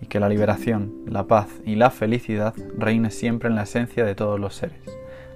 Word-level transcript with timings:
y 0.00 0.06
que 0.06 0.20
la 0.20 0.28
liberación, 0.28 1.04
la 1.06 1.24
paz 1.24 1.48
y 1.64 1.74
la 1.74 1.90
felicidad 1.90 2.54
reine 2.76 3.10
siempre 3.10 3.48
en 3.48 3.56
la 3.56 3.62
esencia 3.62 4.04
de 4.04 4.14
todos 4.14 4.38
los 4.38 4.54
seres. 4.54 4.82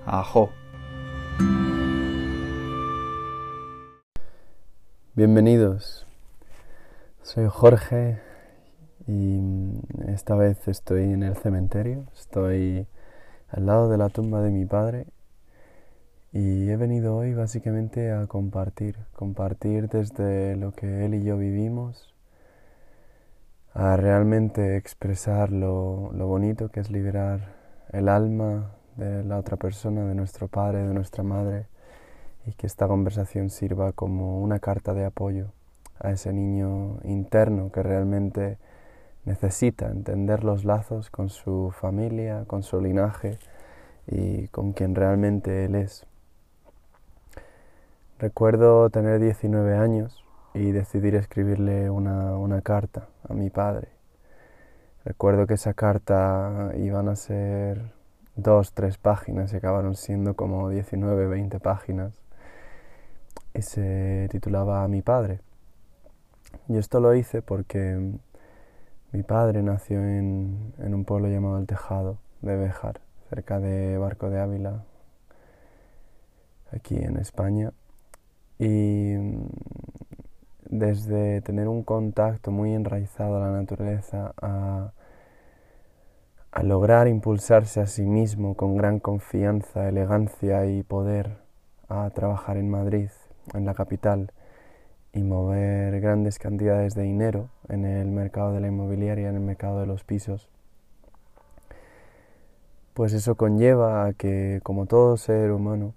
Ajo. 0.07 0.51
Bienvenidos. 5.15 6.07
Soy 7.23 7.47
Jorge 7.49 8.19
y 9.07 9.41
esta 10.09 10.35
vez 10.35 10.67
estoy 10.69 11.05
en 11.05 11.23
el 11.23 11.37
cementerio. 11.37 12.07
Estoy 12.15 12.87
al 13.49 13.67
lado 13.67 13.89
de 13.91 13.99
la 13.99 14.09
tumba 14.09 14.43
de 14.43 14.51
mi 14.51 14.65
padre 14.65 15.07
y 16.33 16.71
he 16.71 16.77
venido 16.77 17.15
hoy 17.15 17.35
básicamente 17.35 18.11
a 18.11 18.27
compartir, 18.27 18.97
compartir 19.13 19.89
desde 19.89 20.57
lo 20.57 20.73
que 20.73 21.05
él 21.05 21.15
y 21.15 21.25
yo 21.25 21.37
vivimos, 21.37 22.12
a 23.75 23.97
realmente 23.97 24.77
expresar 24.77 25.51
lo, 25.51 26.11
lo 26.13 26.27
bonito 26.27 26.69
que 26.69 26.81
es 26.81 26.91
liberar 26.91 27.55
el 27.93 28.09
alma 28.09 28.73
de 28.97 29.25
la 29.25 29.39
otra 29.39 29.57
persona, 29.57 30.05
de 30.05 30.15
nuestro 30.15 30.49
padre, 30.49 30.87
de 30.87 30.95
nuestra 30.95 31.23
madre, 31.23 31.67
y 32.47 32.53
que 32.53 32.67
esta 32.67 32.89
conversación 32.89 33.51
sirva 33.51 33.93
como 33.93 34.43
una 34.43 34.59
carta 34.59 34.95
de 34.95 35.05
apoyo 35.05 35.53
a 36.01 36.11
ese 36.11 36.33
niño 36.33 36.99
interno 37.05 37.71
que 37.71 37.83
realmente 37.83 38.59
necesita 39.25 39.89
entender 39.89 40.43
los 40.43 40.65
lazos 40.65 41.11
con 41.11 41.29
su 41.29 41.73
familia, 41.79 42.45
con 42.47 42.63
su 42.63 42.81
linaje 42.81 43.39
y 44.07 44.49
con 44.49 44.73
quien 44.73 44.95
realmente 44.95 45.65
él 45.65 45.77
es. 45.77 46.07
Recuerdo 48.19 48.91
tener 48.91 49.21
19 49.21 49.77
años 49.77 50.22
y 50.55 50.73
decidir 50.73 51.15
escribirle 51.15 51.91
una, 51.91 52.37
una 52.37 52.61
carta 52.63 53.09
a 53.29 53.35
mi 53.35 53.51
padre. 53.51 53.89
Recuerdo 55.05 55.47
que 55.47 55.55
esa 55.55 55.75
carta 55.75 56.73
iban 56.77 57.09
a 57.09 57.17
ser 57.17 57.93
dos, 58.37 58.73
tres 58.73 58.99
páginas 58.99 59.53
y 59.53 59.57
acabaron 59.57 59.97
siendo 59.97 60.35
como 60.35 60.69
19, 60.69 61.27
20 61.27 61.61
páginas 61.61 62.13
y 63.55 63.63
se 63.63 64.29
titulaba 64.31 64.87
Mi 64.89 65.03
padre. 65.03 65.41
Y 66.69 66.77
esto 66.77 67.01
lo 67.01 67.15
hice 67.15 67.43
porque 67.43 68.13
mi 69.13 69.23
padre 69.23 69.63
nació 69.63 69.99
en, 70.05 70.75
en 70.79 70.95
un 70.95 71.05
pueblo 71.05 71.29
llamado 71.29 71.59
El 71.59 71.67
Tejado 71.67 72.19
de 72.41 72.57
Béjar, 72.57 73.01
cerca 73.29 73.61
de 73.61 73.99
Barco 73.99 74.31
de 74.31 74.41
Ávila, 74.41 74.85
aquí 76.73 76.97
en 76.97 77.17
España. 77.17 77.73
Desde 80.69 81.41
tener 81.43 81.69
un 81.69 81.83
contacto 81.83 82.51
muy 82.51 82.75
enraizado 82.75 83.37
a 83.37 83.41
la 83.41 83.53
naturaleza 83.53 84.33
a, 84.41 84.93
lograr 86.63 87.09
impulsarse 87.09 87.81
a 87.81 87.87
sí 87.87 88.03
mismo 88.03 88.55
con 88.55 88.77
gran 88.77 89.01
confianza, 89.01 89.89
elegancia 89.89 90.67
y 90.67 90.83
poder 90.83 91.39
a 91.89 92.11
trabajar 92.11 92.57
en 92.57 92.71
Madrid 92.71 93.09
en 93.55 93.65
la 93.65 93.75
capital 93.75 94.33
y 95.13 95.23
mover 95.23 96.01
grandes 96.01 96.39
cantidades 96.39 96.95
de 96.95 97.03
dinero 97.03 97.49
en 97.69 97.85
el 97.85 98.09
mercado 98.09 98.53
de 98.53 98.61
la 98.61 98.69
inmobiliaria, 98.69 99.29
en 99.29 99.37
el 99.37 99.41
mercado 99.43 99.81
de 99.81 99.87
los 99.87 100.05
pisos, 100.05 100.49
pues 102.95 103.13
eso 103.13 103.37
conlleva 103.37 104.07
a 104.07 104.13
que, 104.13 104.61
como 104.63 104.87
todo 104.87 105.17
ser 105.17 105.51
humano, 105.51 105.95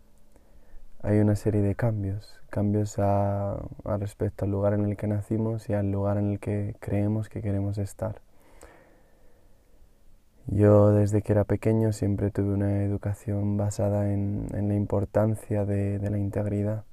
hay 1.02 1.20
una 1.20 1.36
serie 1.36 1.62
de 1.62 1.76
cambios, 1.76 2.40
cambios 2.56 3.00
a, 3.00 3.58
respecto 4.00 4.46
al 4.46 4.52
lugar 4.52 4.74
en 4.76 4.86
el 4.86 4.96
que 4.96 5.08
nacimos 5.08 5.70
y 5.70 5.74
al 5.74 5.92
lugar 5.92 6.18
en 6.18 6.32
el 6.32 6.40
que 6.40 6.74
creemos 6.80 7.28
que 7.28 7.42
queremos 7.42 7.78
estar. 7.78 8.22
Yo 10.48 10.92
desde 10.92 11.22
que 11.22 11.34
era 11.34 11.44
pequeño 11.44 11.92
siempre 11.92 12.32
tuve 12.32 12.54
una 12.54 12.84
educación 12.84 13.58
basada 13.58 14.10
en, 14.10 14.48
la 14.54 14.74
importancia 14.74 15.66
de, 15.66 16.00
la 16.00 16.18
integridad 16.18 16.86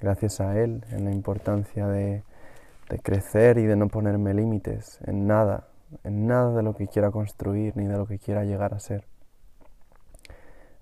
gracias 0.00 0.40
a 0.40 0.58
Él, 0.58 0.84
en 0.90 1.04
la 1.04 1.12
importancia 1.12 1.86
de, 1.86 2.24
crecer 3.04 3.58
y 3.58 3.66
de 3.66 3.76
no 3.76 3.86
ponerme 3.86 4.34
límites 4.34 4.98
en 5.06 5.28
nada, 5.28 5.68
en 6.02 6.26
nada 6.26 6.56
de 6.56 6.64
lo 6.64 6.74
que 6.74 6.88
quiera 6.88 7.12
construir 7.12 7.76
ni 7.76 7.86
de 7.86 7.96
lo 7.96 8.06
que 8.06 8.18
quiera 8.18 8.42
llegar 8.42 8.74
a 8.74 8.80
ser. 8.80 9.04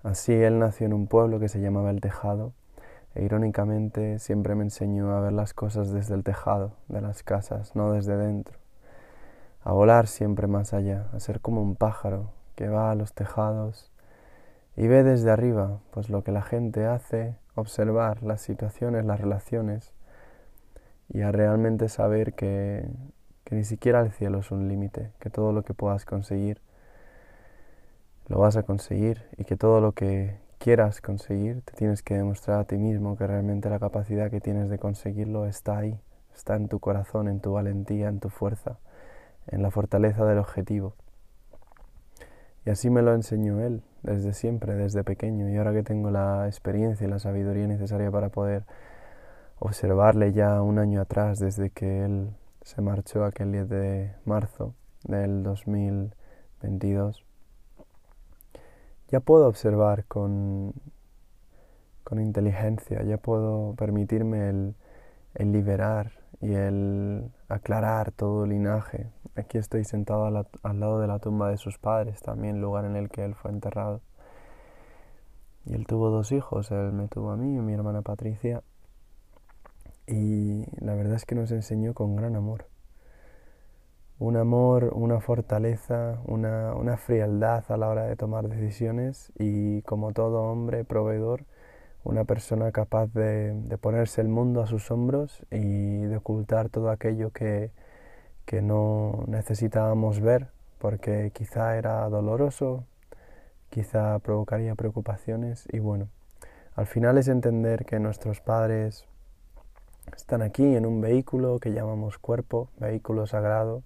Así 0.01 0.33
Él 0.33 0.57
nació 0.57 0.87
en 0.87 0.93
un 0.93 1.05
pueblo 1.05 1.39
que 1.39 1.49
se 1.49 1.61
llamaba 1.61 1.91
El 1.91 2.01
Tejado 2.01 2.53
e 3.15 3.23
irónicamente 3.23 4.19
siempre 4.19 4.55
me 4.55 4.63
enseñó 4.63 5.11
a 5.11 5.19
ver 5.19 5.33
las 5.33 5.53
cosas 5.53 5.91
desde 5.91 6.15
el 6.15 6.23
tejado 6.23 6.73
de 6.87 7.01
las 7.01 7.23
casas, 7.23 7.75
no 7.75 7.91
desde 7.91 8.17
dentro, 8.17 8.57
a 9.63 9.73
volar 9.73 10.07
siempre 10.07 10.47
más 10.47 10.73
allá, 10.73 11.07
a 11.13 11.19
ser 11.19 11.41
como 11.41 11.61
un 11.61 11.75
pájaro 11.75 12.31
que 12.55 12.69
va 12.69 12.91
a 12.91 12.95
los 12.95 13.13
tejados 13.13 13.91
y 14.75 14.87
ve 14.87 15.03
desde 15.03 15.31
arriba 15.31 15.79
pues 15.91 16.09
lo 16.09 16.23
que 16.23 16.31
la 16.31 16.41
gente 16.41 16.85
hace 16.85 17.35
observar 17.55 18.23
las 18.23 18.41
situaciones, 18.41 19.05
las 19.05 19.19
relaciones 19.19 19.93
y 21.09 21.21
a 21.21 21.31
realmente 21.31 21.89
saber 21.89 22.33
que, 22.33 22.87
que 23.43 23.55
ni 23.55 23.63
siquiera 23.63 24.01
el 24.01 24.11
cielo 24.11 24.39
es 24.39 24.51
un 24.51 24.67
límite, 24.67 25.11
que 25.19 25.29
todo 25.29 25.51
lo 25.51 25.63
que 25.63 25.73
puedas 25.73 26.05
conseguir 26.05 26.61
lo 28.27 28.39
vas 28.39 28.55
a 28.55 28.63
conseguir 28.63 29.23
y 29.37 29.43
que 29.43 29.57
todo 29.57 29.81
lo 29.81 29.91
que 29.91 30.37
quieras 30.61 31.01
conseguir, 31.01 31.63
te 31.63 31.73
tienes 31.73 32.03
que 32.03 32.13
demostrar 32.13 32.59
a 32.59 32.65
ti 32.65 32.77
mismo 32.77 33.17
que 33.17 33.25
realmente 33.25 33.67
la 33.67 33.79
capacidad 33.79 34.29
que 34.29 34.41
tienes 34.41 34.69
de 34.69 34.77
conseguirlo 34.77 35.47
está 35.47 35.79
ahí, 35.79 35.99
está 36.35 36.55
en 36.55 36.67
tu 36.67 36.79
corazón, 36.79 37.27
en 37.27 37.39
tu 37.39 37.53
valentía, 37.53 38.09
en 38.09 38.19
tu 38.19 38.29
fuerza, 38.29 38.77
en 39.47 39.63
la 39.63 39.71
fortaleza 39.71 40.23
del 40.23 40.37
objetivo. 40.37 40.93
Y 42.63 42.69
así 42.69 42.91
me 42.91 43.01
lo 43.01 43.15
enseñó 43.15 43.59
él 43.59 43.81
desde 44.03 44.33
siempre, 44.33 44.75
desde 44.75 45.03
pequeño, 45.03 45.49
y 45.49 45.57
ahora 45.57 45.73
que 45.73 45.81
tengo 45.81 46.11
la 46.11 46.45
experiencia 46.45 47.07
y 47.07 47.09
la 47.09 47.17
sabiduría 47.17 47.65
necesaria 47.65 48.11
para 48.11 48.29
poder 48.29 48.65
observarle 49.57 50.31
ya 50.31 50.61
un 50.61 50.77
año 50.77 51.01
atrás, 51.01 51.39
desde 51.39 51.71
que 51.71 52.05
él 52.05 52.35
se 52.61 52.83
marchó 52.83 53.25
aquel 53.25 53.51
10 53.51 53.67
de 53.67 54.13
marzo 54.25 54.75
del 55.05 55.41
2022, 55.41 57.25
ya 59.11 59.19
puedo 59.19 59.47
observar 59.47 60.05
con, 60.05 60.73
con 62.03 62.21
inteligencia, 62.21 63.03
ya 63.03 63.17
puedo 63.17 63.75
permitirme 63.75 64.49
el, 64.49 64.75
el, 65.35 65.51
liberar 65.51 66.13
y 66.41 66.53
el 66.53 67.31
aclarar 67.49 68.11
todo 68.11 68.45
linaje. 68.45 69.11
Aquí 69.35 69.57
estoy 69.57 69.83
sentado 69.83 70.25
al 70.25 70.79
lado 70.79 70.99
de 70.99 71.07
la 71.07 71.19
tumba 71.19 71.49
de 71.49 71.57
sus 71.57 71.77
padres, 71.77 72.21
también 72.21 72.61
lugar 72.61 72.85
en 72.85 72.95
el 72.95 73.09
que 73.09 73.25
él 73.25 73.35
fue 73.35 73.51
enterrado. 73.51 74.01
Y 75.65 75.73
él 75.73 75.85
tuvo 75.85 76.09
dos 76.09 76.31
hijos, 76.31 76.71
él 76.71 76.91
me 76.93 77.07
tuvo 77.07 77.31
a 77.31 77.37
mí 77.37 77.55
y 77.55 77.59
mi 77.59 77.73
hermana 77.73 78.01
Patricia. 78.01 78.63
Y 80.07 80.65
la 80.83 80.95
verdad 80.95 81.15
es 81.15 81.25
que 81.25 81.35
nos 81.35 81.51
enseñó 81.51 81.93
con 81.93 82.15
gran 82.15 82.35
amor 82.35 82.65
un 84.21 84.37
amor, 84.37 84.91
una 84.93 85.19
fortaleza, 85.19 86.19
una, 86.27 86.75
una, 86.75 86.95
frialdad 86.97 87.63
a 87.69 87.77
la 87.77 87.89
hora 87.89 88.03
de 88.03 88.15
tomar 88.15 88.47
decisiones 88.47 89.31
y 89.39 89.81
como 89.81 90.13
todo 90.13 90.43
hombre 90.43 90.85
proveedor, 90.85 91.43
una 92.03 92.23
persona 92.23 92.71
capaz 92.71 93.07
de, 93.13 93.51
de 93.53 93.77
ponerse 93.79 94.21
el 94.21 94.27
mundo 94.27 94.61
a 94.61 94.67
sus 94.67 94.91
hombros 94.91 95.43
y 95.49 96.01
de 96.01 96.17
ocultar 96.17 96.69
todo 96.69 96.91
aquello 96.91 97.31
que, 97.31 97.71
que 98.45 98.61
no 98.61 99.23
necesitábamos 99.25 100.19
ver 100.19 100.49
porque 100.77 101.31
quizá 101.33 101.75
era 101.75 102.07
doloroso, 102.07 102.85
quizá 103.71 104.19
provocaría 104.19 104.75
preocupaciones 104.75 105.67
y 105.71 105.79
bueno, 105.79 106.09
al 106.75 106.85
final 106.85 107.17
es 107.17 107.27
entender 107.27 107.85
que 107.85 107.99
nuestros 107.99 108.39
padres 108.39 109.07
están 110.15 110.43
aquí 110.43 110.75
en 110.75 110.85
un 110.85 111.01
vehículo 111.01 111.59
que 111.59 111.71
llamamos 111.73 112.19
cuerpo, 112.19 112.69
vehículo 112.77 113.25
sagrado, 113.25 113.81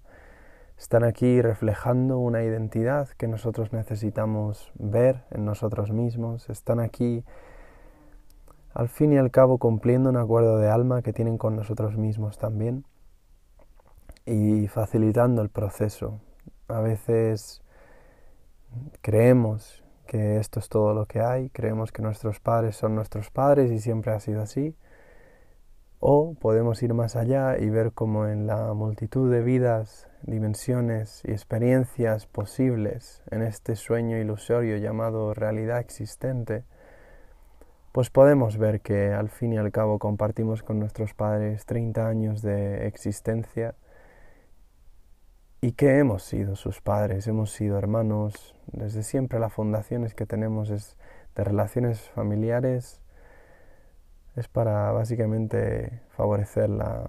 están 0.76 1.04
aquí 1.04 1.40
reflejando 1.40 2.18
una 2.18 2.42
identidad 2.42 3.08
que 3.08 3.28
nosotros 3.28 3.72
necesitamos 3.72 4.70
ver 4.74 5.24
en 5.30 5.44
nosotros 5.44 5.90
mismos, 5.90 6.48
están 6.50 6.80
aquí 6.80 7.24
al 8.74 8.88
fin 8.88 9.12
y 9.12 9.16
al 9.16 9.30
cabo 9.30 9.56
cumpliendo 9.58 10.10
un 10.10 10.18
acuerdo 10.18 10.58
de 10.58 10.68
alma 10.68 11.00
que 11.00 11.14
tienen 11.14 11.38
con 11.38 11.56
nosotros 11.56 11.96
mismos 11.96 12.36
también 12.36 12.84
y 14.26 14.68
facilitando 14.68 15.40
el 15.40 15.48
proceso. 15.48 16.20
A 16.68 16.80
veces 16.80 17.62
creemos 19.00 19.82
que 20.06 20.36
esto 20.38 20.60
es 20.60 20.68
todo 20.68 20.92
lo 20.92 21.06
que 21.06 21.20
hay, 21.20 21.48
creemos 21.50 21.90
que 21.90 22.02
nuestros 22.02 22.38
padres 22.38 22.76
son 22.76 22.94
nuestros 22.94 23.30
padres 23.30 23.70
y 23.70 23.78
siempre 23.78 24.12
ha 24.12 24.20
sido 24.20 24.42
así, 24.42 24.76
o 26.00 26.34
podemos 26.34 26.82
ir 26.82 26.94
más 26.94 27.16
allá 27.16 27.58
y 27.58 27.70
ver 27.70 27.92
cómo 27.92 28.26
en 28.26 28.46
la 28.46 28.74
multitud 28.74 29.30
de 29.30 29.42
vidas, 29.42 30.08
dimensiones 30.22 31.22
y 31.24 31.32
experiencias 31.32 32.26
posibles 32.26 33.22
en 33.30 33.42
este 33.42 33.76
sueño 33.76 34.18
ilusorio 34.18 34.76
llamado 34.76 35.34
realidad 35.34 35.80
existente, 35.80 36.64
pues 37.92 38.10
podemos 38.10 38.58
ver 38.58 38.82
que 38.82 39.12
al 39.12 39.30
fin 39.30 39.54
y 39.54 39.56
al 39.58 39.72
cabo 39.72 39.98
compartimos 39.98 40.62
con 40.62 40.78
nuestros 40.78 41.14
padres 41.14 41.64
30 41.64 42.06
años 42.06 42.42
de 42.42 42.86
existencia 42.86 43.74
y 45.62 45.72
que 45.72 45.98
hemos 45.98 46.22
sido 46.22 46.56
sus 46.56 46.82
padres, 46.82 47.26
hemos 47.26 47.52
sido 47.52 47.78
hermanos, 47.78 48.54
desde 48.66 49.02
siempre 49.02 49.40
las 49.40 49.52
fundaciones 49.52 50.14
que 50.14 50.26
tenemos 50.26 50.68
es 50.68 50.98
de 51.34 51.44
relaciones 51.44 52.10
familiares, 52.10 53.00
es 54.36 54.48
para 54.48 54.92
básicamente 54.92 56.00
favorecer 56.10 56.68
la, 56.68 57.08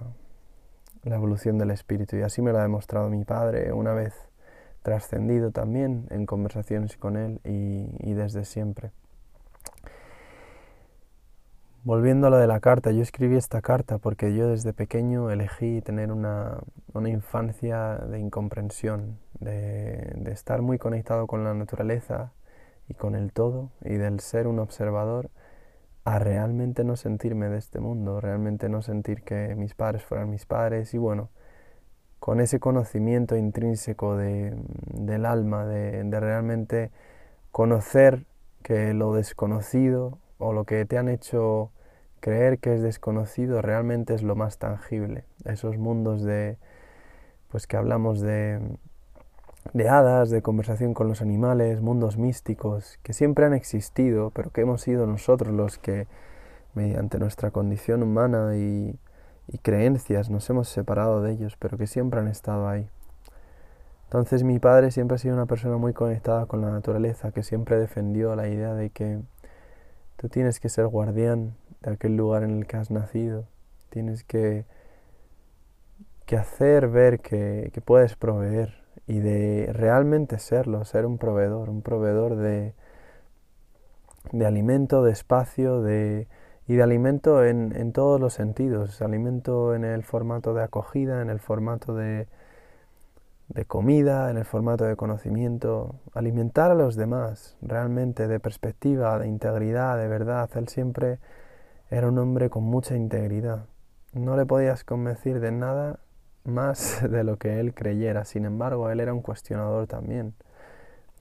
evolución 1.03 1.57
del 1.57 1.71
espíritu. 1.71 2.17
Y 2.17 2.21
así 2.21 2.41
me 2.41 2.51
lo 2.51 2.59
ha 2.59 2.63
demostrado 2.63 3.09
mi 3.09 3.23
padre 3.23 3.71
una 3.71 3.93
vez 3.93 4.13
trascendido 4.81 5.51
también 5.51 6.05
en 6.09 6.25
conversaciones 6.25 6.97
con 6.97 7.15
él 7.15 7.39
y, 7.45 8.13
desde 8.13 8.43
siempre. 8.43 8.91
Volviendo 11.83 12.27
a 12.27 12.29
lo 12.29 12.37
de 12.37 12.47
la 12.47 12.59
carta, 12.59 12.91
yo 12.91 13.01
escribí 13.01 13.37
esta 13.37 13.61
carta 13.61 13.99
porque 13.99 14.35
yo 14.35 14.49
desde 14.49 14.73
pequeño 14.73 15.31
elegí 15.31 15.81
tener 15.81 16.11
una, 16.11 16.59
infancia 17.05 17.95
de 17.95 18.19
incomprensión, 18.19 19.17
de, 19.39 20.11
de, 20.15 20.31
estar 20.31 20.61
muy 20.61 20.77
conectado 20.77 21.25
con 21.27 21.45
la 21.45 21.53
naturaleza 21.53 22.33
y 22.89 22.95
con 22.95 23.15
el 23.15 23.31
todo 23.31 23.71
y 23.85 23.93
del 23.93 24.19
ser 24.19 24.47
un 24.47 24.59
observador 24.59 25.29
a 26.07 26.19
realmente 26.19 26.85
no 26.85 26.95
sentirme 26.95 27.49
de 27.49 27.57
este 27.57 27.81
mundo, 27.81 28.21
realmente 28.21 28.69
no 28.69 28.81
sentir 28.81 29.23
que 29.23 29.55
mis 29.55 29.73
padres 29.73 30.05
fueran 30.05 30.29
mis 30.29 30.45
padres 30.45 30.93
y 30.93 30.97
bueno, 30.97 31.29
con 32.19 32.39
ese 32.39 32.61
conocimiento 32.61 33.35
intrínseco 33.35 34.15
de, 34.15 34.55
del 34.93 35.25
alma, 35.25 35.65
de, 35.65 36.01
de 36.05 36.19
realmente 36.21 36.91
conocer 37.51 38.23
que 38.63 38.93
lo 38.93 39.13
desconocido 39.13 40.17
o 40.37 40.53
lo 40.53 40.63
que 40.63 40.85
te 40.85 40.97
han 40.97 41.09
hecho 41.09 41.71
creer 42.21 42.59
que 42.59 42.73
es 42.73 42.81
desconocido 42.81 43.61
realmente 43.61 44.13
es 44.13 44.23
lo 44.23 44.37
más 44.37 44.59
tangible. 44.59 45.25
Esos 45.43 45.77
mundos 45.77 46.23
de, 46.23 46.57
pues 47.49 47.67
que 47.67 47.75
hablamos 47.75 48.21
de, 48.21 48.61
de 49.73 49.89
hadas, 49.89 50.29
de 50.29 50.41
conversación 50.41 50.93
con 50.93 51.07
los 51.07 51.21
animales, 51.21 51.81
mundos 51.81 52.17
místicos 52.17 52.99
que 53.03 53.13
siempre 53.13 53.45
han 53.45 53.53
existido, 53.53 54.31
pero 54.31 54.51
que 54.51 54.61
hemos 54.61 54.81
sido 54.81 55.07
nosotros 55.07 55.53
los 55.53 55.77
que, 55.77 56.07
mediante 56.73 57.19
nuestra 57.19 57.51
condición 57.51 58.03
humana 58.03 58.55
y, 58.55 58.99
creencias, 59.61 60.29
nos 60.29 60.49
hemos 60.49 60.69
separado 60.69 61.21
de 61.21 61.31
ellos, 61.31 61.55
pero 61.57 61.77
que 61.77 61.87
siempre 61.87 62.19
han 62.19 62.27
estado 62.27 62.67
ahí. 62.67 62.89
Entonces 64.05 64.43
mi 64.43 64.59
padre 64.59 64.91
siempre 64.91 65.15
ha 65.15 65.17
sido 65.17 65.33
una 65.33 65.45
persona 65.45 65.77
muy 65.77 65.93
conectada 65.93 66.45
con 66.45 66.61
la 66.61 66.69
naturaleza, 66.69 67.31
que 67.31 67.43
siempre 67.43 67.77
defendió 67.77 68.35
la 68.35 68.47
idea 68.47 68.73
de 68.73 68.89
que 68.89 69.19
tú 70.17 70.29
tienes 70.29 70.59
que 70.59 70.69
ser 70.69 70.87
guardián 70.87 71.55
de 71.81 71.91
aquel 71.91 72.15
lugar 72.15 72.43
en 72.43 72.57
el 72.57 72.67
que 72.67 72.77
has 72.77 72.91
nacido, 72.91 73.45
tienes 73.89 74.23
que, 74.23 74.65
que 76.25 76.37
hacer 76.37 76.87
ver 76.89 77.19
que, 77.19 77.71
que 77.73 77.81
puedes 77.81 78.15
proveer, 78.15 78.86
y 79.07 79.19
de 79.19 79.71
realmente 79.73 80.37
serlo, 80.39 80.83
ser 80.85 81.05
un 81.05 81.17
proveedor, 81.17 81.69
un 81.69 81.81
proveedor 81.81 82.35
de, 82.35 82.73
de 84.31 84.45
alimento, 84.45 85.03
de 85.03 85.11
espacio, 85.13 85.81
de, 85.81 86.27
y 86.67 86.75
de 86.75 86.83
alimento 86.83 87.43
en, 87.45 87.73
en, 87.75 87.93
todos 87.93 88.19
los 88.19 88.33
sentidos, 88.33 89.01
alimento 89.01 89.73
en 89.73 89.85
el 89.85 90.03
formato 90.03 90.53
de 90.53 90.63
acogida, 90.63 91.21
en 91.21 91.29
el 91.29 91.39
formato 91.39 91.95
de, 91.95 92.27
de 93.47 93.65
comida, 93.65 94.29
en 94.29 94.37
el 94.37 94.45
formato 94.45 94.83
de 94.83 94.95
conocimiento, 94.97 95.95
alimentar 96.13 96.71
a 96.71 96.75
los 96.75 96.95
demás, 96.95 97.55
realmente 97.61 98.27
de 98.27 98.39
perspectiva, 98.39 99.17
de 99.19 99.27
integridad, 99.27 99.97
de 99.97 100.07
verdad. 100.07 100.49
Él 100.55 100.67
siempre 100.67 101.19
era 101.89 102.09
un 102.09 102.17
hombre 102.17 102.49
con 102.49 102.63
mucha 102.63 102.95
integridad. 102.95 103.65
No 104.13 104.35
le 104.35 104.45
podías 104.45 104.83
convencer 104.83 105.39
de 105.39 105.51
nada 105.51 105.99
más 106.47 107.01
de 107.09 107.23
lo 107.23 107.37
que 107.37 107.59
él 107.59 107.73
creyera. 107.73 108.25
Sin 108.25 108.45
embargo, 108.45 108.89
él 108.89 108.99
era 108.99 109.13
un 109.13 109.21
cuestionador 109.21 109.87
también. 109.87 110.33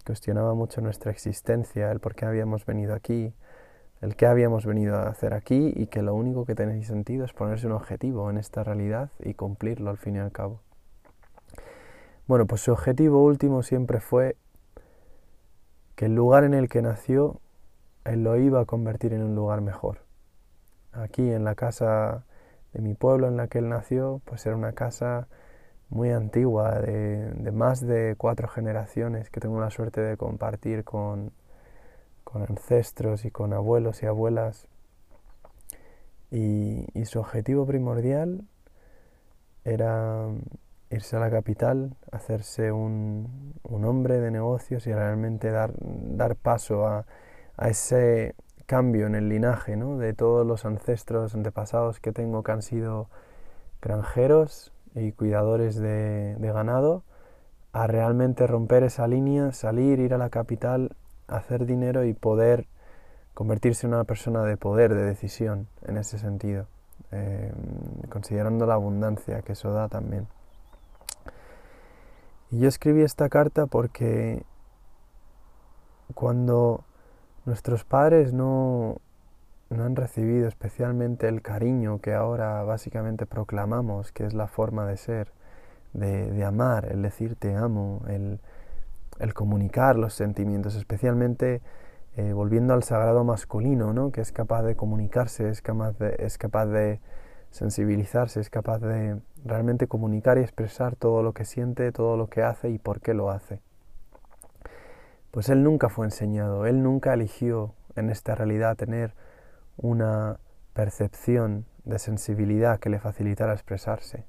Cuestionaba 0.06 0.54
mucho 0.54 0.80
nuestra 0.80 1.10
existencia, 1.10 1.90
el 1.90 1.98
por 1.98 2.14
qué 2.14 2.26
habíamos 2.26 2.64
venido 2.64 2.94
aquí, 2.94 3.34
el 4.00 4.14
qué 4.14 4.26
habíamos 4.26 4.64
venido 4.64 4.96
a 4.96 5.08
hacer 5.08 5.34
aquí 5.34 5.72
y 5.74 5.88
que 5.88 6.02
lo 6.02 6.14
único 6.14 6.44
que 6.44 6.54
tenía 6.54 6.80
sentido 6.84 7.24
es 7.24 7.32
ponerse 7.32 7.66
un 7.66 7.72
objetivo 7.72 8.30
en 8.30 8.38
esta 8.38 8.62
realidad 8.62 9.10
y 9.18 9.34
cumplirlo 9.34 9.90
al 9.90 9.98
fin 9.98 10.16
y 10.16 10.18
al 10.20 10.30
cabo. 10.30 10.60
Bueno, 12.28 12.46
pues 12.46 12.60
su 12.60 12.72
objetivo 12.72 13.24
último 13.24 13.62
siempre 13.62 14.00
fue 14.00 14.36
que 15.96 16.06
el 16.06 16.14
lugar 16.14 16.44
en 16.44 16.54
el 16.54 16.68
que 16.68 16.82
nació, 16.82 17.40
él 18.04 18.22
lo 18.22 18.36
iba 18.36 18.60
a 18.60 18.64
convertir 18.64 19.12
en 19.12 19.22
un 19.22 19.34
lugar 19.34 19.60
mejor. 19.60 20.02
Aquí 20.92 21.30
en 21.30 21.42
la 21.42 21.54
casa 21.54 22.25
de 22.76 22.82
mi 22.82 22.94
pueblo 22.94 23.28
en 23.28 23.38
la 23.38 23.48
que 23.48 23.58
él 23.58 23.68
nació, 23.70 24.20
pues 24.26 24.44
era 24.44 24.54
una 24.54 24.72
casa 24.72 25.28
muy 25.88 26.10
antigua, 26.10 26.80
de, 26.80 27.50
más 27.52 27.80
de 27.80 28.16
cuatro 28.18 28.48
generaciones, 28.48 29.30
que 29.30 29.40
tengo 29.40 29.60
la 29.60 29.70
suerte 29.70 30.02
de 30.02 30.16
compartir 30.18 30.84
con, 30.84 31.32
con 32.24 32.42
ancestros 32.42 33.24
y 33.24 33.30
con 33.30 33.54
abuelos 33.54 34.02
y 34.02 34.06
abuelas. 34.06 34.66
Y, 36.30 36.86
y, 36.92 37.06
su 37.06 37.20
objetivo 37.20 37.66
primordial 37.66 38.42
era 39.64 40.28
irse 40.90 41.16
a 41.16 41.20
la 41.20 41.30
capital, 41.30 41.96
hacerse 42.12 42.72
un, 42.72 43.54
hombre 43.64 44.20
de 44.20 44.30
negocios 44.30 44.86
y 44.86 44.92
realmente 44.92 45.50
dar, 45.50 45.72
dar 45.78 46.36
paso 46.36 46.86
a, 46.86 47.06
ese 47.58 48.34
cambio 48.66 49.06
en 49.06 49.14
el 49.14 49.28
linaje 49.28 49.76
¿no? 49.76 49.96
de 49.98 50.12
todos 50.12 50.46
los 50.46 50.64
ancestros, 50.64 51.34
antepasados 51.34 52.00
que 52.00 52.12
tengo 52.12 52.42
que 52.42 52.52
han 52.52 52.62
sido 52.62 53.08
granjeros 53.80 54.72
y 54.94 55.12
cuidadores 55.12 55.76
de, 55.76 56.36
ganado, 56.40 57.02
a 57.72 57.86
realmente 57.86 58.46
romper 58.46 58.82
esa 58.82 59.06
línea, 59.06 59.52
salir, 59.52 60.00
ir 60.00 60.14
a 60.14 60.18
la 60.18 60.30
capital, 60.30 60.96
hacer 61.28 61.66
dinero 61.66 62.04
y 62.04 62.14
poder 62.14 62.66
convertirse 63.34 63.86
en 63.86 63.94
una 63.94 64.04
persona 64.04 64.42
de 64.44 64.56
poder, 64.56 64.94
de 64.94 65.04
decisión, 65.04 65.68
en 65.82 65.98
ese 65.98 66.18
sentido, 66.18 66.66
eh, 67.12 67.52
considerando 68.08 68.66
la 68.66 68.74
abundancia 68.74 69.42
que 69.42 69.52
eso 69.52 69.72
da 69.72 69.88
también. 69.88 70.26
Y 72.50 72.60
yo 72.60 72.68
escribí 72.68 73.02
esta 73.02 73.28
carta 73.28 73.66
porque 73.66 74.42
cuando 76.14 76.85
nuestros 77.46 77.84
padres 77.84 78.32
no, 78.32 79.00
no 79.70 79.84
han 79.84 79.96
recibido 79.96 80.48
especialmente 80.48 81.28
el 81.28 81.42
cariño 81.42 82.00
que 82.00 82.12
ahora 82.12 82.62
básicamente 82.64 83.24
proclamamos 83.24 84.12
que 84.12 84.26
es 84.26 84.34
la 84.34 84.48
forma 84.48 84.86
de 84.86 84.96
ser, 84.96 85.32
de, 85.92 86.44
amar, 86.44 86.86
el 86.90 87.02
decir 87.02 87.36
te 87.36 87.54
amo, 87.54 88.02
el, 88.08 88.40
el 89.18 89.32
comunicar 89.32 89.96
los 89.96 90.12
sentimientos, 90.12 90.74
especialmente 90.74 91.62
eh, 92.16 92.32
volviendo 92.32 92.74
al 92.74 92.82
sagrado 92.82 93.24
masculino, 93.24 93.92
¿no? 93.92 94.10
que 94.10 94.20
es 94.20 94.32
capaz 94.32 94.62
de 94.62 94.74
comunicarse, 94.74 95.48
es 95.48 95.62
capaz 95.62 95.98
de, 95.98 96.16
es 96.18 96.38
capaz 96.38 96.66
de 96.66 97.00
sensibilizarse, 97.50 98.40
es 98.40 98.50
capaz 98.50 98.80
de 98.80 99.18
realmente 99.44 99.86
comunicar 99.86 100.36
y 100.38 100.42
expresar 100.42 100.96
todo 100.96 101.22
lo 101.22 101.32
que 101.32 101.44
siente, 101.44 101.92
todo 101.92 102.16
lo 102.16 102.28
que 102.28 102.42
hace 102.42 102.70
y 102.70 102.78
por 102.78 103.00
qué 103.00 103.14
lo 103.14 103.30
hace. 103.30 103.60
Pues 105.36 105.50
él 105.50 105.62
nunca 105.62 105.90
fue 105.90 106.06
enseñado, 106.06 106.64
él 106.64 106.82
nunca 106.82 107.12
eligió 107.12 107.74
en 107.94 108.08
esta 108.08 108.34
realidad 108.34 108.74
tener 108.74 109.12
una 109.76 110.40
percepción 110.72 111.66
de 111.84 111.98
sensibilidad 111.98 112.80
que 112.80 112.88
le 112.88 113.00
facilitara 113.00 113.52
expresarse. 113.52 114.24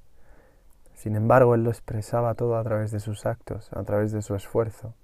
Sin 0.96 1.16
embargo, 1.16 1.56
él 1.56 1.64
lo 1.64 1.70
expresaba 1.70 2.34
todo 2.34 2.58
a 2.58 2.64
través 2.66 2.92
de 2.92 3.00
sus 3.00 3.26
actos, 3.26 3.72
a 3.72 3.86
través 3.86 4.12
de 4.12 4.22
su 4.22 4.36
esfuerzo. 4.36 4.96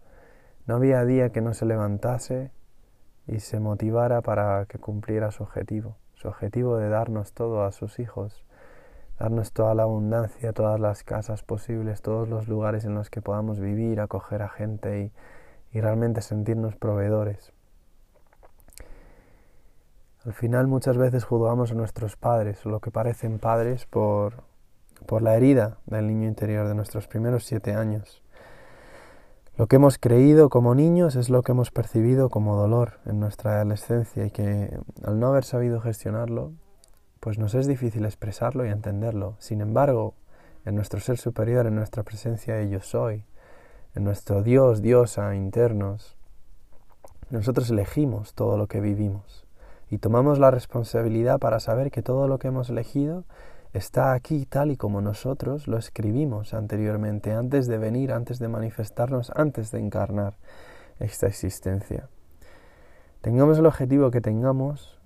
No 0.68 0.76
había 0.76 1.06
día 1.06 1.30
que 1.30 1.40
no 1.40 1.54
se 1.54 1.66
levantase 1.66 2.52
y 3.26 3.40
se 3.40 3.62
motivara 3.62 4.22
para 4.22 4.66
que 4.66 4.80
cumpliera 4.80 5.32
su 5.32 5.44
objetivo, 5.44 5.96
su 6.16 6.28
objetivo 6.28 6.76
de 6.76 6.90
darnos 6.90 7.32
todo 7.32 7.64
a 7.64 7.72
sus 7.72 8.00
hijos, 8.00 8.44
darnos 9.18 9.54
toda 9.54 9.74
la 9.74 9.84
abundancia, 9.84 10.52
todas 10.52 10.82
las 10.82 11.06
casas 11.06 11.44
posibles, 11.44 12.02
todos 12.02 12.28
los 12.28 12.50
lugares 12.50 12.84
en 12.84 12.94
los 12.94 13.10
que 13.10 13.22
podamos 13.22 13.62
vivir, 13.62 14.02
acoger 14.02 14.42
a 14.42 14.50
gente 14.50 15.00
y, 15.00 15.12
y 15.74 15.82
realmente 15.82 16.22
sentirnos 16.22 16.76
proveedores. 16.76 17.52
Al 20.26 20.34
final 20.34 20.68
muchas 20.68 20.98
veces 20.98 21.26
juzgamos 21.26 21.72
a 21.72 21.76
nuestros 21.76 22.16
padres 22.16 22.66
o 22.66 22.70
lo 22.70 22.80
que 22.80 22.92
parecen 22.92 23.40
padres 23.40 23.86
por, 23.86 24.44
por 25.06 25.22
la 25.22 25.36
herida 25.36 25.80
del 25.86 26.08
niño 26.08 26.28
interior 26.28 26.68
de 26.68 26.76
nuestros 26.76 27.08
primeros 27.08 27.44
siete 27.44 27.74
años. 27.74 28.22
Lo 29.58 29.68
que 29.68 29.76
hemos 29.76 29.98
creído 29.98 30.50
como 30.50 30.76
niños 30.76 31.16
es 31.16 31.30
lo 31.30 31.44
que 31.44 31.52
hemos 31.52 31.72
percibido 31.72 32.30
como 32.30 32.56
dolor 32.56 33.00
en 33.06 33.20
nuestra 33.20 33.58
adolescencia 33.58 34.26
y 34.26 34.32
que 34.32 34.76
al 35.04 35.20
no 35.20 35.28
haber 35.28 35.44
sabido 35.44 35.82
gestionarlo, 35.82 36.54
pues 37.20 37.38
nos 37.38 37.54
es 37.54 37.68
difícil 37.68 38.06
expresarlo 38.06 38.66
y 38.66 38.70
entenderlo. 38.70 39.36
Sin 39.40 39.62
embargo, 39.62 40.16
en 40.66 40.76
nuestro 40.76 41.00
ser 41.00 41.18
superior, 41.18 41.68
en 41.68 41.76
nuestra 41.76 42.04
presencia 42.04 42.56
de 42.56 42.70
yo 42.70 42.80
soy, 42.80 43.26
en 43.96 44.04
nuestro 44.04 44.42
Dios, 44.44 44.82
diosa 44.82 45.36
internos, 45.36 46.16
nosotros 47.30 47.70
elegimos 47.70 48.34
todo 48.34 48.58
lo 48.58 48.68
que 48.68 48.80
vivimos 48.80 49.46
y 49.90 49.98
tomamos 49.98 50.40
la 50.40 50.52
responsabilidad 50.52 51.40
para 51.40 51.60
saber 51.60 51.92
que 51.92 52.04
todo 52.04 52.28
lo 52.28 52.40
que 52.40 52.48
hemos 52.50 52.70
elegido 52.70 53.24
está 53.74 54.14
aquí 54.14 54.46
tal 54.46 54.72
y 54.72 54.78
como 54.78 55.02
nosotros 55.02 55.68
lo 55.68 55.78
escribimos 55.78 56.54
anteriormente, 56.54 57.34
antes 57.34 57.68
de 57.68 57.78
venir, 57.78 58.12
antes 58.12 58.40
de 58.40 58.48
manifestarnos, 58.48 59.32
antes 59.36 59.72
de 59.72 59.80
encarnar 59.80 60.36
esta 61.00 61.28
existencia. 61.28 62.08
Tengamos 63.22 63.58
el 63.58 63.66
objetivo 63.66 64.12
que 64.12 64.22
tengamos, 64.22 65.00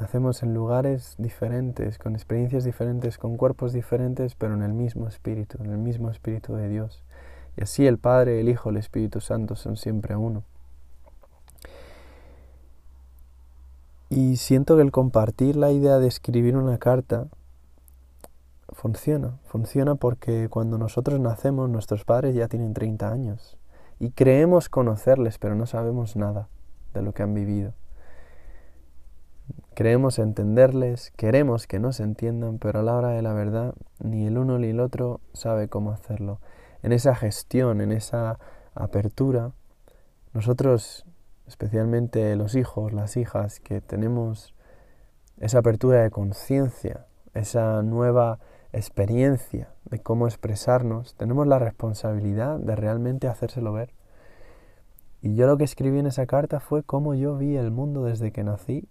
nacemos 0.00 0.42
en 0.42 0.54
lugares 0.54 1.14
diferentes, 1.18 1.98
con 1.98 2.14
experiencias 2.14 2.64
diferentes, 2.64 3.16
con 3.16 3.36
cuerpos 3.36 3.72
diferentes, 3.72 4.34
pero 4.34 4.54
en 4.54 4.62
el 4.62 4.72
mismo 4.72 5.06
espíritu, 5.06 5.62
en 5.62 5.70
el 5.70 5.78
mismo 5.78 6.10
espíritu 6.10 6.56
de 6.56 6.68
Dios. 6.68 7.03
Y 7.56 7.62
así 7.62 7.86
el 7.86 7.98
Padre, 7.98 8.40
el 8.40 8.48
Hijo, 8.48 8.70
el 8.70 8.76
Espíritu 8.76 9.20
Santo 9.20 9.56
son 9.56 9.76
siempre 9.76 10.16
uno. 10.16 10.42
Y 14.10 14.36
siento 14.36 14.76
que 14.76 14.82
el 14.82 14.92
compartir 14.92 15.56
la 15.56 15.72
idea 15.72 15.98
de 15.98 16.06
escribir 16.06 16.56
una 16.56 16.78
carta 16.78 17.26
funciona. 18.70 19.38
Funciona 19.44 19.94
porque 19.94 20.48
cuando 20.48 20.78
nosotros 20.78 21.18
nacemos, 21.20 21.68
nuestros 21.68 22.04
padres 22.04 22.34
ya 22.34 22.48
tienen 22.48 22.74
30 22.74 23.10
años. 23.10 23.56
Y 23.98 24.10
creemos 24.10 24.68
conocerles, 24.68 25.38
pero 25.38 25.54
no 25.54 25.66
sabemos 25.66 26.16
nada 26.16 26.48
de 26.92 27.02
lo 27.02 27.12
que 27.12 27.22
han 27.22 27.34
vivido. 27.34 27.72
Creemos 29.74 30.18
entenderles, 30.18 31.12
queremos 31.16 31.66
que 31.66 31.80
nos 31.80 31.98
entiendan, 31.98 32.58
pero 32.58 32.80
a 32.80 32.82
la 32.82 32.94
hora 32.94 33.08
de 33.08 33.22
la 33.22 33.32
verdad, 33.32 33.74
ni 33.98 34.26
el 34.26 34.38
uno 34.38 34.58
ni 34.58 34.68
el 34.68 34.80
otro 34.80 35.20
sabe 35.32 35.68
cómo 35.68 35.90
hacerlo. 35.90 36.38
En 36.84 36.92
esa 36.92 37.14
gestión, 37.14 37.80
en 37.80 37.92
esa 37.92 38.38
apertura, 38.74 39.52
nosotros, 40.34 41.06
especialmente 41.46 42.36
los 42.36 42.54
hijos, 42.54 42.92
las 42.92 43.16
hijas, 43.16 43.58
que 43.58 43.80
tenemos 43.80 44.54
esa 45.38 45.60
apertura 45.60 46.02
de 46.02 46.10
conciencia, 46.10 47.06
esa 47.32 47.82
nueva 47.82 48.38
experiencia 48.74 49.72
de 49.86 50.00
cómo 50.00 50.26
expresarnos, 50.26 51.14
tenemos 51.14 51.46
la 51.46 51.58
responsabilidad 51.58 52.58
de 52.58 52.76
realmente 52.76 53.28
hacérselo 53.28 53.72
ver. 53.72 53.94
Y 55.22 55.36
yo 55.36 55.46
lo 55.46 55.56
que 55.56 55.64
escribí 55.64 56.00
en 56.00 56.06
esa 56.06 56.26
carta 56.26 56.60
fue 56.60 56.82
cómo 56.82 57.14
yo 57.14 57.38
vi 57.38 57.56
el 57.56 57.70
mundo 57.70 58.04
desde 58.04 58.30
que 58.30 58.44
nací, 58.44 58.86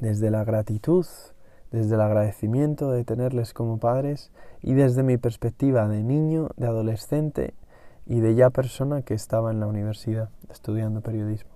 desde 0.00 0.32
la 0.32 0.42
gratitud, 0.42 1.06
desde 1.70 1.94
el 1.94 2.00
agradecimiento 2.00 2.90
de 2.90 3.04
tenerles 3.04 3.52
como 3.52 3.78
padres 3.78 4.30
y 4.62 4.74
desde 4.74 5.02
mi 5.02 5.18
perspectiva 5.18 5.86
de 5.88 6.02
niño, 6.02 6.48
de 6.56 6.66
adolescente 6.66 7.54
y 8.06 8.20
de 8.20 8.34
ya 8.34 8.50
persona 8.50 9.02
que 9.02 9.14
estaba 9.14 9.50
en 9.50 9.60
la 9.60 9.66
universidad 9.66 10.30
estudiando 10.50 11.02
periodismo. 11.02 11.50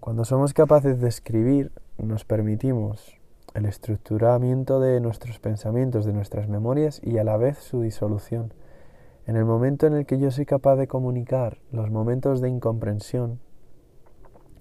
Cuando 0.00 0.24
somos 0.24 0.54
capaces 0.54 1.00
de 1.00 1.08
escribir, 1.08 1.70
nos 1.98 2.24
permitimos 2.24 3.18
el 3.54 3.66
estructuramiento 3.66 4.80
de 4.80 5.00
nuestros 5.00 5.38
pensamientos, 5.38 6.04
de 6.04 6.12
nuestras 6.12 6.48
memorias 6.48 7.00
y 7.02 7.18
a 7.18 7.24
la 7.24 7.36
vez 7.36 7.58
su 7.58 7.82
disolución. 7.82 8.52
En 9.26 9.36
el 9.36 9.44
momento 9.44 9.86
en 9.86 9.94
el 9.94 10.06
que 10.06 10.18
yo 10.18 10.30
soy 10.30 10.46
capaz 10.46 10.76
de 10.76 10.86
comunicar 10.86 11.58
los 11.70 11.90
momentos 11.90 12.40
de 12.40 12.48
incomprensión 12.48 13.40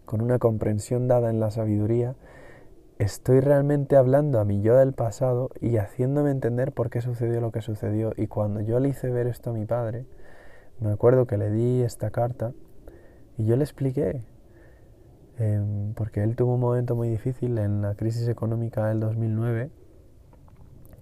con 0.05 0.21
una 0.21 0.39
comprensión 0.39 1.07
dada 1.07 1.29
en 1.29 1.39
la 1.39 1.51
sabiduría, 1.51 2.15
estoy 3.00 3.39
realmente 3.39 3.96
hablando 3.96 4.39
a 4.39 4.46
mi 4.46 4.62
yo 4.62 4.75
del 4.75 4.94
pasado 4.94 5.50
y 5.62 5.77
haciéndome 5.77 6.32
entender 6.32 6.72
por 6.72 6.89
qué 6.89 7.01
sucedió 7.01 7.42
lo 7.42 7.51
que 7.51 7.62
sucedió. 7.62 8.13
Y 8.16 8.27
cuando 8.27 8.62
yo 8.62 8.80
le 8.80 8.89
hice 8.89 9.10
ver 9.10 9.27
esto 9.27 9.51
a 9.51 9.54
mi 9.54 9.66
padre, 9.66 10.06
me 10.80 10.92
acuerdo 10.92 11.27
que 11.27 11.38
le 11.38 11.50
di 11.51 11.82
esta 11.82 12.12
carta 12.12 12.54
y 13.38 13.46
yo 13.46 13.56
le 13.56 13.63
expliqué 13.63 14.24
Em, 15.39 15.94
porque 15.94 16.24
él 16.24 16.36
tuvo 16.36 16.56
un 16.56 16.60
momento 16.60 16.96
muy 16.96 17.10
difícil 17.10 17.60
en 17.60 17.84
la 17.84 17.94
crisis 17.94 18.27
económica 18.27 18.88
del 18.88 19.00
2009 19.00 19.70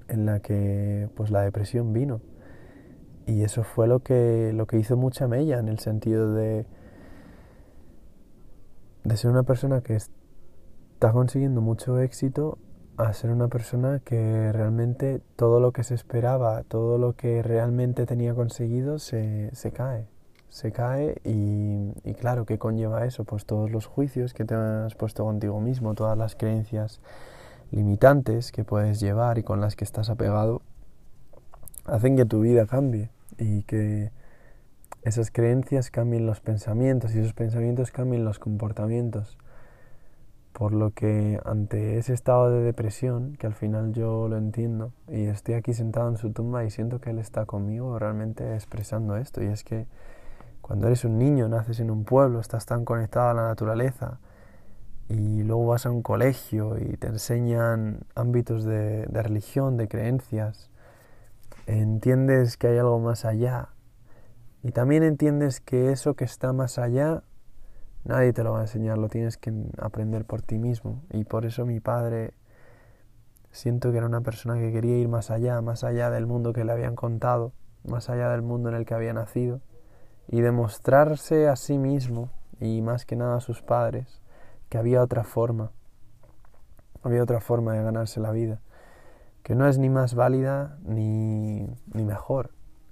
en 0.10 0.26
la 0.26 0.42
que 0.42 1.10
pues 1.16 1.32
la 1.32 1.42
depresión 1.42 1.94
vino 1.94 2.20
y 3.26 3.44
eso 3.44 3.64
fue 3.64 3.88
lo 3.88 4.00
que 4.02 4.52
lo 4.54 4.68
que 4.68 4.78
hizo 4.78 4.98
mucha 4.98 5.28
mella 5.30 5.58
en 5.58 5.70
el 5.70 5.80
sentido 5.80 6.34
de 6.34 6.66
de 9.06 9.18
ser 9.18 9.32
una 9.32 9.44
persona 9.44 9.80
que 9.80 9.96
está 10.96 11.12
consiguiendo 11.12 11.62
mucho 11.62 12.00
éxito 12.00 12.58
a 12.98 13.14
ser 13.14 13.30
una 13.30 13.50
persona 13.50 14.02
que 14.04 14.52
realmente 14.52 15.22
todo 15.36 15.60
lo 15.60 15.72
que 15.72 15.84
se 15.84 15.94
esperaba, 15.94 16.64
todo 16.64 16.98
lo 16.98 17.14
que 17.14 17.44
realmente 17.44 18.06
tenía 18.06 18.34
conseguido 18.34 18.98
se, 18.98 19.54
se 19.54 19.72
cae 19.72 20.08
se 20.56 20.72
cae 20.72 21.20
y, 21.26 22.14
claro, 22.14 22.46
¿qué 22.46 22.58
conlleva 22.58 23.06
eso? 23.06 23.26
Pues 23.26 23.46
todos 23.46 23.72
los 23.72 23.88
juicios 23.88 24.34
que 24.34 24.46
te 24.46 24.56
has 24.56 24.96
puesto 24.96 25.26
contigo 25.26 25.60
mismo, 25.60 25.96
todas 25.96 26.18
las 26.18 26.38
creencias 26.38 27.02
limitantes 27.72 28.54
que 28.54 28.64
puedes 28.64 29.02
llevar 29.02 29.38
y 29.38 29.44
con 29.44 29.60
las 29.60 29.76
que 29.76 29.84
estás 29.84 30.10
apegado, 30.10 30.62
hacen 31.84 32.16
que 32.16 32.24
tu 32.24 32.40
vida 32.40 32.68
cambie 32.68 33.10
y 33.38 33.64
que 33.64 34.12
esas 35.02 35.30
creencias 35.30 35.92
cambien 35.92 36.26
los 36.26 36.40
pensamientos 36.40 37.14
y 37.14 37.20
esos 37.20 37.34
pensamientos 37.34 37.92
cambien 37.92 38.24
los 38.24 38.40
comportamientos. 38.40 39.38
Por 40.58 40.74
lo 40.74 40.92
que 40.92 41.38
ante 41.44 41.98
ese 41.98 42.14
estado 42.14 42.50
de 42.50 42.64
depresión, 42.64 43.36
que 43.36 43.46
al 43.46 43.56
final 43.56 43.92
yo 43.92 44.30
lo 44.30 44.38
entiendo, 44.38 44.94
y 45.10 45.26
estoy 45.26 45.56
aquí 45.56 45.74
sentado 45.74 46.08
en 46.08 46.16
su 46.16 46.32
tumba 46.32 46.64
y 46.64 46.72
siento 46.72 47.02
que 47.02 47.10
Él 47.10 47.20
está 47.20 47.46
conmigo 47.46 48.00
realmente 48.00 48.54
expresando 48.54 49.18
esto, 49.18 49.44
y 49.44 49.48
es 49.48 49.66
que 49.66 49.86
cuando 50.62 50.88
eres 50.88 51.04
un 51.04 51.18
niño, 51.18 51.50
naces 51.50 51.82
en 51.82 51.92
un 51.92 52.06
pueblo, 52.06 52.40
estás 52.40 52.66
tan 52.66 52.86
conectado 52.86 53.32
a 53.32 53.34
la 53.34 53.50
naturaleza, 53.50 54.22
y 55.10 55.44
luego 55.44 55.68
vas 55.68 55.86
a 55.86 55.92
un 55.92 56.02
colegio 56.02 56.78
y 56.78 56.96
te 56.96 57.08
enseñan 57.08 58.06
ámbitos 58.16 58.64
de, 58.64 59.08
de 59.08 59.24
religión, 59.24 59.76
de 59.76 59.90
creencias, 59.90 60.70
entiendes 61.68 62.56
que 62.56 62.68
hay 62.68 62.78
algo 62.78 63.02
más 63.02 63.26
allá, 63.26 63.72
y 64.64 64.72
también 64.72 65.04
entiendes 65.04 65.60
que 65.60 65.92
eso 65.92 66.14
que 66.14 66.24
está 66.24 66.54
más 66.54 66.80
allá 66.80 67.24
Nadie 68.06 68.34
te 68.34 68.44
lo 68.44 68.54
va 68.54 68.60
a 68.60 68.62
enseñar, 68.62 69.00
lo 69.00 69.10
tienes 69.10 69.36
que 69.36 69.52
aprender 69.80 70.26
por 70.26 70.44
ti 70.44 70.60
mismo. 70.60 71.02
Y 71.12 71.24
por 71.24 71.44
eso 71.44 71.66
mi 71.66 71.80
padre 71.80 72.36
siento 73.52 73.92
que 73.92 73.98
era 73.98 74.06
una 74.06 74.22
persona 74.22 74.60
que 74.60 74.72
quería 74.72 74.98
ir 74.98 75.08
más 75.08 75.32
allá, 75.32 75.60
más 75.62 75.84
allá 75.84 76.12
del 76.12 76.28
mundo 76.28 76.54
que 76.54 76.64
le 76.64 76.72
habían 76.72 76.96
contado, 76.96 77.52
más 77.84 78.12
allá 78.12 78.30
del 78.30 78.44
mundo 78.44 78.70
en 78.70 78.76
el 78.76 78.86
que 78.86 78.94
había 78.94 79.14
nacido, 79.14 79.60
y 80.28 80.42
demostrarse 80.42 81.48
a 81.48 81.56
sí 81.56 81.80
mismo, 81.80 82.30
y 82.60 82.84
más 82.84 83.06
que 83.06 83.16
nada 83.16 83.38
a 83.38 83.42
sus 83.42 83.64
padres, 83.64 84.22
que 84.70 84.78
había 84.78 85.02
otra 85.02 85.24
forma, 85.24 85.72
había 87.02 87.24
otra 87.24 87.42
forma 87.42 87.74
de 87.74 87.84
ganarse 87.84 88.20
la 88.20 88.32
vida, 88.32 88.62
que 89.42 89.56
no 89.56 89.68
es 89.68 89.80
ni 89.80 89.90
más 89.90 90.14
válida 90.14 90.78
ni, 90.84 91.68
ni 91.92 92.06
mejor, 92.06 92.52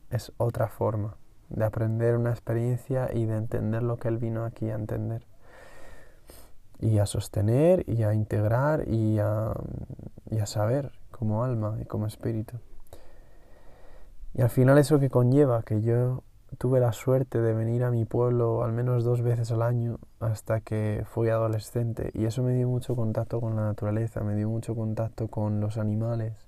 es 0.09 0.31
otra 0.37 0.69
forma 0.69 1.17
de 1.53 1.65
aprender 1.65 2.17
una 2.17 2.31
experiencia 2.31 3.09
y 3.13 3.25
de 3.25 3.37
entender 3.37 3.83
lo 3.83 3.97
que 3.97 4.07
Él 4.07 4.17
vino 4.17 4.43
aquí 4.43 4.69
a 4.69 4.75
entender. 4.75 5.23
Y 6.79 6.97
a 6.97 7.05
sostener 7.05 7.87
y 7.87 8.03
a 8.03 8.13
integrar 8.13 8.87
y 8.89 9.19
a, 9.19 9.53
saber 10.45 10.91
como 11.11 11.43
alma 11.43 11.77
y 11.81 11.85
como 11.85 12.07
espíritu. 12.07 12.57
Y 14.33 14.41
al 14.41 14.49
final 14.49 14.77
eso 14.77 14.99
que 14.99 15.09
conlleva 15.09 15.63
que 15.63 15.81
yo 15.81 16.23
tuve 16.57 16.79
la 16.79 16.91
suerte 16.91 17.39
de 17.39 17.53
venir 17.53 17.83
a 17.83 17.91
mi 17.91 18.03
pueblo 18.05 18.63
al 18.63 18.73
menos 18.73 19.03
dos 19.03 19.21
veces 19.21 19.51
al 19.51 19.61
año 19.61 19.99
hasta 20.19 20.59
que 20.61 21.03
fui 21.05 21.29
adolescente 21.29 22.11
y 22.13 22.25
eso 22.25 22.43
me 22.43 22.53
dio 22.53 22.67
mucho 22.67 22.95
contacto 22.95 23.39
con 23.39 23.55
la 23.55 23.63
naturaleza, 23.63 24.21
me 24.21 24.35
dio 24.35 24.49
mucho 24.49 24.75
contacto 24.75 25.27
con 25.29 25.59
los 25.59 25.77
animales, 25.77 26.42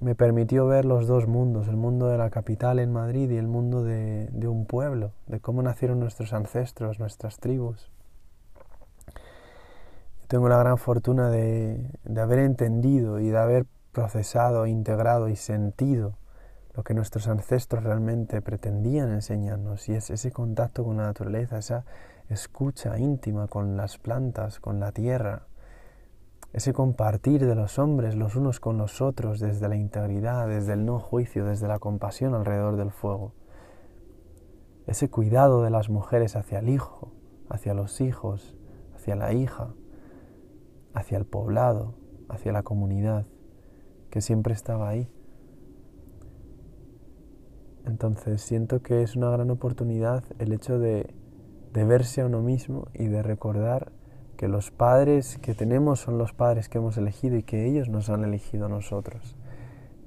me 0.00 0.14
permitió 0.14 0.66
ver 0.66 0.84
los 0.84 1.06
dos 1.06 1.26
mundos, 1.26 1.68
el 1.68 1.76
mundo 1.76 2.06
de 2.06 2.18
la 2.18 2.30
capital 2.30 2.78
en 2.78 2.92
Madrid 2.92 3.30
y 3.30 3.36
el 3.36 3.46
mundo 3.46 3.82
de, 3.84 4.28
un 4.46 4.66
pueblo, 4.66 5.12
de 5.26 5.40
cómo 5.40 5.62
nacieron 5.62 6.00
nuestros 6.00 6.32
ancestros, 6.32 6.98
nuestras 6.98 7.38
tribus. 7.38 7.90
tengo 10.28 10.48
la 10.48 10.58
gran 10.58 10.78
fortuna 10.78 11.30
de, 11.30 11.90
de 12.04 12.20
haber 12.20 12.38
entendido 12.38 13.20
y 13.20 13.28
de 13.28 13.38
haber 13.38 13.66
procesado, 13.92 14.66
integrado 14.66 15.28
y 15.28 15.36
sentido 15.36 16.14
lo 16.74 16.84
que 16.84 16.94
nuestros 16.94 17.28
ancestros 17.28 17.84
realmente 17.84 18.40
pretendían 18.40 19.10
enseñarnos 19.10 19.88
y 19.88 19.94
es 19.94 20.10
ese 20.10 20.32
contacto 20.32 20.84
con 20.84 20.96
la 20.96 21.04
naturaleza, 21.04 21.58
esa 21.58 21.84
escucha 22.30 22.98
íntima 22.98 23.46
con 23.46 23.76
las 23.76 23.98
plantas, 23.98 24.58
con 24.58 24.80
la 24.80 24.92
tierra, 24.92 25.42
ese 26.52 26.74
compartir 26.74 27.46
de 27.46 27.54
los 27.54 27.78
hombres 27.78 28.14
los 28.14 28.36
unos 28.36 28.60
con 28.60 28.76
los 28.76 29.00
otros 29.00 29.40
desde 29.40 29.68
la 29.68 29.76
integridad, 29.76 30.46
desde 30.46 30.74
el 30.74 30.84
no 30.84 30.98
juicio, 30.98 31.46
desde 31.46 31.66
la 31.66 31.78
compasión 31.78 32.34
alrededor 32.34 32.76
del 32.76 32.90
fuego, 32.90 33.32
ese 34.86 35.08
cuidado 35.08 35.62
de 35.62 35.70
las 35.70 35.88
mujeres 35.88 36.36
hacia 36.36 36.58
el 36.58 36.68
hijo, 36.68 37.12
hacia 37.48 37.72
los 37.72 38.00
hijos, 38.00 38.54
hacia 38.94 39.16
la 39.16 39.32
hija, 39.32 39.74
hacia 40.92 41.16
el 41.16 41.24
poblado, 41.24 41.94
hacia 42.28 42.52
la 42.52 42.62
comunidad, 42.62 43.26
que 44.10 44.20
siempre 44.20 44.52
estaba 44.52 44.90
ahí. 44.90 45.08
Entonces 47.86 48.42
siento 48.42 48.82
que 48.82 49.02
es 49.02 49.16
una 49.16 49.30
gran 49.30 49.50
oportunidad 49.50 50.24
el 50.38 50.52
hecho 50.52 50.78
de, 50.78 51.14
de 51.72 51.84
verse 51.84 52.20
a 52.20 52.26
uno 52.26 52.42
mismo 52.42 52.88
y 52.92 53.06
de 53.06 53.22
recordar 53.22 53.92
que 54.42 54.48
los 54.48 54.72
padres 54.72 55.38
que 55.40 55.54
tenemos 55.54 56.00
son 56.00 56.18
los 56.18 56.32
padres 56.32 56.68
que 56.68 56.78
hemos 56.78 56.96
elegido 56.96 57.36
y 57.36 57.44
que 57.44 57.64
ellos 57.64 57.88
nos 57.88 58.10
han 58.10 58.24
elegido 58.24 58.66
a 58.66 58.68
nosotros. 58.68 59.36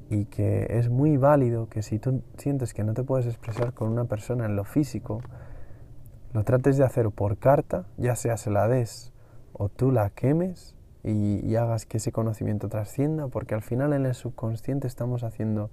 Y 0.10 0.26
que 0.26 0.67
es 0.71 0.89
muy 0.89 1.15
válido 1.15 1.69
que 1.69 1.82
si 1.82 2.00
tú 2.00 2.21
sientes 2.36 2.74
que 2.74 2.84
no 2.84 2.93
te 2.93 3.04
puedes 3.04 3.28
expresar 3.28 3.74
con 3.74 3.88
una 3.88 4.04
persona 4.04 4.45
en 4.45 4.58
lo 4.58 4.65
físico, 4.65 5.21
lo 6.34 6.43
trates 6.43 6.76
de 6.76 6.84
hacer 6.84 7.12
por 7.12 7.38
carta, 7.38 7.86
ya 7.95 8.17
sea 8.17 8.36
se 8.36 8.52
la 8.52 8.67
des 8.67 9.13
o 9.54 9.69
tú 9.69 9.93
la 9.93 10.10
quemes 10.10 10.76
y, 11.02 11.56
hagas 11.56 11.86
que 11.86 11.95
ese 11.95 12.12
conocimiento 12.12 12.67
trascienda, 12.67 13.30
porque 13.30 13.56
al 13.56 13.62
final 13.62 13.93
en 13.93 14.06
el 14.06 14.15
subconsciente 14.15 14.86
estamos 14.86 15.24
haciendo 15.24 15.69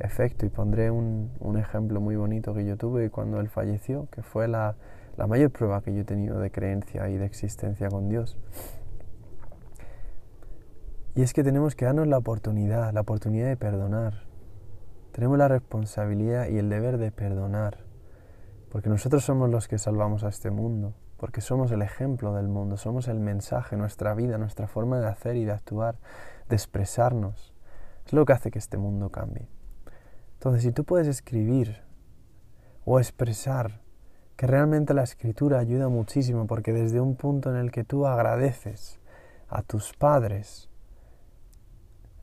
efecto. 0.00 0.44
Y 0.44 0.48
pondré 0.48 0.90
un, 0.90 1.30
un 1.38 1.58
ejemplo 1.58 2.00
muy 2.00 2.16
bonito 2.16 2.54
que 2.54 2.64
yo 2.64 2.76
tuve 2.76 3.08
cuando 3.10 3.38
él 3.38 3.48
falleció, 3.48 4.08
que 4.10 4.24
fue 4.24 4.48
la, 4.48 4.74
la 5.20 5.26
mayor 5.26 5.50
prueba 5.50 5.82
que 5.82 5.92
yo 5.92 6.00
he 6.00 6.04
tenido 6.04 6.38
de 6.38 6.50
creencia 6.50 7.10
y 7.10 7.18
de 7.18 7.26
existencia 7.26 7.90
con 7.90 8.08
Dios. 8.08 8.38
Y 11.14 11.20
es 11.20 11.34
que 11.34 11.44
tenemos 11.44 11.74
que 11.74 11.84
darnos 11.84 12.06
la 12.06 12.16
oportunidad, 12.16 12.90
la 12.94 13.02
oportunidad 13.02 13.48
de 13.48 13.58
perdonar. 13.58 14.22
Tenemos 15.12 15.36
la 15.36 15.46
responsabilidad 15.46 16.48
y 16.48 16.56
el 16.56 16.70
deber 16.70 16.96
de 16.96 17.12
perdonar, 17.12 17.84
porque 18.70 18.88
nosotros 18.88 19.22
somos 19.22 19.50
los 19.50 19.68
que 19.68 19.76
salvamos 19.76 20.24
a 20.24 20.30
este 20.30 20.50
mundo, 20.50 20.94
porque 21.18 21.42
somos 21.42 21.70
el 21.70 21.82
ejemplo 21.82 22.32
del 22.32 22.48
mundo, 22.48 22.78
somos 22.78 23.06
el 23.06 23.20
mensaje, 23.20 23.76
nuestra 23.76 24.14
vida, 24.14 24.38
nuestra 24.38 24.68
forma 24.68 25.00
de 25.00 25.08
hacer 25.08 25.36
y 25.36 25.44
de 25.44 25.52
actuar, 25.52 25.98
de 26.48 26.56
expresarnos. 26.56 27.52
Es 28.06 28.14
lo 28.14 28.24
que 28.24 28.32
hace 28.32 28.50
que 28.50 28.58
este 28.58 28.78
mundo 28.78 29.10
cambie. 29.10 29.50
Entonces, 30.32 30.62
si 30.62 30.72
tú 30.72 30.84
puedes 30.84 31.08
escribir 31.08 31.82
o 32.86 32.98
expresar 32.98 33.82
que 34.40 34.46
realmente 34.46 34.94
la 34.94 35.02
escritura 35.02 35.58
ayuda 35.58 35.90
muchísimo 35.90 36.46
porque 36.46 36.72
desde 36.72 36.98
un 36.98 37.14
punto 37.14 37.50
en 37.50 37.56
el 37.56 37.70
que 37.70 37.84
tú 37.84 38.06
agradeces 38.06 38.98
a 39.50 39.60
tus 39.60 39.92
padres 39.92 40.70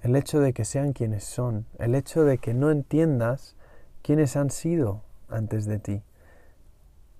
el 0.01 0.15
hecho 0.15 0.39
de 0.39 0.51
que 0.51 0.65
sean 0.65 0.93
quienes 0.93 1.23
son, 1.23 1.67
el 1.77 1.93
hecho 1.93 2.23
de 2.23 2.39
que 2.39 2.55
no 2.55 2.71
entiendas 2.71 3.55
quiénes 4.01 4.35
han 4.35 4.49
sido 4.49 5.03
antes 5.29 5.67
de 5.67 5.77
ti 5.77 6.01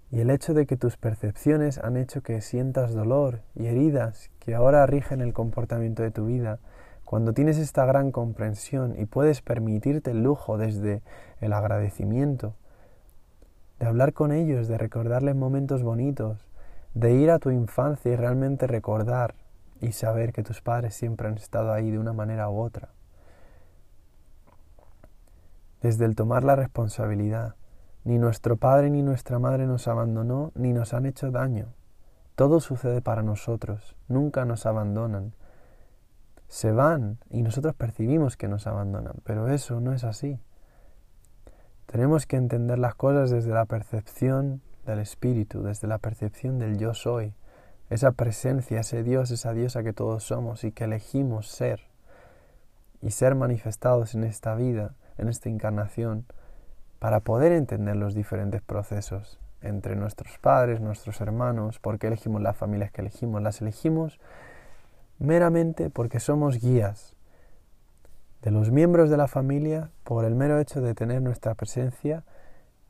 y 0.10 0.20
el 0.22 0.32
hecho 0.32 0.56
de 0.56 0.66
que 0.66 0.78
tus 0.78 0.98
percepciones 0.98 1.78
han 1.78 1.96
hecho 1.96 2.24
que 2.24 2.42
sientas 2.42 2.96
dolor 2.96 3.44
y 3.54 3.68
heridas 3.68 4.32
que 4.40 4.56
ahora 4.56 4.84
rigen 4.88 5.22
el 5.22 5.32
comportamiento 5.32 6.02
de 6.02 6.10
tu 6.10 6.26
vida, 6.26 6.58
cuando 7.06 7.34
tienes 7.34 7.60
esta 7.60 7.86
gran 7.86 8.12
comprensión 8.12 8.96
y 8.98 9.06
puedes 9.06 9.44
permitirte 9.44 10.10
el 10.10 10.24
lujo 10.24 10.58
desde 10.58 11.04
el 11.40 11.54
agradecimiento, 11.54 12.56
de 13.80 13.86
hablar 13.86 14.14
con 14.14 14.32
ellos, 14.32 14.68
de 14.68 14.78
recordarles 14.78 15.36
momentos 15.36 15.84
bonitos, 15.84 16.48
de 16.94 17.14
ir 17.14 17.30
a 17.30 17.40
tu 17.40 17.52
infancia 17.52 18.12
y 18.12 18.16
realmente 18.16 18.68
recordar 18.68 19.36
y 19.82 19.92
saber 19.92 20.34
que 20.34 20.44
tus 20.44 20.62
padres 20.62 20.96
siempre 20.96 21.28
han 21.28 21.36
estado 21.36 21.72
ahí 21.72 21.92
de 21.92 22.00
una 22.00 22.14
manera 22.14 22.50
u 22.50 22.60
otra. 22.60 22.90
Desde 25.82 26.06
el 26.06 26.16
tomar 26.16 26.44
la 26.44 26.56
responsabilidad, 26.56 27.56
ni 28.04 28.18
nuestro 28.18 28.58
padre 28.58 28.90
ni 28.90 29.04
nuestra 29.04 29.38
madre 29.38 29.68
nos 29.68 29.88
abandonó 29.88 30.52
ni 30.56 30.74
nos 30.74 30.94
han 30.94 31.06
hecho 31.06 31.30
daño. 31.30 31.74
Todo 32.36 32.60
sucede 32.60 33.02
para 33.02 33.22
nosotros, 33.22 33.96
nunca 34.08 34.46
nos 34.46 34.66
abandonan. 34.66 35.34
Se 36.48 36.72
van 36.72 37.20
y 37.30 37.44
nosotros 37.44 37.76
percibimos 37.76 38.38
que 38.38 38.48
nos 38.48 38.66
abandonan, 38.66 39.16
pero 39.24 39.50
eso 39.50 39.82
no 39.82 39.94
es 39.94 40.04
así. 40.04 40.40
Tenemos 41.88 42.28
que 42.28 42.36
entender 42.36 42.80
las 42.80 42.96
cosas 42.96 43.30
desde 43.30 43.52
la 43.52 43.66
percepción 43.66 44.62
del 44.86 45.00
espíritu, 45.00 45.64
desde 45.64 45.88
la 45.88 45.98
percepción 45.98 46.60
del 46.60 46.78
yo 46.78 46.94
soy, 46.94 47.34
esa 47.90 48.12
presencia, 48.12 48.82
ese 48.82 49.04
Dios, 49.04 49.32
esa 49.32 49.54
diosa 49.54 49.84
que 49.84 49.94
todos 49.94 50.26
somos 50.26 50.66
y 50.66 50.74
que 50.74 50.84
elegimos 50.84 51.48
ser 51.48 51.82
y 53.02 53.12
ser 53.12 53.36
manifestados 53.36 54.16
en 54.16 54.26
esta 54.26 54.54
vida, 54.56 54.96
en 55.18 55.30
esta 55.30 55.48
encarnación, 55.48 56.26
para 57.00 57.22
poder 57.22 57.54
entender 57.54 57.96
los 57.96 58.14
diferentes 58.14 58.62
procesos 58.62 59.40
entre 59.62 59.96
nuestros 59.96 60.38
padres, 60.40 60.82
nuestros 60.82 61.22
hermanos, 61.22 61.80
porque 61.80 62.08
elegimos 62.08 62.42
las 62.42 62.58
familias 62.58 62.92
que 62.92 63.00
elegimos, 63.00 63.42
las 63.42 63.62
elegimos 63.62 64.20
meramente 65.20 65.90
porque 65.90 66.20
somos 66.20 66.60
guías, 66.60 67.16
de 68.48 68.52
los 68.52 68.72
miembros 68.72 69.10
de 69.10 69.18
la 69.18 69.28
familia 69.28 69.90
por 70.06 70.24
el 70.24 70.34
mero 70.34 70.58
hecho 70.58 70.80
de 70.80 70.96
tener 70.96 71.22
nuestra 71.22 71.54
presencia 71.54 72.24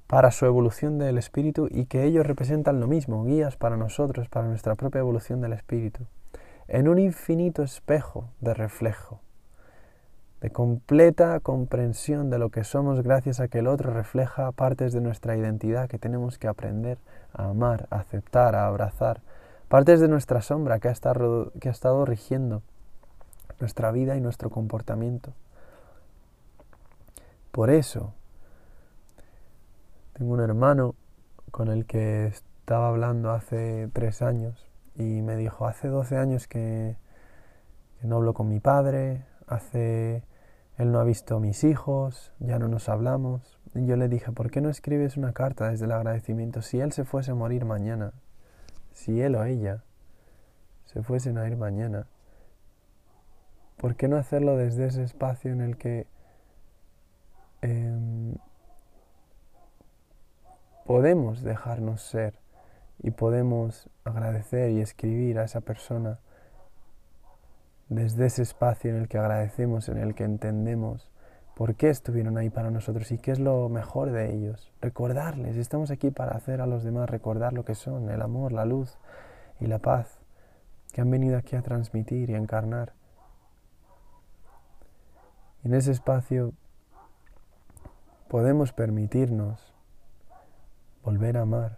para 0.06 0.30
su 0.30 0.46
evolución 0.46 1.00
del 1.00 1.18
espíritu 1.18 1.68
y 1.72 1.88
que 1.88 2.04
ellos 2.04 2.28
representan 2.28 2.80
lo 2.80 2.86
mismo, 2.86 3.24
guías 3.24 3.58
para 3.58 3.76
nosotros, 3.76 4.30
para 4.30 4.46
nuestra 4.46 4.76
propia 4.76 5.00
evolución 5.00 5.42
del 5.42 5.54
espíritu, 5.54 6.06
en 6.68 6.88
un 6.88 7.00
infinito 7.00 7.64
espejo 7.64 8.30
de 8.40 8.54
reflejo, 8.54 9.20
de 10.42 10.52
completa 10.52 11.40
comprensión 11.40 12.30
de 12.30 12.38
lo 12.38 12.52
que 12.52 12.64
somos 12.64 13.02
gracias 13.02 13.40
a 13.40 13.48
que 13.48 13.58
el 13.58 13.66
otro 13.66 13.92
refleja 13.92 14.52
partes 14.52 14.94
de 14.94 15.02
nuestra 15.02 15.38
identidad 15.38 15.90
que 15.90 15.98
tenemos 15.98 16.38
que 16.38 16.48
aprender 16.48 17.00
a 17.34 17.50
amar, 17.50 17.88
a 17.90 17.96
aceptar, 18.02 18.54
a 18.54 18.68
abrazar, 18.68 19.22
partes 19.70 20.02
de 20.02 20.08
nuestra 20.08 20.44
sombra 20.44 20.78
que 20.78 20.90
ha 20.90 20.92
estado, 20.92 21.52
que 21.60 21.70
ha 21.70 21.72
estado 21.72 22.06
rigiendo 22.06 22.62
nuestra 23.60 23.92
vida 23.92 24.16
y 24.16 24.22
nuestro 24.22 24.52
comportamiento. 24.52 25.34
Por 27.58 27.72
eso, 27.72 28.14
tengo 30.14 30.32
un 30.34 30.42
hermano 30.42 30.94
con 31.50 31.70
el 31.70 31.88
que 31.88 32.28
estaba 32.28 32.90
hablando 32.90 33.32
hace 33.32 33.90
tres 33.94 34.22
años 34.22 34.70
y 34.94 35.24
me 35.24 35.36
dijo, 35.36 35.66
hace 35.66 35.88
doce 35.88 36.18
años 36.18 36.48
que, 36.48 36.98
que 38.00 38.06
no 38.06 38.18
hablo 38.18 38.36
con 38.36 38.48
mi 38.48 38.60
padre, 38.60 39.26
hace... 39.48 40.24
Él 40.78 40.92
no 40.92 41.00
ha 41.00 41.04
visto 41.04 41.38
a 41.38 41.40
mis 41.40 41.64
hijos, 41.64 42.32
ya 42.38 42.60
no 42.60 42.68
nos 42.68 42.90
hablamos. 42.90 43.58
Y 43.74 43.88
yo 43.88 43.96
le 43.96 44.08
dije, 44.08 44.32
¿por 44.32 44.52
qué 44.52 44.62
no 44.62 44.70
escribes 44.70 45.18
una 45.18 45.34
carta 45.34 45.72
desde 45.72 45.86
el 45.86 45.94
agradecimiento? 45.94 46.62
Si 46.62 46.80
él 46.80 46.92
se 46.92 47.06
fuese 47.06 47.32
a 47.32 47.34
morir 47.34 47.66
mañana, 47.66 48.14
si 48.94 49.20
él 49.20 49.36
o 49.36 49.44
ella 49.44 49.84
se 50.86 51.02
fuesen 51.02 51.40
a 51.40 51.48
ir 51.48 51.58
mañana, 51.58 52.06
¿por 53.78 53.96
qué 53.96 54.08
no 54.08 54.18
hacerlo 54.18 54.56
desde 54.58 54.86
ese 54.86 55.02
espacio 55.02 55.52
en 55.52 55.62
el 55.62 55.78
que 55.78 56.06
em, 57.62 58.36
podemos 60.86 61.42
dejarnos 61.44 62.02
ser 62.02 62.34
y 63.00 63.12
podemos 63.12 63.90
agradecer 64.04 64.72
y 64.72 64.82
escribir 64.82 65.40
a 65.40 65.44
esa 65.44 65.62
persona 65.62 66.20
desde 67.90 68.26
ese 68.26 68.42
espacio 68.42 68.92
en 68.92 68.98
el 68.98 69.08
que 69.08 69.18
agradecemos, 69.18 69.90
en 69.90 69.98
el 69.98 70.16
que 70.16 70.24
entendemos 70.24 71.10
por 71.56 71.76
qué 71.76 71.90
estuvieron 71.90 72.38
ahí 72.38 72.50
para 72.50 72.70
nosotros 72.70 73.12
y 73.12 73.18
qué 73.18 73.32
es 73.32 73.40
lo 73.40 73.68
mejor 73.70 74.12
de 74.12 74.34
ellos. 74.34 74.72
Recordarles, 74.82 75.56
estamos 75.58 75.90
aquí 75.90 76.12
para 76.12 76.34
hacer 76.36 76.62
a 76.62 76.68
los 76.68 76.84
demás 76.84 77.10
recordar 77.10 77.54
lo 77.54 77.66
que 77.66 77.76
son, 77.76 78.10
el 78.10 78.22
amor, 78.22 78.52
la 78.52 78.66
luz 78.66 78.98
y 79.60 79.66
la 79.68 79.80
paz 79.80 80.20
que 80.94 81.02
han 81.02 81.10
venido 81.10 81.38
aquí 81.38 81.56
a 81.56 81.62
transmitir 81.62 82.30
y 82.30 82.36
a 82.36 82.38
encarnar. 82.38 82.94
Y 85.64 85.68
en 85.68 85.74
ese 85.74 85.92
espacio 85.92 86.54
podemos 88.28 88.74
permitirnos 88.74 89.74
volver 91.04 91.38
a 91.38 91.42
amar, 91.42 91.78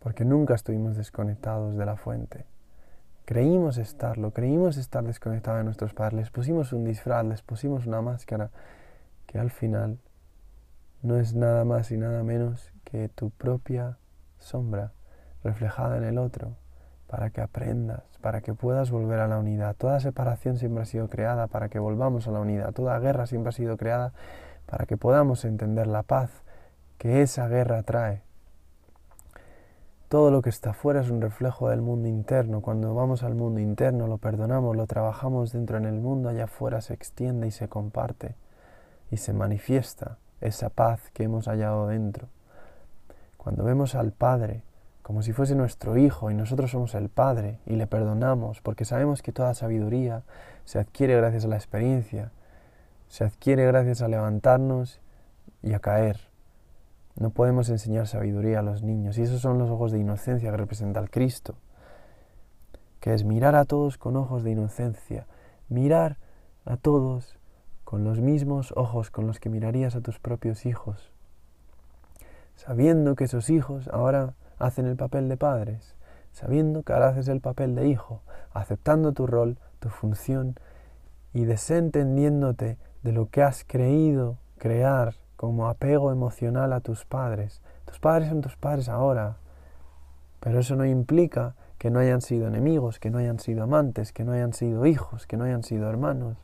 porque 0.00 0.24
nunca 0.24 0.54
estuvimos 0.54 0.96
desconectados 0.96 1.76
de 1.76 1.86
la 1.86 1.96
fuente. 1.96 2.44
Creímos 3.24 3.78
estarlo, 3.78 4.32
creímos 4.32 4.76
estar 4.76 5.04
desconectados 5.04 5.60
de 5.60 5.64
nuestros 5.64 5.94
padres, 5.94 6.14
les 6.14 6.30
pusimos 6.30 6.72
un 6.72 6.84
disfraz, 6.84 7.24
les 7.24 7.42
pusimos 7.42 7.86
una 7.86 8.02
máscara 8.02 8.50
que 9.26 9.38
al 9.38 9.50
final 9.50 9.98
no 11.02 11.16
es 11.16 11.34
nada 11.34 11.64
más 11.64 11.92
y 11.92 11.96
nada 11.96 12.24
menos 12.24 12.72
que 12.82 13.08
tu 13.08 13.30
propia 13.30 13.98
sombra 14.38 14.92
reflejada 15.44 15.98
en 15.98 16.04
el 16.04 16.18
otro, 16.18 16.56
para 17.06 17.30
que 17.30 17.40
aprendas, 17.40 18.02
para 18.20 18.40
que 18.40 18.54
puedas 18.54 18.90
volver 18.90 19.20
a 19.20 19.28
la 19.28 19.38
unidad. 19.38 19.76
Toda 19.76 20.00
separación 20.00 20.56
siempre 20.56 20.82
ha 20.82 20.86
sido 20.86 21.08
creada 21.08 21.46
para 21.46 21.68
que 21.68 21.78
volvamos 21.78 22.26
a 22.26 22.32
la 22.32 22.40
unidad, 22.40 22.72
toda 22.72 22.98
guerra 22.98 23.26
siempre 23.26 23.50
ha 23.50 23.52
sido 23.52 23.76
creada 23.76 24.12
para 24.72 24.86
que 24.86 24.96
podamos 24.96 25.44
entender 25.44 25.86
la 25.86 26.02
paz 26.02 26.30
que 26.96 27.20
esa 27.20 27.46
guerra 27.46 27.82
trae 27.82 28.22
todo 30.08 30.30
lo 30.30 30.40
que 30.40 30.48
está 30.48 30.72
fuera 30.72 31.02
es 31.02 31.10
un 31.10 31.22
reflejo 31.22 31.70
del 31.70 31.80
mundo 31.80 32.06
interno. 32.06 32.60
Cuando 32.60 32.94
vamos 32.94 33.22
al 33.22 33.34
mundo 33.34 33.60
interno, 33.60 34.06
lo 34.06 34.18
perdonamos, 34.18 34.76
lo 34.76 34.86
trabajamos 34.86 35.52
dentro 35.52 35.78
en 35.78 35.86
el 35.86 36.00
mundo, 36.00 36.28
allá 36.28 36.44
afuera 36.44 36.82
se 36.82 36.92
extiende 36.92 37.46
y 37.46 37.50
se 37.50 37.66
comparte 37.68 38.34
y 39.10 39.16
se 39.16 39.32
manifiesta 39.32 40.18
esa 40.42 40.68
paz 40.68 41.00
que 41.14 41.22
hemos 41.22 41.46
hallado 41.48 41.86
dentro. 41.86 42.28
Cuando 43.38 43.64
vemos 43.64 43.94
al 43.94 44.12
Padre 44.12 44.62
como 45.02 45.22
si 45.22 45.32
fuese 45.32 45.54
nuestro 45.54 45.96
Hijo 45.96 46.30
y 46.30 46.34
nosotros 46.34 46.70
somos 46.70 46.94
el 46.94 47.08
Padre 47.08 47.58
y 47.64 47.76
le 47.76 47.86
perdonamos 47.86 48.60
porque 48.60 48.84
sabemos 48.84 49.22
que 49.22 49.32
toda 49.32 49.54
sabiduría 49.54 50.24
se 50.66 50.78
adquiere 50.78 51.16
gracias 51.16 51.46
a 51.46 51.48
la 51.48 51.56
experiencia, 51.56 52.32
se 53.12 53.24
adquiere 53.24 53.66
gracias 53.66 54.00
a 54.00 54.08
levantarnos 54.08 54.98
y 55.62 55.74
a 55.74 55.80
caer. 55.80 56.18
No 57.14 57.28
podemos 57.28 57.68
enseñar 57.68 58.06
sabiduría 58.06 58.60
a 58.60 58.62
los 58.62 58.82
niños 58.82 59.18
y 59.18 59.22
esos 59.22 59.42
son 59.42 59.58
los 59.58 59.68
ojos 59.68 59.92
de 59.92 59.98
inocencia 59.98 60.50
que 60.50 60.56
representa 60.56 60.98
el 60.98 61.10
Cristo, 61.10 61.54
que 63.00 63.12
es 63.12 63.24
mirar 63.24 63.54
a 63.54 63.66
todos 63.66 63.98
con 63.98 64.16
ojos 64.16 64.44
de 64.44 64.52
inocencia, 64.52 65.26
mirar 65.68 66.16
a 66.64 66.78
todos 66.78 67.36
con 67.84 68.02
los 68.02 68.22
mismos 68.22 68.72
ojos 68.78 69.10
con 69.10 69.26
los 69.26 69.40
que 69.40 69.50
mirarías 69.50 69.94
a 69.94 70.00
tus 70.00 70.18
propios 70.18 70.64
hijos, 70.64 71.12
sabiendo 72.56 73.14
que 73.14 73.24
esos 73.24 73.50
hijos 73.50 73.88
ahora 73.88 74.32
hacen 74.58 74.86
el 74.86 74.96
papel 74.96 75.28
de 75.28 75.36
padres, 75.36 75.96
sabiendo 76.32 76.82
que 76.82 76.94
ahora 76.94 77.08
haces 77.08 77.28
el 77.28 77.42
papel 77.42 77.74
de 77.74 77.88
hijo, 77.88 78.22
aceptando 78.54 79.12
tu 79.12 79.26
rol, 79.26 79.58
tu 79.80 79.90
función 79.90 80.54
y 81.34 81.44
desentendiéndote 81.44 82.78
de 83.02 83.12
lo 83.12 83.28
que 83.30 83.42
has 83.42 83.64
creído 83.64 84.38
crear 84.58 85.16
como 85.36 85.68
apego 85.68 86.12
emocional 86.12 86.72
a 86.72 86.80
tus 86.80 87.04
padres. 87.04 87.60
Tus 87.84 87.98
padres 87.98 88.28
son 88.28 88.40
tus 88.40 88.56
padres 88.56 88.88
ahora, 88.88 89.36
pero 90.40 90.60
eso 90.60 90.76
no 90.76 90.84
implica 90.84 91.54
que 91.78 91.90
no 91.90 91.98
hayan 91.98 92.20
sido 92.20 92.46
enemigos, 92.46 93.00
que 93.00 93.10
no 93.10 93.18
hayan 93.18 93.40
sido 93.40 93.64
amantes, 93.64 94.12
que 94.12 94.24
no 94.24 94.32
hayan 94.32 94.52
sido 94.52 94.86
hijos, 94.86 95.26
que 95.26 95.36
no 95.36 95.44
hayan 95.44 95.64
sido 95.64 95.90
hermanos. 95.90 96.36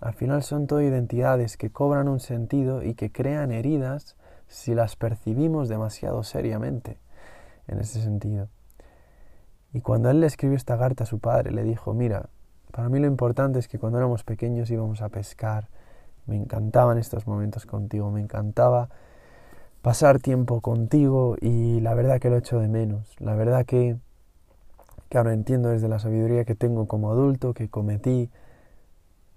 Al 0.00 0.14
final 0.14 0.42
son 0.42 0.66
todo 0.66 0.80
identidades 0.80 1.56
que 1.56 1.70
cobran 1.70 2.08
un 2.08 2.20
sentido 2.20 2.82
y 2.82 2.94
que 2.94 3.12
crean 3.12 3.52
heridas 3.52 4.16
si 4.46 4.74
las 4.74 4.96
percibimos 4.96 5.68
demasiado 5.68 6.22
seriamente 6.22 6.96
en 7.66 7.80
ese 7.80 8.00
sentido. 8.00 8.48
Y 9.74 9.82
cuando 9.82 10.08
él 10.08 10.20
le 10.20 10.26
escribió 10.26 10.56
esta 10.56 10.78
carta 10.78 11.04
a 11.04 11.06
su 11.06 11.18
padre, 11.18 11.50
le 11.50 11.62
dijo, 11.62 11.92
mira, 11.92 12.30
para 12.72 12.88
mí 12.88 12.98
lo 12.98 13.06
importante 13.06 13.58
es 13.58 13.68
que 13.68 13.78
cuando 13.78 13.98
éramos 13.98 14.24
pequeños 14.24 14.70
íbamos 14.70 15.02
a 15.02 15.08
pescar 15.08 15.68
me 16.28 16.36
encantaban 16.36 16.98
estos 16.98 17.26
momentos 17.26 17.66
contigo, 17.66 18.10
me 18.10 18.20
encantaba 18.20 18.90
pasar 19.82 20.20
tiempo 20.20 20.60
contigo 20.60 21.36
y 21.40 21.80
la 21.80 21.94
verdad 21.94 22.20
que 22.20 22.28
lo 22.28 22.36
echo 22.36 22.60
de 22.60 22.68
menos. 22.68 23.16
La 23.18 23.34
verdad 23.34 23.64
que, 23.64 23.96
que 25.08 25.18
ahora 25.18 25.32
entiendo 25.32 25.70
desde 25.70 25.88
la 25.88 25.98
sabiduría 25.98 26.44
que 26.44 26.54
tengo 26.54 26.86
como 26.86 27.10
adulto 27.10 27.54
que 27.54 27.70
cometí 27.70 28.30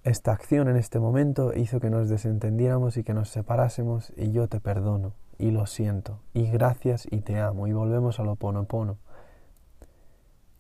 esta 0.04 0.34
acción 0.34 0.68
en 0.68 0.76
este 0.76 1.00
momento 1.00 1.54
hizo 1.56 1.80
que 1.80 1.90
nos 1.90 2.10
desentendiéramos 2.10 2.98
y 2.98 3.04
que 3.04 3.14
nos 3.14 3.30
separásemos 3.30 4.12
y 4.18 4.32
yo 4.32 4.48
te 4.48 4.60
perdono 4.60 5.14
y 5.38 5.52
lo 5.52 5.68
siento 5.68 6.20
y 6.34 6.48
gracias 6.50 7.08
y 7.10 7.22
te 7.22 7.40
amo 7.40 7.68
y 7.68 7.74
volvemos 7.74 8.20
a 8.20 8.24
lo 8.24 8.36
ponopono. 8.36 8.98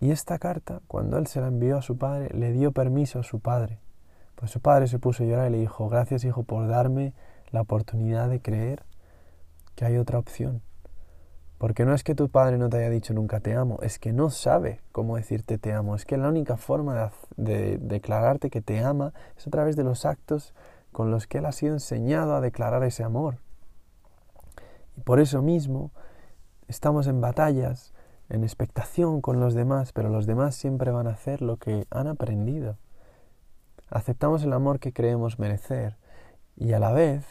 Y 0.02 0.12
esta 0.12 0.38
carta, 0.38 0.82
cuando 0.88 1.18
él 1.18 1.28
se 1.28 1.40
la 1.40 1.48
envió 1.48 1.78
a 1.78 1.82
su 1.82 1.98
padre, 1.98 2.30
le 2.34 2.52
dio 2.52 2.74
permiso 2.74 3.20
a 3.20 3.24
su 3.24 3.40
padre 3.40 3.80
pues 4.42 4.50
su 4.50 4.60
padre 4.60 4.88
se 4.88 4.98
puso 4.98 5.22
a 5.22 5.28
llorar 5.28 5.50
y 5.50 5.52
le 5.52 5.60
dijo, 5.60 5.88
gracias 5.88 6.26
hijo 6.26 6.42
por 6.42 6.68
darme 6.68 7.14
la 7.52 7.62
oportunidad 7.62 8.28
de 8.28 8.42
creer 8.42 8.82
que 9.76 9.86
hay 9.86 9.98
otra 9.98 10.18
opción. 10.18 10.64
Porque 11.60 11.86
no 11.86 11.94
es 11.94 12.04
que 12.04 12.16
tu 12.16 12.28
padre 12.28 12.58
no 12.58 12.68
te 12.68 12.78
haya 12.78 12.90
dicho 12.90 13.14
nunca 13.14 13.40
te 13.40 13.54
amo, 13.54 13.78
es 13.84 14.00
que 14.00 14.14
no 14.14 14.32
sabe 14.32 14.82
cómo 14.92 15.18
decirte 15.18 15.60
te 15.60 15.74
amo. 15.74 15.96
Es 15.96 16.06
que 16.06 16.18
la 16.18 16.28
única 16.28 16.58
forma 16.58 17.12
de, 17.38 17.78
declararte 17.78 18.50
que 18.50 18.64
te 18.64 18.80
ama 18.80 19.14
es 19.38 19.46
a 19.46 19.52
través 19.52 19.76
de 19.76 19.84
los 19.84 20.08
actos 20.08 20.56
con 20.92 21.12
los 21.12 21.28
que 21.28 21.38
él 21.38 21.46
ha 21.46 21.52
sido 21.52 21.74
enseñado 21.74 22.36
a 22.36 22.42
declarar 22.42 22.84
ese 22.84 23.04
amor. 23.04 23.38
Y 24.98 25.02
por 25.02 25.20
eso 25.20 25.44
mismo 25.44 25.92
estamos 26.68 27.06
en 27.06 27.22
batallas, 27.22 27.94
en 28.32 28.44
expectación 28.44 29.22
con 29.22 29.40
los 29.40 29.54
demás, 29.54 29.94
pero 29.94 30.10
los 30.10 30.26
demás 30.26 30.56
siempre 30.56 30.90
van 30.90 31.06
a 31.06 31.12
hacer 31.12 31.44
lo 31.44 31.58
que 31.58 31.86
han 31.92 32.08
aprendido 32.08 32.78
aceptamos 33.92 34.44
el 34.44 34.54
amor 34.54 34.80
que 34.80 34.94
creemos 34.94 35.38
merecer 35.38 35.98
y 36.56 36.72
a 36.74 36.80
la 36.80 36.92
vez 36.92 37.26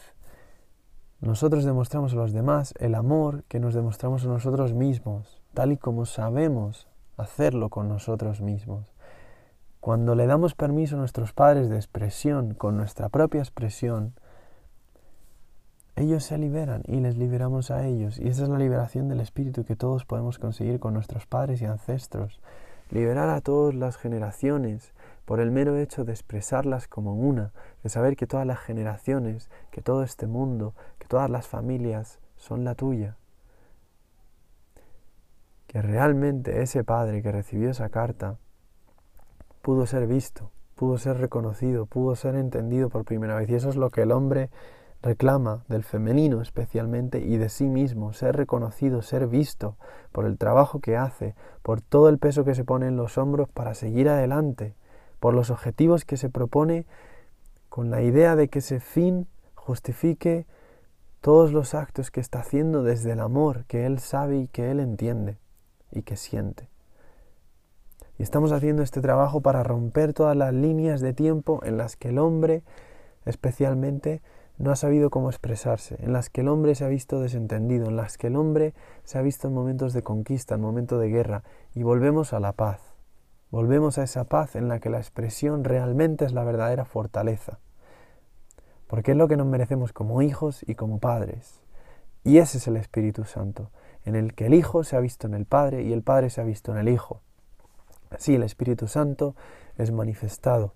nosotros 1.19 1.65
demostramos 1.65 2.13
a 2.13 2.15
los 2.15 2.31
demás 2.31 2.73
el 2.79 2.95
amor 2.95 3.43
que 3.47 3.59
nos 3.59 3.73
demostramos 3.73 4.23
a 4.23 4.27
nosotros 4.27 4.73
mismos, 4.73 5.41
tal 5.53 5.71
y 5.71 5.77
como 5.77 6.05
sabemos 6.05 6.87
hacerlo 7.17 7.69
con 7.69 7.89
nosotros 7.89 8.41
mismos. 8.41 8.93
Cuando 9.79 10.15
le 10.15 10.27
damos 10.27 10.55
permiso 10.55 10.95
a 10.95 10.99
nuestros 10.99 11.33
padres 11.33 11.69
de 11.69 11.75
expresión 11.75 12.53
con 12.53 12.77
nuestra 12.77 13.09
propia 13.09 13.41
expresión, 13.41 14.13
ellos 16.01 16.23
se 16.23 16.37
liberan 16.37 16.83
y 16.87 16.99
les 16.99 17.17
liberamos 17.17 17.71
a 17.71 17.85
ellos. 17.85 18.19
Y 18.19 18.27
esa 18.27 18.43
es 18.43 18.49
la 18.49 18.57
liberación 18.57 19.07
del 19.07 19.19
espíritu 19.19 19.63
que 19.63 19.75
todos 19.75 20.05
podemos 20.05 20.39
conseguir 20.39 20.79
con 20.79 20.93
nuestros 20.93 21.25
padres 21.25 21.61
y 21.61 21.65
ancestros. 21.65 22.41
Liberar 22.89 23.29
a 23.29 23.41
todas 23.41 23.73
las 23.75 23.97
generaciones 23.97 24.93
por 25.25 25.39
el 25.39 25.51
mero 25.51 25.77
hecho 25.77 26.03
de 26.03 26.11
expresarlas 26.11 26.87
como 26.87 27.13
una, 27.13 27.53
de 27.83 27.89
saber 27.89 28.15
que 28.15 28.27
todas 28.27 28.45
las 28.45 28.59
generaciones, 28.59 29.49
que 29.69 29.81
todo 29.81 30.03
este 30.03 30.27
mundo, 30.27 30.73
que 30.99 31.07
todas 31.07 31.29
las 31.29 31.47
familias 31.47 32.19
son 32.35 32.63
la 32.63 32.75
tuya. 32.75 33.15
Que 35.67 35.81
realmente 35.81 36.61
ese 36.61 36.83
padre 36.83 37.21
que 37.21 37.31
recibió 37.31 37.69
esa 37.69 37.89
carta 37.89 38.37
pudo 39.61 39.85
ser 39.85 40.07
visto, 40.07 40.51
pudo 40.75 40.97
ser 40.97 41.17
reconocido, 41.17 41.85
pudo 41.85 42.15
ser 42.15 42.35
entendido 42.35 42.89
por 42.89 43.05
primera 43.05 43.35
vez. 43.35 43.49
Y 43.49 43.55
eso 43.55 43.69
es 43.69 43.75
lo 43.75 43.89
que 43.89 44.01
el 44.01 44.11
hombre 44.11 44.49
reclama 45.01 45.63
del 45.67 45.83
femenino 45.83 46.41
especialmente 46.41 47.19
y 47.19 47.37
de 47.37 47.49
sí 47.49 47.65
mismo, 47.65 48.13
ser 48.13 48.35
reconocido, 48.35 49.01
ser 49.01 49.27
visto 49.27 49.75
por 50.11 50.25
el 50.25 50.37
trabajo 50.37 50.79
que 50.79 50.97
hace, 50.97 51.35
por 51.63 51.81
todo 51.81 52.09
el 52.09 52.19
peso 52.19 52.45
que 52.45 52.55
se 52.55 52.63
pone 52.63 52.87
en 52.87 52.97
los 52.97 53.17
hombros 53.17 53.49
para 53.49 53.73
seguir 53.73 54.09
adelante, 54.09 54.75
por 55.19 55.33
los 55.33 55.49
objetivos 55.49 56.05
que 56.05 56.17
se 56.17 56.29
propone 56.29 56.85
con 57.69 57.89
la 57.89 58.01
idea 58.01 58.35
de 58.35 58.49
que 58.49 58.59
ese 58.59 58.79
fin 58.79 59.27
justifique 59.55 60.45
todos 61.21 61.53
los 61.53 61.75
actos 61.75 62.11
que 62.11 62.19
está 62.19 62.39
haciendo 62.39 62.83
desde 62.83 63.11
el 63.11 63.19
amor 63.19 63.65
que 63.65 63.85
él 63.85 63.99
sabe 63.99 64.37
y 64.37 64.47
que 64.47 64.71
él 64.71 64.79
entiende 64.79 65.37
y 65.91 66.01
que 66.01 66.17
siente. 66.17 66.67
Y 68.17 68.23
estamos 68.23 68.51
haciendo 68.51 68.83
este 68.83 69.01
trabajo 69.01 69.41
para 69.41 69.63
romper 69.63 70.13
todas 70.13 70.35
las 70.35 70.53
líneas 70.53 71.01
de 71.01 71.13
tiempo 71.13 71.61
en 71.63 71.77
las 71.77 71.95
que 71.95 72.09
el 72.09 72.19
hombre 72.19 72.63
especialmente 73.25 74.21
no 74.61 74.71
ha 74.71 74.75
sabido 74.75 75.09
cómo 75.09 75.29
expresarse, 75.29 75.97
en 75.99 76.13
las 76.13 76.29
que 76.29 76.41
el 76.41 76.47
hombre 76.47 76.75
se 76.75 76.85
ha 76.85 76.87
visto 76.87 77.19
desentendido, 77.19 77.87
en 77.87 77.95
las 77.95 78.17
que 78.17 78.27
el 78.27 78.35
hombre 78.35 78.75
se 79.03 79.17
ha 79.17 79.21
visto 79.23 79.47
en 79.47 79.55
momentos 79.55 79.91
de 79.93 80.03
conquista, 80.03 80.55
en 80.55 80.61
momentos 80.61 81.01
de 81.01 81.09
guerra, 81.09 81.43
y 81.73 81.81
volvemos 81.81 82.31
a 82.33 82.39
la 82.39 82.53
paz. 82.53 82.79
Volvemos 83.49 83.97
a 83.97 84.03
esa 84.03 84.25
paz 84.25 84.55
en 84.55 84.67
la 84.67 84.79
que 84.79 84.91
la 84.91 84.99
expresión 84.99 85.63
realmente 85.63 86.25
es 86.25 86.31
la 86.31 86.43
verdadera 86.43 86.85
fortaleza. 86.85 87.59
Porque 88.87 89.11
es 89.11 89.17
lo 89.17 89.27
que 89.27 89.35
nos 89.35 89.47
merecemos 89.47 89.93
como 89.93 90.21
hijos 90.21 90.63
y 90.67 90.75
como 90.75 90.99
padres. 90.99 91.59
Y 92.23 92.37
ese 92.37 92.59
es 92.59 92.67
el 92.67 92.77
Espíritu 92.77 93.25
Santo, 93.25 93.71
en 94.05 94.15
el 94.15 94.35
que 94.35 94.45
el 94.45 94.53
Hijo 94.53 94.83
se 94.83 94.95
ha 94.95 94.99
visto 94.99 95.25
en 95.25 95.33
el 95.33 95.45
Padre 95.45 95.81
y 95.83 95.91
el 95.91 96.03
Padre 96.03 96.29
se 96.29 96.39
ha 96.39 96.43
visto 96.43 96.71
en 96.71 96.77
el 96.77 96.87
Hijo. 96.87 97.21
Así 98.11 98.35
el 98.35 98.43
Espíritu 98.43 98.87
Santo 98.87 99.35
es 99.77 99.91
manifestado 99.91 100.75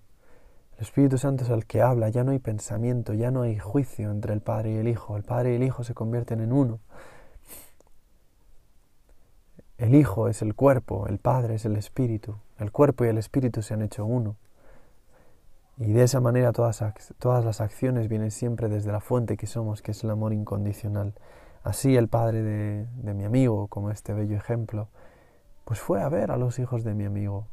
el 0.76 0.82
Espíritu 0.82 1.16
Santo 1.16 1.44
es 1.44 1.50
el 1.50 1.64
que 1.64 1.80
habla, 1.80 2.10
ya 2.10 2.22
no 2.22 2.32
hay 2.32 2.38
pensamiento, 2.38 3.14
ya 3.14 3.30
no 3.30 3.42
hay 3.42 3.58
juicio 3.58 4.10
entre 4.10 4.34
el 4.34 4.42
Padre 4.42 4.72
y 4.72 4.76
el 4.76 4.88
Hijo. 4.88 5.16
El 5.16 5.22
Padre 5.22 5.52
y 5.52 5.56
el 5.56 5.62
Hijo 5.62 5.84
se 5.84 5.94
convierten 5.94 6.40
en 6.40 6.52
uno. 6.52 6.80
El 9.78 9.94
Hijo 9.94 10.28
es 10.28 10.42
el 10.42 10.54
cuerpo, 10.54 11.06
el 11.06 11.18
Padre 11.18 11.54
es 11.54 11.64
el 11.64 11.76
Espíritu. 11.76 12.36
El 12.58 12.72
cuerpo 12.72 13.06
y 13.06 13.08
el 13.08 13.16
Espíritu 13.16 13.62
se 13.62 13.72
han 13.72 13.80
hecho 13.80 14.04
uno. 14.04 14.36
Y 15.78 15.92
de 15.92 16.02
esa 16.02 16.20
manera 16.20 16.52
todas, 16.52 16.84
todas 17.18 17.44
las 17.44 17.62
acciones 17.62 18.08
vienen 18.08 18.30
siempre 18.30 18.68
desde 18.68 18.92
la 18.92 19.00
fuente 19.00 19.38
que 19.38 19.46
somos, 19.46 19.80
que 19.80 19.92
es 19.92 20.04
el 20.04 20.10
amor 20.10 20.34
incondicional. 20.34 21.14
Así 21.62 21.96
el 21.96 22.08
padre 22.08 22.42
de, 22.42 22.86
de 23.02 23.14
mi 23.14 23.24
amigo, 23.24 23.66
como 23.68 23.90
este 23.90 24.12
bello 24.12 24.36
ejemplo, 24.36 24.88
pues 25.64 25.80
fue 25.80 26.02
a 26.02 26.08
ver 26.10 26.30
a 26.30 26.36
los 26.36 26.58
hijos 26.58 26.84
de 26.84 26.94
mi 26.94 27.04
amigo. 27.04 27.46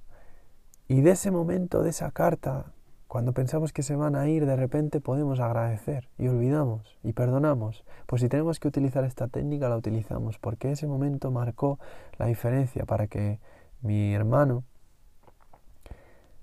Y 0.89 1.01
de 1.01 1.11
ese 1.11 1.31
momento, 1.31 1.83
de 1.83 1.89
esa 1.89 2.11
carta, 2.11 2.65
cuando 3.13 3.31
pensamos 3.31 3.73
que 3.73 3.83
se 3.83 3.95
van 3.95 4.15
a 4.15 4.27
ir, 4.27 4.47
de 4.47 4.55
repente 4.55 4.99
podemos 4.99 5.39
agradecer 5.39 6.09
y 6.17 6.29
olvidamos 6.29 6.97
y 7.03 7.13
perdonamos. 7.13 7.85
Pues 8.07 8.23
si 8.23 8.27
tenemos 8.27 8.59
que 8.59 8.67
utilizar 8.67 9.03
esta 9.03 9.27
técnica, 9.27 9.69
la 9.69 9.77
utilizamos, 9.77 10.39
porque 10.39 10.71
ese 10.71 10.87
momento 10.87 11.29
marcó 11.29 11.77
la 12.17 12.25
diferencia 12.25 12.85
para 12.85 13.05
que 13.05 13.39
mi 13.83 14.15
hermano 14.15 14.63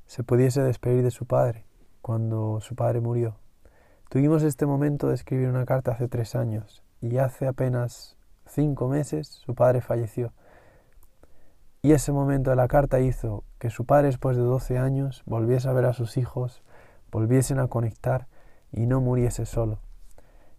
se 0.07 0.23
pudiese 0.23 0.63
despedir 0.63 1.03
de 1.03 1.11
su 1.11 1.27
padre 1.27 1.65
cuando 2.03 2.61
su 2.61 2.77
padre 2.77 3.01
murió. 3.01 3.35
Tuvimos 4.09 4.45
este 4.45 4.65
momento 4.65 5.09
de 5.09 5.17
escribir 5.17 5.49
una 5.49 5.67
carta 5.67 5.91
hace 5.91 6.07
tres 6.07 6.37
años 6.37 6.85
y 7.01 7.19
hace 7.19 7.49
apenas 7.49 8.17
cinco 8.47 8.87
meses 8.87 9.27
su 9.27 9.57
padre 9.57 9.81
falleció. 9.81 10.33
Y 11.83 11.93
ese 11.93 12.13
momento 12.13 12.51
de 12.51 12.57
la 12.57 12.69
carta 12.69 13.01
hizo 13.01 13.45
que 13.59 13.71
su 13.71 13.87
padre 13.87 14.09
después 14.09 14.37
de 14.37 14.43
12 14.43 14.79
años 14.79 15.23
volviese 15.25 15.69
a 15.69 15.73
ver 15.73 15.87
a 15.87 15.95
sus 15.95 16.19
hijos, 16.19 16.63
volviesen 17.11 17.59
a 17.59 17.69
conectar 17.69 18.27
y 18.71 18.87
no 18.87 19.01
muriese 19.01 19.47
solo. 19.47 19.79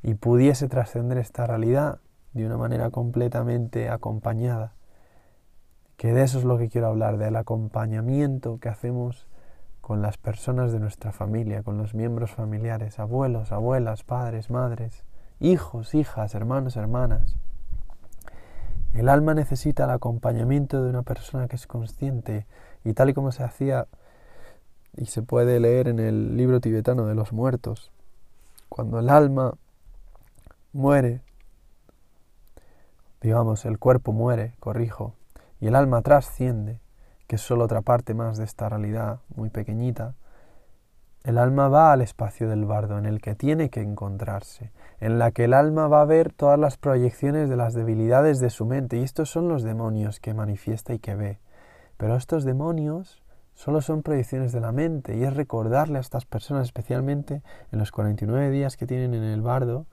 Y 0.01 0.15
pudiese 0.15 0.67
trascender 0.67 1.19
esta 1.19 1.45
realidad 1.45 1.99
de 2.33 2.45
una 2.45 2.57
manera 2.57 2.89
completamente 2.89 3.89
acompañada. 3.89 4.73
Que 5.95 6.11
de 6.13 6.23
eso 6.23 6.39
es 6.39 6.43
lo 6.43 6.57
que 6.57 6.69
quiero 6.69 6.87
hablar, 6.87 7.17
del 7.17 7.35
acompañamiento 7.35 8.57
que 8.59 8.69
hacemos 8.69 9.27
con 9.79 10.01
las 10.01 10.17
personas 10.17 10.71
de 10.71 10.79
nuestra 10.79 11.11
familia, 11.11 11.61
con 11.61 11.77
los 11.77 11.93
miembros 11.93 12.31
familiares, 12.31 12.97
abuelos, 12.97 13.51
abuelas, 13.51 14.03
padres, 14.03 14.49
madres, 14.49 15.03
hijos, 15.39 15.93
hijas, 15.93 16.33
hermanos, 16.33 16.77
hermanas. 16.77 17.35
El 18.93 19.07
alma 19.07 19.33
necesita 19.33 19.85
el 19.85 19.91
acompañamiento 19.91 20.83
de 20.83 20.89
una 20.89 21.01
persona 21.01 21.47
que 21.47 21.55
es 21.55 21.65
consciente 21.65 22.45
y 22.83 22.93
tal 22.93 23.09
y 23.09 23.13
como 23.13 23.31
se 23.31 23.43
hacía 23.43 23.87
y 24.97 25.05
se 25.05 25.21
puede 25.21 25.59
leer 25.59 25.87
en 25.87 25.99
el 25.99 26.35
libro 26.35 26.59
tibetano 26.59 27.05
de 27.05 27.15
los 27.15 27.31
muertos, 27.31 27.91
cuando 28.67 28.99
el 28.99 29.09
alma 29.09 29.53
muere, 30.73 31.21
digamos, 33.21 33.65
el 33.65 33.79
cuerpo 33.79 34.11
muere, 34.11 34.55
corrijo, 34.59 35.13
y 35.61 35.67
el 35.67 35.75
alma 35.75 36.01
trasciende, 36.01 36.79
que 37.27 37.35
es 37.35 37.41
solo 37.41 37.63
otra 37.63 37.81
parte 37.81 38.13
más 38.13 38.37
de 38.37 38.43
esta 38.43 38.67
realidad 38.67 39.19
muy 39.35 39.49
pequeñita, 39.49 40.15
el 41.23 41.37
alma 41.37 41.69
va 41.69 41.93
al 41.93 42.01
espacio 42.01 42.49
del 42.49 42.65
bardo 42.65 42.97
en 42.97 43.05
el 43.05 43.21
que 43.21 43.35
tiene 43.35 43.69
que 43.69 43.81
encontrarse, 43.81 44.71
en 45.01 45.17
la 45.17 45.31
que 45.31 45.45
el 45.45 45.53
alma 45.55 45.87
va 45.87 46.01
a 46.01 46.05
ver 46.05 46.31
todas 46.31 46.59
las 46.59 46.77
proyecciones 46.77 47.49
de 47.49 47.57
las 47.57 47.73
debilidades 47.73 48.39
de 48.39 48.51
su 48.51 48.67
mente, 48.67 48.97
y 48.97 49.03
estos 49.03 49.31
son 49.31 49.47
los 49.49 49.63
demonios 49.63 50.19
que 50.19 50.35
manifiesta 50.35 50.93
y 50.93 50.99
que 50.99 51.15
ve. 51.15 51.39
Pero 51.97 52.15
estos 52.15 52.43
demonios 52.43 53.23
solo 53.55 53.81
son 53.81 54.03
proyecciones 54.03 54.51
de 54.51 54.61
la 54.61 54.71
mente, 54.71 55.17
y 55.17 55.23
es 55.23 55.35
recordarle 55.35 55.97
a 55.97 56.01
estas 56.01 56.25
personas, 56.25 56.67
especialmente 56.67 57.41
en 57.71 57.79
los 57.79 57.91
49 57.91 58.51
días 58.51 58.77
que 58.77 58.85
tienen 58.85 59.15
en 59.15 59.23
el 59.23 59.41
bardo, 59.41 59.87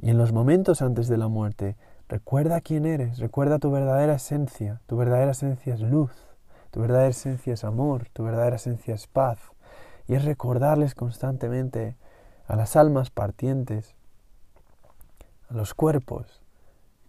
y 0.00 0.08
en 0.08 0.16
los 0.16 0.32
momentos 0.32 0.80
antes 0.80 1.08
de 1.08 1.18
la 1.18 1.28
muerte, 1.28 1.76
recuerda 2.08 2.62
quién 2.62 2.86
eres, 2.86 3.18
recuerda 3.18 3.58
tu 3.58 3.70
verdadera 3.70 4.14
esencia, 4.14 4.80
tu 4.86 4.96
verdadera 4.96 5.32
esencia 5.32 5.74
es 5.74 5.82
luz, 5.82 6.12
tu 6.70 6.80
verdadera 6.80 7.10
esencia 7.10 7.52
es 7.52 7.62
amor, 7.62 8.08
tu 8.14 8.24
verdadera 8.24 8.56
esencia 8.56 8.94
es 8.94 9.06
paz, 9.06 9.38
y 10.08 10.14
es 10.14 10.24
recordarles 10.24 10.94
constantemente 10.94 11.96
a 12.46 12.56
las 12.56 12.74
almas 12.74 13.10
partientes, 13.10 13.94
los 15.50 15.74
cuerpos 15.74 16.42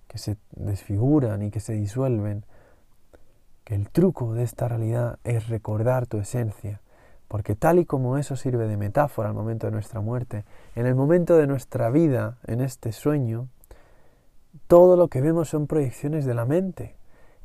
que 0.08 0.18
se 0.18 0.38
desfiguran 0.52 1.42
y 1.42 1.52
que 1.52 1.60
se 1.60 1.74
disuelven, 1.74 2.46
que 3.64 3.76
el 3.76 3.90
truco 3.90 4.34
de 4.34 4.44
esta 4.44 4.68
realidad 4.68 5.20
es 5.24 5.48
recordar 5.48 6.08
tu 6.08 6.18
esencia, 6.18 6.82
porque 7.28 7.56
tal 7.56 7.80
y 7.80 7.86
como 7.86 8.18
eso 8.18 8.36
sirve 8.36 8.68
de 8.68 8.76
metáfora 8.76 9.30
al 9.30 9.36
momento 9.36 9.68
de 9.68 9.72
nuestra 9.72 10.02
muerte, 10.02 10.44
en 10.76 10.86
el 10.86 10.96
momento 10.96 11.38
de 11.38 11.48
nuestra 11.48 11.90
vida, 11.90 12.38
en 12.46 12.60
este 12.60 12.92
sueño, 12.92 13.48
todo 14.68 14.98
lo 14.98 15.08
que 15.08 15.22
vemos 15.22 15.50
son 15.50 15.68
proyecciones 15.68 16.26
de 16.26 16.34
la 16.34 16.46
mente, 16.46 16.96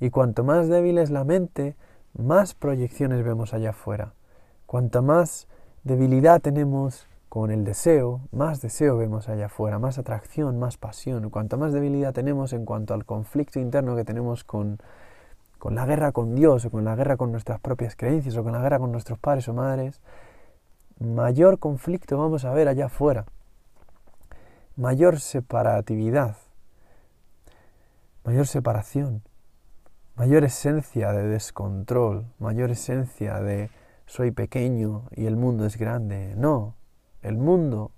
y 0.01 0.11
cuanto 0.11 0.43
más 0.43 0.69
débil 0.69 0.99
es 0.99 1.11
la 1.11 1.25
mente, 1.25 1.77
más 2.15 2.55
proyecciones 2.55 3.25
vemos 3.25 3.55
allá 3.55 3.71
afuera. 3.71 4.15
Cuanta 4.67 5.03
más 5.03 5.47
debilidad 5.85 6.41
tenemos 6.41 7.07
con 7.37 7.51
el 7.51 7.65
deseo, 7.65 8.23
más 8.33 8.63
deseo 8.63 8.97
vemos 8.97 9.29
allá 9.29 9.45
afuera, 9.45 9.79
más 9.79 9.99
atracción, 9.99 10.59
más 10.59 10.79
pasión. 10.79 11.29
Cuanta 11.29 11.59
más 11.59 11.75
debilidad 11.75 12.15
tenemos 12.15 12.55
en 12.55 12.65
cuanto 12.65 12.95
al 12.95 13.05
conflicto 13.05 13.61
interno 13.61 13.95
que 13.95 14.07
tenemos 14.07 14.43
con, 14.43 14.79
con 15.59 15.75
la 15.75 15.85
guerra 15.85 16.13
con 16.13 16.35
Dios 16.35 16.65
o 16.65 16.71
con 16.71 16.87
la 16.87 16.97
guerra 16.97 17.19
con 17.19 17.33
nuestras 17.33 17.61
propias 17.61 17.95
creencias 17.95 18.39
o 18.39 18.43
con 18.43 18.53
la 18.53 18.63
guerra 18.63 18.79
con 18.79 18.91
nuestros 18.91 19.19
padres 19.19 19.49
o 19.49 19.53
madres, 19.53 20.01
mayor 20.99 21.59
conflicto 21.59 22.17
vamos 22.17 22.47
a 22.47 22.55
ver 22.55 22.69
allá 22.69 22.87
afuera, 22.87 23.27
mayor 24.75 25.21
separatividad, 25.21 26.39
mayor 28.25 28.47
separación, 28.47 29.21
mayor 30.15 30.43
esencia 30.45 31.13
de 31.13 31.29
descontrol, 31.29 32.25
mayor 32.39 32.71
esencia 32.71 33.41
de 33.41 33.69
soy 34.07 34.31
pequeño 34.31 35.03
y 35.11 35.27
el 35.27 35.37
mundo 35.37 35.67
es 35.67 35.77
grande. 35.77 36.33
No, 36.35 36.77
el 37.23 37.37
mundo 37.37 37.93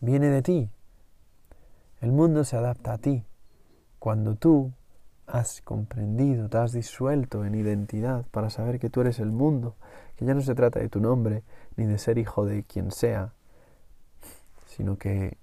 viene 0.00 0.28
de 0.28 0.42
ti. 0.42 0.70
El 2.00 2.12
mundo 2.12 2.44
se 2.44 2.56
adapta 2.56 2.94
a 2.94 2.98
ti. 2.98 3.24
Cuando 3.98 4.34
tú 4.34 4.72
has 5.26 5.60
comprendido, 5.62 6.48
te 6.48 6.58
has 6.58 6.72
disuelto 6.72 7.44
en 7.44 7.54
identidad 7.54 8.26
para 8.30 8.50
saber 8.50 8.78
que 8.78 8.90
tú 8.90 9.00
eres 9.02 9.18
el 9.20 9.30
mundo, 9.30 9.76
que 10.16 10.24
ya 10.24 10.34
no 10.34 10.40
se 10.40 10.54
trata 10.54 10.80
de 10.80 10.88
tu 10.88 11.00
nombre 11.00 11.42
ni 11.76 11.86
de 11.86 11.98
ser 11.98 12.18
hijo 12.18 12.44
de 12.44 12.64
quien 12.64 12.90
sea, 12.90 13.32
sino 14.66 14.96
que 14.96 15.36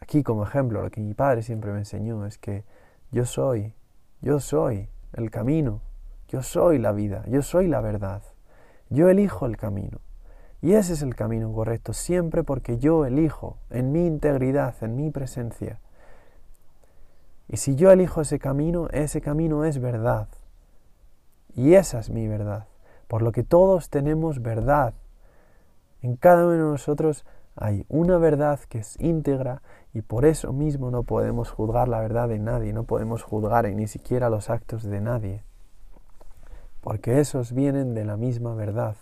aquí 0.00 0.22
como 0.22 0.44
ejemplo 0.44 0.82
lo 0.82 0.90
que 0.90 1.00
mi 1.00 1.14
padre 1.14 1.42
siempre 1.42 1.72
me 1.72 1.78
enseñó 1.78 2.24
es 2.26 2.38
que 2.38 2.64
yo 3.10 3.24
soy, 3.24 3.74
yo 4.20 4.40
soy 4.40 4.88
el 5.12 5.30
camino, 5.30 5.80
yo 6.28 6.42
soy 6.42 6.78
la 6.78 6.92
vida, 6.92 7.24
yo 7.28 7.42
soy 7.42 7.68
la 7.68 7.80
verdad. 7.80 8.22
Yo 8.88 9.08
elijo 9.08 9.46
el 9.46 9.56
camino. 9.56 9.98
Y 10.62 10.72
ese 10.72 10.94
es 10.94 11.02
el 11.02 11.14
camino 11.14 11.52
correcto, 11.52 11.92
siempre 11.92 12.42
porque 12.42 12.78
yo 12.78 13.04
elijo, 13.04 13.58
en 13.70 13.92
mi 13.92 14.06
integridad, 14.06 14.74
en 14.82 14.96
mi 14.96 15.10
presencia. 15.10 15.80
Y 17.48 17.58
si 17.58 17.76
yo 17.76 17.90
elijo 17.90 18.20
ese 18.20 18.38
camino, 18.38 18.88
ese 18.90 19.20
camino 19.20 19.64
es 19.64 19.80
verdad. 19.80 20.28
Y 21.54 21.74
esa 21.74 22.00
es 22.00 22.10
mi 22.10 22.26
verdad. 22.26 22.66
Por 23.06 23.22
lo 23.22 23.32
que 23.32 23.44
todos 23.44 23.90
tenemos 23.90 24.42
verdad. 24.42 24.94
En 26.02 26.16
cada 26.16 26.44
uno 26.44 26.52
de 26.52 26.58
nosotros 26.58 27.24
Hay 27.58 27.86
una 27.88 28.18
verdad 28.18 28.60
que 28.68 28.78
es 28.78 29.00
íntegra 29.00 29.62
y 29.94 30.02
por 30.02 30.26
eso 30.26 30.52
mismo 30.52 30.90
no 30.90 31.04
podemos 31.04 31.50
juzgar 31.50 31.88
la 31.88 32.00
verdad 32.00 32.28
de 32.28 32.38
nadie, 32.38 32.74
no 32.74 32.84
podemos 32.84 33.22
juzgar 33.22 33.64
ni 33.70 33.86
siquiera 33.86 34.28
los 34.28 34.50
actos 34.50 34.82
de 34.82 35.00
nadie, 35.00 35.42
porque 36.82 37.18
esos 37.18 37.52
vienen 37.54 37.94
de 37.94 38.04
la 38.04 38.18
misma 38.18 38.54
verdad 38.54 38.96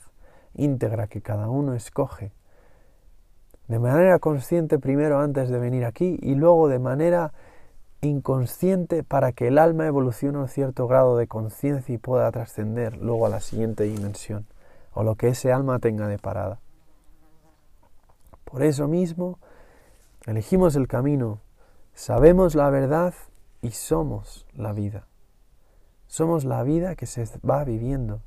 íntegra 0.55 1.07
que 1.07 1.23
cada 1.23 1.49
uno 1.49 1.75
escoge, 1.75 2.33
de 3.69 3.79
manera 3.79 4.19
consciente 4.19 4.79
primero 4.79 5.21
antes 5.21 5.49
de 5.49 5.59
venir 5.59 5.85
aquí 5.85 6.19
y 6.21 6.35
luego 6.35 6.69
de 6.69 6.79
manera 6.79 7.33
inconsciente 8.03 9.03
para 9.03 9.33
que 9.33 9.49
el 9.49 9.59
alma 9.59 9.87
evolucione 9.87 10.39
un 10.39 10.49
cierto 10.49 10.87
grado 10.87 11.17
de 11.17 11.27
conciencia 11.27 11.95
y 11.95 11.99
pueda 11.99 12.31
trascender 12.31 12.99
luego 12.99 13.27
a 13.27 13.31
la 13.31 13.41
siguiente 13.41 13.85
dimensión 13.85 14.47
o 14.93 15.03
lo 15.03 15.17
que 15.17 15.29
ese 15.29 15.53
alma 15.53 15.79
tenga 15.79 16.07
de 16.07 16.19
parada. 16.19 16.61
Por 18.45 18.63
eso 18.63 18.87
mismo, 18.87 19.39
elegimos 20.27 20.77
el 20.77 20.87
camino, 20.87 21.41
sabemos 21.95 22.55
la 22.55 22.71
verdad 22.71 23.15
y 23.63 23.71
somos 23.71 24.47
la 24.55 24.73
vida. 24.73 25.07
Somos 26.07 26.45
la 26.45 26.63
vida 26.63 26.95
que 26.95 27.07
se 27.07 27.25
va 27.49 27.65
viviendo. 27.65 28.21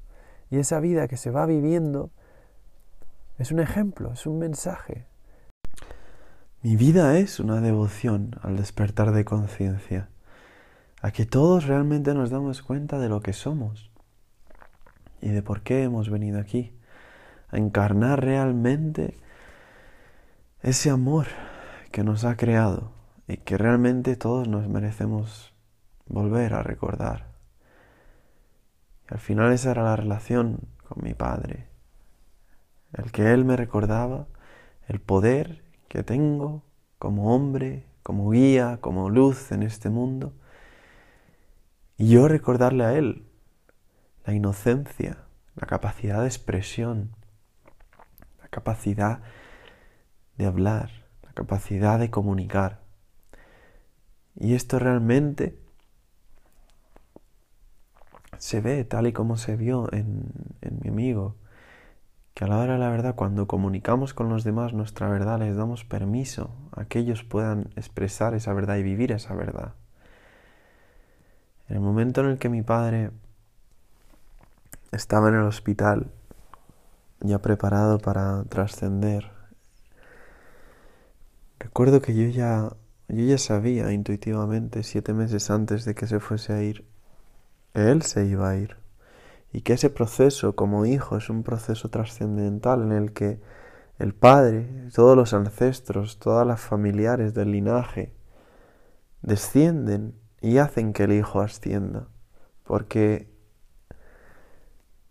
Y 0.49 0.57
esa 0.57 0.79
vida 0.79 1.07
que 1.07 1.15
se 1.15 1.31
va 1.31 1.45
viviendo 1.45 2.09
es 3.37 3.51
un 3.51 3.59
ejemplo, 3.59 4.13
es 4.13 4.25
un 4.25 4.39
mensaje. 4.39 5.05
Mi 6.63 6.75
vida 6.75 7.17
es 7.17 7.39
una 7.39 7.61
devoción 7.61 8.31
al 8.41 8.57
despertar 8.57 9.11
de 9.11 9.25
conciencia, 9.25 10.09
a 11.01 11.11
que 11.11 11.25
todos 11.25 11.65
realmente 11.65 12.13
nos 12.13 12.31
damos 12.31 12.61
cuenta 12.61 12.99
de 12.99 13.09
lo 13.09 13.21
que 13.21 13.33
somos 13.33 13.91
y 15.21 15.29
de 15.29 15.43
por 15.43 15.61
qué 15.61 15.83
hemos 15.83 16.09
venido 16.09 16.39
aquí, 16.39 16.75
a 17.49 17.57
encarnar 17.57 18.23
realmente 18.23 19.17
ese 20.61 20.89
amor 20.89 21.27
que 21.91 22.03
nos 22.03 22.25
ha 22.25 22.35
creado 22.35 22.91
y 23.27 23.37
que 23.37 23.57
realmente 23.57 24.15
todos 24.15 24.47
nos 24.47 24.67
merecemos 24.67 25.53
volver 26.07 26.53
a 26.53 26.63
recordar. 26.63 27.27
Y 29.09 29.13
al 29.13 29.19
final 29.19 29.53
esa 29.53 29.71
era 29.71 29.83
la 29.83 29.95
relación 29.95 30.59
con 30.87 31.03
mi 31.03 31.13
padre, 31.13 31.76
el 32.93 33.11
que 33.11 33.33
él 33.33 33.45
me 33.45 33.55
recordaba 33.55 34.27
el 34.87 34.99
poder 34.99 35.63
que 35.87 36.03
tengo 36.03 36.63
como 36.99 37.35
hombre, 37.35 37.85
como 38.03 38.31
guía, 38.31 38.79
como 38.81 39.09
luz 39.09 39.51
en 39.51 39.63
este 39.63 39.89
mundo, 39.89 40.33
y 41.97 42.09
yo 42.09 42.27
recordarle 42.27 42.85
a 42.85 42.93
él 42.93 43.27
la 44.25 44.33
inocencia, 44.33 45.25
la 45.55 45.67
capacidad 45.67 46.21
de 46.21 46.27
expresión, 46.27 47.15
la 48.41 48.47
capacidad 48.49 49.21
de 50.37 50.45
hablar, 50.45 50.91
la 51.23 51.33
capacidad 51.33 51.97
de 51.99 52.11
comunicar. 52.11 52.81
Y 54.35 54.53
esto 54.53 54.77
realmente 54.77 55.59
se 58.37 58.61
ve 58.61 58.83
tal 58.83 59.07
y 59.07 59.13
como 59.13 59.37
se 59.37 59.55
vio 59.55 59.91
en, 59.91 60.31
en 60.61 60.79
mi 60.83 60.89
amigo, 60.89 61.35
que 62.37 62.43
a 62.43 62.47
la 62.47 62.59
hora 62.59 62.73
de 62.73 62.79
la 62.79 62.91
verdad, 62.91 63.15
cuando 63.15 63.47
comunicamos 63.47 64.13
con 64.13 64.29
los 64.29 64.43
demás 64.43 64.71
nuestra 64.71 65.09
verdad, 65.09 65.39
les 65.39 65.57
damos 65.57 65.85
permiso 65.85 66.51
a 66.71 66.85
que 66.85 66.99
ellos 66.99 67.23
puedan 67.23 67.71
expresar 67.75 68.35
esa 68.35 68.53
verdad 68.53 68.75
y 68.75 68.83
vivir 68.83 69.11
esa 69.11 69.33
verdad. 69.33 69.73
En 71.67 71.77
el 71.77 71.81
momento 71.81 72.21
en 72.21 72.27
el 72.27 72.37
que 72.37 72.49
mi 72.49 72.61
padre 72.61 73.09
estaba 74.91 75.29
en 75.29 75.33
el 75.33 75.45
hospital, 75.45 76.11
ya 77.21 77.39
preparado 77.39 77.97
para 77.97 78.43
trascender, 78.43 79.31
recuerdo 81.57 82.03
que 82.03 82.13
yo 82.13 82.29
ya, 82.29 82.69
yo 83.07 83.25
ya 83.25 83.39
sabía 83.39 83.91
intuitivamente, 83.91 84.83
siete 84.83 85.11
meses 85.15 85.49
antes 85.49 85.85
de 85.85 85.95
que 85.95 86.05
se 86.05 86.19
fuese 86.19 86.53
a 86.53 86.61
ir, 86.61 86.85
él 87.73 88.03
se 88.03 88.27
iba 88.27 88.47
a 88.47 88.55
ir 88.57 88.77
y 89.51 89.61
que 89.61 89.73
ese 89.73 89.89
proceso 89.89 90.55
como 90.55 90.85
hijo 90.85 91.17
es 91.17 91.29
un 91.29 91.43
proceso 91.43 91.89
trascendental 91.89 92.83
en 92.83 92.91
el 92.91 93.13
que 93.13 93.39
el 93.97 94.13
padre, 94.13 94.89
todos 94.93 95.15
los 95.15 95.33
ancestros, 95.33 96.19
todas 96.19 96.45
las 96.45 96.61
familiares 96.61 97.33
del 97.33 97.51
linaje 97.51 98.13
descienden 99.21 100.13
y 100.41 100.59
hacen 100.59 100.93
que 100.93 101.03
el 101.03 101.13
hijo 101.13 101.41
ascienda. 101.41 102.07
Porque 102.63 103.33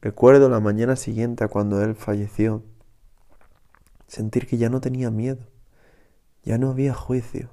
recuerdo 0.00 0.48
la 0.48 0.60
mañana 0.60 0.94
siguiente 0.94 1.42
a 1.42 1.48
cuando 1.48 1.82
él 1.82 1.96
falleció, 1.96 2.62
sentir 4.06 4.46
que 4.46 4.58
ya 4.58 4.68
no 4.68 4.80
tenía 4.80 5.10
miedo, 5.10 5.46
ya 6.44 6.58
no 6.58 6.70
había 6.70 6.94
juicio. 6.94 7.50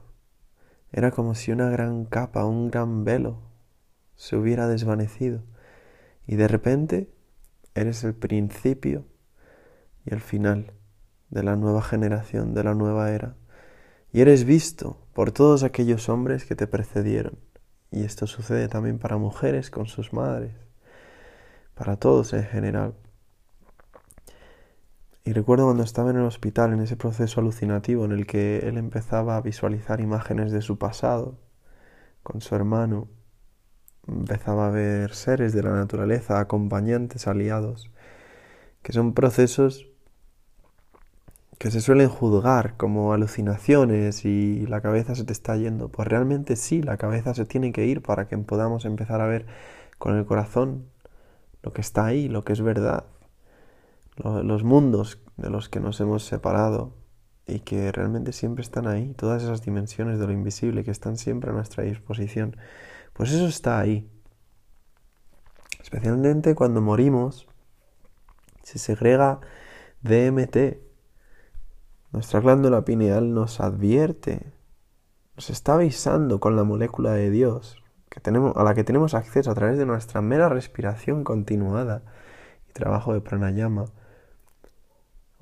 Era 0.92 1.10
como 1.10 1.34
si 1.34 1.52
una 1.52 1.70
gran 1.70 2.06
capa, 2.06 2.46
un 2.46 2.70
gran 2.70 3.04
velo 3.04 3.40
se 4.16 4.36
hubiera 4.36 4.68
desvanecido 4.68 5.42
y 6.28 6.36
de 6.36 6.48
repente 6.48 7.10
eres 7.76 8.04
el 8.04 8.14
principio 8.14 9.06
y 10.06 10.14
el 10.14 10.22
final 10.22 10.74
de 11.30 11.44
la 11.44 11.56
nueva 11.56 11.82
generación, 11.82 12.54
de 12.54 12.64
la 12.64 12.76
nueva 12.76 13.12
era. 13.12 13.36
Y 14.12 14.22
eres 14.22 14.46
visto 14.46 14.98
por 15.14 15.32
todos 15.32 15.64
aquellos 15.64 16.10
hombres 16.10 16.46
que 16.46 16.56
te 16.56 16.68
precedieron. 16.68 17.40
Y 17.92 18.04
esto 18.04 18.28
sucede 18.28 18.68
también 18.68 19.00
para 19.00 19.18
mujeres 19.18 19.70
con 19.70 19.88
sus 19.88 20.14
madres, 20.14 20.54
para 21.76 21.98
todos 21.98 22.34
en 22.34 22.44
general. 22.44 22.94
Y 25.26 25.32
recuerdo 25.32 25.66
cuando 25.66 25.84
estaba 25.84 26.12
en 26.12 26.18
el 26.18 26.26
hospital, 26.26 26.74
en 26.74 26.82
ese 26.82 26.98
proceso 26.98 27.40
alucinativo 27.40 28.04
en 28.06 28.12
el 28.12 28.28
que 28.28 28.60
él 28.60 28.78
empezaba 28.78 29.38
a 29.38 29.42
visualizar 29.42 30.02
imágenes 30.02 30.52
de 30.52 30.62
su 30.62 30.78
pasado, 30.78 31.40
con 32.24 32.42
su 32.42 32.56
hermano, 32.56 33.08
empezaba 34.08 34.68
a 34.68 34.72
ver 34.72 35.14
seres 35.14 35.54
de 35.54 35.64
la 35.64 35.72
naturaleza, 35.72 36.40
acompañantes, 36.40 37.28
aliados, 37.28 37.92
que 38.82 38.94
son 38.94 39.14
procesos 39.14 39.88
que 41.58 41.72
se 41.72 41.80
suelen 41.80 42.10
juzgar 42.10 42.76
como 42.76 43.14
alucinaciones 43.14 44.26
y 44.26 44.66
la 44.68 44.82
cabeza 44.82 45.16
se 45.16 45.24
te 45.24 45.32
está 45.32 45.56
yendo. 45.56 45.90
Pues 45.90 46.08
realmente 46.08 46.58
sí, 46.58 46.82
la 46.82 46.98
cabeza 46.98 47.34
se 47.34 47.46
tiene 47.46 47.72
que 47.72 47.86
ir 47.86 48.02
para 48.02 48.28
que 48.28 48.38
podamos 48.40 48.84
empezar 48.84 49.22
a 49.22 49.28
ver 49.28 49.46
con 49.98 50.18
el 50.18 50.26
corazón 50.26 50.90
lo 51.62 51.72
que 51.72 51.80
está 51.80 52.06
ahí, 52.06 52.28
lo 52.28 52.44
que 52.44 52.52
es 52.52 52.62
verdad, 52.62 53.06
los 54.18 54.64
mundos 54.66 55.20
de 55.38 55.50
los 55.50 55.70
que 55.70 55.80
nos 55.80 56.02
hemos 56.02 56.26
separado 56.26 56.94
y 57.48 57.60
que 57.60 57.92
realmente 57.94 58.34
siempre 58.34 58.62
están 58.62 58.88
ahí, 58.88 59.14
todas 59.14 59.44
esas 59.44 59.62
dimensiones 59.62 60.20
de 60.20 60.28
lo 60.28 60.34
invisible 60.34 60.84
que 60.84 60.92
están 60.92 61.18
siempre 61.18 61.52
a 61.52 61.54
nuestra 61.54 61.84
disposición. 61.84 62.58
Pues 63.14 63.32
eso 63.32 63.48
está 63.48 63.80
ahí. 63.80 64.10
Especialmente 65.82 66.56
cuando 66.56 66.82
morimos, 66.82 67.48
se 68.64 68.80
segrega 68.80 69.40
DMT. 70.02 70.82
Nuestra 72.12 72.40
glándula 72.40 72.86
pineal 72.86 73.34
nos 73.34 73.60
advierte, 73.60 74.54
nos 75.36 75.50
está 75.50 75.76
avisando 75.76 76.40
con 76.40 76.56
la 76.56 76.64
molécula 76.64 77.14
de 77.14 77.30
Dios 77.30 77.84
que 78.10 78.20
tenemos, 78.20 78.56
a 78.56 78.64
la 78.64 78.76
que 78.76 78.84
tenemos 78.84 79.16
acceso 79.16 79.50
a 79.50 79.56
través 79.56 79.78
de 79.78 79.86
nuestra 79.86 80.22
mera 80.22 80.48
respiración 80.48 81.24
continuada 81.24 82.04
y 82.70 82.74
trabajo 82.74 83.14
de 83.14 83.22
pranayama, 83.22 83.86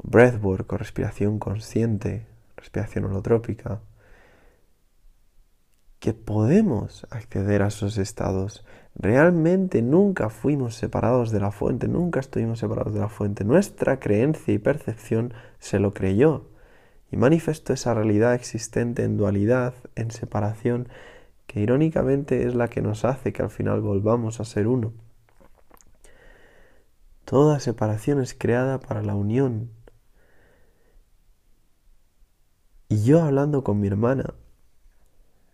breathwork 0.01 0.71
o 0.71 0.77
respiración 0.77 1.39
consciente, 1.39 2.27
respiración 2.55 3.05
holotrópica, 3.05 3.81
que 6.01 6.15
podemos 6.15 7.05
acceder 7.11 7.61
a 7.61 7.67
esos 7.67 7.99
estados. 7.99 8.65
Realmente 8.95 9.83
nunca 9.83 10.31
fuimos 10.31 10.75
separados 10.75 11.29
de 11.29 11.39
la 11.39 11.51
fuente, 11.51 11.87
nunca 11.87 12.19
estuvimos 12.19 12.57
separados 12.57 12.95
de 12.95 12.99
la 12.99 13.07
fuente. 13.07 13.45
Nuestra 13.45 13.99
creencia 13.99 14.51
y 14.51 14.57
percepción 14.57 15.31
se 15.59 15.77
lo 15.77 15.93
creyó 15.93 16.47
y 17.11 17.17
manifestó 17.17 17.71
esa 17.73 17.93
realidad 17.93 18.33
existente 18.33 19.03
en 19.03 19.15
dualidad, 19.15 19.75
en 19.95 20.09
separación, 20.09 20.89
que 21.45 21.59
irónicamente 21.59 22.47
es 22.47 22.55
la 22.55 22.67
que 22.67 22.81
nos 22.81 23.05
hace 23.05 23.31
que 23.31 23.43
al 23.43 23.51
final 23.51 23.81
volvamos 23.81 24.39
a 24.39 24.45
ser 24.45 24.67
uno. 24.67 24.93
Toda 27.25 27.59
separación 27.59 28.19
es 28.21 28.33
creada 28.33 28.79
para 28.79 29.03
la 29.03 29.13
unión. 29.13 29.69
Y 32.89 33.03
yo 33.03 33.21
hablando 33.21 33.63
con 33.63 33.79
mi 33.79 33.87
hermana, 33.87 34.33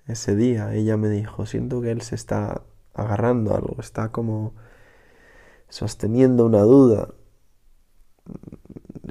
ese 0.07 0.35
día 0.35 0.73
ella 0.73 0.97
me 0.97 1.09
dijo, 1.09 1.45
siento 1.45 1.81
que 1.81 1.91
él 1.91 2.01
se 2.01 2.15
está 2.15 2.63
agarrando 2.93 3.55
algo, 3.55 3.77
está 3.79 4.11
como 4.11 4.53
sosteniendo 5.69 6.45
una 6.45 6.61
duda, 6.61 7.09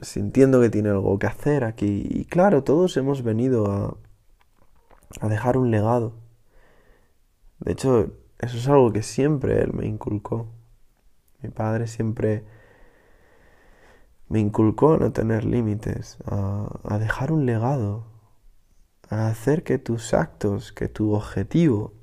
sintiendo 0.03 0.61
que 0.61 0.70
tiene 0.70 0.90
algo 0.90 1.18
que 1.18 1.26
hacer 1.26 1.64
aquí. 1.64 2.07
Y 2.11 2.24
claro, 2.24 2.64
todos 2.64 2.97
hemos 2.97 3.22
venido 3.22 3.70
a, 3.70 3.97
a 5.20 5.28
dejar 5.28 5.57
un 5.57 5.70
legado. 5.70 6.14
De 7.61 7.72
hecho, 7.72 8.12
eso 8.38 8.57
es 8.59 8.68
algo 8.68 8.92
que 8.92 9.03
siempre 9.03 9.62
él 9.62 9.72
me 9.72 9.86
inculcó. 9.86 10.49
Mi 11.42 11.51
padre 11.51 11.86
siempre 11.86 12.44
me 14.28 14.40
inculcó 14.40 14.94
a 14.94 14.99
no 14.99 15.12
tener 15.12 15.44
límites, 15.44 16.18
a, 16.26 16.99
dejar 16.99 17.32
un 17.32 17.47
legado, 17.47 18.05
a 19.09 19.29
hacer 19.29 19.63
que 19.63 19.79
tus 19.79 20.15
actos, 20.15 20.73
que 20.73 20.89
tu 20.89 21.13
objetivo 21.13 21.95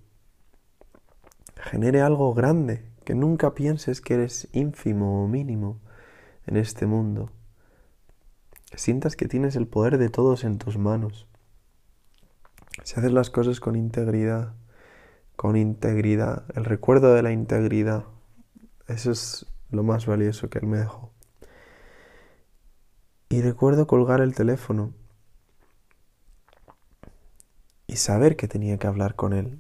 genere 1.56 2.02
algo 2.02 2.34
grande, 2.34 2.86
que 3.04 3.16
nunca 3.16 3.54
pienses 3.54 4.02
que 4.02 4.16
eres 4.16 4.48
ínfimo 4.54 5.24
o 5.24 5.28
mínimo 5.28 5.80
en 6.46 6.58
este 6.58 6.86
mundo, 6.86 7.32
que 8.70 8.78
sientas 8.78 9.16
que 9.16 9.28
tienes 9.28 9.56
el 9.56 9.68
poder 9.68 9.98
de 9.98 10.10
todos 10.10 10.44
en 10.44 10.58
tus 10.58 10.78
manos. 10.78 11.28
Si 12.84 13.00
haces 13.00 13.12
las 13.12 13.30
cosas 13.30 13.60
con 13.60 13.76
integridad, 13.76 14.54
con 15.36 15.56
integridad, 15.58 16.46
el 16.56 16.66
recuerdo 16.66 17.14
de 17.14 17.24
la 17.24 17.32
integridad, 17.32 18.06
eso 18.88 19.12
es 19.12 19.46
lo 19.70 19.84
más 19.84 20.06
valioso 20.06 20.50
que 20.50 20.60
él 20.60 20.68
me 20.68 20.78
dejó. 20.78 21.12
Y 23.30 23.42
recuerdo 23.42 23.88
colgar 23.88 24.22
el 24.22 24.36
teléfono 24.36 24.94
y 27.94 27.98
saber 27.98 28.36
que 28.36 28.48
tenía 28.48 28.78
que 28.78 28.88
hablar 28.88 29.16
con 29.16 29.34
él. 29.34 29.60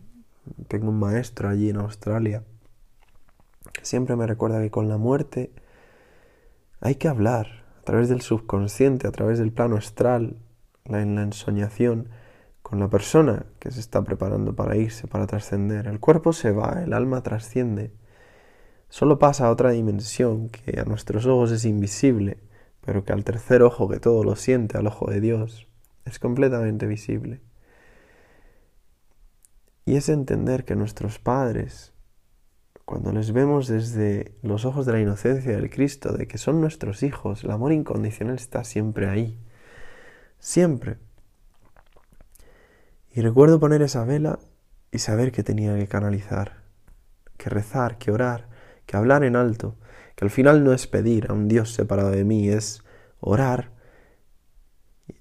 Tengo 0.68 0.90
un 0.90 1.00
maestro 1.00 1.50
allí 1.50 1.70
en 1.70 1.78
Australia 1.78 2.44
siempre 3.82 4.16
me 4.16 4.28
recuerda 4.28 4.62
que 4.62 4.72
con 4.72 4.88
la 4.88 4.98
muerte 4.98 5.52
hay 6.82 6.96
que 6.96 7.08
hablar 7.08 7.64
a 7.80 7.84
través 7.84 8.10
del 8.10 8.22
subconsciente, 8.22 9.08
a 9.08 9.12
través 9.12 9.40
del 9.40 9.52
plano 9.52 9.76
astral, 9.76 10.38
en 10.86 11.16
la 11.16 11.24
ensoñación, 11.24 12.10
con 12.62 12.80
la 12.80 12.90
persona 12.90 13.46
que 13.60 13.72
se 13.72 13.80
está 13.80 14.04
preparando 14.04 14.56
para 14.56 14.78
irse, 14.78 15.08
para 15.08 15.28
trascender. 15.28 15.88
El 15.88 16.00
cuerpo 16.00 16.34
se 16.34 16.52
va, 16.52 16.82
el 16.84 16.94
alma 16.94 17.22
trasciende. 17.22 17.94
Solo 18.90 19.20
pasa 19.20 19.48
a 19.48 19.52
otra 19.52 19.72
dimensión 19.72 20.50
que 20.50 20.80
a 20.80 20.86
nuestros 20.86 21.26
ojos 21.26 21.52
es 21.52 21.66
invisible 21.66 22.38
pero 22.86 23.06
que 23.06 23.14
al 23.14 23.24
tercer 23.24 23.62
ojo 23.62 23.88
que 23.88 24.02
todo 24.02 24.26
lo 24.26 24.36
siente, 24.36 24.78
al 24.78 24.88
ojo 24.88 25.10
de 25.10 25.22
Dios, 25.22 25.70
es 26.04 26.20
completamente 26.20 26.86
visible. 26.86 27.40
Y 29.86 29.96
es 29.98 30.08
entender 30.10 30.64
que 30.64 30.76
nuestros 30.76 31.20
padres, 31.20 31.94
cuando 32.86 33.12
les 33.12 33.34
vemos 33.34 33.68
desde 33.68 34.36
los 34.42 34.66
ojos 34.66 34.86
de 34.86 34.94
la 34.94 35.02
inocencia 35.02 35.56
del 35.56 35.70
Cristo, 35.70 36.14
de 36.14 36.28
que 36.28 36.38
son 36.38 36.62
nuestros 36.62 37.04
hijos, 37.04 37.44
el 37.44 37.52
amor 37.52 37.74
incondicional 37.74 38.36
está 38.36 38.64
siempre 38.64 39.10
ahí, 39.10 39.40
siempre. 40.40 40.98
Y 43.12 43.22
recuerdo 43.22 43.60
poner 43.60 43.82
esa 43.82 44.06
vela 44.06 44.40
y 44.92 45.00
saber 45.00 45.32
que 45.32 45.44
tenía 45.44 45.76
que 45.76 45.88
canalizar, 45.88 46.64
que 47.38 47.50
rezar, 47.50 47.98
que 47.98 48.12
orar, 48.12 48.48
que 48.86 48.96
hablar 48.96 49.24
en 49.24 49.36
alto, 49.36 49.76
que 50.16 50.26
al 50.26 50.32
final 50.32 50.64
no 50.64 50.74
es 50.74 50.88
pedir 50.88 51.30
a 51.30 51.34
un 51.34 51.48
Dios 51.48 51.74
separado 51.74 52.12
de 52.12 52.24
mí, 52.24 52.50
es 52.50 52.84
orar 53.20 53.72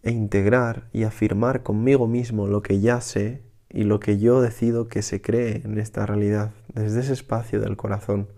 e 0.02 0.10
integrar 0.10 0.88
y 0.92 1.02
afirmar 1.02 1.62
conmigo 1.62 2.06
mismo 2.06 2.46
lo 2.46 2.62
que 2.62 2.80
ya 2.80 3.00
sé 3.00 3.42
y 3.73 3.85
lo 3.85 4.01
que 4.01 4.18
yo 4.18 4.41
decido 4.41 4.89
que 4.89 5.03
se 5.03 5.23
cree 5.23 5.62
en 5.64 5.79
esta 5.79 6.05
realidad, 6.05 6.53
desde 6.75 7.01
ese 7.01 7.14
espacio 7.14 7.61
del 7.61 7.77
corazón. 7.77 8.29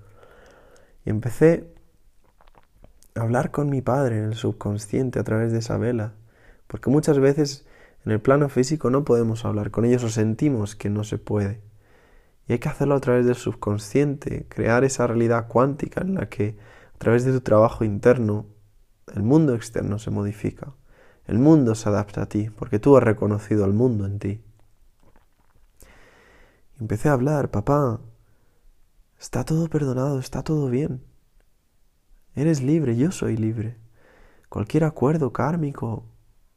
Y 1.04 1.10
empecé 1.10 1.74
a 3.14 3.22
hablar 3.22 3.50
con 3.50 3.68
mi 3.68 3.82
padre 3.82 4.18
en 4.18 4.24
el 4.24 4.34
subconsciente 4.34 5.18
a 5.18 5.24
través 5.24 5.52
de 5.52 5.58
esa 5.58 5.76
vela, 5.76 6.12
porque 6.66 6.90
muchas 6.90 7.18
veces 7.18 7.66
en 8.04 8.12
el 8.12 8.20
plano 8.20 8.48
físico 8.48 8.90
no 8.90 9.04
podemos 9.04 9.44
hablar 9.44 9.70
con 9.70 9.84
ellos 9.84 10.04
o 10.04 10.08
sentimos 10.08 10.76
que 10.76 10.90
no 10.90 11.04
se 11.04 11.18
puede. 11.18 11.60
Y 12.46 12.52
hay 12.52 12.58
que 12.58 12.68
hacerlo 12.68 12.94
a 12.94 13.00
través 13.00 13.26
del 13.26 13.36
subconsciente, 13.36 14.46
crear 14.48 14.84
esa 14.84 15.06
realidad 15.06 15.48
cuántica 15.48 16.02
en 16.02 16.14
la 16.14 16.28
que 16.28 16.56
a 16.94 16.98
través 16.98 17.24
de 17.24 17.32
tu 17.32 17.40
trabajo 17.40 17.84
interno 17.84 18.46
el 19.14 19.22
mundo 19.22 19.54
externo 19.54 19.98
se 19.98 20.10
modifica. 20.10 20.74
El 21.26 21.38
mundo 21.38 21.74
se 21.74 21.88
adapta 21.88 22.22
a 22.22 22.28
ti 22.28 22.50
porque 22.50 22.78
tú 22.78 22.96
has 22.96 23.02
reconocido 23.02 23.64
al 23.64 23.72
mundo 23.72 24.06
en 24.06 24.18
ti. 24.18 24.40
Empecé 26.80 27.08
a 27.08 27.12
hablar, 27.12 27.50
papá, 27.50 28.00
está 29.18 29.44
todo 29.44 29.68
perdonado, 29.68 30.18
está 30.18 30.42
todo 30.42 30.68
bien. 30.68 31.02
Eres 32.34 32.62
libre, 32.62 32.96
yo 32.96 33.12
soy 33.12 33.36
libre. 33.36 33.76
Cualquier 34.48 34.84
acuerdo 34.84 35.32
kármico 35.32 36.04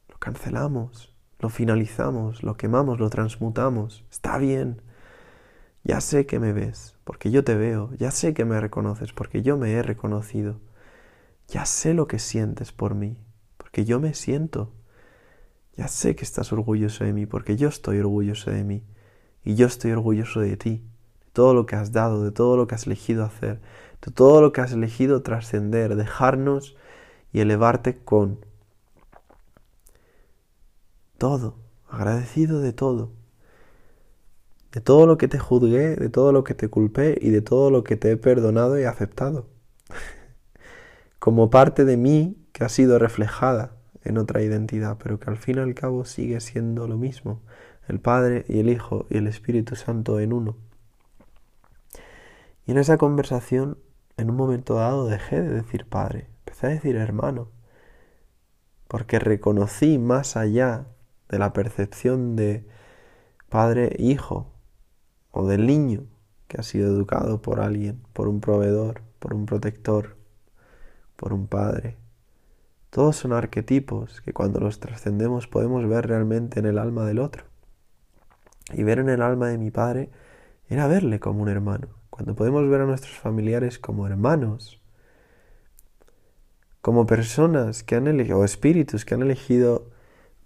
lo 0.08 0.18
cancelamos, 0.18 1.16
lo 1.40 1.50
finalizamos, 1.50 2.44
lo 2.44 2.58
quemamos, 2.58 3.00
lo 3.00 3.10
transmutamos. 3.10 4.06
Está 4.10 4.38
bien. 4.38 4.82
Ya 5.84 6.02
sé 6.02 6.26
que 6.26 6.40
me 6.40 6.52
ves, 6.52 6.98
porque 7.04 7.32
yo 7.32 7.44
te 7.44 7.56
veo, 7.56 7.94
ya 7.98 8.12
sé 8.12 8.34
que 8.34 8.44
me 8.44 8.60
reconoces, 8.60 9.14
porque 9.14 9.42
yo 9.42 9.58
me 9.58 9.72
he 9.72 9.84
reconocido. 9.84 10.60
Ya 11.48 11.66
sé 11.66 11.94
lo 11.94 12.08
que 12.08 12.20
sientes 12.20 12.74
por 12.74 12.94
mí, 12.94 13.18
porque 13.58 13.86
yo 13.86 14.00
me 14.00 14.14
siento. 14.14 14.74
Ya 15.78 15.88
sé 15.88 16.16
que 16.16 16.26
estás 16.26 16.52
orgulloso 16.52 17.04
de 17.06 17.14
mí, 17.14 17.26
porque 17.26 17.56
yo 17.56 17.70
estoy 17.70 18.00
orgulloso 18.00 18.52
de 18.52 18.64
mí. 18.64 18.84
Y 19.48 19.56
yo 19.56 19.66
estoy 19.66 19.94
orgulloso 19.94 20.42
de 20.42 20.58
ti, 20.58 20.84
de 21.22 21.32
todo 21.32 21.54
lo 21.54 21.66
que 21.66 21.78
has 21.78 21.94
dado, 21.94 22.22
de 22.22 22.32
todo 22.32 22.58
lo 22.58 22.68
que 22.68 22.76
has 22.76 22.86
elegido 22.86 23.24
hacer, 23.24 23.62
de 24.06 24.12
todo 24.12 24.42
lo 24.42 24.52
que 24.52 24.60
has 24.60 24.74
elegido 24.74 25.22
trascender, 25.22 25.96
dejarnos 25.96 26.76
y 27.32 27.40
elevarte 27.40 27.98
con 27.98 28.46
todo, 31.18 31.56
agradecido 31.88 32.60
de 32.60 32.74
todo 32.74 33.14
de 34.74 34.82
todo 34.82 35.06
lo 35.06 35.18
que 35.18 35.30
te 35.30 35.40
juzgué, 35.40 35.96
de 35.96 36.10
todo 36.10 36.34
lo 36.34 36.44
que 36.44 36.54
te 36.54 36.68
culpé 36.68 37.18
y 37.22 37.30
de 37.30 37.42
todo 37.42 37.72
lo 37.72 37.86
que 37.86 37.96
te 37.96 38.12
he 38.12 38.18
perdonado 38.18 38.78
y 38.78 38.84
aceptado, 38.84 39.48
como 41.20 41.50
parte 41.50 41.86
de 41.86 41.96
mí 41.96 42.36
que 42.52 42.66
ha 42.66 42.70
sido 42.70 43.00
reflejada 43.00 43.78
en 44.04 44.18
otra 44.18 44.42
identidad, 44.42 44.98
pero 45.02 45.22
que 45.22 45.30
al 45.30 45.38
fin 45.38 45.56
y 45.56 45.62
al 45.62 45.74
cabo 45.74 46.04
sigue 46.04 46.42
siendo 46.42 46.86
lo 46.90 46.98
mismo, 46.98 47.40
el 47.88 48.00
Padre 48.00 48.46
y 48.48 48.60
el 48.60 48.70
Hijo 48.70 49.06
y 49.10 49.18
el 49.18 49.28
Espíritu 49.28 49.76
Santo 49.76 50.20
en 50.20 50.34
uno. 50.34 50.56
Y 52.66 52.72
en 52.72 52.78
esa 52.78 52.98
conversación, 52.98 53.78
en 54.18 54.30
un 54.30 54.36
momento 54.36 54.76
dado, 54.76 55.08
dejé 55.08 55.42
de 55.42 55.50
decir 55.50 55.86
Padre, 55.86 56.28
empecé 56.40 56.68
a 56.68 56.70
decir 56.72 56.96
hermano, 56.96 57.50
porque 58.88 59.20
reconocí 59.20 59.98
más 59.98 60.36
allá 60.36 60.88
de 61.30 61.40
la 61.40 61.54
percepción 61.54 62.36
de 62.36 62.68
Padre 63.50 63.96
e 63.98 64.04
Hijo, 64.04 64.52
o 65.32 65.48
del 65.48 65.68
niño 65.68 66.06
que 66.48 66.58
ha 66.60 66.64
sido 66.64 66.88
educado 66.88 67.42
por 67.42 67.60
alguien, 67.60 68.02
por 68.14 68.28
un 68.28 68.42
proveedor, 68.42 69.02
por 69.20 69.34
un 69.34 69.46
protector, 69.46 70.16
por 71.16 71.34
un 71.34 71.48
padre. 71.48 71.98
Todos 72.90 73.18
son 73.18 73.34
arquetipos 73.34 74.22
que 74.22 74.34
cuando 74.34 74.60
los 74.60 74.80
trascendemos 74.80 75.48
podemos 75.48 75.88
ver 75.88 76.08
realmente 76.08 76.60
en 76.60 76.66
el 76.66 76.78
alma 76.78 77.06
del 77.06 77.20
otro. 77.20 77.44
Y 78.74 78.84
ver 78.84 79.00
en 79.00 79.10
el 79.10 79.22
alma 79.22 79.48
de 79.48 79.58
mi 79.58 79.72
padre 79.72 80.10
era 80.70 80.88
verle 80.88 81.20
como 81.20 81.42
un 81.42 81.50
hermano. 81.50 81.88
Cuando 82.10 82.36
podemos 82.36 82.68
ver 82.70 82.82
a 82.82 82.86
nuestros 82.86 83.16
familiares 83.16 83.80
como 83.80 84.08
hermanos, 84.08 84.82
como 86.82 87.06
personas 87.06 87.84
que 87.84 87.96
han 87.96 88.08
elegido, 88.08 88.40
o 88.40 88.44
espíritus 88.44 89.06
que 89.06 89.14
han 89.14 89.22
elegido 89.22 89.90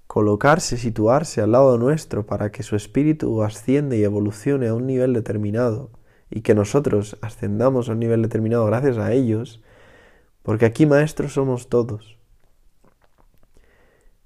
colocarse, 0.07 0.75
situarse 0.75 1.41
al 1.41 1.53
lado 1.53 1.77
nuestro 1.77 2.25
para 2.25 2.51
que 2.51 2.63
su 2.63 2.75
espíritu 2.75 3.43
asciende 3.43 3.97
y 3.97 4.03
evolucione 4.03 4.67
a 4.67 4.73
un 4.73 4.85
nivel 4.85 5.13
determinado 5.13 5.89
y 6.29 6.41
que 6.41 6.55
nosotros 6.55 7.17
ascendamos 7.21 7.87
a 7.87 7.93
un 7.93 7.99
nivel 7.99 8.21
determinado 8.21 8.65
gracias 8.65 8.97
a 8.97 9.13
ellos, 9.13 9.61
porque 10.43 10.65
aquí 10.65 10.85
maestros 10.85 11.33
somos 11.33 11.69
todos. 11.69 12.17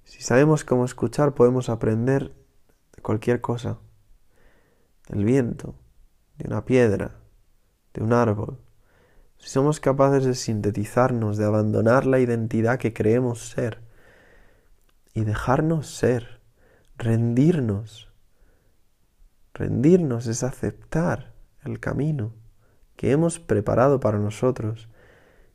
Si 0.03 0.23
sabemos 0.23 0.63
cómo 0.63 0.85
escuchar 0.85 1.33
podemos 1.33 1.69
aprender 1.69 2.33
de 2.95 3.01
cualquier 3.01 3.41
cosa, 3.41 3.77
del 5.09 5.25
viento, 5.25 5.75
de 6.37 6.47
una 6.47 6.65
piedra, 6.65 7.19
de 7.93 8.03
un 8.03 8.13
árbol. 8.13 8.59
Si 9.37 9.49
somos 9.49 9.79
capaces 9.79 10.25
de 10.25 10.35
sintetizarnos, 10.35 11.37
de 11.37 11.45
abandonar 11.45 12.05
la 12.05 12.19
identidad 12.19 12.79
que 12.79 12.93
creemos 12.93 13.49
ser, 13.49 13.85
y 15.15 15.23
dejarnos 15.23 15.87
ser, 15.87 16.41
rendirnos. 16.97 18.11
Rendirnos 19.53 20.27
es 20.27 20.43
aceptar 20.43 21.33
el 21.63 21.79
camino 21.79 22.33
que 22.97 23.11
hemos 23.11 23.39
preparado 23.39 23.99
para 23.99 24.19
nosotros. 24.19 24.89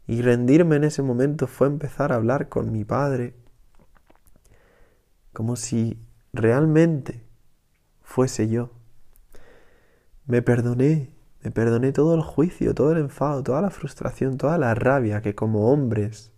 Y 0.06 0.22
rendirme 0.22 0.76
en 0.76 0.84
ese 0.84 1.02
momento 1.02 1.46
fue 1.46 1.66
empezar 1.66 2.10
a 2.10 2.16
hablar 2.16 2.48
con 2.48 2.72
mi 2.72 2.84
Padre 2.84 3.34
como 5.32 5.56
si 5.56 5.98
realmente 6.32 7.24
fuese 8.02 8.48
yo. 8.48 8.70
Me 10.30 10.42
perdoné, 10.42 11.10
me 11.42 11.50
perdoné 11.50 11.92
todo 11.92 12.14
el 12.14 12.22
juicio, 12.22 12.74
todo 12.74 12.92
el 12.92 12.98
enfado, 12.98 13.42
toda 13.42 13.60
la 13.60 13.70
frustración, 13.70 14.38
toda 14.38 14.58
la 14.58 14.74
rabia 14.74 15.20
que 15.22 15.34
como 15.34 15.72
hombres 15.72 16.32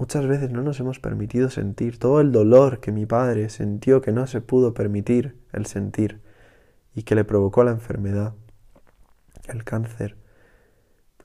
Muchas 0.00 0.26
veces 0.26 0.50
no 0.50 0.62
nos 0.62 0.80
hemos 0.80 0.98
permitido 0.98 1.50
sentir 1.50 1.98
todo 1.98 2.22
el 2.22 2.32
dolor 2.32 2.80
que 2.80 2.90
mi 2.90 3.04
padre 3.04 3.50
sintió 3.50 4.00
que 4.00 4.12
no 4.12 4.26
se 4.26 4.40
pudo 4.40 4.72
permitir 4.72 5.36
el 5.52 5.66
sentir 5.66 6.22
y 6.94 7.02
que 7.02 7.14
le 7.14 7.22
provocó 7.22 7.64
la 7.64 7.72
enfermedad, 7.72 8.32
el 9.46 9.62
cáncer. 9.62 10.16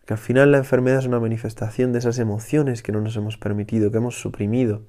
Que 0.06 0.16
al 0.16 0.20
final 0.20 0.52
la 0.52 0.58
enfermedad 0.58 1.00
es 1.00 1.06
una 1.06 1.22
manifestación 1.22 1.94
de 1.94 2.00
esas 2.00 2.20
emociones 2.20 2.84
que 2.84 2.92
no 2.92 3.00
nos 3.00 3.16
hemos 3.16 3.38
permitido, 3.38 3.92
que 3.92 3.98
hemos 4.00 4.20
suprimido, 4.20 4.82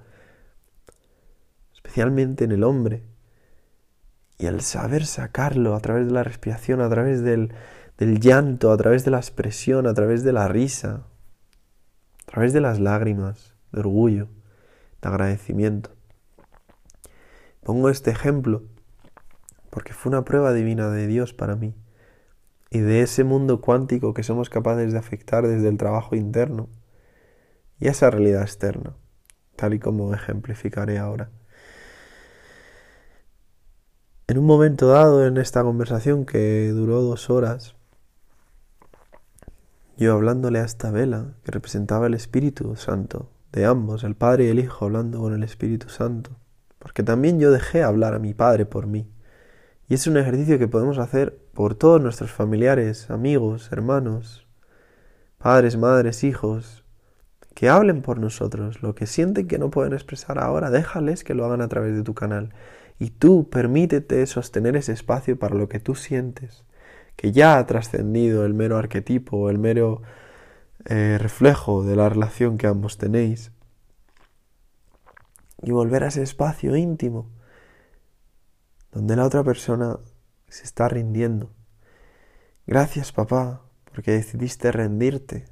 especialmente 1.73 2.43
en 2.43 2.51
el 2.51 2.65
hombre. 2.65 3.05
Y 4.39 4.47
el 4.47 4.61
saber 4.61 5.07
sacarlo 5.07 5.75
a 5.75 5.81
través 5.81 6.07
de 6.07 6.13
la 6.13 6.23
respiración, 6.23 6.81
a 6.81 6.89
través 6.89 7.23
del, 7.23 7.55
del 7.99 8.21
llanto, 8.21 8.71
a 8.71 8.77
través 8.77 9.05
de 9.05 9.11
la 9.11 9.19
expresión, 9.19 9.87
a 9.87 9.95
través 9.95 10.25
de 10.25 10.33
la 10.33 10.49
risa, 10.49 11.07
a 12.27 12.31
través 12.31 12.53
de 12.53 12.61
las 12.61 12.79
lágrimas, 12.79 13.55
de 13.73 13.81
orgullo, 13.81 14.29
de 15.01 15.09
agradecimiento. 15.09 15.91
Pongo 17.63 17.89
este 17.89 18.11
ejemplo 18.11 18.65
porque 19.71 19.93
fue 19.93 20.11
una 20.11 20.25
prueba 20.25 20.53
divina 20.53 20.89
de 20.89 21.07
Dios 21.07 21.35
para 21.35 21.57
mí 21.57 21.75
y 22.71 22.79
de 22.79 23.03
ese 23.03 23.25
mundo 23.25 23.61
cuántico 23.61 24.15
que 24.15 24.23
somos 24.23 24.49
capaces 24.51 24.93
de 24.93 24.99
afectar 24.99 25.47
desde 25.47 25.69
el 25.69 25.77
trabajo 25.77 26.17
interno 26.17 26.69
y 27.79 27.89
esa 27.89 28.11
realidad 28.11 28.43
externa, 28.43 28.97
tal 29.55 29.75
y 29.75 29.79
como 29.79 30.15
ejemplificaré 30.15 30.99
ahora. 30.99 31.31
En 34.29 34.39
un 34.39 34.47
momento 34.47 34.89
dado 34.89 35.25
en 35.25 35.37
esta 35.37 35.63
conversación 35.63 36.27
que 36.27 36.71
duró 36.71 37.01
dos 37.01 37.31
horas, 37.31 37.77
yo 39.97 40.15
hablándole 40.15 40.59
a 40.59 40.65
esta 40.65 40.91
vela 40.91 41.35
que 41.45 41.53
representaba 41.53 42.09
el 42.09 42.15
Espíritu 42.15 42.75
Santo 42.75 43.31
de 43.53 43.67
ambos, 43.67 44.03
el 44.03 44.17
Padre 44.17 44.47
y 44.47 44.49
el 44.49 44.59
Hijo 44.59 44.87
hablando 44.87 45.21
con 45.21 45.33
el 45.33 45.45
Espíritu 45.45 45.91
Santo, 45.91 46.33
porque 46.81 47.05
también 47.05 47.39
yo 47.39 47.53
dejé 47.53 47.85
hablar 47.85 48.15
a 48.15 48.19
mi 48.19 48.35
Padre 48.35 48.67
por 48.67 48.89
mí. 48.89 49.09
Y 49.89 49.95
es 49.95 50.09
un 50.09 50.17
ejercicio 50.17 50.59
que 50.59 50.67
podemos 50.67 50.99
hacer 50.99 51.39
por 51.55 51.77
todos 51.77 52.03
nuestros 52.03 52.33
familiares, 52.33 53.09
amigos, 53.11 53.71
hermanos, 53.71 54.45
padres, 55.39 55.77
madres, 55.77 56.25
hijos, 56.25 56.85
que 57.55 57.69
hablen 57.69 58.03
por 58.03 58.19
nosotros 58.19 58.83
lo 58.83 58.97
que 58.97 59.07
sienten 59.07 59.47
que 59.47 59.61
no 59.61 59.71
pueden 59.71 59.93
expresar 59.93 60.41
ahora, 60.41 60.71
déjales 60.71 61.23
que 61.23 61.35
lo 61.35 61.45
hagan 61.45 61.61
a 61.61 61.69
través 61.69 61.95
de 61.95 62.03
tu 62.03 62.13
canal. 62.13 62.53
Y 62.99 63.11
tú 63.11 63.49
permítete 63.51 64.27
sostener 64.27 64.77
ese 64.77 64.93
espacio 64.93 65.39
para 65.39 65.55
lo 65.55 65.69
que 65.69 65.81
tú 65.81 65.95
sientes, 65.95 66.65
que 67.17 67.33
ya 67.33 67.59
ha 67.59 67.67
trascendido 67.67 68.45
el 68.45 68.55
mero 68.55 68.79
arquetipo 68.79 69.51
el 69.51 69.59
mero 69.59 70.03
eh, 70.87 71.19
reflejo 71.19 71.85
de 71.85 71.97
la 71.97 72.09
relación 72.09 72.59
que 72.59 72.67
ambos 72.67 72.97
tenéis. 72.97 73.53
Y 75.63 75.73
volver 75.73 76.05
a 76.05 76.09
ese 76.09 76.23
espacio 76.23 76.77
íntimo 76.77 77.31
donde 78.93 79.17
la 79.17 79.25
otra 79.25 79.45
persona 79.45 79.99
se 80.49 80.65
está 80.65 80.89
rindiendo. 80.89 81.51
Gracias 82.67 83.13
papá, 83.13 83.63
porque 83.93 84.13
decidiste 84.13 84.73
rendirte, 84.73 85.45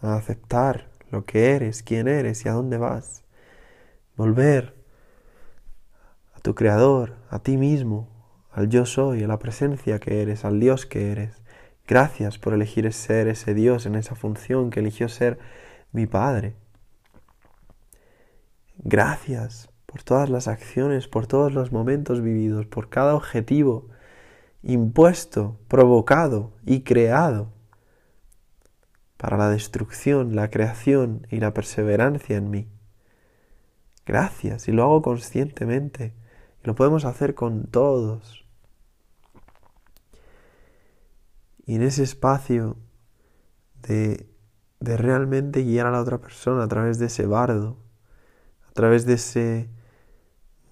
a 0.00 0.14
aceptar 0.14 0.88
lo 1.10 1.24
que 1.24 1.50
eres, 1.50 1.82
quién 1.82 2.06
eres 2.06 2.44
y 2.44 2.48
a 2.48 2.52
dónde 2.52 2.78
vas. 2.78 3.24
Volver 4.16 4.77
tu 6.48 6.54
creador, 6.54 7.12
a 7.28 7.40
ti 7.40 7.58
mismo, 7.58 8.08
al 8.50 8.70
yo 8.70 8.86
soy, 8.86 9.22
a 9.22 9.28
la 9.28 9.38
presencia 9.38 9.98
que 9.98 10.22
eres, 10.22 10.46
al 10.46 10.60
Dios 10.60 10.86
que 10.86 11.12
eres. 11.12 11.42
Gracias 11.86 12.38
por 12.38 12.54
elegir 12.54 12.90
ser 12.94 13.28
ese 13.28 13.52
Dios 13.52 13.84
en 13.84 13.96
esa 13.96 14.14
función 14.14 14.70
que 14.70 14.80
eligió 14.80 15.10
ser 15.10 15.38
mi 15.92 16.06
Padre. 16.06 16.56
Gracias 18.78 19.68
por 19.84 20.02
todas 20.02 20.30
las 20.30 20.48
acciones, 20.48 21.06
por 21.06 21.26
todos 21.26 21.52
los 21.52 21.70
momentos 21.70 22.22
vividos, 22.22 22.64
por 22.64 22.88
cada 22.88 23.14
objetivo 23.14 23.90
impuesto, 24.62 25.58
provocado 25.68 26.54
y 26.64 26.80
creado 26.80 27.52
para 29.18 29.36
la 29.36 29.50
destrucción, 29.50 30.34
la 30.34 30.48
creación 30.48 31.26
y 31.30 31.40
la 31.40 31.52
perseverancia 31.52 32.38
en 32.38 32.48
mí. 32.48 32.68
Gracias, 34.06 34.66
y 34.66 34.72
lo 34.72 34.84
hago 34.84 35.02
conscientemente, 35.02 36.14
y 36.62 36.66
lo 36.66 36.74
podemos 36.74 37.04
hacer 37.04 37.34
con 37.34 37.64
todos. 37.64 38.44
Y 41.66 41.76
en 41.76 41.82
ese 41.82 42.02
espacio 42.02 42.76
de, 43.82 44.26
de 44.80 44.96
realmente 44.96 45.62
guiar 45.62 45.86
a 45.86 45.90
la 45.90 46.00
otra 46.00 46.18
persona 46.18 46.64
a 46.64 46.68
través 46.68 46.98
de 46.98 47.06
ese 47.06 47.26
bardo, 47.26 47.76
a 48.68 48.72
través 48.72 49.04
de 49.06 49.14
ese 49.14 49.68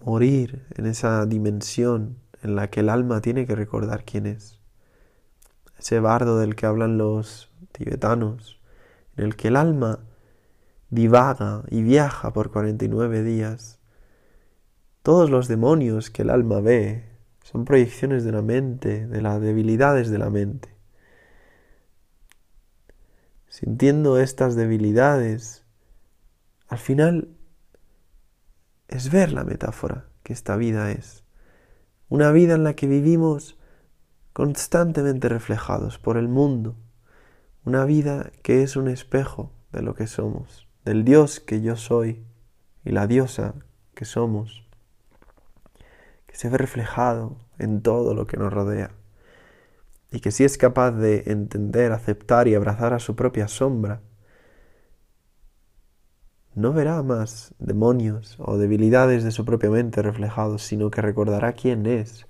morir 0.01 0.67
en 0.77 0.87
esa 0.87 1.27
dimensión 1.27 2.19
en 2.43 2.55
la 2.55 2.71
que 2.71 2.81
el 2.81 2.89
alma 2.89 3.21
tiene 3.21 3.47
que 3.47 3.55
recordar 3.55 4.05
quién 4.05 4.27
es. 4.27 4.61
Ese 5.79 6.01
bardo 6.01 6.39
del 6.39 6.55
que 6.55 6.67
hablan 6.67 6.97
los 6.97 7.51
tibetanos, 7.73 8.61
en 9.17 9.25
el 9.25 9.37
que 9.37 9.49
el 9.49 9.57
alma 9.57 10.01
divaga 10.91 11.65
y 11.71 11.83
viaja 11.83 12.33
por 12.33 12.51
49 12.51 13.23
días. 13.23 13.76
Todos 15.07 15.31
los 15.31 15.47
demonios 15.47 16.11
que 16.11 16.23
el 16.23 16.31
alma 16.31 16.61
ve 16.61 17.05
son 17.45 17.65
proyecciones 17.65 18.25
de 18.25 18.33
la 18.33 18.43
mente, 18.43 19.07
de 19.07 19.23
las 19.23 19.41
debilidades 19.41 20.11
de 20.11 20.19
la 20.19 20.31
mente 20.31 20.77
sintiendo 23.57 24.19
estas 24.19 24.55
debilidades, 24.55 25.65
al 26.69 26.77
final 26.77 27.29
es 28.87 29.11
ver 29.11 29.33
la 29.33 29.45
metáfora 29.45 30.11
que 30.23 30.35
esta 30.35 30.57
vida 30.57 30.91
es. 30.91 31.25
Una 32.11 32.33
vida 32.33 32.55
en 32.55 32.65
la 32.65 32.77
que 32.77 32.87
vivimos 32.87 33.57
constantemente 34.35 35.31
reflejados 35.31 35.99
por 35.99 36.19
el 36.19 36.29
mundo. 36.29 36.77
Una 37.65 37.87
vida 37.87 38.31
que 38.43 38.63
es 38.63 38.77
un 38.77 38.89
espejo 38.89 39.51
de 39.73 39.81
lo 39.81 39.95
que 39.95 40.07
somos, 40.07 40.69
del 40.85 41.07
Dios 41.07 41.41
que 41.41 41.63
yo 41.63 41.77
soy 41.77 42.27
y 42.85 42.91
la 42.91 43.07
diosa 43.07 43.55
que 43.95 44.05
somos, 44.05 44.66
se 46.37 46.51
ve 46.51 46.59
reflejado 46.59 47.39
en 47.59 47.81
todo 47.81 48.15
lo 48.15 48.27
que 48.27 48.37
nos 48.37 48.53
rodea 48.53 48.91
y 50.11 50.21
que 50.21 50.31
si 50.31 50.45
es 50.45 50.59
capaz 50.59 50.93
de 50.93 51.25
entender, 51.27 51.93
aceptar 51.93 52.47
y 52.47 52.55
abrazar 52.55 52.93
a 52.93 52.99
su 52.99 53.17
propia 53.17 53.49
sombra, 53.49 54.03
no 56.55 56.73
verá 56.73 57.03
más 57.03 57.55
demonios 57.59 58.37
o 58.39 58.57
debilidades 58.57 59.25
de 59.25 59.31
su 59.31 59.45
propia 59.45 59.71
mente 59.71 60.03
reflejados, 60.03 60.63
sino 60.63 60.91
que 60.91 61.03
recordará 61.03 61.53
quién 61.53 61.87
es. 61.87 62.27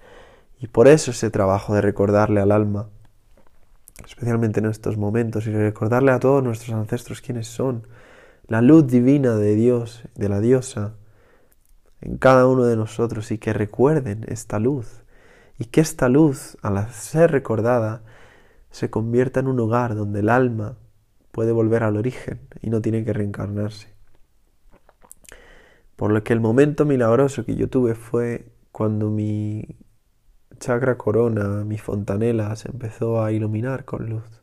Y 0.58 0.68
por 0.68 0.88
eso 0.88 1.10
ese 1.10 1.30
trabajo 1.30 1.74
de 1.74 1.80
recordarle 1.80 2.40
al 2.40 2.50
alma, 2.50 2.88
especialmente 4.04 4.60
en 4.60 4.66
estos 4.66 4.96
momentos, 4.96 5.46
y 5.46 5.52
recordarle 5.52 6.12
a 6.12 6.18
todos 6.18 6.42
nuestros 6.42 6.74
ancestros 6.74 7.20
quiénes 7.20 7.46
son, 7.46 7.86
la 8.48 8.62
luz 8.62 8.86
divina 8.86 9.36
de 9.36 9.54
Dios, 9.54 10.02
de 10.14 10.28
la 10.28 10.40
diosa, 10.40 10.94
en 12.06 12.18
cada 12.18 12.46
uno 12.46 12.64
de 12.64 12.76
nosotros, 12.76 13.32
y 13.32 13.38
que 13.38 13.52
recuerden 13.52 14.24
esta 14.28 14.60
luz 14.60 15.02
y 15.58 15.64
que 15.64 15.80
esta 15.80 16.08
luz, 16.08 16.56
al 16.62 16.88
ser 16.90 17.32
recordada, 17.32 18.04
se 18.70 18.90
convierta 18.90 19.40
en 19.40 19.48
un 19.48 19.58
hogar 19.58 19.96
donde 19.96 20.20
el 20.20 20.28
alma 20.28 20.76
puede 21.32 21.50
volver 21.50 21.82
al 21.82 21.96
origen 21.96 22.40
y 22.62 22.70
no 22.70 22.80
tiene 22.80 23.04
que 23.04 23.12
reencarnarse. 23.12 23.88
Por 25.96 26.12
lo 26.12 26.22
que 26.22 26.32
el 26.32 26.40
momento 26.40 26.84
milagroso 26.84 27.44
que 27.44 27.56
yo 27.56 27.68
tuve 27.68 27.96
fue 27.96 28.52
cuando 28.70 29.10
mi 29.10 29.76
chakra 30.60 30.96
corona, 30.96 31.64
mi 31.64 31.78
fontanela, 31.78 32.54
se 32.54 32.70
empezó 32.70 33.24
a 33.24 33.32
iluminar 33.32 33.84
con 33.84 34.08
luz. 34.08 34.42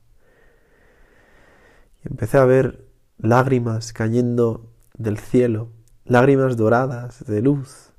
Y 2.04 2.10
empecé 2.10 2.40
a 2.40 2.46
ver 2.46 2.86
lágrimas 3.20 3.94
cayendo 3.94 4.70
del 4.98 5.18
cielo, 5.18 5.70
lágrimas 6.06 6.58
doradas 6.58 7.26
de 7.26 7.42
luz, 7.42 7.94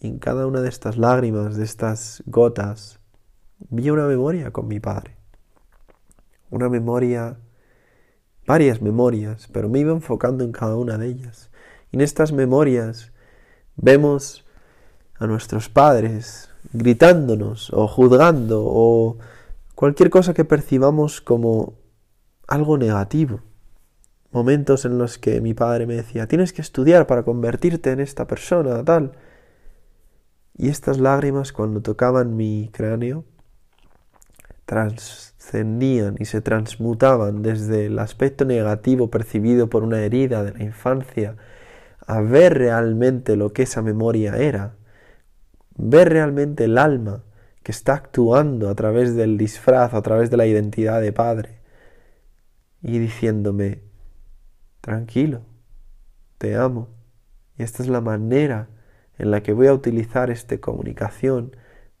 y 0.00 0.06
en 0.06 0.18
cada 0.18 0.46
una 0.46 0.62
de 0.62 0.68
estas 0.68 0.96
lágrimas, 0.96 1.56
de 1.56 1.64
estas 1.64 2.22
gotas, 2.26 3.00
vi 3.68 3.90
una 3.90 4.06
memoria 4.06 4.50
con 4.50 4.66
mi 4.66 4.80
padre. 4.80 5.16
Una 6.50 6.68
memoria, 6.68 7.38
varias 8.46 8.80
memorias, 8.80 9.48
pero 9.52 9.68
me 9.68 9.80
iba 9.80 9.92
enfocando 9.92 10.42
en 10.42 10.52
cada 10.52 10.76
una 10.76 10.96
de 10.96 11.08
ellas. 11.08 11.50
Y 11.92 11.96
en 11.96 12.00
estas 12.00 12.32
memorias 12.32 13.12
vemos 13.76 14.46
a 15.18 15.26
nuestros 15.26 15.68
padres 15.68 16.48
gritándonos 16.72 17.70
o 17.72 17.86
juzgando 17.86 18.62
o 18.64 19.18
cualquier 19.74 20.08
cosa 20.08 20.32
que 20.32 20.46
percibamos 20.46 21.20
como 21.20 21.74
algo 22.48 22.78
negativo. 22.78 23.40
Momentos 24.32 24.84
en 24.84 24.98
los 24.98 25.18
que 25.18 25.40
mi 25.40 25.54
padre 25.54 25.86
me 25.86 25.96
decía, 25.96 26.28
tienes 26.28 26.52
que 26.52 26.62
estudiar 26.62 27.06
para 27.06 27.24
convertirte 27.24 27.90
en 27.90 28.00
esta 28.00 28.26
persona, 28.26 28.84
tal. 28.84 29.12
Y 30.56 30.68
estas 30.68 30.98
lágrimas 30.98 31.52
cuando 31.52 31.80
tocaban 31.80 32.36
mi 32.36 32.70
cráneo 32.72 33.24
trascendían 34.66 36.14
y 36.20 36.26
se 36.26 36.40
transmutaban 36.42 37.42
desde 37.42 37.86
el 37.86 37.98
aspecto 37.98 38.44
negativo 38.44 39.10
percibido 39.10 39.68
por 39.68 39.82
una 39.82 40.00
herida 40.02 40.44
de 40.44 40.52
la 40.52 40.62
infancia 40.62 41.36
a 42.06 42.20
ver 42.20 42.58
realmente 42.58 43.36
lo 43.36 43.52
que 43.52 43.62
esa 43.62 43.82
memoria 43.82 44.36
era, 44.36 44.76
ver 45.76 46.08
realmente 46.08 46.64
el 46.64 46.78
alma 46.78 47.24
que 47.62 47.72
está 47.72 47.94
actuando 47.94 48.68
a 48.68 48.74
través 48.74 49.14
del 49.16 49.38
disfraz, 49.38 49.94
a 49.94 50.02
través 50.02 50.30
de 50.30 50.36
la 50.36 50.46
identidad 50.46 51.00
de 51.00 51.12
padre, 51.12 51.60
y 52.82 52.98
diciéndome, 52.98 53.82
tranquilo, 54.80 55.42
te 56.38 56.56
amo. 56.56 56.88
Y 57.58 57.62
esta 57.62 57.82
es 57.82 57.88
la 57.88 58.00
manera 58.00 58.68
en 59.18 59.30
la 59.30 59.42
que 59.42 59.52
voy 59.52 59.66
a 59.66 59.74
utilizar 59.74 60.30
esta 60.30 60.58
comunicación 60.58 61.54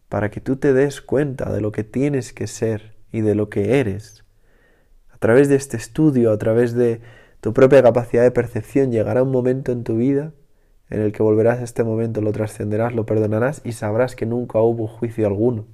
para 0.08 0.30
que 0.30 0.40
tú 0.40 0.56
te 0.56 0.72
des 0.72 1.00
cuenta 1.00 1.52
de 1.52 1.60
lo 1.60 1.72
que 1.72 1.84
tienes 1.84 2.32
que 2.32 2.46
ser 2.46 2.96
y 3.12 3.20
de 3.20 3.34
lo 3.34 3.48
que 3.48 3.78
eres. 3.78 4.24
A 5.12 5.18
través 5.18 5.48
de 5.48 5.56
este 5.56 5.76
estudio, 5.76 6.32
a 6.32 6.38
través 6.38 6.74
de 6.74 7.00
tu 7.40 7.52
propia 7.52 7.82
capacidad 7.82 8.22
de 8.22 8.30
percepción, 8.30 8.90
llegará 8.90 9.22
un 9.22 9.30
momento 9.30 9.72
en 9.72 9.84
tu 9.84 9.96
vida 9.96 10.32
en 10.90 11.00
el 11.00 11.12
que 11.12 11.22
volverás 11.22 11.60
a 11.60 11.64
este 11.64 11.84
momento, 11.84 12.20
lo 12.20 12.32
trascenderás, 12.32 12.94
lo 12.94 13.06
perdonarás 13.06 13.62
y 13.64 13.72
sabrás 13.72 14.16
que 14.16 14.26
nunca 14.26 14.60
hubo 14.60 14.88
juicio 14.88 15.26
alguno. 15.26 15.66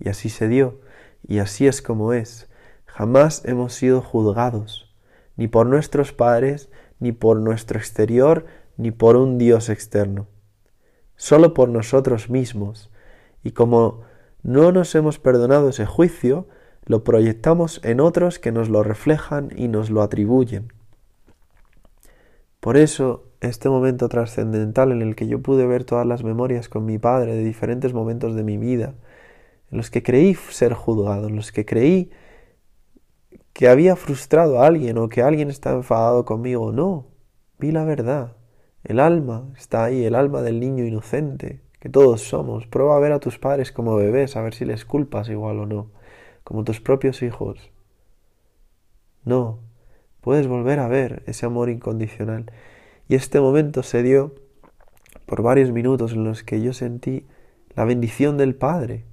Y 0.00 0.08
así 0.08 0.28
se 0.28 0.48
dio, 0.48 0.80
y 1.26 1.38
así 1.38 1.68
es 1.68 1.80
como 1.80 2.12
es. 2.12 2.48
Jamás 2.86 3.44
hemos 3.44 3.74
sido 3.74 4.02
juzgados, 4.02 4.89
ni 5.40 5.48
por 5.48 5.66
nuestros 5.66 6.12
padres, 6.12 6.68
ni 6.98 7.12
por 7.12 7.40
nuestro 7.40 7.78
exterior, 7.78 8.44
ni 8.76 8.90
por 8.90 9.16
un 9.16 9.38
Dios 9.38 9.70
externo. 9.70 10.26
Solo 11.16 11.54
por 11.54 11.70
nosotros 11.70 12.28
mismos. 12.28 12.90
Y 13.42 13.52
como 13.52 14.02
no 14.42 14.70
nos 14.70 14.94
hemos 14.94 15.18
perdonado 15.18 15.70
ese 15.70 15.86
juicio, 15.86 16.46
lo 16.84 17.04
proyectamos 17.04 17.80
en 17.84 18.00
otros 18.00 18.38
que 18.38 18.52
nos 18.52 18.68
lo 18.68 18.82
reflejan 18.82 19.48
y 19.56 19.68
nos 19.68 19.88
lo 19.88 20.02
atribuyen. 20.02 20.74
Por 22.60 22.76
eso, 22.76 23.24
este 23.40 23.70
momento 23.70 24.10
trascendental 24.10 24.92
en 24.92 25.00
el 25.00 25.16
que 25.16 25.26
yo 25.26 25.40
pude 25.40 25.66
ver 25.66 25.84
todas 25.84 26.06
las 26.06 26.22
memorias 26.22 26.68
con 26.68 26.84
mi 26.84 26.98
padre 26.98 27.34
de 27.34 27.44
diferentes 27.44 27.94
momentos 27.94 28.34
de 28.34 28.44
mi 28.44 28.58
vida, 28.58 28.92
en 29.70 29.78
los 29.78 29.90
que 29.90 30.02
creí 30.02 30.34
ser 30.34 30.74
juzgado, 30.74 31.28
en 31.28 31.36
los 31.36 31.50
que 31.50 31.64
creí 31.64 32.10
que 33.52 33.68
había 33.68 33.96
frustrado 33.96 34.60
a 34.60 34.66
alguien 34.66 34.98
o 34.98 35.08
que 35.08 35.22
alguien 35.22 35.50
estaba 35.50 35.76
enfadado 35.76 36.24
conmigo. 36.24 36.72
No, 36.72 37.06
vi 37.58 37.72
la 37.72 37.84
verdad. 37.84 38.36
El 38.84 39.00
alma 39.00 39.52
está 39.56 39.84
ahí, 39.84 40.04
el 40.04 40.14
alma 40.14 40.42
del 40.42 40.60
niño 40.60 40.84
inocente, 40.84 41.60
que 41.78 41.88
todos 41.88 42.22
somos. 42.22 42.66
Prueba 42.66 42.96
a 42.96 43.00
ver 43.00 43.12
a 43.12 43.20
tus 43.20 43.38
padres 43.38 43.72
como 43.72 43.96
bebés, 43.96 44.36
a 44.36 44.42
ver 44.42 44.54
si 44.54 44.64
les 44.64 44.84
culpas 44.84 45.28
igual 45.28 45.58
o 45.58 45.66
no, 45.66 45.90
como 46.44 46.64
tus 46.64 46.80
propios 46.80 47.22
hijos. 47.22 47.70
No, 49.24 49.60
puedes 50.20 50.46
volver 50.46 50.78
a 50.78 50.88
ver 50.88 51.22
ese 51.26 51.46
amor 51.46 51.68
incondicional. 51.68 52.50
Y 53.08 53.16
este 53.16 53.40
momento 53.40 53.82
se 53.82 54.02
dio 54.02 54.34
por 55.26 55.42
varios 55.42 55.72
minutos 55.72 56.12
en 56.12 56.24
los 56.24 56.42
que 56.42 56.62
yo 56.62 56.72
sentí 56.72 57.26
la 57.74 57.84
bendición 57.84 58.36
del 58.38 58.54
Padre, 58.54 59.04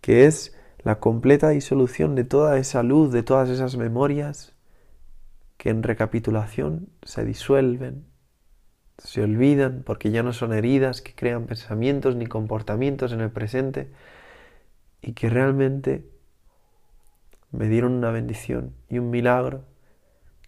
que 0.00 0.26
es 0.26 0.56
la 0.84 1.00
completa 1.00 1.48
disolución 1.48 2.14
de 2.14 2.24
toda 2.24 2.58
esa 2.58 2.82
luz, 2.82 3.10
de 3.10 3.22
todas 3.22 3.48
esas 3.48 3.76
memorias 3.76 4.54
que 5.56 5.70
en 5.70 5.82
recapitulación 5.82 6.88
se 7.02 7.24
disuelven, 7.24 8.04
se 8.98 9.22
olvidan 9.22 9.82
porque 9.84 10.10
ya 10.10 10.22
no 10.22 10.34
son 10.34 10.52
heridas 10.52 11.00
que 11.00 11.14
crean 11.14 11.46
pensamientos 11.46 12.16
ni 12.16 12.26
comportamientos 12.26 13.12
en 13.12 13.22
el 13.22 13.30
presente 13.30 13.90
y 15.00 15.14
que 15.14 15.30
realmente 15.30 16.06
me 17.50 17.68
dieron 17.68 17.92
una 17.92 18.10
bendición 18.10 18.74
y 18.90 18.98
un 18.98 19.08
milagro, 19.08 19.62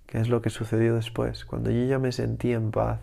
que 0.06 0.18
es 0.18 0.28
lo 0.28 0.42
que 0.42 0.50
sucedió 0.50 0.94
después, 0.94 1.46
cuando 1.46 1.70
yo 1.70 1.84
ya 1.86 1.98
me 1.98 2.12
sentí 2.12 2.52
en 2.52 2.72
paz, 2.72 3.00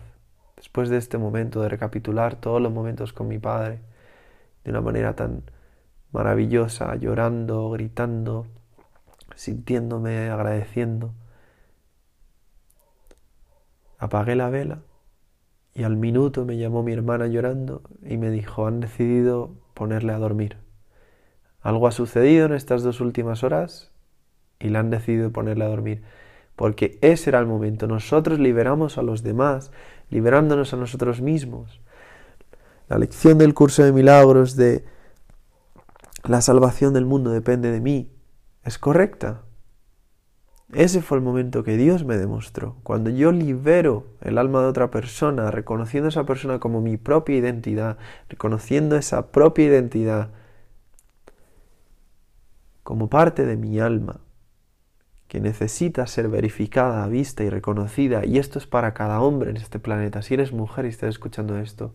después 0.56 0.88
de 0.88 0.98
este 0.98 1.18
momento 1.18 1.60
de 1.62 1.68
recapitular 1.68 2.36
todos 2.36 2.62
los 2.62 2.72
momentos 2.72 3.12
con 3.12 3.26
mi 3.26 3.38
padre, 3.38 3.80
de 4.62 4.70
una 4.70 4.80
manera 4.80 5.14
tan 5.16 5.42
maravillosa, 6.14 6.94
llorando, 6.94 7.68
gritando, 7.70 8.46
sintiéndome, 9.34 10.30
agradeciendo. 10.30 11.12
Apagué 13.98 14.36
la 14.36 14.48
vela 14.48 14.82
y 15.74 15.82
al 15.82 15.96
minuto 15.96 16.44
me 16.44 16.56
llamó 16.56 16.84
mi 16.84 16.92
hermana 16.92 17.26
llorando 17.26 17.82
y 18.00 18.16
me 18.16 18.30
dijo, 18.30 18.66
han 18.68 18.78
decidido 18.78 19.56
ponerle 19.74 20.12
a 20.12 20.18
dormir. 20.18 20.56
Algo 21.60 21.88
ha 21.88 21.92
sucedido 21.92 22.46
en 22.46 22.52
estas 22.52 22.84
dos 22.84 23.00
últimas 23.00 23.42
horas 23.42 23.90
y 24.60 24.68
la 24.68 24.78
han 24.78 24.90
decidido 24.90 25.32
ponerle 25.32 25.64
a 25.64 25.68
dormir. 25.68 26.02
Porque 26.54 26.96
ese 27.00 27.30
era 27.30 27.40
el 27.40 27.46
momento. 27.46 27.88
Nosotros 27.88 28.38
liberamos 28.38 28.98
a 28.98 29.02
los 29.02 29.24
demás, 29.24 29.72
liberándonos 30.10 30.72
a 30.74 30.76
nosotros 30.76 31.20
mismos. 31.20 31.80
La 32.88 32.98
lección 32.98 33.36
del 33.38 33.52
curso 33.52 33.82
de 33.82 33.92
milagros 33.92 34.54
de 34.54 34.84
la 36.24 36.40
salvación 36.40 36.94
del 36.94 37.04
mundo 37.04 37.30
depende 37.30 37.70
de 37.70 37.80
mí, 37.80 38.10
es 38.64 38.78
correcta. 38.78 39.42
Ese 40.72 41.02
fue 41.02 41.18
el 41.18 41.24
momento 41.24 41.62
que 41.62 41.76
Dios 41.76 42.04
me 42.04 42.16
demostró. 42.16 42.76
Cuando 42.82 43.10
yo 43.10 43.30
libero 43.30 44.06
el 44.22 44.38
alma 44.38 44.62
de 44.62 44.68
otra 44.68 44.90
persona, 44.90 45.50
reconociendo 45.50 46.06
a 46.06 46.08
esa 46.08 46.24
persona 46.24 46.58
como 46.58 46.80
mi 46.80 46.96
propia 46.96 47.36
identidad, 47.36 47.98
reconociendo 48.28 48.96
esa 48.96 49.30
propia 49.30 49.66
identidad 49.66 50.30
como 52.82 53.08
parte 53.08 53.44
de 53.44 53.56
mi 53.56 53.78
alma, 53.78 54.20
que 55.28 55.40
necesita 55.40 56.06
ser 56.06 56.28
verificada, 56.28 57.06
vista 57.08 57.44
y 57.44 57.50
reconocida, 57.50 58.24
y 58.24 58.38
esto 58.38 58.58
es 58.58 58.66
para 58.66 58.94
cada 58.94 59.20
hombre 59.20 59.50
en 59.50 59.56
este 59.56 59.78
planeta. 59.78 60.22
Si 60.22 60.34
eres 60.34 60.52
mujer 60.52 60.86
y 60.86 60.88
estás 60.88 61.10
escuchando 61.10 61.58
esto, 61.58 61.94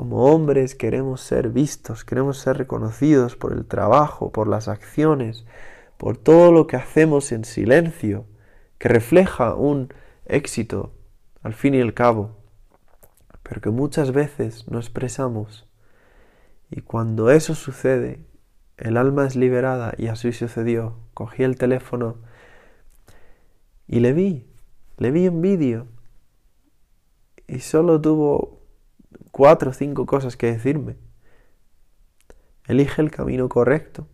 como 0.00 0.32
hombres 0.32 0.74
queremos 0.74 1.20
ser 1.20 1.50
vistos, 1.50 2.06
queremos 2.06 2.38
ser 2.38 2.56
reconocidos 2.56 3.36
por 3.36 3.52
el 3.52 3.66
trabajo, 3.66 4.32
por 4.32 4.48
las 4.48 4.66
acciones, 4.66 5.44
por 5.98 6.16
todo 6.16 6.52
lo 6.52 6.66
que 6.66 6.76
hacemos 6.76 7.32
en 7.32 7.44
silencio, 7.44 8.24
que 8.78 8.88
refleja 8.88 9.54
un 9.54 9.92
éxito 10.24 10.94
al 11.42 11.52
fin 11.52 11.74
y 11.74 11.82
al 11.82 11.92
cabo, 11.92 12.38
pero 13.42 13.60
que 13.60 13.68
muchas 13.68 14.12
veces 14.12 14.66
no 14.68 14.78
expresamos. 14.78 15.68
Y 16.70 16.80
cuando 16.80 17.30
eso 17.30 17.54
sucede, 17.54 18.24
el 18.78 18.96
alma 18.96 19.26
es 19.26 19.36
liberada 19.36 19.92
y 19.98 20.06
así 20.06 20.32
sucedió. 20.32 20.96
Cogí 21.12 21.42
el 21.42 21.58
teléfono 21.58 22.16
y 23.86 24.00
le 24.00 24.14
vi, 24.14 24.46
le 24.96 25.10
vi 25.10 25.26
en 25.26 25.42
vídeo 25.42 25.88
y 27.46 27.58
solo 27.58 28.00
tuvo 28.00 28.59
cuatro 29.30 29.70
o 29.70 29.72
cinco 29.72 30.06
cosas 30.06 30.36
que 30.36 30.52
decirme. 30.52 30.96
Elige 32.66 33.02
el 33.02 33.10
camino 33.10 33.48
correcto. 33.48 34.06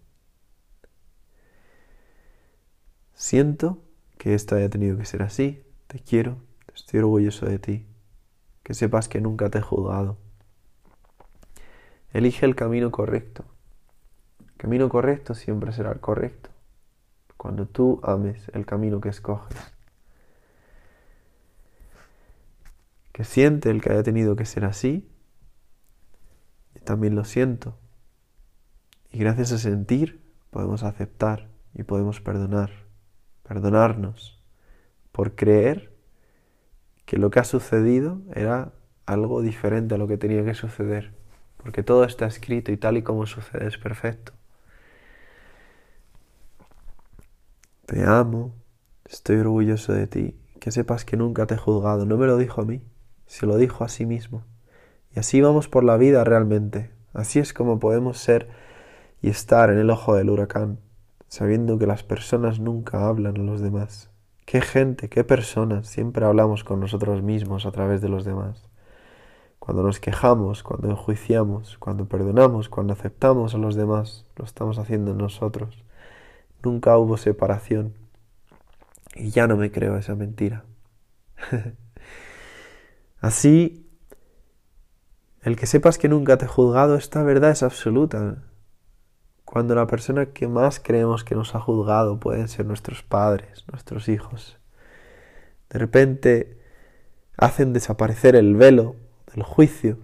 Siento 3.15 3.83
que 4.19 4.35
esto 4.35 4.57
haya 4.57 4.71
tenido 4.71 4.97
que 4.97 5.05
ser 5.05 5.23
así. 5.23 5.63
Te 5.87 6.01
quiero, 6.01 6.39
estoy 6.75 7.01
orgulloso 7.01 7.47
de 7.47 7.59
ti. 7.59 7.87
Que 8.63 8.75
sepas 8.75 9.09
que 9.09 9.21
nunca 9.21 9.51
te 9.51 9.59
he 9.59 9.63
juzgado. 9.63 10.19
Elige 12.13 12.47
el 12.47 12.57
camino 12.57 12.91
correcto. 12.91 13.45
El 14.41 14.57
camino 14.57 14.89
correcto 14.89 15.35
siempre 15.35 15.73
será 15.73 15.93
el 15.93 16.01
correcto. 16.01 16.51
Cuando 17.37 17.67
tú 17.67 18.01
ames 18.03 18.49
el 18.55 18.65
camino 18.65 19.01
que 19.01 19.11
escoges. 19.11 19.76
Que 23.17 23.25
siente 23.25 23.71
el 23.71 23.81
que 23.81 23.91
haya 23.93 24.03
tenido 24.03 24.37
que 24.37 24.45
ser 24.45 24.67
así, 24.67 25.09
y 26.75 26.81
también 26.81 27.15
lo 27.15 27.25
siento. 27.25 27.79
Y 29.11 29.21
gracias 29.21 29.53
a 29.53 29.59
sentir 29.59 30.21
podemos 30.51 30.83
aceptar 30.83 31.49
y 31.73 31.85
podemos 31.85 32.21
perdonar, 32.21 32.71
perdonarnos 33.43 34.39
por 35.13 35.35
creer 35.35 35.97
que 37.07 37.17
lo 37.17 37.31
que 37.31 37.41
ha 37.41 37.45
sucedido 37.45 38.21
era 38.35 38.75
algo 39.07 39.41
diferente 39.41 39.95
a 39.95 39.99
lo 39.99 40.09
que 40.09 40.19
tenía 40.19 40.45
que 40.45 40.53
suceder, 40.53 41.15
porque 41.57 41.83
todo 41.83 42.05
está 42.05 42.27
escrito 42.27 42.71
y 42.71 42.77
tal 42.77 42.99
y 42.99 43.03
como 43.03 43.25
sucede 43.25 43.67
es 43.67 43.79
perfecto. 43.79 44.35
Te 47.87 48.05
amo, 48.05 48.55
estoy 49.07 49.37
orgulloso 49.37 49.95
de 49.95 50.07
ti, 50.07 50.39
que 50.61 50.71
sepas 50.71 51.07
que 51.07 51.17
nunca 51.17 51.47
te 51.47 51.55
he 51.55 51.57
juzgado, 51.57 52.05
no 52.05 52.19
me 52.19 52.27
lo 52.27 52.37
dijo 52.37 52.61
a 52.61 52.67
mí, 52.67 52.83
se 53.27 53.47
lo 53.47 53.57
dijo 53.57 53.85
a 53.85 53.89
sí 53.89 54.07
mismo. 54.07 54.45
Y 55.15 55.19
así 55.19 55.41
vamos 55.41 55.69
por 55.69 55.85
la 55.85 55.97
vida 55.97 56.25
realmente. 56.25 56.91
Así 57.13 57.39
es 57.39 57.53
como 57.53 57.79
podemos 57.79 58.19
ser 58.19 58.49
y 59.23 59.31
estar 59.31 59.71
en 59.71 59.79
el 59.79 59.91
ojo 59.91 60.15
del 60.15 60.31
huracán, 60.31 60.79
sabiendo 61.29 61.79
que 61.79 61.87
las 61.87 62.03
personas 62.03 62.61
nunca 62.61 63.09
hablan 63.09 63.37
a 63.41 63.43
los 63.43 63.61
demás. 63.61 64.11
Qué 64.45 64.61
gente, 64.61 65.09
qué 65.09 65.25
personas, 65.25 65.89
siempre 65.89 66.25
hablamos 66.25 66.63
con 66.63 66.79
nosotros 66.81 67.23
mismos 67.23 67.67
a 67.67 67.73
través 67.73 68.01
de 68.01 68.09
los 68.09 68.25
demás. 68.25 68.69
Cuando 69.59 69.83
nos 69.83 69.99
quejamos, 69.99 70.63
cuando 70.63 70.91
enjuiciamos, 70.91 71.79
cuando 71.79 72.07
perdonamos, 72.07 72.69
cuando 72.69 72.93
aceptamos 72.93 73.55
a 73.55 73.59
los 73.59 73.75
demás, 73.75 74.25
lo 74.37 74.45
estamos 74.45 74.79
haciendo 74.79 75.15
nosotros. 75.15 75.83
Nunca 76.63 76.97
hubo 76.99 77.17
separación. 77.17 77.95
Y 79.15 79.31
ya 79.31 79.47
no 79.47 79.57
me 79.57 79.73
creo 79.73 79.97
esa 79.97 80.15
mentira. 80.15 80.65
Así, 83.19 83.87
el 85.43 85.57
que 85.57 85.67
sepas 85.67 85.99
que 85.99 86.09
nunca 86.09 86.39
te 86.39 86.45
he 86.47 86.49
juzgado, 86.49 86.97
esta 86.97 87.23
verdad 87.23 87.51
es 87.51 87.63
absoluta. 87.63 88.43
cuando 89.45 89.77
la 89.77 89.87
persona 89.87 90.27
que 90.27 90.49
más 90.49 90.81
creemos 90.81 91.23
que 91.23 91.37
nos 91.37 91.55
ha 91.55 91.61
juzgado 91.61 92.19
pueden 92.19 92.49
ser 92.49 92.67
nuestros 92.67 93.03
padres, 93.05 93.65
nuestros 93.71 94.09
hijos. 94.09 94.59
De 95.71 95.79
repente 95.79 96.59
hacen 97.37 97.73
desaparecer 97.73 98.35
el 98.35 98.57
velo 98.57 98.97
del 99.33 99.45
juicio, 99.45 99.99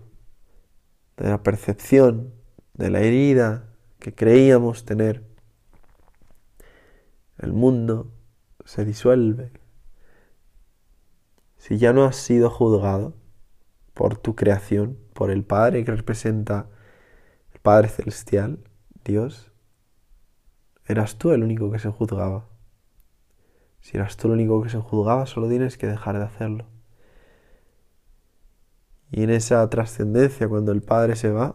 de 1.16 1.28
la 1.28 1.42
percepción, 1.42 2.32
de 2.74 2.90
la 2.90 3.00
herida 3.00 3.64
que 3.98 4.14
creíamos 4.14 4.84
tener. 4.84 5.24
El 7.38 7.52
mundo 7.52 8.12
se 8.64 8.84
disuelve. 8.84 9.50
Si 11.62 11.78
ya 11.78 11.92
no 11.92 12.02
has 12.06 12.16
sido 12.16 12.50
juzgado 12.50 13.14
por 13.94 14.18
tu 14.18 14.34
creación, 14.34 14.98
por 15.14 15.30
el 15.30 15.44
Padre 15.44 15.84
que 15.84 15.94
representa 15.94 16.66
el 17.54 17.60
Padre 17.60 17.88
Celestial, 17.88 18.58
Dios, 19.04 19.52
eras 20.88 21.18
tú 21.18 21.30
el 21.30 21.44
único 21.44 21.70
que 21.70 21.78
se 21.78 21.88
juzgaba. 21.88 22.48
Si 23.80 23.96
eras 23.96 24.16
tú 24.16 24.26
el 24.26 24.34
único 24.34 24.60
que 24.60 24.70
se 24.70 24.78
juzgaba, 24.78 25.24
solo 25.26 25.48
tienes 25.48 25.78
que 25.78 25.86
dejar 25.86 26.18
de 26.18 26.24
hacerlo. 26.24 26.66
Y 29.12 29.22
en 29.22 29.30
esa 29.30 29.70
trascendencia, 29.70 30.48
cuando 30.48 30.72
el 30.72 30.82
Padre 30.82 31.14
se 31.14 31.30
va, 31.30 31.54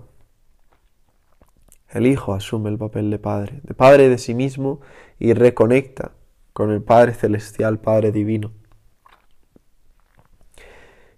el 1.89 2.07
Hijo 2.07 2.33
asume 2.33 2.69
el 2.69 2.77
papel 2.77 3.11
de 3.11 3.19
Padre, 3.19 3.59
de 3.61 3.73
Padre 3.73 4.07
de 4.07 4.17
sí 4.19 4.33
mismo 4.33 4.79
y 5.19 5.33
reconecta 5.33 6.13
con 6.53 6.71
el 6.71 6.81
Padre 6.81 7.13
Celestial, 7.13 7.81
Padre 7.81 8.13
Divino. 8.13 8.53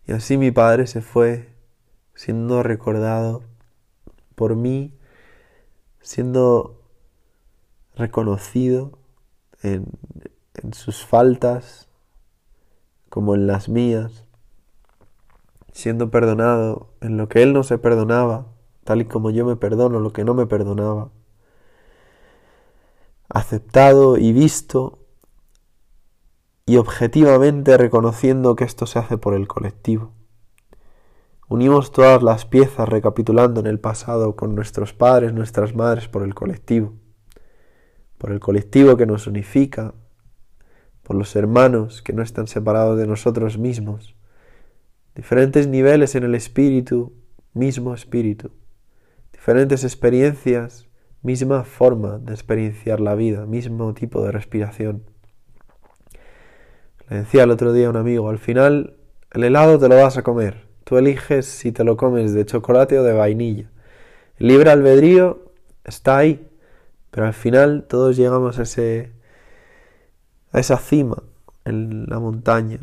Y 0.10 0.12
así 0.12 0.38
mi 0.39 0.49
Padre 0.49 0.88
se 0.88 1.01
fue 1.01 1.53
siendo 2.16 2.64
recordado 2.64 3.43
por 4.34 4.55
mí, 4.55 4.91
siendo 6.01 6.82
reconocido 7.93 8.97
en, 9.62 9.86
en 10.55 10.74
sus 10.74 11.05
faltas 11.05 11.89
como 13.10 13.36
en 13.36 13.45
las 13.45 13.70
mías, 13.70 14.26
siendo 15.74 16.10
perdonado 16.10 16.89
en 17.01 17.18
lo 17.18 17.30
que 17.30 17.43
Él 17.43 17.53
no 17.53 17.62
se 17.62 17.78
perdonaba, 17.78 18.47
tal 18.86 19.01
y 19.01 19.05
como 19.05 19.30
yo 19.30 19.45
me 19.45 19.57
perdono 19.57 19.99
lo 19.99 20.12
que 20.12 20.24
no 20.24 20.34
me 20.34 20.47
perdonaba, 20.47 21.12
aceptado 23.30 24.18
y 24.18 24.34
visto 24.34 24.99
y 26.70 26.78
objetivamente 26.78 27.78
reconociendo 27.78 28.56
que 28.56 28.64
esto 28.64 28.86
se 28.86 29.00
hace 29.00 29.18
por 29.18 29.34
el 29.34 29.48
colectivo. 29.48 30.14
Unimos 31.48 31.92
todas 31.92 32.22
las 32.22 32.46
piezas 32.46 32.88
recapitulando 32.88 33.60
en 33.60 33.66
el 33.66 33.80
pasado 33.80 34.36
con 34.36 34.54
nuestros 34.54 34.94
padres, 34.94 35.34
nuestras 35.34 35.74
madres 35.74 36.08
por 36.08 36.22
el 36.22 36.36
colectivo, 36.36 36.94
por 38.20 38.32
el 38.32 38.40
colectivo 38.40 38.98
que 38.98 39.08
nos 39.08 39.26
unifica, 39.26 39.96
por 41.02 41.16
los 41.16 41.36
hermanos 41.36 42.04
que 42.04 42.14
no 42.14 42.22
están 42.22 42.46
separados 42.46 43.00
de 43.00 43.08
nosotros 43.08 43.58
mismos, 43.58 44.16
diferentes 45.16 45.68
niveles 45.68 46.14
en 46.14 46.24
el 46.24 46.36
espíritu, 46.36 47.14
mismo 47.56 47.96
espíritu, 47.96 48.52
diferentes 49.34 49.84
experiencias, 49.84 50.88
misma 51.24 51.64
forma 51.64 52.20
de 52.20 52.32
experienciar 52.32 53.00
la 53.00 53.16
vida, 53.16 53.48
mismo 53.48 53.96
tipo 53.96 54.22
de 54.22 54.32
respiración. 54.32 55.10
Le 57.10 57.18
decía 57.18 57.43
el 57.43 57.51
otro 57.51 57.74
día 57.74 57.88
a 57.88 57.89
un 57.89 57.97
amigo, 57.97 58.30
al 58.30 58.38
final 58.38 58.95
el 59.32 59.43
helado 59.43 59.80
te 59.80 59.89
lo 59.89 59.95
vas 59.95 60.18
a 60.18 60.24
comer, 60.24 60.68
tú 60.84 60.97
eliges 60.97 61.45
si 61.45 61.72
te 61.72 61.84
lo 61.84 61.97
comes 61.97 62.34
de 62.34 62.45
chocolate 62.45 62.99
o 62.99 63.03
de 63.03 63.14
vainilla. 63.14 63.70
El 64.38 64.47
libre 64.47 64.70
albedrío 64.70 65.51
está 65.84 66.18
ahí, 66.18 66.47
pero 67.12 67.26
al 67.26 67.34
final 67.34 67.86
todos 67.89 68.16
llegamos 68.16 68.60
a 68.60 68.64
ese 68.64 69.12
a 70.51 70.60
esa 70.60 70.78
cima 70.78 71.24
en 71.66 72.05
la 72.07 72.20
montaña, 72.20 72.80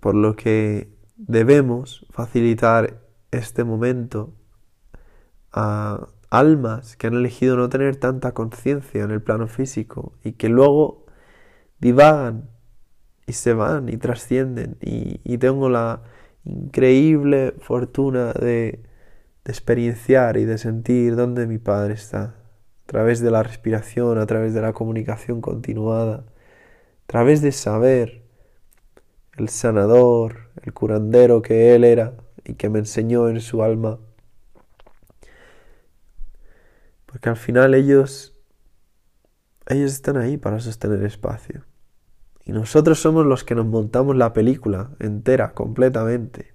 por 0.00 0.14
lo 0.14 0.36
que 0.36 0.88
debemos 1.16 2.06
facilitar 2.10 3.00
este 3.30 3.64
momento 3.64 4.32
a 5.52 6.08
almas 6.30 6.96
que 6.96 7.08
han 7.08 7.14
elegido 7.14 7.56
no 7.56 7.68
tener 7.68 7.96
tanta 7.96 8.32
conciencia 8.32 9.02
en 9.02 9.10
el 9.10 9.20
plano 9.20 9.48
físico 9.48 10.12
y 10.22 10.32
que 10.32 10.48
luego 10.48 10.99
divagan 11.80 12.48
y 13.26 13.32
se 13.32 13.54
van 13.54 13.88
y 13.88 13.96
trascienden 13.96 14.76
y, 14.80 15.38
tengo 15.38 15.68
la 15.68 16.02
increíble 16.44 17.54
fortuna 17.60 18.32
de, 18.32 18.82
de 19.44 19.52
experienciar 19.52 20.36
y 20.36 20.44
de 20.44 20.58
sentir 20.58 21.16
dónde 21.16 21.46
mi 21.46 21.58
Padre 21.58 21.94
está 21.94 22.22
a 22.22 22.86
través 22.86 23.20
de 23.20 23.30
la 23.30 23.42
respiración, 23.42 24.18
a 24.18 24.26
través 24.26 24.52
de 24.52 24.60
la 24.60 24.72
comunicación 24.72 25.40
continuada, 25.40 26.16
a 26.16 27.06
través 27.06 27.40
de 27.40 27.52
saber 27.52 28.22
el 29.36 29.48
sanador, 29.48 30.50
el 30.62 30.72
curandero 30.72 31.40
que 31.40 31.74
Él 31.74 31.84
era 31.84 32.14
y 32.44 32.54
que 32.54 32.68
me 32.68 32.80
enseñó 32.80 33.28
en 33.28 33.40
su 33.40 33.62
alma. 33.62 33.98
Porque 37.06 37.28
al 37.28 37.36
final 37.36 37.74
ellos, 37.74 38.38
ellos 39.66 39.92
están 39.92 40.16
ahí 40.16 40.36
para 40.36 40.60
sostener 40.60 41.04
espacio. 41.04 41.64
Y 42.50 42.52
nosotros 42.52 43.00
somos 43.00 43.26
los 43.26 43.44
que 43.44 43.54
nos 43.54 43.66
montamos 43.66 44.16
la 44.16 44.32
película 44.32 44.90
entera, 44.98 45.52
completamente. 45.52 46.52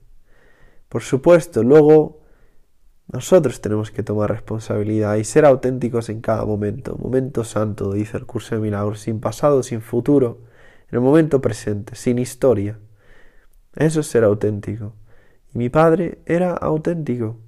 Por 0.90 1.04
supuesto, 1.04 1.64
luego 1.64 2.20
nosotros 3.08 3.62
tenemos 3.62 3.92
que 3.92 4.04
tomar 4.04 4.30
responsabilidad 4.30 5.16
y 5.16 5.24
ser 5.24 5.46
auténticos 5.46 6.10
en 6.10 6.20
cada 6.20 6.44
momento. 6.44 6.98
Momento 6.98 7.46
santo, 7.46 7.94
dice 7.94 8.18
el 8.18 8.26
curso 8.26 8.56
de 8.56 8.62
milagros, 8.62 9.00
sin 9.00 9.22
pasado, 9.22 9.64
sin 9.64 9.80
futuro, 9.80 10.42
en 10.90 10.96
el 10.96 11.00
momento 11.00 11.40
presente, 11.40 11.96
sin 11.96 12.20
historia. 12.20 12.78
Eso 13.74 14.02
es 14.02 14.08
ser 14.08 14.26
auténtico. 14.26 14.96
Y 15.54 15.60
mi 15.60 15.70
padre 15.70 16.20
era 16.26 16.52
auténtico. 16.52 17.40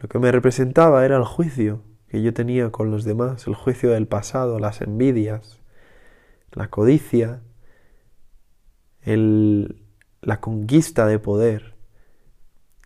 Lo 0.00 0.08
que 0.08 0.18
me 0.18 0.32
representaba 0.32 1.04
era 1.04 1.16
el 1.16 1.24
juicio 1.24 1.82
que 2.08 2.22
yo 2.22 2.34
tenía 2.34 2.72
con 2.72 2.90
los 2.90 3.04
demás, 3.04 3.46
el 3.46 3.54
juicio 3.54 3.92
del 3.92 4.08
pasado, 4.08 4.58
las 4.58 4.80
envidias, 4.80 5.60
la 6.54 6.68
codicia, 6.68 7.42
el, 9.02 9.82
la 10.22 10.40
conquista 10.40 11.06
de 11.06 11.18
poder 11.18 11.74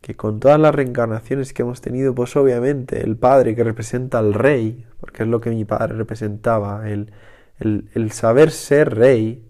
que 0.00 0.16
con 0.16 0.40
todas 0.40 0.60
las 0.60 0.74
reencarnaciones 0.74 1.52
que 1.52 1.62
hemos 1.62 1.80
tenido, 1.80 2.14
pues 2.14 2.36
obviamente 2.36 3.02
el 3.02 3.16
padre 3.16 3.54
que 3.54 3.64
representa 3.64 4.18
al 4.18 4.34
rey, 4.34 4.86
porque 5.00 5.24
es 5.24 5.28
lo 5.28 5.40
que 5.40 5.50
mi 5.50 5.64
padre 5.64 5.94
representaba, 5.94 6.88
el, 6.88 7.12
el, 7.58 8.12
saber 8.12 8.50
ser 8.50 8.94
rey 8.94 9.44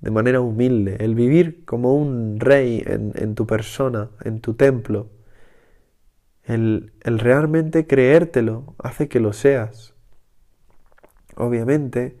de 0.00 0.10
manera 0.10 0.40
humilde, 0.40 0.96
el 1.00 1.14
vivir 1.14 1.64
como 1.64 1.94
un 1.94 2.40
rey 2.40 2.82
en, 2.86 3.12
en 3.16 3.34
tu 3.34 3.46
persona, 3.46 4.10
en 4.24 4.40
tu 4.40 4.54
templo, 4.54 5.10
el, 6.44 6.92
el, 7.02 7.18
realmente 7.18 7.86
creértelo 7.86 8.74
hace 8.78 9.08
que 9.08 9.20
lo 9.20 9.32
seas. 9.32 9.94
Obviamente, 11.36 12.16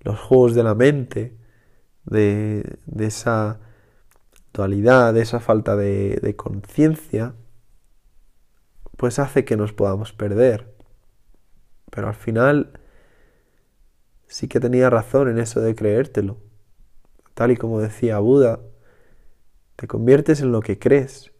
los 0.00 0.18
juegos 0.18 0.54
de 0.54 0.62
la 0.62 0.74
mente, 0.74 1.36
de, 2.04 2.78
esa 2.98 3.60
de 4.52 5.20
esa 5.20 5.38
falta 5.38 5.76
de, 5.76 6.34
conciencia, 6.36 7.34
pues 8.96 9.18
hace 9.18 9.44
que 9.44 9.56
nos 9.56 9.72
podamos 9.72 10.12
perder. 10.12 10.74
Pero 11.90 12.08
al 12.08 12.14
final 12.14 12.80
sí 14.26 14.48
que 14.48 14.58
tenía 14.58 14.90
razón 14.90 15.28
en 15.28 15.38
eso 15.38 15.60
de 15.60 15.74
creértelo. 15.74 16.38
Tal 17.34 17.52
y 17.52 17.56
como 17.56 17.80
decía 17.80 18.18
Buda, 18.18 18.60
te 19.76 19.86
conviertes 19.86 20.40
en 20.40 20.50
lo 20.50 20.60
que 20.60 20.78
crees 20.78 21.30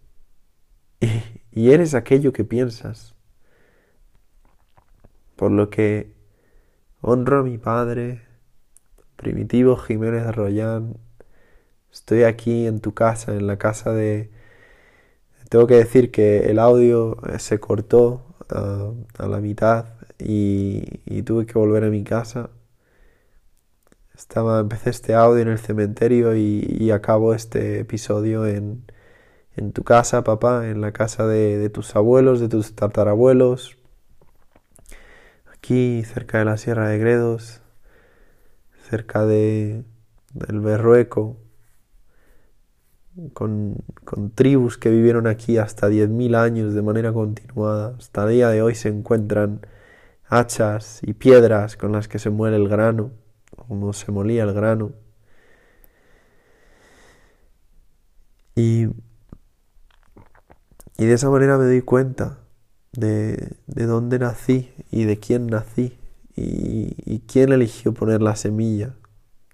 y, 1.01 1.09
y 1.51 1.73
eres 1.73 1.95
aquello 1.95 2.33
que 2.33 2.45
piensas. 2.45 3.17
Por 5.35 5.51
lo 5.51 5.71
que 5.71 6.15
honro 7.01 7.41
a 7.41 7.43
mi 7.43 7.59
padre, 7.59 8.28
Primitivo 9.19 9.77
Jiménez 9.77 10.35
Royán, 10.35 10.95
Estoy 11.93 12.23
aquí 12.25 12.67
en 12.67 12.81
tu 12.81 12.95
casa, 12.95 13.35
en 13.35 13.47
la 13.47 13.59
casa 13.59 13.93
de... 13.93 14.31
Tengo 15.49 15.67
que 15.67 15.75
decir 15.75 16.11
que 16.11 16.51
el 16.51 16.59
audio 16.59 17.17
eh, 17.27 17.39
se 17.39 17.59
cortó 17.59 18.23
ah, 18.51 18.93
a 19.19 19.27
la 19.29 19.41
mitad 19.41 19.87
y, 20.19 21.23
tuve 21.23 21.47
que 21.47 21.59
volver 21.59 21.85
a 21.85 21.91
mi 21.91 22.05
casa. 22.05 22.51
Estaba, 24.15 24.61
empecé 24.61 24.91
este 24.91 25.15
audio 25.15 25.43
en 25.43 25.49
el 25.49 25.59
cementerio 25.59 26.37
y, 26.37 26.91
acabo 26.91 27.35
este 27.35 27.81
episodio 27.81 28.47
en, 28.47 28.85
en, 29.57 29.73
tu 29.73 29.85
casa, 29.85 30.25
papá, 30.25 30.69
en 30.69 30.81
la 30.81 30.93
casa 30.93 31.27
de, 31.27 31.59
de 31.59 31.71
tus 31.71 31.97
abuelos, 31.97 32.41
de 32.41 32.49
tus 32.49 32.75
tatarabuelos, 32.75 33.77
aquí 35.53 36.05
cerca 36.05 36.39
de 36.39 36.45
la 36.47 36.57
Sierra 36.57 36.89
de 36.89 36.99
Gredos, 36.99 37.63
cerca 38.89 39.27
de, 39.27 39.85
del 40.33 40.61
Berrueco 40.61 41.37
con, 43.33 43.77
con 44.05 44.31
tribus 44.31 44.79
que 44.79 44.91
vivieron 44.91 45.27
aquí 45.27 45.59
hasta 45.59 45.89
10.000 45.89 46.37
años 46.37 46.75
de 46.75 46.83
manera 46.83 47.13
continuada. 47.13 47.97
Hasta 47.99 48.25
el 48.25 48.31
día 48.31 48.49
de 48.49 48.63
hoy 48.63 48.75
se 48.75 48.89
encuentran 48.89 49.61
hachas 50.29 51.01
y 51.03 51.15
piedras 51.15 51.77
con 51.77 51.93
las 51.93 52.09
que 52.09 52.19
se 52.19 52.31
muere 52.31 52.57
el 52.57 52.69
grano, 52.69 53.11
como 53.57 53.93
se 53.93 54.13
molía 54.13 54.45
el 54.45 54.53
grano. 54.53 54.93
Y, 58.55 58.87
y 60.97 61.07
de 61.07 61.13
esa 61.13 61.31
manera 61.31 61.59
me 61.59 61.65
doy 61.67 61.83
cuenta 61.83 62.39
de, 62.93 63.57
de 63.67 63.87
dónde 63.87 64.19
nací 64.19 64.73
y 64.91 65.05
de 65.05 65.19
quién 65.19 65.47
nací 65.47 65.98
y, 66.39 67.21
quién 67.27 67.53
eligió 67.53 67.93
poner 67.93 68.23
la 68.23 68.37
semilla 68.37 68.95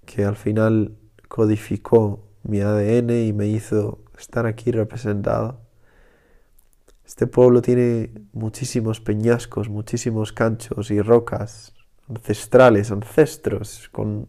que 0.05 0.24
al 0.24 0.37
final 0.37 0.97
codificó 1.28 2.28
mi 2.43 2.61
ADN 2.61 3.11
y 3.11 3.32
me 3.32 3.47
hizo 3.47 4.05
estar 4.18 4.47
aquí 4.47 4.70
representado. 4.70 5.61
Este 7.05 7.26
pueblo 7.26 7.62
tiene 7.62 8.12
muchísimos 8.32 9.01
peñascos, 9.01 9.68
muchísimos 9.68 10.32
canchos 10.32 10.91
y 10.91 11.01
rocas 11.01 11.74
ancestrales, 12.09 12.91
ancestros, 12.91 13.89
con 13.91 14.26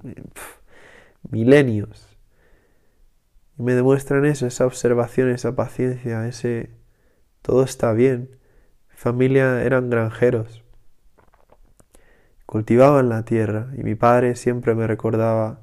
milenios. 1.30 2.18
Y 3.58 3.64
me 3.64 3.74
demuestran 3.74 4.26
eso, 4.26 4.48
esa 4.48 4.66
observación, 4.66 5.30
esa 5.30 5.56
paciencia, 5.56 6.28
ese 6.28 6.72
todo 7.42 7.64
está 7.64 7.94
bien. 7.94 8.38
Mi 8.90 8.96
familia 8.98 9.64
eran 9.64 9.90
granjeros, 9.90 10.65
cultivaban 12.46 13.10
la 13.10 13.26
tierra 13.26 13.72
y 13.78 13.84
mi 13.84 13.96
padre 13.96 14.36
siempre 14.36 14.76
me 14.76 14.88
recordaba 14.88 15.62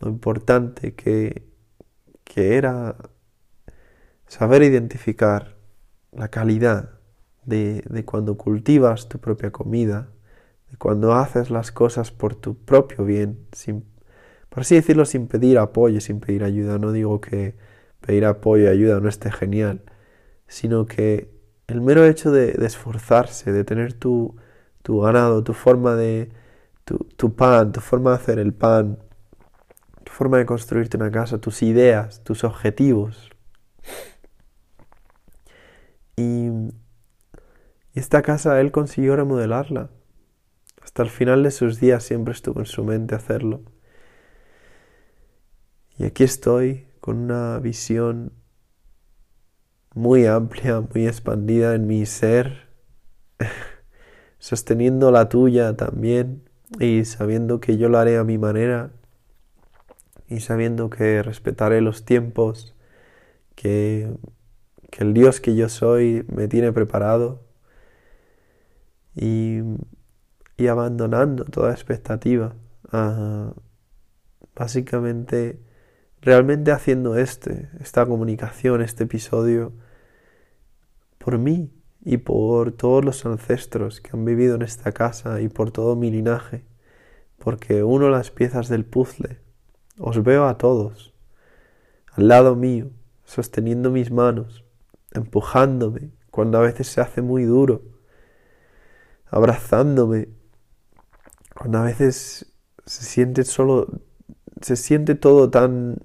lo 0.00 0.08
importante 0.08 0.94
que, 0.94 1.46
que 2.24 2.56
era 2.56 2.96
saber 4.26 4.62
identificar 4.62 5.56
la 6.12 6.28
calidad 6.28 6.90
de, 7.44 7.82
de, 7.88 8.04
cuando 8.04 8.36
cultivas 8.36 9.08
tu 9.08 9.18
propia 9.18 9.50
comida, 9.50 10.08
de 10.70 10.76
cuando 10.76 11.14
haces 11.14 11.50
las 11.50 11.72
cosas 11.72 12.10
por 12.10 12.34
tu 12.34 12.56
propio 12.56 13.04
bien, 13.04 13.46
sin, 13.52 13.84
por 14.48 14.60
así 14.60 14.74
decirlo, 14.74 15.04
sin 15.04 15.28
pedir 15.28 15.58
apoyo, 15.58 16.00
sin 16.00 16.20
pedir 16.20 16.44
ayuda. 16.44 16.78
No 16.78 16.92
digo 16.92 17.20
que 17.20 17.56
pedir 18.00 18.26
apoyo 18.26 18.64
y 18.64 18.66
ayuda 18.68 19.00
no 19.00 19.08
esté 19.08 19.30
genial, 19.30 19.82
sino 20.46 20.86
que 20.86 21.30
el 21.66 21.80
mero 21.80 22.04
hecho 22.04 22.30
de, 22.30 22.52
de 22.52 22.66
esforzarse, 22.66 23.52
de 23.52 23.64
tener 23.64 23.94
tu, 23.94 24.36
tu, 24.88 25.00
ganado, 25.00 25.44
tu 25.44 25.52
forma 25.52 25.96
de, 25.96 26.30
tu, 26.86 27.36
pan, 27.36 27.72
tu 27.72 27.80
forma 27.80 28.12
de 28.12 28.16
hacer 28.16 28.38
el 28.38 28.54
pan, 28.54 28.98
tu 30.02 30.10
forma 30.10 30.38
de 30.38 30.46
construirte 30.46 30.96
una 30.96 31.10
casa, 31.10 31.38
tus 31.38 31.62
ideas, 31.62 32.24
tus 32.24 32.42
objetivos. 32.42 33.28
Y 36.16 36.48
esta 37.92 38.22
casa 38.22 38.58
él 38.62 38.72
consiguió 38.72 39.14
remodelarla. 39.14 39.90
Hasta 40.82 41.02
el 41.02 41.10
final 41.10 41.42
de 41.42 41.50
sus 41.50 41.78
días 41.78 42.02
siempre 42.02 42.32
estuvo 42.32 42.60
en 42.60 42.66
su 42.66 42.82
mente 42.82 43.14
hacerlo. 43.14 43.60
Y 45.98 46.04
aquí 46.04 46.24
estoy 46.24 46.86
con 47.00 47.18
una 47.18 47.58
visión 47.58 48.32
muy 49.94 50.24
amplia, 50.24 50.80
muy 50.80 51.06
expandida 51.06 51.74
en 51.74 51.86
mi 51.86 52.06
ser, 52.06 52.70
sosteniendo 54.38 55.10
la 55.10 55.28
tuya 55.28 55.76
también 55.76 56.42
y 56.78 57.04
sabiendo 57.04 57.60
que 57.60 57.76
yo 57.76 57.88
lo 57.88 57.98
haré 57.98 58.18
a 58.18 58.24
mi 58.24 58.38
manera 58.38 58.90
y 60.28 60.40
sabiendo 60.40 60.90
que 60.90 61.22
respetaré 61.22 61.80
los 61.80 62.04
tiempos, 62.04 62.74
que, 63.54 64.12
que 64.90 65.04
el 65.04 65.14
Dios 65.14 65.40
que 65.40 65.56
yo 65.56 65.68
soy 65.68 66.24
me 66.28 66.48
tiene 66.48 66.72
preparado 66.72 67.42
y, 69.16 69.60
y 70.56 70.66
abandonando 70.66 71.44
toda 71.44 71.72
expectativa, 71.72 72.54
uh, 72.92 73.52
básicamente 74.54 75.60
realmente 76.20 76.72
haciendo 76.72 77.16
este, 77.16 77.70
esta 77.80 78.04
comunicación, 78.06 78.82
este 78.82 79.04
episodio, 79.04 79.72
por 81.18 81.38
mí 81.38 81.70
y 82.10 82.16
por 82.16 82.72
todos 82.72 83.04
los 83.04 83.26
ancestros 83.26 84.00
que 84.00 84.12
han 84.14 84.24
vivido 84.24 84.54
en 84.54 84.62
esta 84.62 84.92
casa 84.92 85.42
y 85.42 85.50
por 85.50 85.72
todo 85.72 85.94
mi 85.94 86.10
linaje, 86.10 86.64
porque 87.38 87.82
uno 87.84 88.08
las 88.08 88.30
piezas 88.30 88.70
del 88.70 88.86
puzzle, 88.86 89.42
os 89.98 90.22
veo 90.22 90.46
a 90.46 90.56
todos, 90.56 91.12
al 92.12 92.28
lado 92.28 92.56
mío, 92.56 92.88
sosteniendo 93.24 93.90
mis 93.90 94.10
manos, 94.10 94.64
empujándome 95.12 96.12
cuando 96.30 96.56
a 96.56 96.62
veces 96.62 96.86
se 96.86 97.02
hace 97.02 97.20
muy 97.20 97.44
duro, 97.44 97.82
abrazándome 99.26 100.30
cuando 101.54 101.76
a 101.76 101.82
veces 101.82 102.54
se 102.86 103.04
siente 103.04 103.44
solo, 103.44 103.86
se 104.62 104.76
siente 104.76 105.14
todo 105.14 105.50
tan 105.50 105.98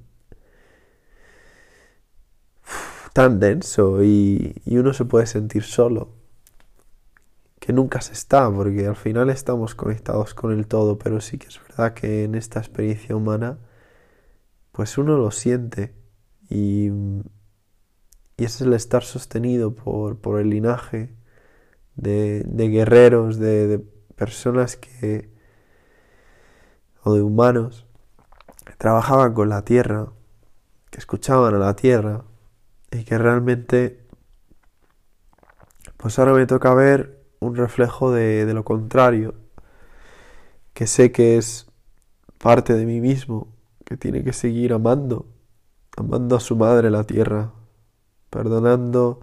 tan 3.14 3.39
denso 3.39 4.03
y, 4.03 4.61
uno 4.66 4.93
se 4.93 5.05
puede 5.05 5.28
sentir 5.28 5.64
solo, 5.64 6.09
que 7.59 7.72
nunca 7.72 8.01
se 8.01 8.14
está, 8.14 8.51
porque 8.51 8.88
al 8.88 8.95
final 8.95 9.30
estamos 9.30 9.76
conectados 9.76 10.34
con 10.34 10.51
el 10.51 10.68
todo, 10.68 10.97
pero 10.97 11.22
sí 11.22 11.38
que 11.38 11.47
es 11.47 11.61
verdad 11.61 11.93
que 11.93 12.26
en 12.26 12.36
esta 12.36 12.59
experiencia 12.59 13.16
humana, 13.16 13.59
pues 14.72 14.97
uno 14.97 15.18
lo 15.18 15.32
siente 15.32 15.93
y, 16.49 16.89
es 18.38 18.59
el 18.61 18.74
estar 18.74 19.03
sostenido 19.03 19.74
por, 19.74 20.39
el 20.39 20.49
linaje 20.49 21.16
de, 21.95 22.43
guerreros, 22.70 23.38
de 23.38 23.80
personas 24.16 24.76
que, 24.76 25.30
o 27.03 27.14
de 27.14 27.22
humanos, 27.22 27.86
que 28.66 28.74
trabajaban 28.76 29.34
con 29.34 29.49
la 29.49 29.64
tierra, 29.64 30.11
que 30.89 30.99
escuchaban 30.99 31.53
a 31.53 31.59
la 31.59 31.76
tierra, 31.76 32.26
y 32.94 33.04
que 33.04 33.18
realmente 33.18 34.06
pues 35.98 36.20
ahora 36.20 36.34
me 36.34 36.46
toca 36.46 36.74
ver 36.74 37.26
un 37.39 37.56
reflejo 37.56 38.12
de, 38.12 38.46
de, 38.46 38.54
lo 38.54 38.64
contrario 38.64 39.34
que 40.74 40.86
sé 40.86 41.12
que 41.12 41.38
es 41.38 41.68
parte 42.38 42.74
de 42.74 42.86
mí 42.86 43.02
mismo 43.02 43.48
que 43.84 43.98
tiene 43.98 44.24
que 44.24 44.34
seguir 44.34 44.74
amando 44.74 45.26
amando 45.98 46.36
a 46.36 46.39
su 46.39 46.56
madre 46.56 46.91
la 46.91 47.04
tierra 47.04 47.52
perdonando 48.30 49.22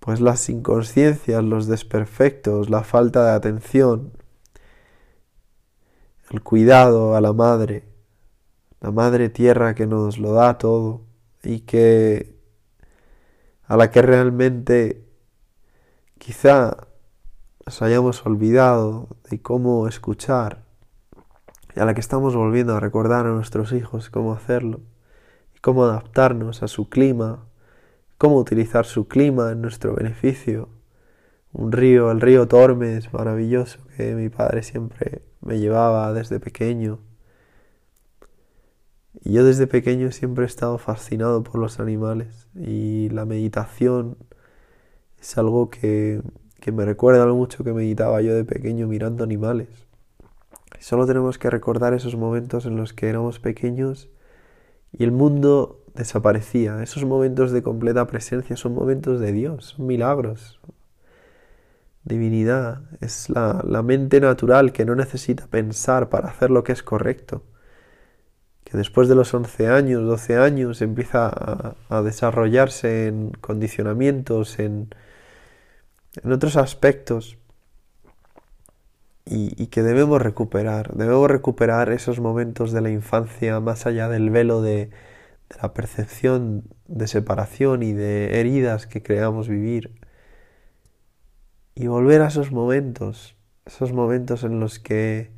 pues 0.00 0.20
las 0.20 0.48
inconsciencias 0.48 1.44
los 1.44 1.66
desperfectos 1.66 2.68
la 2.68 2.82
falta 2.82 3.24
de 3.24 3.30
atención 3.32 4.12
el 6.30 6.42
cuidado 6.42 7.14
a 7.14 7.20
la 7.20 7.32
madre 7.32 7.84
la 8.80 8.90
madre 8.90 9.28
tierra 9.28 9.74
que 9.74 9.86
nos 9.86 10.18
lo 10.18 10.32
da 10.32 10.58
todo 10.58 11.07
y 11.42 11.60
que 11.60 12.36
a 13.64 13.76
la 13.76 13.90
que 13.90 14.02
realmente 14.02 15.04
quizá 16.18 16.88
nos 17.66 17.82
hayamos 17.82 18.24
olvidado 18.24 19.08
de 19.30 19.40
cómo 19.40 19.88
escuchar 19.88 20.64
y 21.76 21.80
a 21.80 21.84
la 21.84 21.94
que 21.94 22.00
estamos 22.00 22.34
volviendo 22.34 22.74
a 22.74 22.80
recordar 22.80 23.26
a 23.26 23.30
nuestros 23.30 23.72
hijos 23.72 24.10
cómo 24.10 24.32
hacerlo 24.32 24.80
y 25.54 25.58
cómo 25.60 25.84
adaptarnos 25.84 26.62
a 26.62 26.68
su 26.68 26.88
clima, 26.88 27.44
cómo 28.16 28.36
utilizar 28.36 28.86
su 28.86 29.06
clima 29.06 29.52
en 29.52 29.60
nuestro 29.60 29.94
beneficio. 29.94 30.70
Un 31.52 31.72
río, 31.72 32.10
el 32.10 32.20
río 32.20 32.48
Tormes, 32.48 33.12
maravilloso, 33.12 33.80
que 33.96 34.14
mi 34.14 34.28
padre 34.28 34.62
siempre 34.62 35.22
me 35.40 35.58
llevaba 35.58 36.12
desde 36.12 36.40
pequeño 36.40 37.00
yo 39.24 39.44
desde 39.44 39.66
pequeño 39.66 40.12
siempre 40.12 40.44
he 40.44 40.46
estado 40.46 40.78
fascinado 40.78 41.42
por 41.42 41.60
los 41.60 41.80
animales 41.80 42.46
y 42.54 43.08
la 43.10 43.24
meditación 43.24 44.16
es 45.20 45.36
algo 45.36 45.70
que, 45.70 46.22
que 46.60 46.72
me 46.72 46.84
recuerda 46.84 47.26
lo 47.26 47.34
mucho 47.34 47.64
que 47.64 47.72
meditaba 47.72 48.20
yo 48.22 48.34
de 48.34 48.44
pequeño 48.44 48.86
mirando 48.86 49.24
animales. 49.24 49.68
Solo 50.80 51.06
tenemos 51.06 51.38
que 51.38 51.50
recordar 51.50 51.94
esos 51.94 52.14
momentos 52.14 52.64
en 52.66 52.76
los 52.76 52.92
que 52.92 53.08
éramos 53.08 53.40
pequeños 53.40 54.08
y 54.92 55.02
el 55.02 55.10
mundo 55.10 55.84
desaparecía. 55.94 56.82
Esos 56.82 57.04
momentos 57.04 57.50
de 57.50 57.62
completa 57.62 58.06
presencia 58.06 58.56
son 58.56 58.74
momentos 58.74 59.18
de 59.20 59.32
Dios, 59.32 59.74
son 59.76 59.86
milagros. 59.86 60.60
Divinidad 62.04 62.82
es 63.00 63.28
la, 63.28 63.64
la 63.66 63.82
mente 63.82 64.20
natural 64.20 64.72
que 64.72 64.84
no 64.84 64.94
necesita 64.94 65.48
pensar 65.48 66.08
para 66.08 66.28
hacer 66.28 66.50
lo 66.50 66.62
que 66.62 66.72
es 66.72 66.82
correcto 66.84 67.42
que 68.70 68.76
después 68.76 69.08
de 69.08 69.14
los 69.14 69.32
11 69.32 69.68
años, 69.68 70.04
12 70.04 70.36
años, 70.36 70.82
empieza 70.82 71.32
a, 71.88 72.02
desarrollarse 72.02 73.06
en 73.06 73.30
condicionamientos, 73.40 74.58
en, 74.58 74.94
en 76.22 76.32
otros 76.32 76.56
aspectos, 76.56 77.38
y, 79.24 79.54
y, 79.62 79.68
que 79.68 79.82
debemos 79.82 80.20
recuperar. 80.22 80.94
Debemos 80.94 81.30
recuperar 81.30 81.90
esos 81.90 82.20
momentos 82.20 82.72
de 82.72 82.80
la 82.80 82.90
infancia 82.90 83.60
más 83.60 83.86
allá 83.86 84.08
del 84.08 84.30
velo 84.30 84.62
de, 84.62 84.86
de 85.48 85.56
la 85.62 85.72
percepción 85.74 86.64
de 86.86 87.06
separación 87.08 87.82
y 87.82 87.92
de 87.92 88.40
heridas 88.40 88.86
que 88.86 89.02
creamos 89.02 89.48
vivir. 89.48 89.92
Y 91.74 91.86
volver 91.86 92.22
a 92.22 92.28
esos 92.28 92.52
momentos, 92.52 93.36
esos 93.64 93.92
momentos 93.92 94.44
en 94.44 94.60
los 94.60 94.78
que 94.78 95.30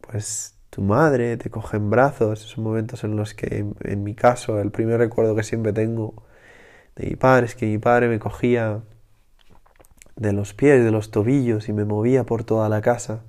pues 0.00 0.53
tu 0.74 0.82
madre 0.82 1.36
te 1.36 1.50
coge 1.50 1.76
en 1.76 1.88
brazos, 1.88 2.40
esos 2.40 2.58
momentos 2.58 3.04
en 3.04 3.14
los 3.14 3.32
que 3.32 3.64
en, 3.84 4.02
mi 4.02 4.16
caso 4.16 4.60
el 4.60 4.72
primer 4.72 4.98
recuerdo 4.98 5.36
que 5.36 5.44
siempre 5.44 5.72
tengo 5.72 6.24
de 6.96 7.06
mi 7.06 7.14
padre 7.14 7.46
es 7.46 7.54
que 7.54 7.66
mi 7.66 7.78
padre 7.78 8.08
me 8.08 8.18
cogía 8.18 8.82
de 10.16 10.32
los 10.32 10.52
pies, 10.52 10.82
de 10.82 10.90
los 10.90 11.12
tobillos 11.12 11.68
y 11.68 11.72
me 11.72 11.84
movía 11.84 12.24
por 12.24 12.42
toda 12.42 12.68
la 12.68 12.80
casa. 12.80 13.22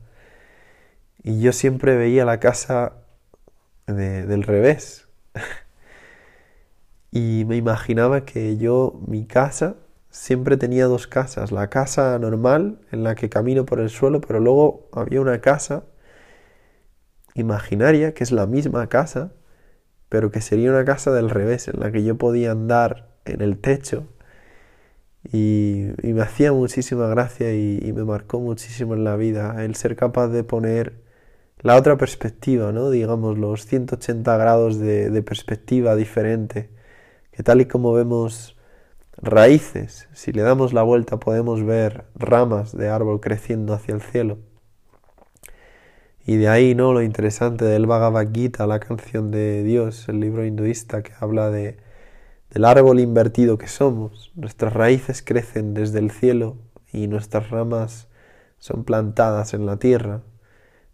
Y 1.22 1.40
yo 1.40 1.52
siempre 1.52 1.96
veía 1.96 2.26
la 2.26 2.40
casa 2.40 2.94
del 3.86 4.42
revés. 4.42 5.08
y 7.12 7.46
me 7.48 7.58
imaginaba 7.58 8.26
que 8.26 8.58
yo, 8.58 9.00
mi 9.08 9.26
casa, 9.26 9.76
siempre 10.10 10.58
tenía 10.58 10.86
dos 10.86 11.06
casas. 11.06 11.52
La 11.52 11.70
casa 11.70 12.18
normal, 12.18 12.80
en 12.92 13.04
la 13.04 13.14
que 13.14 13.30
camino 13.30 13.66
por 13.66 13.80
el 13.80 13.90
suelo, 13.92 14.22
pero 14.22 14.40
luego 14.40 14.90
había 14.94 15.22
una 15.22 15.42
casa 15.42 15.84
imaginaria, 17.36 18.14
que 18.14 18.24
es 18.24 18.32
la 18.32 18.48
misma 18.48 18.88
casa, 18.90 19.34
pero 20.10 20.32
que 20.32 20.42
sería 20.42 20.72
una 20.72 20.86
casa 20.86 21.12
del 21.14 21.30
revés, 21.30 21.68
en 21.68 21.80
la 21.80 21.92
que 21.92 22.04
yo 22.04 22.18
podía 22.18 22.52
andar 22.52 23.10
en 23.26 23.42
el 23.42 23.60
techo. 23.60 24.08
Y, 25.32 25.88
me 26.04 26.22
hacía 26.22 26.54
muchísima 26.54 27.08
gracia 27.08 27.54
y, 27.54 27.92
me 27.94 28.04
marcó 28.06 28.40
muchísimo 28.40 28.94
en 28.94 29.04
la 29.04 29.16
vida 29.16 29.64
el 29.66 29.76
ser 29.76 29.96
capaz 29.96 30.30
de 30.30 30.44
poner 30.44 31.04
la 31.62 31.76
otra 31.78 31.98
perspectiva, 31.98 32.72
¿no? 32.72 32.90
Digamos, 32.92 33.38
los 33.38 33.66
180 33.66 34.38
grados 34.38 34.80
de, 34.80 35.10
de 35.10 35.22
perspectiva 35.24 35.96
diferente, 35.96 36.70
que 37.32 37.44
tal 37.44 37.62
y 37.62 37.66
como 37.68 37.94
vemos 37.94 38.58
raíces, 39.18 40.08
si 40.14 40.32
le 40.34 40.42
damos 40.44 40.74
la 40.74 40.84
vuelta 40.84 41.20
podemos 41.20 41.64
ver 41.64 42.06
ramas 42.16 42.76
de 42.78 42.90
árbol 42.90 43.22
creciendo 43.22 43.74
hacia 43.74 43.96
el 43.96 44.02
cielo. 44.02 44.38
Y 46.28 46.38
de 46.38 46.48
ahí, 46.50 46.74
¿no? 46.74 46.92
Lo 46.92 47.04
interesante 47.04 47.66
del 47.66 47.86
Bhagavad 47.86 48.28
Gita, 48.34 48.66
la 48.66 48.80
canción 48.80 49.30
de 49.30 49.64
Dios, 49.64 50.10
el 50.10 50.20
libro 50.20 50.44
hinduista 50.44 51.04
que 51.04 51.14
habla 51.20 51.52
de, 51.52 51.78
del 52.50 52.66
árbol 52.66 53.00
invertido 53.00 53.60
que 53.60 53.68
somos. 53.68 54.32
Nuestras 54.36 54.74
raíces 54.74 55.22
crecen 55.22 55.76
desde 55.76 56.00
el 56.00 56.10
cielo 56.10 56.58
y 56.92 57.08
nuestras 57.08 57.52
ramas 57.52 58.08
son 58.58 58.86
plantadas 58.86 59.54
en 59.54 59.68
la 59.68 59.78
tierra. 59.78 60.24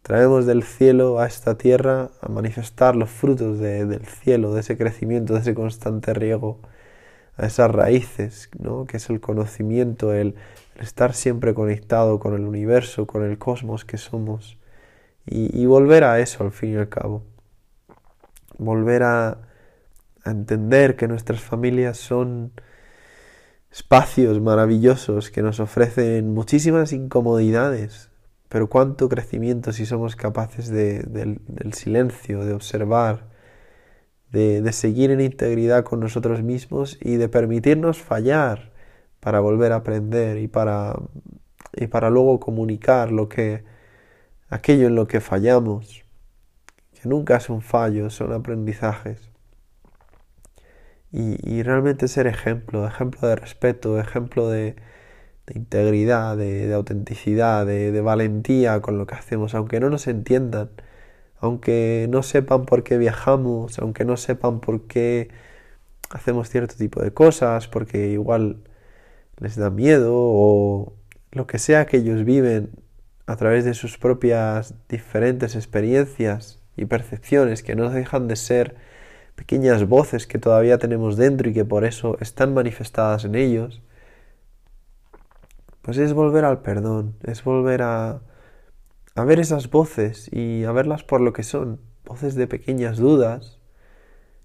Traemos 0.02 0.46
del 0.46 0.64
cielo 0.64 1.20
a 1.20 1.28
esta 1.28 1.58
tierra 1.58 2.10
a 2.22 2.28
manifestar 2.28 2.98
los 2.98 3.10
frutos 3.10 3.60
del 3.60 4.06
cielo, 4.06 4.54
de 4.54 4.60
ese 4.60 4.78
crecimiento, 4.78 5.34
de 5.36 5.40
ese 5.40 5.54
constante 5.54 6.14
riego, 6.14 6.60
a 7.38 7.46
esas 7.46 7.72
raíces, 7.72 8.50
¿no? 8.60 8.86
que 8.86 8.98
es 8.98 9.10
el 9.10 9.22
conocimiento, 9.22 10.14
el 10.14 10.36
estar 10.78 11.14
siempre 11.14 11.54
conectado 11.54 12.20
con 12.20 12.34
el 12.34 12.42
universo, 12.42 13.08
con 13.08 13.24
el 13.24 13.38
cosmos 13.38 13.86
que 13.86 13.98
somos 13.98 14.58
y, 15.26 15.65
volver 15.65 16.03
a 16.03 16.19
eso 16.19 16.43
al 16.43 16.51
fin 16.51 16.74
y 16.74 16.76
al 16.76 16.89
cabo. 16.89 17.24
Volver 18.57 19.03
a, 19.03 19.38
entender 20.24 20.97
que 20.97 21.07
nuestras 21.07 21.41
familias 21.41 21.97
son 21.97 22.51
espacios 23.72 24.39
maravillosos 24.39 25.32
que 25.32 25.41
nos 25.41 25.59
ofrecen 25.59 26.34
muchísimas 26.34 26.93
incomodidades, 26.93 28.11
pero 28.47 28.69
cuánto 28.69 29.09
crecimiento 29.09 29.72
si 29.72 29.88
somos 29.88 30.15
capaces 30.15 30.69
del, 30.69 31.39
silencio, 31.74 32.45
de 32.45 32.53
observar, 32.53 33.30
de, 34.32 34.61
de, 34.61 34.72
seguir 34.74 35.09
en 35.09 35.22
integridad 35.22 35.84
con 35.84 35.99
nosotros 35.99 36.43
mismos 36.43 36.99
y 37.01 37.15
de 37.15 37.28
permitirnos 37.28 37.99
fallar 37.99 38.72
para 39.19 39.39
volver 39.39 39.72
a 39.72 39.78
aprender 39.78 40.38
y 40.38 40.47
para, 40.47 40.95
y 41.74 41.88
para 41.88 42.11
luego 42.11 42.39
comunicar 42.39 43.11
lo 43.11 43.28
que, 43.28 43.63
aquello 44.52 44.88
en 44.88 44.95
lo 44.95 45.08
que 45.08 45.22
fallamos, 45.22 46.04
que 46.93 47.10
nunca 47.10 47.38
es 47.38 47.49
un 47.49 47.62
fallo, 47.62 48.10
son 48.12 48.34
aprendizajes. 48.34 49.32
Y, 51.14 51.64
realmente 51.64 52.08
ser 52.08 52.28
ejemplo, 52.28 52.88
ejemplo 52.88 53.28
de 53.28 53.36
respeto, 53.36 53.99
ejemplo 53.99 54.49
de, 54.49 54.76
integridad, 55.54 56.38
de, 56.38 56.74
autenticidad, 56.74 57.66
de, 57.66 58.02
valentía 58.02 58.82
con 58.82 58.97
lo 58.97 59.06
que 59.08 59.16
hacemos, 59.16 59.54
aunque 59.56 59.80
no 59.82 59.89
nos 59.89 60.08
entiendan, 60.08 60.70
aunque 61.39 62.08
no 62.10 62.24
sepan 62.24 62.66
por 62.66 62.84
qué 62.84 62.97
viajamos, 62.97 63.80
aunque 63.80 64.06
no 64.06 64.18
sepan 64.18 64.62
por 64.62 64.88
qué 64.88 65.30
hacemos 66.12 66.49
cierto 66.49 66.76
tipo 66.76 67.02
de 67.02 67.14
cosas, 67.14 67.68
porque 67.68 68.10
igual 68.10 68.64
les 69.39 69.56
da 69.58 69.70
miedo 69.70 70.14
o 70.16 70.93
lo 71.32 71.47
que 71.47 71.60
sea 71.60 71.86
que 71.88 71.97
ellos 71.97 72.24
viven, 72.26 72.72
a 73.32 73.38
través 73.38 73.64
de 73.64 73.74
sus 73.74 73.98
propias 73.98 74.76
diferentes 74.90 75.56
experiencias 75.56 76.62
y 76.76 76.84
percepciones 76.84 77.64
que 77.64 77.76
no 77.76 77.90
dejan 77.90 78.28
de 78.28 78.36
ser 78.36 78.76
pequeñas 79.36 79.88
voces 79.88 80.28
que 80.28 80.38
todavía 80.38 80.80
tenemos 80.80 81.16
dentro 81.16 81.50
y 81.50 81.54
que 81.54 81.64
por 81.64 81.86
eso 81.86 82.18
están 82.20 82.54
manifestadas 82.54 83.24
en 83.24 83.36
ellos, 83.36 83.82
pues 85.82 85.98
es 85.98 86.12
volver 86.12 86.44
al 86.44 86.62
perdón, 86.62 87.16
es 87.24 87.42
volver 87.42 87.84
a, 87.84 88.22
a 89.16 89.24
ver 89.24 89.40
esas 89.40 89.70
voces 89.70 90.30
y 90.34 90.66
a 90.66 90.74
verlas 90.74 91.04
por 91.04 91.22
lo 91.22 91.32
que 91.32 91.44
son, 91.44 91.80
voces 92.04 92.36
de 92.36 92.48
pequeñas 92.48 92.98
dudas 92.98 93.60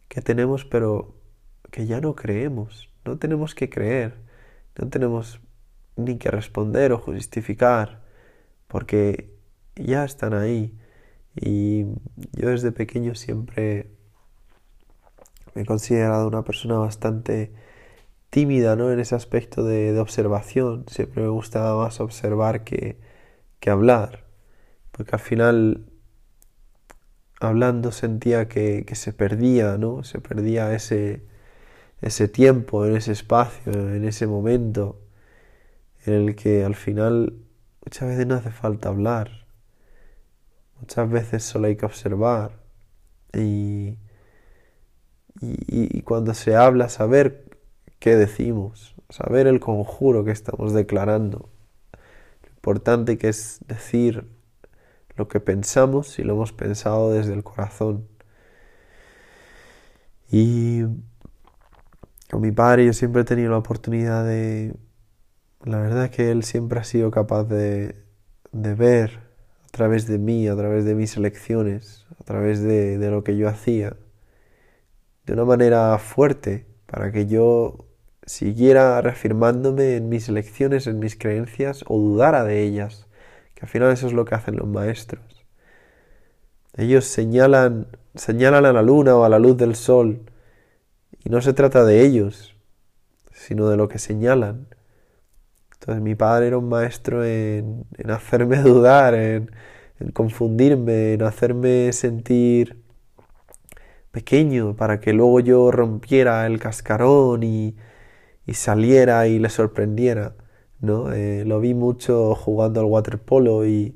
que 0.07 0.23
tenemos 0.23 0.65
pero 0.65 1.17
que 1.73 1.87
ya 1.87 2.01
no 2.01 2.15
creemos, 2.15 2.89
no 3.05 3.19
tenemos 3.19 3.57
que 3.57 3.69
creer, 3.69 4.15
no 4.79 4.89
tenemos 4.89 5.41
ni 5.97 6.19
que 6.19 6.31
responder 6.31 6.93
o 6.93 6.99
justificar, 6.99 8.06
porque 8.69 9.35
ya 9.77 10.05
están 10.05 10.35
ahí. 10.35 10.75
Y 11.35 11.85
yo 12.33 12.51
desde 12.51 12.73
pequeño 12.73 13.15
siempre 13.15 13.91
me 15.55 15.63
he 15.63 15.67
considerado 15.67 16.29
una 16.29 16.45
persona 16.45 16.79
bastante 16.79 17.53
tímida 18.31 18.77
¿no? 18.77 18.93
en 18.93 19.01
ese 19.01 19.15
aspecto 19.15 19.65
de, 19.65 19.99
observación. 19.99 20.85
Siempre 20.89 21.23
me 21.23 21.29
gustaba 21.29 21.85
más 21.85 22.01
observar 22.01 22.65
que, 22.65 22.99
que 23.61 23.71
hablar, 23.71 24.25
porque 24.93 25.13
al 25.15 25.21
final 25.21 25.87
hablando 27.41 27.93
sentía 27.93 28.49
que, 28.49 28.85
que, 28.87 28.95
se 28.95 29.13
perdía, 29.13 29.79
¿no? 29.79 30.05
Se 30.05 30.21
perdía 30.21 30.75
ese, 30.75 31.23
ese 32.03 32.29
tiempo, 32.29 32.87
en 32.87 32.97
ese 32.97 33.13
espacio, 33.13 33.73
en 33.73 34.05
ese 34.05 34.27
momento 34.27 35.01
en 36.07 36.15
el 36.15 36.37
que 36.37 36.65
al 36.65 36.75
final 36.75 37.46
Muchas 37.87 38.09
veces 38.09 38.27
no 38.27 38.35
hace 38.35 38.51
falta 38.51 38.89
hablar. 38.89 39.47
Muchas 40.81 41.09
veces 41.09 41.45
solo 41.45 41.69
hay 41.69 41.77
que 41.77 41.87
observar. 41.87 42.59
Y, 43.33 43.97
y, 45.41 46.03
cuando 46.03 46.35
se 46.35 46.57
habla, 46.57 46.89
saber 46.89 47.49
qué 48.01 48.17
decimos, 48.17 48.97
saber 49.09 49.47
el 49.47 49.61
conjuro 49.61 50.25
que 50.25 50.33
estamos 50.33 50.73
declarando. 50.73 51.49
Lo 52.43 52.49
importante 52.49 53.19
que 53.19 53.29
es 53.29 53.61
decir 53.69 54.27
lo 55.15 55.29
que 55.29 55.39
pensamos 55.39 56.09
si 56.09 56.25
lo 56.25 56.35
hemos 56.35 56.53
pensado 56.53 57.13
desde 57.13 57.35
el 57.35 57.45
corazón. 57.45 58.09
Y 60.29 60.83
con 62.29 62.41
mi 62.41 62.51
padre 62.51 62.85
yo 62.85 62.93
siempre 62.93 63.23
he 63.23 63.25
tenido 63.25 63.53
la 63.53 63.59
oportunidad 63.59 64.27
de 64.27 64.75
la 65.67 65.81
verdad 65.81 66.05
es 66.05 66.11
que 66.13 66.31
Él 66.31 66.45
siempre 66.45 66.79
ha 66.79 66.85
sido 66.85 67.11
capaz 67.11 67.45
de, 67.45 67.97
ver 68.53 69.19
a 69.65 69.69
través 69.73 70.07
de 70.07 70.17
mí, 70.19 70.47
a 70.47 70.57
través 70.57 70.85
de 70.85 70.95
mis 70.95 71.17
elecciones, 71.17 72.07
a 72.21 72.25
través 72.25 72.63
de, 72.63 72.99
lo 73.11 73.25
que 73.25 73.37
yo 73.37 73.49
hacía, 73.49 73.97
de 75.27 75.33
una 75.33 75.45
manera 75.45 75.99
fuerte, 75.99 76.67
para 76.87 77.11
que 77.11 77.27
yo 77.27 77.85
siguiera 78.27 79.01
reafirmándome 79.01 79.97
en 79.97 80.09
mis 80.09 80.29
elecciones, 80.29 80.87
en 80.87 81.01
mis 81.01 81.17
creencias, 81.17 81.85
o 81.89 81.99
dudara 81.99 82.45
de 82.45 82.63
ellas, 82.63 83.09
que 83.55 83.63
al 83.63 83.69
final 83.69 83.91
eso 83.93 84.07
es 84.07 84.13
lo 84.13 84.25
que 84.25 84.37
hacen 84.37 84.57
los 84.57 84.69
maestros. 84.69 85.45
Ellos 86.77 87.07
señalan, 87.07 87.89
señalan 88.15 88.67
a 88.67 88.73
la 88.73 88.83
luna 88.83 89.17
o 89.17 89.25
a 89.25 89.29
la 89.29 89.41
luz 89.41 89.57
del 89.57 89.75
sol, 89.75 90.21
y 91.25 91.29
no 91.29 91.41
se 91.41 91.55
trata 91.55 91.85
de 91.85 92.03
ellos, 92.03 92.55
sino 93.33 93.69
de 93.69 93.77
lo 93.77 93.89
que 93.89 93.99
señalan. 93.99 94.69
Entonces 95.81 96.03
mi 96.03 96.15
padre 96.15 96.49
era 96.49 96.59
un 96.59 96.69
maestro 96.69 97.25
en, 97.25 97.87
hacerme 98.09 98.57
dudar, 98.63 99.15
en, 99.15 99.51
confundirme, 100.13 101.15
en 101.15 101.23
hacerme 101.23 101.93
sentir 101.93 102.83
pequeño 104.11 104.77
para 104.77 105.01
que 105.01 105.13
luego 105.13 105.41
yo 105.41 105.71
rompiera 105.71 106.47
el 106.47 106.59
cascarón 106.59 107.43
y, 107.43 107.77
saliera 108.53 109.27
y 109.29 109.39
le 109.39 109.49
sorprendiera. 109.51 110.35
¿no? 110.81 111.13
Eh, 111.13 111.45
lo 111.47 111.61
vi 111.61 111.75
mucho 111.75 112.35
jugando 112.35 112.81
al 112.81 112.87
waterpolo 112.87 113.67
y, 113.67 113.95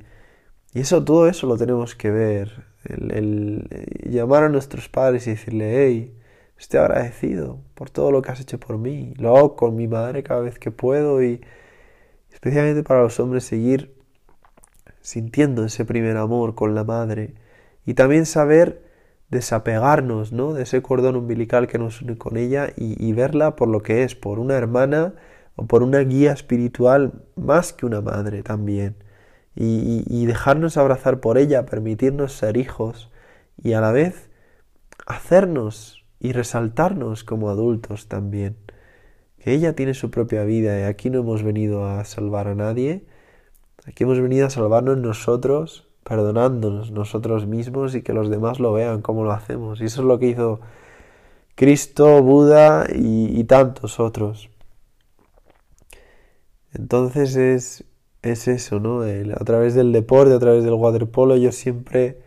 y 0.74 0.80
eso, 0.80 1.04
todo 1.04 1.28
eso 1.28 1.46
lo 1.46 1.56
tenemos 1.56 1.94
que 1.94 2.10
ver 2.10 2.70
el, 2.84 3.68
llamar 4.04 4.44
a 4.44 4.48
nuestros 4.48 4.88
padres 4.88 5.26
y 5.26 5.30
decirle, 5.30 5.86
hey, 5.86 6.14
estoy 6.58 6.80
agradecido 6.80 7.60
por 7.74 7.90
todo 7.90 8.10
lo 8.12 8.22
que 8.22 8.30
has 8.32 8.40
hecho 8.40 8.58
por 8.58 8.78
mí. 8.78 9.14
Lo 9.18 9.36
hago 9.36 9.56
con 9.56 9.76
mi 9.76 9.88
madre 9.88 10.22
cada 10.22 10.40
vez 10.40 10.58
que 10.58 10.70
puedo 10.70 11.22
y 11.22 11.40
especialmente 12.40 12.82
para 12.82 13.02
los 13.02 13.20
hombres 13.20 13.44
seguir 13.44 13.94
sintiendo 15.02 15.62
ese 15.66 15.84
primer 15.84 16.16
amor 16.16 16.54
con 16.54 16.74
la 16.74 16.84
madre 16.84 17.34
y 17.84 17.92
también 17.92 18.24
saber 18.24 18.82
desapegarnos 19.28 20.32
¿no? 20.32 20.54
de 20.54 20.62
ese 20.62 20.80
cordón 20.80 21.16
umbilical 21.16 21.66
que 21.66 21.78
nos 21.78 22.00
une 22.00 22.16
con 22.16 22.38
ella 22.38 22.70
y, 22.74 23.12
verla 23.12 23.56
por 23.56 23.68
lo 23.68 23.82
que 23.82 24.04
es, 24.04 24.14
por 24.14 24.38
una 24.38 24.54
hermana 24.54 25.14
o 25.54 25.66
por 25.66 25.82
una 25.82 25.98
guía 25.98 26.32
espiritual 26.32 27.24
más 27.36 27.74
que 27.74 27.84
una 27.84 28.00
madre 28.00 28.42
también. 28.42 28.96
y 29.54 30.24
dejarnos 30.24 30.78
abrazar 30.78 31.20
por 31.20 31.36
ella, 31.36 31.66
permitirnos 31.66 32.32
ser 32.32 32.56
hijos 32.56 33.10
y 33.62 33.74
a 33.74 33.82
la 33.82 33.92
vez 33.92 34.30
hacernos 35.06 36.06
y 36.20 36.32
resaltarnos 36.32 37.22
como 37.22 37.50
adultos 37.50 38.08
también. 38.08 38.56
Que 39.40 39.52
ella 39.52 39.74
tiene 39.74 39.94
su 39.94 40.10
propia 40.10 40.44
vida 40.44 40.78
y 40.80 40.82
aquí 40.84 41.10
no 41.10 41.20
hemos 41.20 41.42
venido 41.42 41.86
a 41.86 42.04
salvar 42.04 42.46
a 42.48 42.54
nadie, 42.54 43.04
aquí 43.86 44.04
hemos 44.04 44.20
venido 44.20 44.46
a 44.46 44.50
salvarnos 44.50 44.98
nosotros 44.98 45.90
perdonándonos 46.04 46.90
nosotros 46.90 47.46
mismos 47.46 47.94
y 47.94 48.02
que 48.02 48.12
los 48.12 48.30
demás 48.30 48.58
lo 48.58 48.72
vean 48.72 49.02
como 49.02 49.24
lo 49.24 49.32
hacemos. 49.32 49.80
Y 49.80 49.84
eso 49.84 50.00
es 50.02 50.06
lo 50.06 50.18
que 50.18 50.28
hizo 50.28 50.60
Cristo, 51.54 52.22
Buda 52.22 52.86
y, 52.92 53.44
tantos 53.44 54.00
otros. 54.00 54.50
Entonces 56.72 57.36
es, 57.36 57.84
es 58.22 58.48
eso, 58.48 58.80
¿no? 58.80 59.02
a 59.02 59.44
través 59.44 59.74
del 59.74 59.92
deporte, 59.92 60.34
a 60.34 60.38
través 60.38 60.64
del 60.64 60.74
waterpolo, 60.74 61.36
yo 61.36 61.52
siempre, 61.52 62.20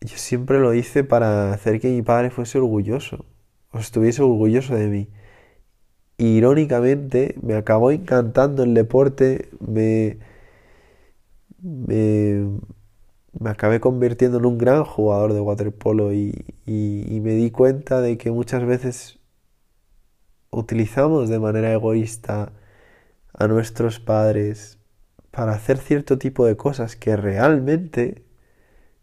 yo 0.00 0.16
siempre 0.16 0.60
lo 0.60 0.72
hice 0.74 1.04
para 1.04 1.52
hacer 1.52 1.80
que 1.80 1.90
mi 1.90 2.02
padre 2.02 2.30
fuese 2.30 2.58
orgulloso, 2.58 3.24
o 3.72 3.78
estuviese 3.78 4.22
orgulloso 4.22 4.74
de 4.74 4.86
mí. 4.86 5.08
Irónicamente, 6.26 7.36
me 7.42 7.54
acabó 7.54 7.90
encantando 7.90 8.62
el 8.62 8.74
deporte, 8.74 9.48
me, 9.60 10.18
me, 11.62 12.60
acabé 13.44 13.80
convirtiendo 13.80 14.38
en 14.38 14.46
un 14.46 14.58
gran 14.58 14.84
jugador 14.84 15.32
de 15.34 15.40
waterpolo 15.40 16.12
y, 16.12 16.44
y, 16.66 17.20
me 17.20 17.32
di 17.34 17.50
cuenta 17.50 18.00
de 18.00 18.18
que 18.18 18.30
muchas 18.30 18.64
veces 18.64 19.18
utilizamos 20.50 21.28
de 21.28 21.38
manera 21.38 21.72
egoísta 21.72 22.52
a 23.32 23.48
nuestros 23.48 24.00
padres 24.00 24.78
para 25.30 25.52
hacer 25.52 25.78
cierto 25.78 26.18
tipo 26.18 26.46
de 26.46 26.56
cosas 26.56 26.96
que 26.96 27.16
realmente 27.16 28.24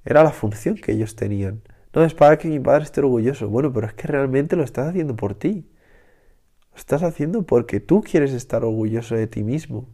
era 0.05 0.23
la 0.23 0.31
función 0.31 0.75
que 0.75 0.93
ellos 0.93 1.15
tenían. 1.15 1.61
No 1.93 2.03
es 2.03 2.13
para 2.13 2.37
que 2.37 2.47
mi 2.47 2.59
padre 2.59 2.83
esté 2.83 3.01
orgulloso. 3.01 3.49
Bueno, 3.49 3.73
pero 3.73 3.87
es 3.87 3.93
que 3.93 4.07
realmente 4.07 4.55
lo 4.55 4.63
estás 4.63 4.89
haciendo 4.89 5.15
por 5.15 5.35
ti. 5.35 5.67
Lo 6.77 6.79
estás 6.79 7.01
haciendo 7.01 7.41
porque 7.41 7.79
tú 7.79 8.03
quieres 8.03 8.33
estar 8.33 8.63
orgulloso 8.63 9.15
de 9.15 9.25
ti 9.25 9.43
mismo. 9.43 9.87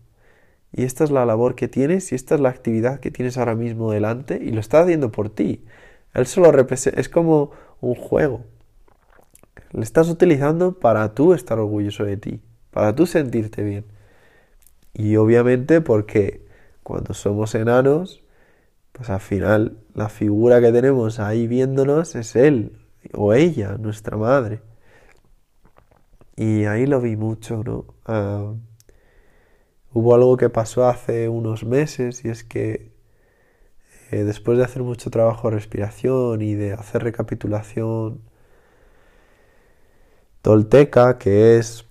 Y 0.74 0.84
esta 0.84 1.06
es 1.06 1.12
la 1.12 1.26
labor 1.26 1.56
que 1.56 1.70
tienes 1.70 2.12
y 2.12 2.16
esta 2.16 2.36
es 2.36 2.42
la 2.42 2.50
actividad 2.50 3.00
que 3.00 3.10
tienes 3.10 3.38
ahora 3.38 3.56
mismo 3.56 3.90
delante 3.90 4.36
y 4.44 4.52
lo 4.52 4.60
está 4.60 4.82
haciendo 4.82 5.10
por 5.10 5.30
ti. 5.30 5.64
Él 6.14 6.26
solo 6.26 6.52
representa, 6.52 7.00
es 7.00 7.08
como 7.08 7.52
un 7.80 7.96
juego. 7.96 8.42
Le 9.72 9.82
estás 9.82 10.10
utilizando 10.10 10.78
para 10.78 11.14
tú 11.14 11.34
estar 11.34 11.58
orgulloso 11.58 12.04
de 12.04 12.18
ti, 12.18 12.42
para 12.72 12.94
tú 12.94 13.06
sentirte 13.06 13.64
bien. 13.64 13.86
Y 14.94 15.16
obviamente 15.16 15.80
porque 15.80 16.46
cuando 16.84 17.14
somos 17.14 17.56
enanos, 17.56 18.26
pues 18.92 19.10
al 19.10 19.22
final 19.22 19.78
la 19.94 20.10
figura 20.10 20.60
que 20.60 20.74
tenemos 20.74 21.22
ahí 21.22 21.48
viéndonos 21.48 22.14
es 22.16 22.36
él 22.36 22.78
o 23.14 23.34
ella, 23.34 23.78
nuestra 23.78 24.18
madre. 24.18 24.73
Y 26.36 26.66
ahí 26.66 26.86
lo 26.86 27.02
vi 27.02 27.16
mucho, 27.16 27.64
¿no? 27.64 27.86
Ah, 28.06 28.54
Hubo 29.94 30.14
algo 30.14 30.36
que 30.36 30.50
pasó 30.50 30.86
hace 30.90 31.30
unos 31.30 31.64
meses 31.64 32.26
y 32.26 32.30
es 32.30 32.44
que 32.44 32.92
eh, 34.12 34.24
después 34.24 34.58
de 34.58 34.64
hacer 34.64 34.84
mucho 34.84 35.10
trabajo 35.10 35.50
de 35.50 35.56
respiración 35.56 36.42
y 36.42 36.54
de 36.56 36.74
hacer 36.74 37.04
recapitulación 37.04 38.22
tolteca, 40.42 41.18
que 41.18 41.58
es 41.58 41.86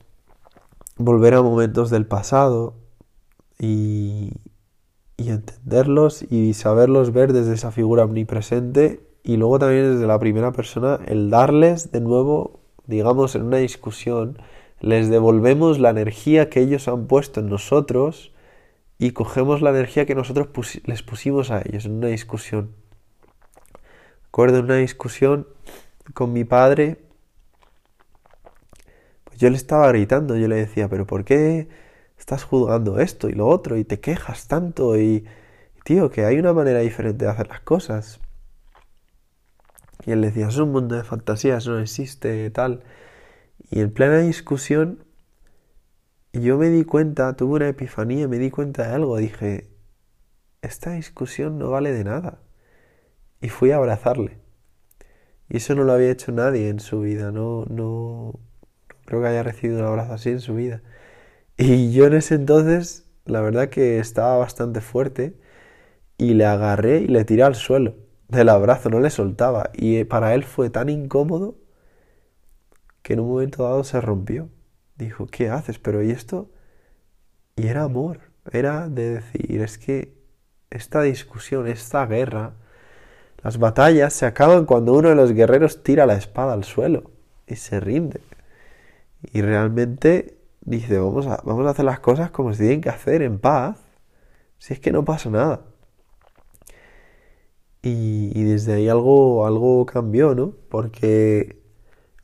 volver 0.96 1.34
a 1.34 1.42
momentos 1.42 1.90
del 1.90 2.06
pasado 2.06 2.74
y, 3.58 4.32
y 5.18 5.30
entenderlos 5.30 6.24
y 6.30 6.54
saberlos 6.54 7.12
ver 7.12 7.34
desde 7.34 7.54
esa 7.54 7.72
figura 7.72 8.04
omnipresente 8.04 9.02
y 9.24 9.38
luego 9.38 9.60
también 9.60 9.94
desde 9.94 10.08
la 10.08 10.20
primera 10.20 10.52
persona 10.52 11.00
el 11.06 11.30
darles 11.30 11.92
de 11.92 12.02
nuevo, 12.02 12.61
digamos, 12.86 13.34
en 13.34 13.42
una 13.42 13.58
discusión, 13.58 14.38
les 14.80 15.08
devolvemos 15.08 15.78
la 15.78 15.90
energía 15.90 16.50
que 16.50 16.60
ellos 16.60 16.88
han 16.88 17.06
puesto 17.06 17.40
en 17.40 17.48
nosotros 17.48 18.32
y 18.98 19.12
cogemos 19.12 19.62
la 19.62 19.70
energía 19.70 20.06
que 20.06 20.14
nosotros 20.14 20.48
les 20.84 21.02
pusimos 21.02 21.50
a 21.50 21.62
ellos 21.62 21.86
en 21.86 21.92
una 21.92 22.08
discusión. 22.08 22.74
Recuerdo 24.24 24.60
una 24.60 24.76
discusión 24.76 25.46
con 26.14 26.32
mi 26.32 26.44
padre, 26.44 26.98
pues 29.24 29.38
yo 29.38 29.50
le 29.50 29.56
estaba 29.56 29.88
gritando, 29.88 30.36
yo 30.36 30.48
le 30.48 30.56
decía, 30.56 30.88
pero 30.88 31.06
¿por 31.06 31.24
qué 31.24 31.68
estás 32.18 32.44
juzgando 32.44 32.98
esto 32.98 33.28
y 33.28 33.32
lo 33.32 33.46
otro 33.48 33.76
y 33.76 33.84
te 33.84 34.00
quejas 34.00 34.48
tanto 34.48 34.98
y, 34.98 35.24
tío, 35.84 36.10
que 36.10 36.24
hay 36.24 36.38
una 36.38 36.52
manera 36.52 36.80
diferente 36.80 37.24
de 37.24 37.30
hacer 37.30 37.48
las 37.48 37.60
cosas? 37.60 38.20
Y 40.04 40.12
él 40.12 40.22
decía, 40.22 40.48
es 40.48 40.56
un 40.58 40.72
mundo 40.72 40.96
de 40.96 41.04
fantasías, 41.04 41.66
no 41.66 41.78
existe 41.78 42.50
tal. 42.50 42.82
Y 43.70 43.80
en 43.80 43.92
plena 43.92 44.18
discusión, 44.18 45.04
yo 46.32 46.58
me 46.58 46.70
di 46.70 46.84
cuenta, 46.84 47.36
tuve 47.36 47.56
una 47.56 47.68
epifanía, 47.68 48.28
me 48.28 48.38
di 48.38 48.50
cuenta 48.50 48.88
de 48.88 48.94
algo. 48.94 49.16
Dije, 49.16 49.68
esta 50.62 50.92
discusión 50.92 51.58
no 51.58 51.70
vale 51.70 51.92
de 51.92 52.04
nada. 52.04 52.40
Y 53.40 53.48
fui 53.48 53.70
a 53.70 53.76
abrazarle. 53.76 54.38
Y 55.48 55.58
eso 55.58 55.74
no 55.74 55.84
lo 55.84 55.92
había 55.92 56.10
hecho 56.10 56.32
nadie 56.32 56.68
en 56.68 56.80
su 56.80 57.00
vida. 57.00 57.30
No, 57.32 57.64
no, 57.66 58.40
creo 59.04 59.22
que 59.22 59.28
haya 59.28 59.42
recibido 59.42 59.80
un 59.80 59.86
abrazo 59.86 60.14
así 60.14 60.30
en 60.30 60.40
su 60.40 60.54
vida. 60.54 60.82
Y 61.56 61.92
yo 61.92 62.06
en 62.06 62.14
ese 62.14 62.34
entonces, 62.36 63.06
la 63.26 63.40
verdad 63.40 63.68
que 63.68 63.98
estaba 63.98 64.38
bastante 64.38 64.80
fuerte. 64.80 65.36
Y 66.18 66.34
le 66.34 66.46
agarré 66.46 67.00
y 67.00 67.08
le 67.08 67.24
tiré 67.24 67.42
al 67.44 67.54
suelo 67.54 68.01
del 68.32 68.48
abrazo, 68.48 68.90
no 68.90 69.00
le 69.00 69.10
soltaba. 69.10 69.70
Y 69.74 70.04
para 70.04 70.34
él 70.34 70.44
fue 70.44 70.70
tan 70.70 70.88
incómodo 70.88 71.56
que 73.02 73.14
en 73.14 73.20
un 73.20 73.28
momento 73.28 73.64
dado 73.64 73.84
se 73.84 74.00
rompió. 74.00 74.48
Dijo, 74.96 75.26
¿qué 75.26 75.50
haces? 75.50 75.78
Pero 75.78 76.02
¿y 76.02 76.10
esto? 76.10 76.50
Y 77.56 77.68
era 77.68 77.84
amor, 77.84 78.20
era 78.50 78.88
de 78.88 79.14
decir, 79.14 79.60
es 79.62 79.78
que 79.78 80.14
esta 80.70 81.02
discusión, 81.02 81.66
esta 81.68 82.06
guerra, 82.06 82.54
las 83.42 83.58
batallas 83.58 84.12
se 84.12 84.26
acaban 84.26 84.64
cuando 84.64 84.94
uno 84.94 85.10
de 85.10 85.14
los 85.14 85.32
guerreros 85.32 85.82
tira 85.82 86.06
la 86.06 86.14
espada 86.14 86.52
al 86.52 86.64
suelo 86.64 87.10
y 87.46 87.56
se 87.56 87.80
rinde. 87.80 88.20
Y 89.32 89.42
realmente 89.42 90.38
dice, 90.60 90.98
vamos 90.98 91.26
a, 91.26 91.40
vamos 91.44 91.66
a 91.66 91.70
hacer 91.70 91.84
las 91.84 92.00
cosas 92.00 92.30
como 92.30 92.52
se 92.52 92.60
tienen 92.60 92.80
que 92.80 92.88
hacer, 92.88 93.22
en 93.22 93.38
paz, 93.38 93.78
si 94.58 94.74
es 94.74 94.80
que 94.80 94.92
no 94.92 95.04
pasa 95.04 95.28
nada. 95.30 95.71
Y, 97.82 98.30
y 98.38 98.44
desde 98.44 98.74
ahí 98.74 98.88
algo, 98.88 99.46
algo 99.46 99.86
cambió, 99.86 100.34
¿no? 100.34 100.52
Porque 100.68 101.62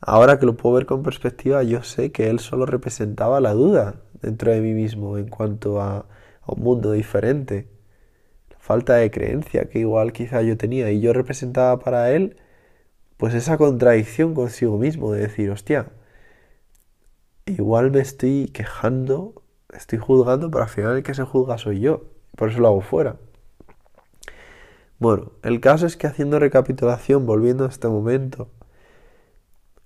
Ahora 0.01 0.39
que 0.39 0.45
lo 0.45 0.55
puedo 0.55 0.75
ver 0.75 0.85
con 0.85 1.03
perspectiva, 1.03 1.61
yo 1.63 1.83
sé 1.83 2.11
que 2.11 2.29
él 2.29 2.39
solo 2.39 2.65
representaba 2.65 3.41
la 3.41 3.53
duda 3.53 4.01
dentro 4.21 4.51
de 4.51 4.61
mí 4.61 4.73
mismo 4.73 5.17
en 5.17 5.27
cuanto 5.27 5.81
a, 5.81 6.05
un 6.47 6.63
mundo 6.63 6.93
diferente. 6.93 7.67
La 8.51 8.59
falta 8.59 8.95
de 8.95 9.11
creencia 9.11 9.69
que 9.69 9.79
igual 9.79 10.13
quizá 10.13 10.41
yo 10.41 10.57
tenía 10.57 10.91
y 10.91 11.01
yo 11.01 11.13
representaba 11.13 11.79
para 11.79 12.11
él 12.11 12.37
pues 13.17 13.33
esa 13.35 13.57
contradicción 13.57 14.33
consigo 14.35 14.77
mismo 14.77 15.11
de 15.13 15.21
decir, 15.21 15.51
hostia, 15.51 15.91
igual 17.45 17.91
me 17.91 17.99
estoy 17.99 18.47
quejando, 18.53 19.43
estoy 19.73 19.99
juzgando, 19.99 20.49
pero 20.51 20.63
al 20.63 20.69
final 20.69 20.97
el 20.97 21.03
que 21.03 21.13
se 21.13 21.23
juzga 21.23 21.57
soy 21.57 21.81
yo. 21.81 22.05
Por 22.37 22.49
eso 22.49 22.59
lo 22.59 22.67
hago 22.69 22.81
fuera. 22.81 23.17
Bueno, 24.99 25.31
el 25.43 25.61
caso 25.61 25.85
es 25.85 25.95
que 25.95 26.07
haciendo 26.07 26.39
recapitulación, 26.39 27.25
volviendo 27.25 27.63
a 27.63 27.69
este 27.69 27.87
momento, 27.87 28.49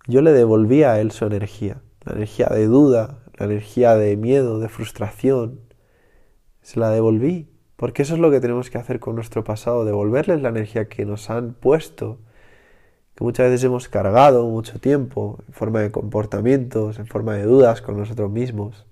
yo 0.08 0.24
le 0.24 0.32
devolvía 0.34 0.94
a 0.94 1.00
él 1.00 1.12
su 1.12 1.26
energía, 1.26 1.84
la 2.04 2.14
energía 2.14 2.48
de 2.48 2.66
duda, 2.66 3.20
la 3.36 3.46
energía 3.46 3.96
de 3.96 4.18
miedo, 4.18 4.60
de 4.60 4.70
frustración. 4.70 5.60
Se 6.62 6.80
la 6.80 6.90
devolví, 6.90 7.48
porque 7.76 8.02
eso 8.02 8.16
es 8.16 8.20
lo 8.20 8.32
que 8.32 8.42
tenemos 8.42 8.72
que 8.72 8.80
hacer 8.80 9.00
con 9.00 9.14
nuestro 9.16 9.44
pasado, 9.44 9.86
devolverles 9.86 10.42
la 10.42 10.50
energía 10.50 10.90
que 10.90 11.06
nos 11.06 11.30
han 11.30 11.54
puesto, 11.54 12.18
que 13.14 13.24
muchas 13.24 13.48
veces 13.52 13.66
hemos 13.66 13.90
cargado 13.90 14.48
mucho 14.48 14.80
tiempo, 14.80 15.44
en 15.48 15.54
forma 15.54 15.82
de 15.82 15.92
comportamientos, 15.92 16.98
en 16.98 17.06
forma 17.06 17.36
de 17.36 17.44
dudas 17.44 17.84
con 17.84 17.98
nosotros 17.98 18.32
mismos, 18.32 18.88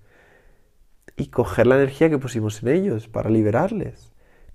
y 1.18 1.27
coger 1.27 1.65
la 1.65 1.77
energía 1.77 2.11
que 2.11 2.19
pusimos 2.19 2.61
en 2.61 2.69
ellos 2.69 3.07
para 3.07 3.31
liberarles. 3.31 4.10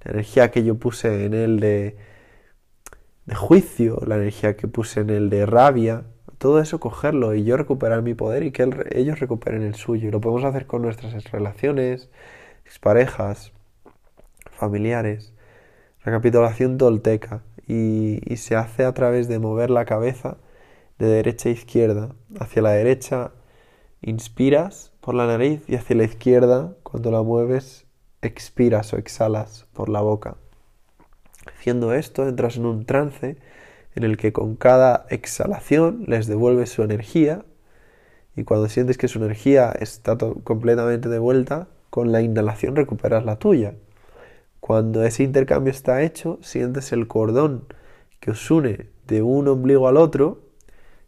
La 0.06 0.12
energía 0.12 0.50
que 0.50 0.64
yo 0.64 0.76
puse 0.76 1.26
en 1.26 1.34
él 1.34 1.60
de 1.60 1.96
de 3.26 3.34
juicio, 3.34 4.00
la 4.06 4.16
energía 4.16 4.56
que 4.56 4.68
puse 4.68 5.00
en 5.00 5.10
el 5.10 5.30
de 5.30 5.46
rabia, 5.46 6.04
todo 6.38 6.60
eso 6.60 6.80
cogerlo 6.80 7.34
y 7.34 7.44
yo 7.44 7.56
recuperar 7.56 8.02
mi 8.02 8.14
poder 8.14 8.44
y 8.44 8.52
que 8.52 8.70
ellos 8.92 9.18
recuperen 9.20 9.62
el 9.62 9.74
suyo. 9.74 10.08
Y 10.08 10.12
lo 10.12 10.20
podemos 10.20 10.44
hacer 10.44 10.66
con 10.66 10.82
nuestras 10.82 11.30
relaciones, 11.30 12.08
parejas, 12.80 13.52
familiares. 14.52 15.32
Recapitulación 16.04 16.78
tolteca 16.78 17.42
y, 17.66 18.20
y 18.32 18.36
se 18.36 18.54
hace 18.54 18.84
a 18.84 18.94
través 18.94 19.28
de 19.28 19.40
mover 19.40 19.70
la 19.70 19.84
cabeza 19.84 20.36
de 20.98 21.06
derecha 21.06 21.48
a 21.48 21.52
izquierda. 21.52 22.14
Hacia 22.38 22.62
la 22.62 22.70
derecha 22.70 23.32
inspiras 24.02 24.92
por 25.00 25.14
la 25.14 25.26
nariz 25.26 25.62
y 25.68 25.74
hacia 25.74 25.96
la 25.96 26.04
izquierda, 26.04 26.76
cuando 26.84 27.10
la 27.10 27.22
mueves, 27.22 27.85
expiras 28.22 28.92
o 28.92 28.98
exhalas 28.98 29.66
por 29.72 29.88
la 29.88 30.00
boca. 30.00 30.36
Haciendo 31.46 31.94
esto, 31.94 32.26
entras 32.28 32.56
en 32.56 32.66
un 32.66 32.84
trance 32.84 33.36
en 33.94 34.02
el 34.04 34.16
que 34.16 34.32
con 34.32 34.56
cada 34.56 35.06
exhalación 35.10 36.04
les 36.06 36.26
devuelves 36.26 36.70
su 36.70 36.82
energía 36.82 37.44
y 38.36 38.44
cuando 38.44 38.68
sientes 38.68 38.98
que 38.98 39.08
su 39.08 39.18
energía 39.18 39.72
está 39.80 40.16
completamente 40.44 41.08
de 41.08 41.18
vuelta, 41.18 41.68
con 41.88 42.12
la 42.12 42.20
inhalación 42.20 42.76
recuperas 42.76 43.24
la 43.24 43.38
tuya. 43.38 43.74
Cuando 44.60 45.04
ese 45.04 45.22
intercambio 45.22 45.70
está 45.70 46.02
hecho, 46.02 46.38
sientes 46.42 46.92
el 46.92 47.06
cordón 47.08 47.64
que 48.20 48.32
os 48.32 48.50
une 48.50 48.88
de 49.06 49.22
un 49.22 49.48
ombligo 49.48 49.88
al 49.88 49.96
otro, 49.96 50.40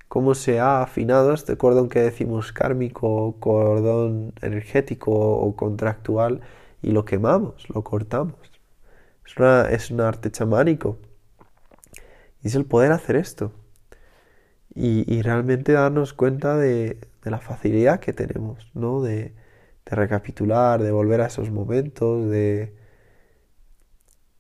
cómo 0.09 0.35
se 0.35 0.61
ha 0.61 0.83
afinado 0.83 1.35
este 1.35 1.59
cordón 1.59 1.89
que 1.91 2.01
decimos 2.01 2.53
kármico, 2.53 3.37
cordón 3.41 4.33
energético 4.41 5.13
o 5.13 5.55
contractual, 5.55 6.41
y 6.83 6.93
lo 6.93 7.05
quemamos, 7.05 7.69
lo 7.71 7.83
cortamos. 7.83 8.37
Es, 9.27 9.35
es 9.71 9.91
un 9.91 10.01
arte 10.01 10.31
chamánico 10.31 10.99
y 12.43 12.49
es 12.49 12.55
el 12.55 12.65
poder 12.65 12.93
hacer 12.93 13.17
esto. 13.17 13.53
Y, 14.75 15.23
realmente 15.23 15.73
darnos 15.73 16.13
cuenta 16.13 16.57
de, 16.57 16.99
la 17.25 17.39
facilidad 17.41 17.99
que 18.01 18.13
tenemos, 18.13 18.71
¿no? 18.75 19.03
De, 19.03 19.35
de, 19.87 19.97
recapitular, 19.97 20.81
de 20.83 20.93
volver 20.93 21.21
a 21.21 21.27
esos 21.27 21.51
momentos, 21.51 22.31
de, 22.31 22.75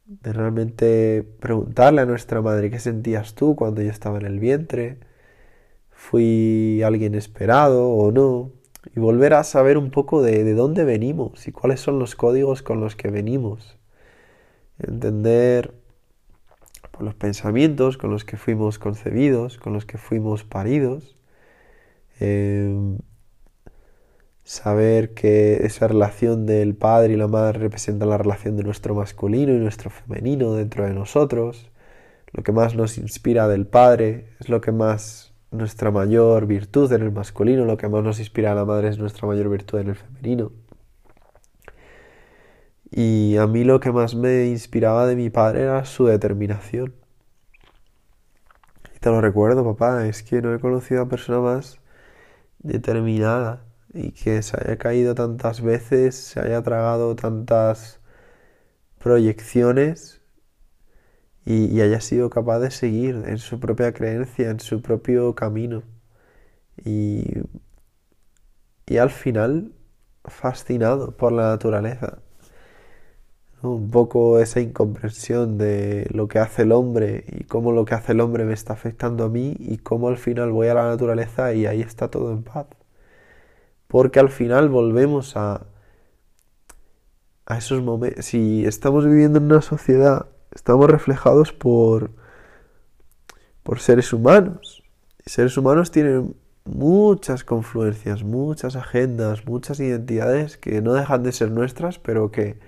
de 0.06 0.32
realmente 0.32 1.24
preguntarle 1.40 2.02
a 2.02 2.06
nuestra 2.06 2.40
madre 2.40 2.70
qué 2.70 2.78
sentías 2.78 3.34
tú 3.34 3.56
cuando 3.56 3.82
yo 3.82 3.90
estaba 3.90 4.18
en 4.18 4.26
el 4.26 4.38
vientre, 4.38 4.98
fui 5.90 6.82
alguien 6.84 7.14
esperado 7.14 7.88
o 7.90 8.12
no, 8.12 8.52
y 8.98 9.00
volver 9.00 9.34
a 9.34 9.44
saber 9.44 9.78
un 9.78 9.92
poco 9.92 10.22
de, 10.22 10.42
de 10.42 10.54
dónde 10.54 10.82
venimos 10.82 11.46
y 11.46 11.52
cuáles 11.52 11.78
son 11.78 12.00
los 12.00 12.16
códigos 12.16 12.62
con 12.62 12.80
los 12.80 12.96
que 12.96 13.12
venimos. 13.12 13.78
Entender 14.80 15.72
los 16.98 17.14
pensamientos 17.14 17.96
con 17.96 18.10
los 18.10 18.24
que 18.24 18.36
fuimos 18.36 18.80
concebidos, 18.80 19.56
con 19.56 19.72
los 19.72 19.86
que 19.86 19.98
fuimos 19.98 20.42
paridos. 20.42 21.16
Em, 22.18 22.98
saber 24.42 25.14
que 25.14 25.64
esa 25.64 25.86
relación 25.86 26.44
del 26.44 26.74
padre 26.74 27.12
y 27.12 27.16
la 27.16 27.28
madre 27.28 27.60
representa 27.60 28.04
la 28.04 28.18
relación 28.18 28.56
de 28.56 28.64
nuestro 28.64 28.96
masculino 28.96 29.52
y 29.54 29.58
nuestro 29.58 29.90
femenino 29.90 30.54
dentro 30.54 30.84
de 30.84 30.92
nosotros. 30.92 31.70
Lo 32.32 32.42
que 32.42 32.50
más 32.50 32.74
nos 32.74 32.98
inspira 32.98 33.46
del 33.46 33.64
padre 33.68 34.30
es 34.40 34.48
lo 34.48 34.60
que 34.60 34.72
más 34.72 35.27
nuestra 35.50 35.90
mayor 35.90 36.46
virtud 36.46 36.92
en 36.92 37.02
el 37.02 37.12
masculino, 37.12 37.64
lo 37.64 37.76
que 37.76 37.88
más 37.88 38.02
nos 38.02 38.18
inspira 38.18 38.52
a 38.52 38.54
la 38.54 38.64
madre 38.64 38.88
es 38.88 38.98
nuestra 38.98 39.26
mayor 39.26 39.48
virtud 39.48 39.78
en 39.80 39.88
el 39.88 39.96
femenino. 39.96 40.52
Y 42.90 43.36
a 43.36 43.46
mí 43.46 43.64
lo 43.64 43.80
que 43.80 43.92
más 43.92 44.14
me 44.14 44.46
inspiraba 44.46 45.06
de 45.06 45.16
mi 45.16 45.30
padre 45.30 45.62
era 45.62 45.84
su 45.84 46.06
determinación. 46.06 46.94
Y 48.96 48.98
te 48.98 49.10
lo 49.10 49.20
recuerdo, 49.20 49.64
papá, 49.64 50.06
es 50.06 50.22
que 50.22 50.42
no 50.42 50.54
he 50.54 50.60
conocido 50.60 51.02
a 51.02 51.08
persona 51.08 51.40
más 51.40 51.80
determinada 52.58 53.64
y 53.94 54.12
que 54.12 54.42
se 54.42 54.56
haya 54.58 54.78
caído 54.78 55.14
tantas 55.14 55.60
veces, 55.62 56.16
se 56.16 56.40
haya 56.40 56.62
tragado 56.62 57.16
tantas 57.16 58.00
proyecciones 58.98 60.17
y, 61.48 61.80
haya 61.80 62.00
sido 62.00 62.30
capaz 62.30 62.58
de 62.60 62.70
seguir 62.70 63.24
en 63.26 63.38
su 63.38 63.58
propia 63.60 63.92
creencia, 63.94 64.50
en 64.50 64.60
su 64.60 64.82
propio 64.82 65.34
camino. 65.34 65.82
Y, 66.84 67.24
y 68.86 68.98
al 68.98 69.10
final 69.10 69.72
fascinado 70.24 71.16
por 71.16 71.32
la 71.32 71.50
naturaleza 71.50 72.18
un 73.62 73.90
poco 73.90 74.38
esa 74.40 74.60
incomprensión 74.60 75.58
de 75.58 76.06
lo 76.12 76.28
que 76.28 76.38
hace 76.38 76.62
el 76.62 76.72
hombre 76.72 77.24
y 77.28 77.44
cómo 77.44 77.72
lo 77.72 77.84
que 77.84 77.94
hace 77.94 78.12
el 78.12 78.20
hombre 78.20 78.44
me 78.44 78.54
está 78.54 78.74
afectando 78.74 79.24
a 79.24 79.28
mí 79.28 79.56
y 79.58 79.78
cómo 79.78 80.08
al 80.08 80.18
final 80.18 80.52
voy 80.52 80.68
a 80.68 80.74
la 80.74 80.84
naturaleza 80.88 81.52
y 81.54 81.66
ahí 81.66 81.80
está 81.82 82.08
todo 82.10 82.32
en 82.32 82.42
paz. 82.44 82.66
Porque 83.88 84.20
al 84.20 84.28
final 84.30 84.68
volvemos 84.68 85.36
a, 85.36 85.66
a 87.46 87.58
esos 87.58 87.82
momentos. 87.82 88.24
Si 88.26 88.64
estamos 88.66 89.06
viviendo 89.06 89.38
en 89.38 89.46
una 89.46 89.62
sociedad, 89.62 90.26
estamos 90.52 90.88
reflejados 90.90 91.52
por, 91.52 92.10
por 93.62 93.80
seres 93.80 94.12
humanos. 94.12 94.82
Y 95.24 95.30
seres 95.30 95.56
humanos 95.56 95.90
tienen 95.90 96.36
muchas 96.64 97.44
confluencias, 97.44 98.22
muchas 98.22 98.76
agendas, 98.76 99.46
muchas 99.46 99.80
identidades 99.80 100.56
que 100.56 100.82
no 100.82 100.94
dejan 100.94 101.22
de 101.22 101.32
ser 101.32 101.50
nuestras, 101.50 101.98
pero 101.98 102.30
que 102.30 102.58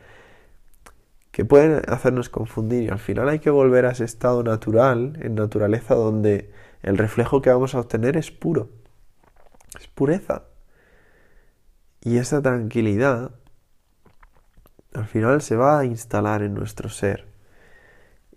que 1.30 1.44
pueden 1.44 1.82
hacernos 1.88 2.28
confundir 2.28 2.84
y 2.84 2.88
al 2.88 2.98
final 2.98 3.28
hay 3.28 3.38
que 3.38 3.50
volver 3.50 3.86
a 3.86 3.92
ese 3.92 4.04
estado 4.04 4.42
natural, 4.42 5.18
en 5.22 5.34
naturaleza, 5.36 5.94
donde 5.94 6.52
el 6.82 6.98
reflejo 6.98 7.40
que 7.40 7.50
vamos 7.50 7.74
a 7.74 7.80
obtener 7.80 8.16
es 8.16 8.30
puro, 8.30 8.70
es 9.78 9.86
pureza. 9.86 10.44
Y 12.02 12.16
esa 12.16 12.42
tranquilidad 12.42 13.32
al 14.94 15.06
final 15.06 15.40
se 15.42 15.54
va 15.56 15.78
a 15.78 15.84
instalar 15.84 16.42
en 16.42 16.54
nuestro 16.54 16.88
ser. 16.88 17.29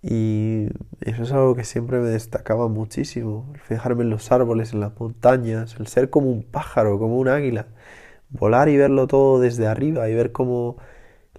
Y 0.03 0.67
eso 0.99 1.23
es 1.23 1.31
algo 1.31 1.55
que 1.55 1.63
siempre 1.63 1.99
me 1.99 2.09
destacaba 2.09 2.67
muchísimo, 2.67 3.49
el 3.53 3.61
fijarme 3.61 4.03
en 4.03 4.09
los 4.09 4.34
árboles, 4.34 4.73
en 4.73 4.81
las 4.81 4.99
montañas, 4.99 5.77
el 5.80 5.88
ser 5.88 6.09
como 6.09 6.30
un 6.30 6.43
pájaro, 6.43 6.99
como 6.99 7.17
un 7.17 7.30
águila, 7.30 7.67
volar 8.30 8.67
y 8.67 8.75
verlo 8.75 9.07
todo 9.07 9.39
desde 9.39 9.65
arriba 9.65 10.09
y 10.09 10.15
ver 10.15 10.34
cómo 10.34 10.77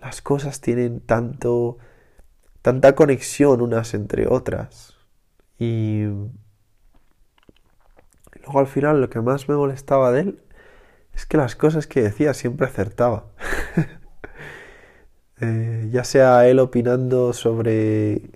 las 0.01 0.23
cosas 0.23 0.63
tienen 0.63 1.01
tanto, 1.01 1.77
tanta 2.63 2.95
conexión 2.95 3.61
unas 3.61 3.93
entre 3.93 4.29
otras. 4.29 4.97
Y 5.59 6.05
luego 8.45 8.61
al 8.61 8.67
final 8.67 9.01
lo 9.03 9.11
que 9.11 9.21
más 9.21 9.49
me 9.49 9.57
molestaba 9.57 10.11
de 10.11 10.21
él 10.21 10.41
es 11.15 11.27
que 11.27 11.37
las 11.37 11.55
cosas 11.57 11.87
que 11.87 12.03
decía 12.03 12.35
siempre 12.35 12.67
acertaba. 12.67 13.27
Eh, 15.41 15.89
ya 15.91 16.05
sea 16.05 16.47
él 16.47 16.61
opinando 16.61 17.33
sobre 17.33 18.31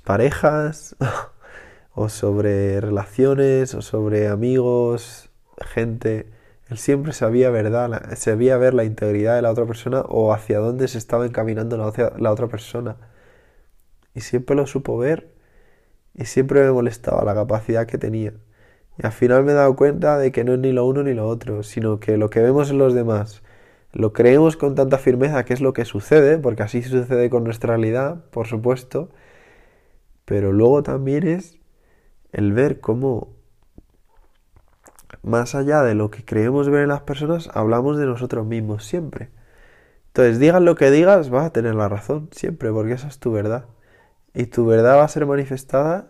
parejas, 0.00 0.96
o 1.94 2.08
sobre 2.08 2.80
relaciones, 2.80 3.74
o 3.74 3.82
sobre 3.82 4.28
amigos, 4.28 5.30
gente 5.60 6.34
él 6.70 6.78
siempre 6.78 7.12
sabía 7.12 7.50
verdad, 7.50 8.14
sabía 8.16 8.56
ver 8.56 8.74
la 8.74 8.84
integridad 8.84 9.36
de 9.36 9.42
la 9.42 9.50
otra 9.50 9.66
persona 9.66 10.00
o 10.08 10.32
hacia 10.32 10.58
dónde 10.58 10.88
se 10.88 10.98
estaba 10.98 11.26
encaminando 11.26 11.76
la, 11.76 12.12
la 12.18 12.32
otra 12.32 12.48
persona. 12.48 12.96
Y 14.14 14.20
siempre 14.20 14.56
lo 14.56 14.66
supo 14.66 14.96
ver 14.96 15.28
y 16.14 16.24
siempre 16.26 16.62
me 16.62 16.72
molestaba 16.72 17.24
la 17.24 17.34
capacidad 17.34 17.86
que 17.86 17.98
tenía. 17.98 18.32
Y 18.98 19.06
al 19.06 19.12
final 19.12 19.44
me 19.44 19.52
he 19.52 19.54
dado 19.54 19.76
cuenta 19.76 20.18
de 20.18 20.32
que 20.32 20.44
no 20.44 20.54
es 20.54 20.60
ni 20.60 20.72
lo 20.72 20.86
uno 20.86 21.02
ni 21.02 21.14
lo 21.14 21.28
otro, 21.28 21.62
sino 21.62 22.00
que 22.00 22.16
lo 22.16 22.30
que 22.30 22.40
vemos 22.40 22.70
en 22.70 22.78
los 22.78 22.94
demás 22.94 23.42
lo 23.92 24.12
creemos 24.12 24.56
con 24.56 24.74
tanta 24.74 24.98
firmeza 24.98 25.44
que 25.44 25.54
es 25.54 25.60
lo 25.60 25.72
que 25.72 25.84
sucede, 25.84 26.38
porque 26.38 26.64
así 26.64 26.82
sucede 26.82 27.30
con 27.30 27.44
nuestra 27.44 27.76
realidad, 27.76 28.24
por 28.30 28.46
supuesto, 28.48 29.10
pero 30.24 30.52
luego 30.52 30.82
también 30.82 31.26
es 31.26 31.58
el 32.32 32.52
ver 32.52 32.80
cómo 32.80 33.34
más 35.22 35.54
allá 35.54 35.82
de 35.82 35.94
lo 35.94 36.10
que 36.10 36.24
creemos 36.24 36.68
ver 36.68 36.82
en 36.82 36.88
las 36.88 37.02
personas, 37.02 37.48
hablamos 37.54 37.98
de 37.98 38.06
nosotros 38.06 38.46
mismos 38.46 38.84
siempre. 38.84 39.30
Entonces, 40.08 40.38
digas 40.38 40.62
lo 40.62 40.76
que 40.76 40.90
digas, 40.90 41.30
vas 41.30 41.46
a 41.46 41.50
tener 41.52 41.74
la 41.74 41.88
razón 41.88 42.28
siempre, 42.32 42.70
porque 42.70 42.92
esa 42.94 43.08
es 43.08 43.18
tu 43.18 43.32
verdad. 43.32 43.66
Y 44.34 44.46
tu 44.46 44.66
verdad 44.66 44.98
va 44.98 45.04
a 45.04 45.08
ser 45.08 45.26
manifestada 45.26 46.08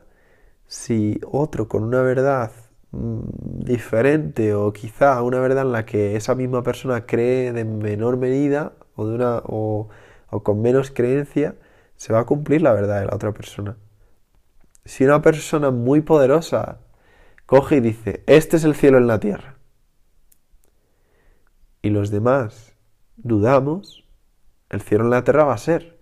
si 0.66 1.20
otro 1.30 1.68
con 1.68 1.84
una 1.84 2.02
verdad 2.02 2.52
mm, 2.92 3.20
diferente 3.64 4.54
o 4.54 4.72
quizá 4.72 5.22
una 5.22 5.40
verdad 5.40 5.64
en 5.64 5.72
la 5.72 5.86
que 5.86 6.16
esa 6.16 6.34
misma 6.34 6.62
persona 6.62 7.06
cree 7.06 7.52
de 7.52 7.64
menor 7.64 8.16
medida 8.18 8.72
o, 8.96 9.88
o 10.30 10.42
con 10.42 10.62
menos 10.62 10.90
creencia, 10.90 11.56
se 11.96 12.12
va 12.12 12.20
a 12.20 12.26
cumplir 12.26 12.62
la 12.62 12.72
verdad 12.72 13.00
de 13.00 13.06
la 13.06 13.14
otra 13.14 13.32
persona. 13.32 13.76
Si 14.84 15.04
una 15.04 15.22
persona 15.22 15.70
muy 15.70 16.02
poderosa 16.02 16.80
coge 17.46 17.76
y 17.76 17.80
dice, 17.80 18.22
este 18.26 18.56
es 18.56 18.64
el 18.64 18.74
cielo 18.74 18.98
en 18.98 19.06
la 19.06 19.18
tierra. 19.18 19.56
Y 21.82 21.90
los 21.90 22.10
demás 22.10 22.74
dudamos, 23.16 24.04
el 24.70 24.82
cielo 24.82 25.04
en 25.04 25.10
la 25.10 25.24
tierra 25.24 25.44
va 25.44 25.54
a 25.54 25.58
ser. 25.58 25.98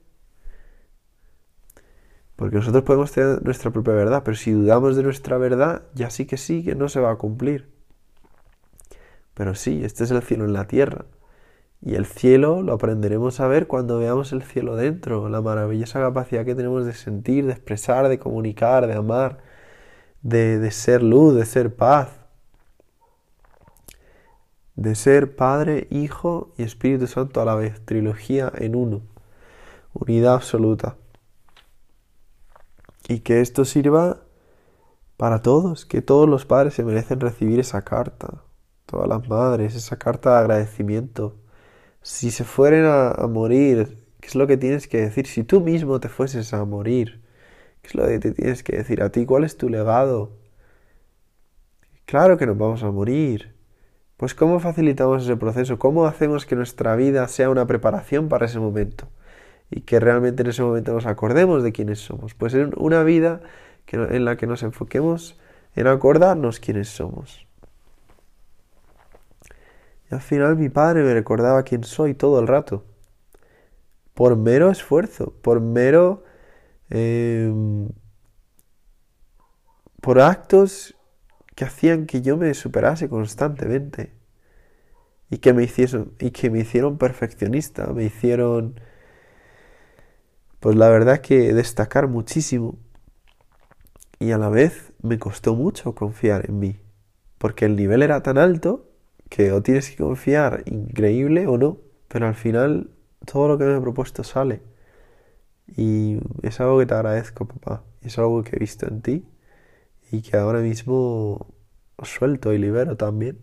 Porque 2.36 2.56
nosotros 2.56 2.82
podemos 2.82 3.12
tener 3.12 3.42
nuestra 3.44 3.70
propia 3.70 3.94
verdad, 3.94 4.22
pero 4.24 4.36
si 4.36 4.50
dudamos 4.50 4.96
de 4.96 5.04
nuestra 5.04 5.38
verdad, 5.38 5.82
ya 5.94 6.10
sí 6.10 6.26
que 6.26 6.36
sí 6.36 6.64
que 6.64 6.74
no 6.74 6.88
se 6.88 7.00
va 7.00 7.12
a 7.12 7.16
cumplir. 7.16 7.72
Pero 9.34 9.54
sí, 9.54 9.84
este 9.84 10.04
es 10.04 10.10
el 10.10 10.22
cielo 10.22 10.44
en 10.44 10.52
la 10.52 10.66
tierra. 10.66 11.04
Y 11.84 11.96
el 11.96 12.06
cielo 12.06 12.62
lo 12.62 12.74
aprenderemos 12.74 13.40
a 13.40 13.48
ver 13.48 13.66
cuando 13.66 13.98
veamos 13.98 14.32
el 14.32 14.42
cielo 14.42 14.76
dentro, 14.76 15.28
la 15.28 15.42
maravillosa 15.42 16.00
capacidad 16.00 16.44
que 16.44 16.54
tenemos 16.54 16.86
de 16.86 16.94
sentir, 16.94 17.46
de 17.46 17.52
expresar, 17.52 18.09
de 18.09 18.20
comunicar, 18.20 18.86
de 18.86 18.94
amar, 18.94 19.38
de, 20.22 20.60
de 20.60 20.70
ser 20.70 21.02
luz, 21.02 21.34
de 21.34 21.44
ser 21.44 21.74
paz, 21.74 22.20
de 24.76 24.94
ser 24.94 25.34
Padre, 25.34 25.88
Hijo 25.90 26.54
y 26.56 26.62
Espíritu 26.62 27.09
Santo 27.09 27.40
a 27.40 27.44
la 27.44 27.56
vez, 27.56 27.84
trilogía 27.84 28.52
en 28.56 28.76
uno, 28.76 29.02
unidad 29.92 30.34
absoluta. 30.34 30.96
Y 33.09 33.20
que 33.20 33.40
esto 33.40 33.64
sirva 33.64 34.22
para 35.16 35.42
todos, 35.42 35.84
que 35.84 36.00
todos 36.00 36.28
los 36.28 36.46
padres 36.46 36.74
se 36.74 36.84
merecen 36.84 37.20
recibir 37.20 37.59
esa 37.59 37.82
carta, 37.82 38.44
todas 38.86 39.09
las 39.09 39.28
madres, 39.28 39.74
esa 39.74 39.98
carta 39.98 40.30
de 40.30 40.38
agradecimiento 40.38 41.41
si 42.03 42.31
se 42.31 42.45
fueren 42.45 42.85
a, 42.85 43.27
morir, 43.29 43.99
¿qué 44.20 44.29
es 44.29 44.35
lo 44.35 44.47
que 44.47 44.57
tienes 44.57 44.89
que 44.89 45.01
decir? 45.01 45.27
Si 45.27 45.45
tú 45.45 45.61
mismo 45.61 46.01
te 46.01 46.09
fueses 46.09 46.53
a 46.53 46.65
morir, 46.65 47.23
¿qué 47.83 47.89
es 47.89 47.95
lo 47.95 48.07
que 48.07 48.19
te 48.19 48.33
tienes 48.33 48.62
que 48.62 48.77
decir 48.77 49.03
a 49.03 49.11
ti? 49.11 49.24
¿Cuál 49.27 49.45
es 49.45 49.57
tu 49.57 49.69
legado? 49.69 50.33
Claro 52.05 52.37
que 52.39 52.47
nos 52.47 52.59
vamos 52.59 52.83
a 52.83 52.91
morir. 52.91 53.55
Pues 54.16 54.35
¿cómo 54.35 54.61
facilitamos 54.61 55.24
ese 55.24 55.37
proceso? 55.37 55.79
¿Cómo 55.79 56.07
hacemos 56.07 56.47
que 56.47 56.57
nuestra 56.57 56.97
vida 56.97 57.27
sea 57.29 57.51
una 57.51 57.66
preparación 57.66 58.29
para 58.29 58.47
ese 58.47 58.59
momento? 58.59 59.09
Y 59.70 59.83
que 59.83 60.01
realmente 60.01 60.43
en 60.43 60.51
ese 60.51 60.62
momento 60.62 60.93
nos 60.93 61.07
acordemos 61.07 61.62
de 61.62 61.73
quiénes 61.73 62.01
somos. 62.01 62.35
Pues 62.35 62.55
en 62.55 62.73
una 62.77 63.03
vida 63.05 63.41
en 63.91 64.24
la 64.24 64.37
que 64.37 64.47
nos 64.47 64.62
enfoquemos 64.62 65.39
en 65.74 65.87
acordarnos 65.87 66.61
quiénes 66.61 66.89
somos 66.89 67.47
al 70.12 70.20
final 70.20 70.56
mi 70.56 70.68
padre 70.68 71.02
me 71.02 71.14
recordaba 71.14 71.62
quién 71.62 71.84
soy 71.84 72.14
todo 72.14 72.40
el 72.40 72.47
rato. 72.47 72.84
Por 74.14 74.36
mero 74.36 74.70
esfuerzo, 74.70 75.34
por 75.43 75.60
mero... 75.60 76.24
Em, 76.90 77.89
por 80.02 80.20
actos 80.20 80.97
que 81.55 81.64
hacían 81.64 82.06
que 82.06 82.22
yo 82.22 82.36
me 82.36 82.52
superase 82.55 83.09
constantemente 83.09 84.12
y 85.30 85.39
que 85.39 85.55
me 85.55 85.62
hicieron 85.62 86.12
y 86.18 86.32
que 86.32 86.51
me 86.51 86.59
hicieron 86.59 86.98
perfeccionista, 86.98 87.86
me 87.86 88.05
hicieron 88.05 88.80
pues 90.60 90.76
la 90.76 90.89
verdad 90.89 91.20
que 91.20 91.55
destacar 91.55 92.09
muchísimo 92.09 92.78
y 94.18 94.32
a 94.32 94.39
la 94.39 94.48
vez 94.48 94.93
me 95.02 95.18
costó 95.18 95.55
mucho 95.55 95.94
confiar 95.94 96.48
en 96.48 96.59
mí, 96.59 96.80
porque 97.39 97.64
el 97.64 97.76
nivel 97.76 98.02
era 98.02 98.22
tan 98.22 98.39
alto 98.39 98.91
que 99.32 99.50
o 99.50 99.62
tienes 99.62 99.90
que 99.90 99.96
confiar 99.96 100.62
increíble 100.66 101.46
o 101.46 101.56
no, 101.56 101.78
pero 102.09 102.26
al 102.26 102.34
final 102.34 102.90
todo 103.24 103.48
lo 103.48 103.56
que 103.56 103.64
me 103.64 103.78
he 103.78 103.80
propuesto 103.80 104.24
sale. 104.24 104.60
Y 105.74 106.18
es 106.42 106.60
algo 106.60 106.78
que 106.78 106.86
te 106.86 106.94
agradezco, 106.94 107.46
papá. 107.48 107.82
Es 108.02 108.18
algo 108.18 108.42
que 108.44 108.56
he 108.56 108.59
visto 108.59 108.86
en 108.86 109.00
ti 109.00 109.26
y 110.10 110.20
que 110.20 110.36
ahora 110.36 110.60
mismo 110.60 111.46
suelto 112.02 112.52
y 112.52 112.59
libero 112.59 112.98
también. 112.98 113.38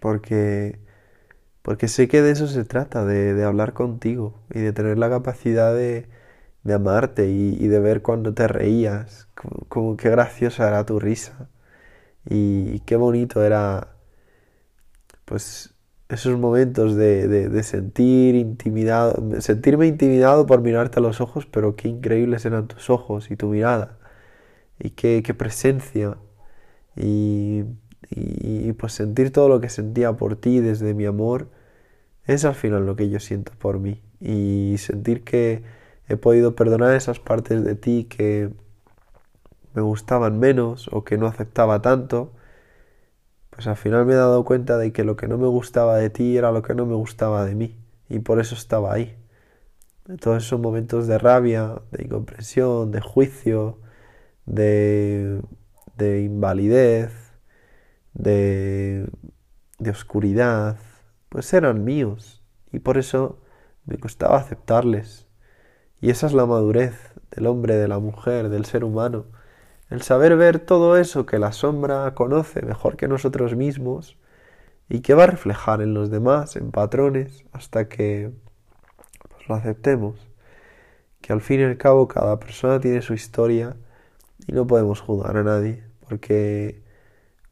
Porque, 0.00 0.80
porque 1.62 1.86
sé 1.88 2.08
que 2.08 2.20
de 2.20 2.32
eso 2.32 2.48
se 2.48 2.64
trata, 2.64 3.04
de, 3.04 3.44
hablar 3.44 3.74
contigo 3.74 4.40
y 4.52 4.60
de 4.60 4.72
tener 4.72 4.98
la 4.98 5.08
capacidad 5.08 5.72
de, 5.72 6.08
de 6.64 6.74
amarte 6.74 7.28
y, 7.28 7.68
de 7.68 7.80
ver 7.80 8.02
cuando 8.02 8.34
te 8.34 8.48
reías, 8.48 9.28
como, 9.68 9.96
qué 9.96 10.10
graciosa 10.10 10.66
era 10.68 10.84
tu 10.84 10.98
risa 10.98 11.48
y 12.28 12.80
qué 12.80 12.96
bonito 12.96 13.44
era 13.44 13.95
pues 15.26 15.74
esos 16.08 16.38
momentos 16.38 16.94
de, 16.94 17.26
de, 17.26 17.62
sentir 17.64 18.36
intimidado, 18.36 19.40
sentirme 19.40 19.86
intimidado 19.86 20.46
por 20.46 20.62
mirarte 20.62 21.00
a 21.00 21.02
los 21.02 21.20
ojos, 21.20 21.46
pero 21.46 21.76
qué 21.76 21.88
increíbles 21.88 22.44
eran 22.46 22.68
tus 22.68 22.90
ojos 22.90 23.30
y 23.30 23.36
tu 23.36 23.48
mirada, 23.48 23.98
y 24.78 24.90
qué, 24.90 25.22
qué 25.24 25.34
presencia, 25.34 26.16
y, 26.96 27.64
y, 28.10 28.72
pues 28.74 28.92
sentir 28.92 29.32
todo 29.32 29.48
lo 29.48 29.60
que 29.60 29.68
sentía 29.68 30.12
por 30.14 30.36
ti 30.36 30.60
desde 30.60 30.94
mi 30.94 31.06
amor, 31.06 31.48
es 32.26 32.44
al 32.44 32.54
final 32.54 32.86
lo 32.86 32.96
que 32.96 33.10
yo 33.10 33.18
siento 33.20 33.52
por 33.58 33.80
mí, 33.80 34.00
y 34.20 34.76
sentir 34.78 35.24
que 35.24 35.64
he 36.08 36.16
podido 36.16 36.54
perdonar 36.54 36.94
esas 36.94 37.18
partes 37.18 37.64
de 37.64 37.74
ti 37.74 38.04
que 38.04 38.50
me 39.74 39.82
gustaban 39.82 40.38
menos 40.38 40.88
o 40.92 41.04
que 41.04 41.18
no 41.18 41.26
aceptaba 41.26 41.82
tanto, 41.82 42.32
pues 43.56 43.66
al 43.68 43.76
final 43.76 44.04
me 44.04 44.12
he 44.12 44.16
dado 44.16 44.44
cuenta 44.44 44.76
de 44.76 44.92
que 44.92 45.02
lo 45.02 45.16
que 45.16 45.28
no 45.28 45.38
me 45.38 45.46
gustaba 45.46 45.96
de 45.96 46.10
ti 46.10 46.36
era 46.36 46.52
lo 46.52 46.62
que 46.62 46.74
no 46.74 46.84
me 46.86 46.94
gustaba 46.94 47.46
de 47.46 47.54
mí 47.54 47.74
y 48.08 48.18
por 48.20 48.38
eso 48.38 48.54
estaba 48.54 48.92
ahí. 48.92 49.16
todos 50.20 50.44
esos 50.44 50.60
momentos 50.60 51.06
de 51.08 51.18
rabia, 51.18 51.82
de 51.90 52.04
incomprensión, 52.04 52.92
de 52.92 53.00
juicio, 53.00 53.78
de, 54.46 55.40
de 55.96 56.22
invalidez, 56.22 57.12
de, 58.14 59.08
de 59.78 59.90
oscuridad, 59.90 60.78
pues 61.30 61.52
eran 61.54 61.84
míos 61.84 62.44
y 62.72 62.80
por 62.80 62.98
eso 62.98 63.40
me 63.86 63.98
costaba 63.98 64.38
aceptarles. 64.38 65.26
Y 66.00 66.10
esa 66.10 66.26
es 66.26 66.34
la 66.34 66.46
madurez 66.46 66.94
del 67.30 67.46
hombre, 67.46 67.76
de 67.76 67.88
la 67.88 67.98
mujer, 68.00 68.50
del 68.50 68.66
ser 68.66 68.84
humano 68.84 69.26
el 69.90 70.02
saber 70.02 70.36
ver 70.36 70.58
todo 70.58 70.96
eso 70.96 71.26
que 71.26 71.38
la 71.38 71.52
sombra 71.52 72.12
conoce 72.14 72.62
mejor 72.62 72.96
que 72.96 73.08
nosotros 73.08 73.54
mismos 73.54 74.16
y 74.88 75.00
que 75.00 75.14
va 75.14 75.24
a 75.24 75.28
reflejar 75.28 75.80
en 75.82 75.94
los 75.94 76.10
demás, 76.10 76.56
en 76.56 76.70
patrones, 76.70 77.44
hasta 77.52 77.88
que 77.88 78.32
pues, 79.28 79.48
lo 79.48 79.54
aceptemos. 79.54 80.28
Que 81.20 81.32
al 81.32 81.40
fin 81.40 81.60
y 81.60 81.64
al 81.64 81.78
cabo 81.78 82.08
cada 82.08 82.38
persona 82.38 82.80
tiene 82.80 83.02
su 83.02 83.14
historia 83.14 83.76
y 84.46 84.52
no 84.52 84.66
podemos 84.66 85.00
juzgar 85.00 85.36
a 85.36 85.44
nadie, 85.44 85.84
porque 86.08 86.82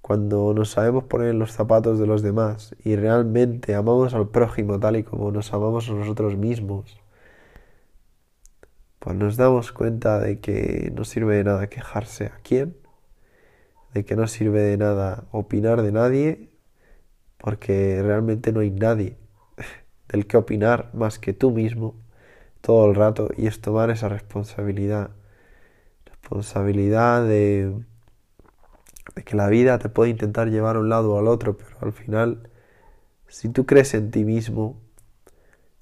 cuando 0.01 0.55
nos 0.55 0.71
sabemos 0.71 1.05
poner 1.05 1.29
en 1.31 1.39
los 1.39 1.53
zapatos 1.53 1.99
de 1.99 2.07
los 2.07 2.23
demás 2.23 2.77
y 2.85 2.97
realmente 2.97 3.75
amamos 3.75 4.15
al 4.15 4.29
prójimo 4.29 4.79
tal 4.79 4.97
y 4.97 5.03
como 5.05 5.33
nos 5.33 5.53
amamos 5.53 5.89
a 5.89 5.95
nosotros 5.95 6.37
mismos, 6.37 7.01
pues 9.05 9.17
nos 9.17 9.37
damos 9.37 9.71
cuenta 9.71 10.19
de 10.19 10.41
que 10.41 10.91
no 10.97 11.05
sirve 11.05 11.37
de 11.37 11.45
nada 11.45 11.69
quejarse 11.69 12.25
a 12.27 12.41
quién, 12.43 12.75
de 13.93 14.07
que 14.07 14.17
no 14.17 14.27
sirve 14.27 14.63
de 14.63 14.79
nada 14.79 15.25
opinar 15.31 15.83
de 15.83 15.93
nadie, 15.93 16.49
porque 17.37 18.01
realmente 18.03 18.51
no 18.51 18.61
hay 18.61 18.71
nadie 18.71 19.19
del 20.09 20.27
que 20.27 20.39
opinar 20.39 20.89
más 20.95 21.19
que 21.19 21.35
tú 21.35 21.51
mismo 21.51 21.95
todo 22.63 22.89
el 22.89 22.95
rato 22.95 23.29
y 23.37 23.47
es 23.47 23.61
tomar 23.61 23.91
esa 23.91 24.09
responsabilidad, 24.09 25.11
responsabilidad 26.07 27.27
de, 27.29 27.75
que 29.27 29.37
la 29.37 29.49
vida 29.49 29.79
te 29.79 29.91
puede 29.91 30.13
intentar 30.13 30.49
llevar 30.49 30.77
a 30.77 30.81
un 30.81 30.89
lado 30.89 31.13
o 31.13 31.19
al 31.19 31.29
otro, 31.29 31.59
pero 31.59 31.77
al 31.83 31.93
final, 31.93 32.49
si 33.29 33.51
tú 33.51 33.67
crees 33.67 33.93
en 33.93 34.11
ti 34.11 34.25
mismo, 34.25 34.81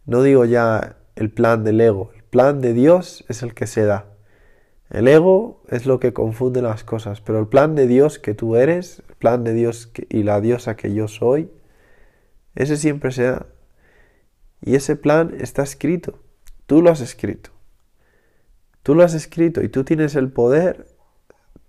no 0.06 0.24
digo 0.24 0.44
ya 0.44 0.96
el 1.14 1.30
plan 1.30 1.62
del 1.62 1.80
ego, 1.80 2.10
plan 2.32 2.62
de 2.62 2.72
Dios 2.72 3.26
es 3.28 3.42
el 3.42 3.52
que 3.52 3.66
se 3.66 3.84
da. 3.84 4.06
El 4.88 5.06
ego 5.06 5.62
es 5.68 5.84
lo 5.84 6.00
que 6.00 6.14
confunde 6.14 6.62
las 6.62 6.82
cosas, 6.82 7.20
pero 7.20 7.38
el 7.38 7.46
plan 7.46 7.74
de 7.74 7.86
Dios 7.86 8.18
que 8.18 8.32
tú 8.32 8.56
eres, 8.56 9.02
el 9.10 9.16
plan 9.16 9.44
de 9.44 9.52
Dios 9.52 9.92
y 10.08 10.22
la 10.22 10.40
diosa 10.40 10.74
que 10.74 10.94
yo 10.94 11.08
soy, 11.08 11.50
ese 12.54 12.78
siempre 12.78 13.12
se 13.12 13.24
da. 13.24 13.46
Y 14.62 14.76
ese 14.76 14.96
plan 14.96 15.36
está 15.40 15.62
escrito. 15.62 16.20
Tú 16.64 16.80
lo 16.80 16.90
has 16.90 17.02
escrito. 17.02 17.50
Tú 18.82 18.94
lo 18.94 19.04
has 19.04 19.12
escrito 19.12 19.62
y 19.62 19.68
tú 19.68 19.84
tienes 19.84 20.16
el 20.16 20.32
poder 20.32 20.86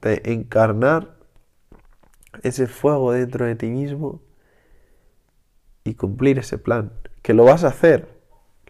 de 0.02 0.22
encarnar 0.24 1.18
ese 2.42 2.68
fuego 2.68 3.12
dentro 3.12 3.46
de 3.46 3.58
ti 3.58 3.68
mismo 3.68 4.22
y 5.84 5.96
cumplir 5.96 6.40
ese 6.40 6.58
plan. 6.58 6.94
Que 7.22 7.34
lo 7.34 7.44
vas 7.44 7.66
a 7.66 7.68
hacer. 7.68 8.08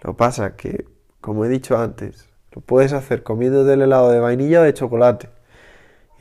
Lo 0.02 0.18
pasa 0.18 0.56
que 0.56 0.92
como 1.24 1.46
he 1.46 1.48
dicho 1.48 1.78
antes, 1.78 2.28
lo 2.52 2.60
puedes 2.60 2.92
hacer 2.92 3.24
comiendo 3.24 3.64
del 3.64 3.82
helado 3.82 4.12
de 4.12 4.20
vainilla 4.20 4.60
o 4.60 4.64
de 4.64 4.74
chocolate. 4.74 5.30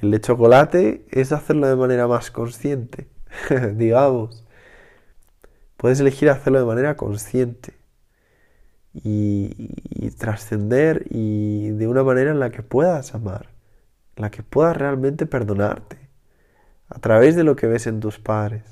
El 0.01 0.12
de 0.12 0.20
chocolate 0.20 1.05
es 1.11 1.33
hacerlo 1.33 1.66
de 1.66 1.74
manera 1.74 2.07
más 2.07 2.31
consciente, 2.31 3.09
digamos. 3.74 4.45
Puedes 5.77 5.99
elegir 5.99 6.31
hacerlo 6.31 6.61
de 6.61 6.66
manera 6.66 6.97
consciente 6.97 7.74
y, 8.95 9.74
y 9.91 10.11
trascender 10.11 11.05
y 11.11 11.70
de 11.70 11.89
una 11.89 12.05
manera 12.05 12.31
en 12.31 12.39
la 12.39 12.51
que 12.51 12.62
puedas 12.62 13.12
amar, 13.16 13.49
en 14.15 14.23
la 14.23 14.31
que 14.31 14.45
puedas 14.45 14.77
realmente 14.77 15.27
perdonarte, 15.27 15.99
a 16.89 17.01
través 17.01 17.35
de 17.35 17.43
lo 17.43 17.57
que 17.57 17.66
ves 17.66 17.89
en 17.89 17.99
tus 17.99 18.20
padres. 18.20 18.62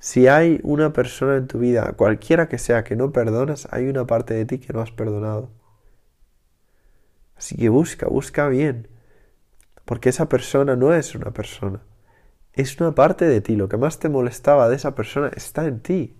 Si 0.00 0.28
hay 0.28 0.60
una 0.64 0.92
persona 0.94 1.36
en 1.36 1.46
tu 1.46 1.58
vida, 1.58 1.92
cualquiera 1.92 2.48
que 2.48 2.58
sea, 2.58 2.84
que 2.84 2.96
no 2.96 3.12
perdonas, 3.12 3.68
hay 3.70 3.86
una 3.86 4.06
parte 4.06 4.34
de 4.34 4.46
ti 4.46 4.58
que 4.58 4.72
no 4.72 4.80
has 4.80 4.90
perdonado. 4.90 5.50
Así 7.36 7.56
que 7.56 7.68
busca, 7.68 8.08
busca 8.08 8.48
bien. 8.48 8.88
Porque 9.84 10.08
esa 10.08 10.28
persona 10.28 10.74
no 10.74 10.94
es 10.94 11.14
una 11.14 11.32
persona. 11.32 11.82
Es 12.54 12.80
una 12.80 12.94
parte 12.94 13.26
de 13.26 13.40
ti. 13.42 13.56
Lo 13.56 13.68
que 13.68 13.76
más 13.76 13.98
te 13.98 14.08
molestaba 14.08 14.68
de 14.70 14.76
esa 14.76 14.94
persona 14.94 15.30
está 15.36 15.66
en 15.66 15.80
ti. 15.80 16.16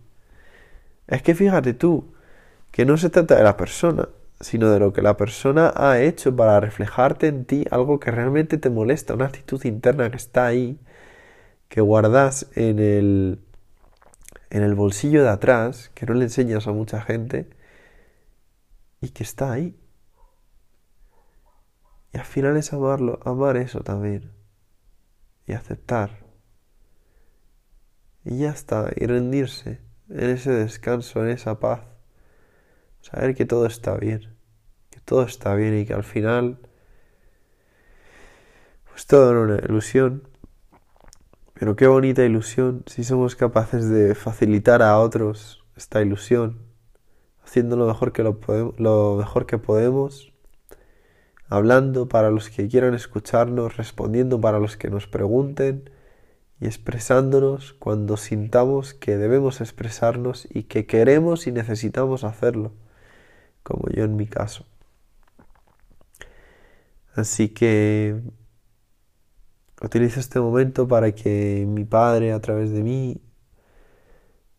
Es 1.07 1.23
que 1.23 1.35
fíjate 1.35 1.73
tú, 1.74 2.15
que 2.70 2.85
no 2.85 2.97
se 2.98 3.11
trata 3.11 3.36
de 3.36 3.44
la 3.44 3.57
persona, 3.57 4.09
sino 4.40 4.70
de 4.70 4.78
lo 4.78 4.93
que 4.93 5.02
la 5.02 5.16
persona 5.16 5.73
ha 5.74 6.01
hecho 6.01 6.36
para 6.36 6.61
reflejarte 6.61 7.28
en 7.28 7.44
ti 7.47 7.65
algo 7.70 7.98
que 7.98 8.11
realmente 8.11 8.59
te 8.59 8.70
molesta, 8.70 9.15
una 9.15 9.27
actitud 9.27 9.65
interna 9.65 10.11
que 10.11 10.16
está 10.16 10.47
ahí, 10.47 10.78
que 11.69 11.81
guardas 11.81 12.51
en 12.55 12.78
el, 12.78 13.40
en 14.51 14.62
el 14.62 14.74
bolsillo 14.74 15.22
de 15.22 15.31
atrás, 15.31 15.90
que 15.94 16.06
no 16.06 16.14
le 16.14 16.24
enseñas 16.24 16.66
a 16.66 16.72
mucha 16.72 17.01
gente, 17.01 17.48
y 19.01 19.10
que 19.10 19.22
está 19.22 19.52
ahí. 19.52 19.78
Y 22.12 22.18
al 22.18 22.24
final 22.24 22.56
es 22.56 22.72
amarlo, 22.72 23.20
amar 23.24 23.56
eso 23.56 23.81
también. 23.81 24.32
Y 25.47 25.52
aceptar. 25.52 26.24
Y 28.24 28.39
ya 28.39 28.51
está, 28.51 28.90
y 28.94 29.06
rendirse 29.06 29.81
en 30.09 30.31
ese 30.31 30.51
descanso, 30.51 31.24
en 31.24 31.31
esa 31.31 31.60
paz. 31.60 31.81
Saber 33.01 33.35
que 33.35 33.47
todo 33.47 33.66
está 33.66 33.94
bien, 33.97 34.36
que 34.90 35.01
todo 35.01 35.22
está 35.22 35.55
bien 35.55 35.78
y 35.78 35.86
que 35.86 35.94
al 35.94 36.05
final, 36.05 36.59
pues 38.89 39.06
todo 39.06 39.31
era 39.31 39.40
una 39.40 39.64
ilusión. 39.64 40.30
Pero 41.61 41.77
qué 41.77 41.87
bonita 41.87 42.24
ilusión 42.24 42.85
si 42.87 43.05
somos 43.05 43.37
capaces 43.37 43.87
de 43.91 44.15
facilitar 44.15 44.81
a 44.81 44.99
otros 44.99 45.62
esta 45.77 46.01
ilusión, 46.01 46.59
haciendo 47.45 47.77
lo 47.77 47.87
mejor 47.87 48.15
que, 48.15 48.23
lo, 48.23 48.41
lo 48.78 49.16
mejor 49.19 49.45
que 49.45 49.59
podemos, 49.59 50.32
hablando 51.51 52.09
para 52.09 52.31
los 52.31 52.49
que 52.49 52.66
quieran 52.66 52.95
escucharnos, 52.95 53.77
respondiendo 53.77 54.41
para 54.41 54.59
los 54.59 54.78
que 54.78 54.89
nos 54.89 55.07
pregunten 55.07 55.91
y 56.62 56.65
expresándonos 56.65 57.74
cuando 57.74 58.16
sintamos 58.16 58.95
que 58.95 59.19
debemos 59.19 59.61
expresarnos 59.61 60.49
y 60.51 60.62
que 60.62 60.87
queremos 60.87 61.47
y 61.47 61.53
necesitamos 61.53 62.24
hacerlo, 62.24 62.73
como 63.62 63.91
yo 63.91 64.05
en 64.05 64.16
mi 64.16 64.27
caso. 64.27 64.65
Así 67.15 67.51
que 67.51 68.23
utilizo 69.82 70.20
este 70.20 70.40
momento 70.40 70.86
para 70.89 71.12
que 71.12 71.66
mi 71.69 71.85
Padre 71.85 72.32
a 72.32 72.40
través 72.40 72.70
de 72.70 72.82
mí 72.82 73.20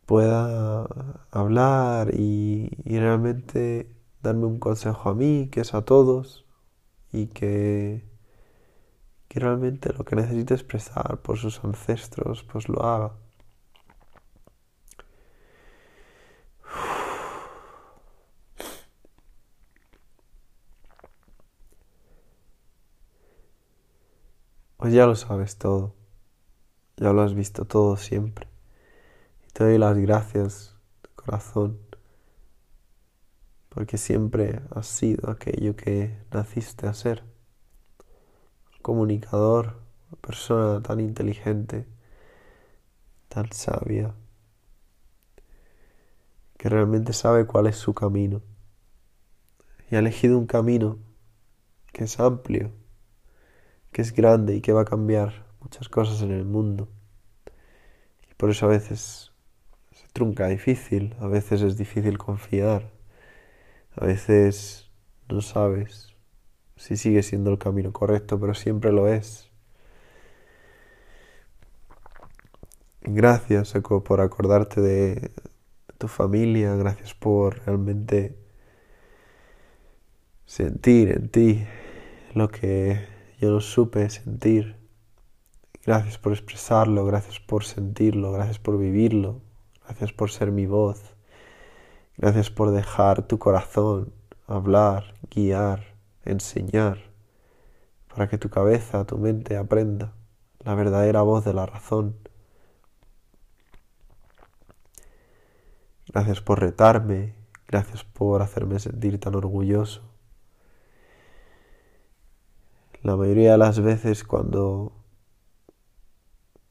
pueda 0.05 0.87
hablar 1.31 2.13
y, 2.13 2.69
realmente 2.85 3.95
darme 4.21 4.45
un 4.45 4.59
consejo 4.59 5.09
a 5.09 5.15
mí, 5.15 5.49
que 5.51 5.61
es 5.61 5.73
a 5.73 5.83
todos, 5.83 6.45
y 7.11 7.27
que 7.27 8.11
que 9.31 9.39
realmente 9.39 9.93
lo 9.93 10.03
que 10.03 10.17
necesita 10.17 10.53
expresar 10.55 11.21
por 11.21 11.37
sus 11.37 11.63
ancestros, 11.63 12.43
pues 12.43 12.67
lo 12.67 12.83
haga. 12.83 13.13
Pues 24.81 24.95
ya 24.95 25.05
lo 25.05 25.13
sabes 25.13 25.57
todo, 25.57 25.93
ya 26.97 27.13
lo 27.13 27.21
has 27.21 27.35
visto 27.35 27.65
todo 27.65 27.97
siempre. 27.97 28.47
Y 29.47 29.51
te 29.51 29.63
doy 29.63 29.77
las 29.77 29.95
gracias 29.95 30.75
corazón, 31.13 31.77
porque 33.69 33.99
siempre 33.99 34.59
has 34.71 34.87
sido 34.87 35.29
aquello 35.29 35.75
que 35.75 36.17
naciste 36.31 36.87
a 36.87 36.95
ser 36.95 37.23
comunicador, 38.81 39.79
una 40.09 40.19
persona 40.19 40.81
tan 40.81 40.99
inteligente, 40.99 41.85
tan 43.27 43.51
sabia, 43.51 44.15
que 46.57 46.69
realmente 46.69 47.13
sabe 47.13 47.45
cuál 47.45 47.67
es 47.67 47.75
su 47.75 47.93
camino. 47.93 48.41
Y 49.91 49.95
ha 49.95 49.99
elegido 49.99 50.39
un 50.39 50.47
camino 50.47 50.97
que 51.93 52.05
es 52.05 52.19
amplio, 52.19 52.80
que 53.91 54.01
es 54.01 54.13
grande 54.13 54.55
y 54.55 54.61
que 54.61 54.73
va 54.73 54.81
a 54.81 54.85
cambiar 54.85 55.45
muchas 55.61 55.89
cosas 55.89 56.21
en 56.21 56.31
el 56.31 56.45
mundo. 56.45 56.87
Y 58.29 58.33
por 58.35 58.49
eso 58.49 58.65
a 58.65 58.69
veces 58.69 59.31
se 59.91 60.07
trunca 60.13 60.47
difícil, 60.47 61.15
a 61.19 61.27
veces 61.27 61.61
es 61.61 61.77
difícil 61.77 62.17
confiar, 62.17 62.91
a 63.95 64.05
veces 64.05 64.89
no 65.29 65.41
sabes 65.41 66.15
si 66.75 66.97
sigue 66.97 67.23
siendo 67.23 67.51
el 67.51 67.57
camino 67.59 67.93
correcto, 67.93 68.39
pero 68.39 68.53
siempre 68.53 68.91
lo 68.91 69.07
es. 69.07 69.49
Gracias, 73.01 73.75
Eco, 73.75 74.03
por 74.03 74.21
acordarte 74.21 74.79
de, 74.81 75.31
tu 76.01 76.07
familia, 76.07 76.75
gracias 76.75 77.13
por 77.13 77.63
realmente 77.63 78.35
sentir 80.47 81.11
en 81.11 81.29
ti 81.29 81.63
lo 82.33 82.49
que 82.49 83.05
yo 83.41 83.51
no 83.51 83.59
supe 83.59 84.09
sentir. 84.09 84.77
Gracias 85.83 86.19
por 86.19 86.31
expresarlo, 86.31 87.05
gracias 87.05 87.39
por 87.39 87.63
sentirlo, 87.65 88.31
gracias 88.31 88.59
por 88.59 88.77
vivirlo, 88.77 89.41
gracias 89.83 90.13
por 90.13 90.29
ser 90.29 90.51
mi 90.51 90.67
voz, 90.67 91.01
gracias 92.17 92.51
por 92.51 92.69
dejar 92.71 93.27
tu 93.27 93.39
corazón 93.39 94.13
hablar, 94.45 95.15
guiar 95.31 95.95
enseñar, 96.23 96.99
para 98.07 98.29
que 98.29 98.37
tu 98.37 98.49
cabeza, 98.49 99.05
tu 99.05 99.17
mente 99.17 99.57
aprenda 99.57 100.13
la 100.59 100.75
verdadera 100.75 101.23
voz 101.23 101.43
de 101.43 101.53
la 101.53 101.65
razón. 101.65 102.15
Gracias 106.13 106.41
por 106.41 106.59
retarme, 106.59 107.33
gracias 107.67 108.03
por 108.03 108.43
hacerme 108.43 108.77
sentir 108.79 109.19
tan 109.19 109.33
orgulloso. 109.33 110.10
La 113.03 113.15
mayoría 113.15 113.53
de 113.53 113.57
las 113.57 113.79
veces 113.79 114.23
cuando 114.23 114.91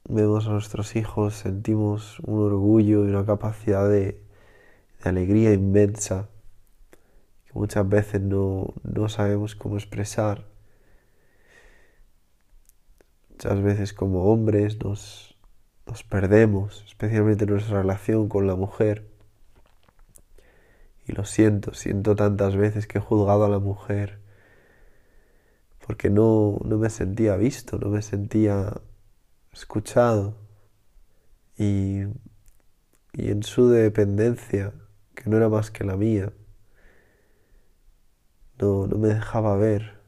vemos 0.09 0.47
a 0.47 0.51
nuestros 0.51 0.95
hijos 0.95 1.35
sentimos 1.35 2.21
un 2.21 2.41
orgullo 2.45 3.05
y 3.05 3.09
una 3.09 3.27
capacidad 3.27 3.89
de, 3.91 4.23
alegría 5.03 5.53
inmensa 5.53 6.29
que 7.47 7.53
muchas 7.55 7.89
veces 7.89 8.21
no, 8.21 8.73
sabemos 9.09 9.57
cómo 9.57 9.77
expresar. 9.77 10.47
Muchas 13.31 13.61
veces 13.61 13.93
como 13.93 14.31
hombres 14.31 14.79
nos, 14.85 15.37
nos 15.85 16.05
perdemos, 16.05 16.85
especialmente 16.87 17.43
en 17.43 17.51
nuestra 17.51 17.83
relación 17.83 18.29
con 18.29 18.47
la 18.47 18.55
mujer. 18.55 19.11
Y 21.09 21.13
lo 21.13 21.25
siento, 21.25 21.75
siento 21.75 22.15
tantas 22.15 22.55
veces 22.55 22.87
que 22.87 22.99
he 22.99 23.01
juzgado 23.01 23.47
a 23.47 23.49
la 23.49 23.59
mujer 23.59 24.20
porque 25.91 26.09
no, 26.09 26.61
no 26.65 26.79
me 26.79 26.89
sentía 26.89 27.35
visto, 27.35 27.77
no 27.77 27.89
me 27.89 28.01
sentía 28.01 28.81
escuchado. 29.53 30.37
Y, 31.59 32.03
y 33.13 33.31
en 33.33 33.43
su 33.43 33.69
dependencia, 33.69 34.73
que 35.17 35.29
no 35.29 35.37
era 35.37 35.49
más 35.49 35.73
que 35.73 35.83
la 35.83 35.97
mía, 35.97 36.33
no, 38.61 38.87
me 38.87 39.09
dejaba 39.09 39.57
ver. 39.57 39.99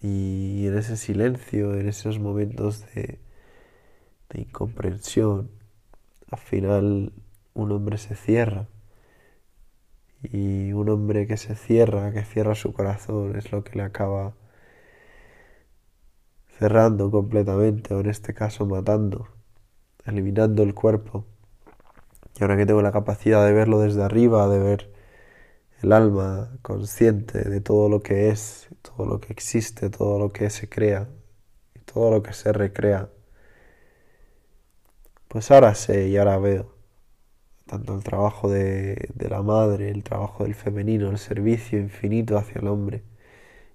Y 0.00 0.66
en 0.66 0.78
ese 0.78 0.96
silencio, 0.96 1.74
en 1.78 1.88
esos 1.88 2.18
momentos 2.18 2.84
de, 2.96 3.20
de 4.30 4.40
incomprensión, 4.40 5.48
al 6.28 6.40
final 6.40 7.12
un 7.54 7.70
hombre 7.70 7.98
se 7.98 8.16
cierra. 8.16 8.66
Y 10.24 10.72
un 10.72 10.88
hombre 10.88 11.28
que 11.28 11.36
se 11.36 11.54
cierra, 11.54 12.12
que 12.12 12.24
cierra 12.24 12.56
su 12.56 12.72
corazón, 12.72 13.36
es 13.36 13.52
lo 13.52 13.62
que 13.62 13.76
le 13.78 13.84
acaba 13.84 14.34
cerrando 16.58 17.10
completamente, 17.10 17.94
o 17.94 18.00
en 18.00 18.10
este 18.10 18.34
caso 18.34 18.66
matando, 18.66 19.28
eliminando 20.04 20.62
el 20.62 20.74
cuerpo. 20.74 21.24
Y 22.38 22.42
ahora 22.42 22.56
que 22.56 22.66
tengo 22.66 22.82
la 22.82 22.92
capacidad 22.92 23.44
de 23.46 23.52
verlo 23.52 23.80
desde 23.80 24.02
arriba, 24.02 24.48
de 24.48 24.58
ver 24.58 24.92
el 25.82 25.92
alma 25.92 26.50
consciente 26.62 27.48
de 27.48 27.60
todo 27.60 27.88
lo 27.88 28.02
que 28.02 28.30
es, 28.30 28.68
todo 28.82 29.06
lo 29.06 29.20
que 29.20 29.32
existe, 29.32 29.90
todo 29.90 30.18
lo 30.18 30.32
que 30.32 30.50
se 30.50 30.68
crea 30.68 31.08
y 31.74 31.80
todo 31.80 32.10
lo 32.10 32.22
que 32.22 32.32
se 32.32 32.52
recrea. 32.52 33.10
Pues 35.28 35.50
ahora 35.50 35.74
sé 35.74 36.08
y 36.08 36.16
ahora 36.16 36.38
veo 36.38 36.74
tanto 37.66 37.94
el 37.94 38.02
trabajo 38.04 38.50
de, 38.50 39.10
la 39.18 39.42
madre, 39.42 39.90
el 39.90 40.02
trabajo 40.02 40.44
del 40.44 40.54
femenino, 40.54 41.10
el 41.10 41.18
servicio 41.18 41.78
infinito 41.78 42.38
hacia 42.38 42.60
el 42.60 42.68
hombre 42.68 43.02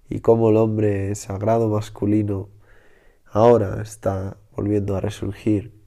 y 0.08 0.20
cómo 0.20 0.50
el 0.50 0.56
hombre 0.56 1.14
sagrado 1.14 1.68
masculino 1.68 2.48
ahora 3.32 3.80
está 3.82 4.36
volviendo 4.56 4.96
a 4.96 5.00
resurgir 5.00 5.80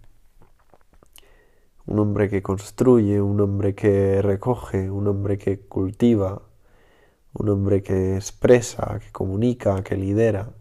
un 1.86 2.00
hombre 2.00 2.30
que 2.30 2.42
construye, 2.42 3.22
un 3.22 3.42
hombre 3.42 3.76
que 3.76 4.22
recoge, 4.22 4.90
un 4.90 5.08
hombre 5.08 5.38
que 5.38 5.60
cultiva, 5.60 6.42
un 7.34 7.50
hombre 7.50 7.84
que 7.84 8.16
expresa, 8.16 9.00
que 9.00 9.12
comunica, 9.12 9.84
que 9.84 9.98
lidera. 9.98 10.54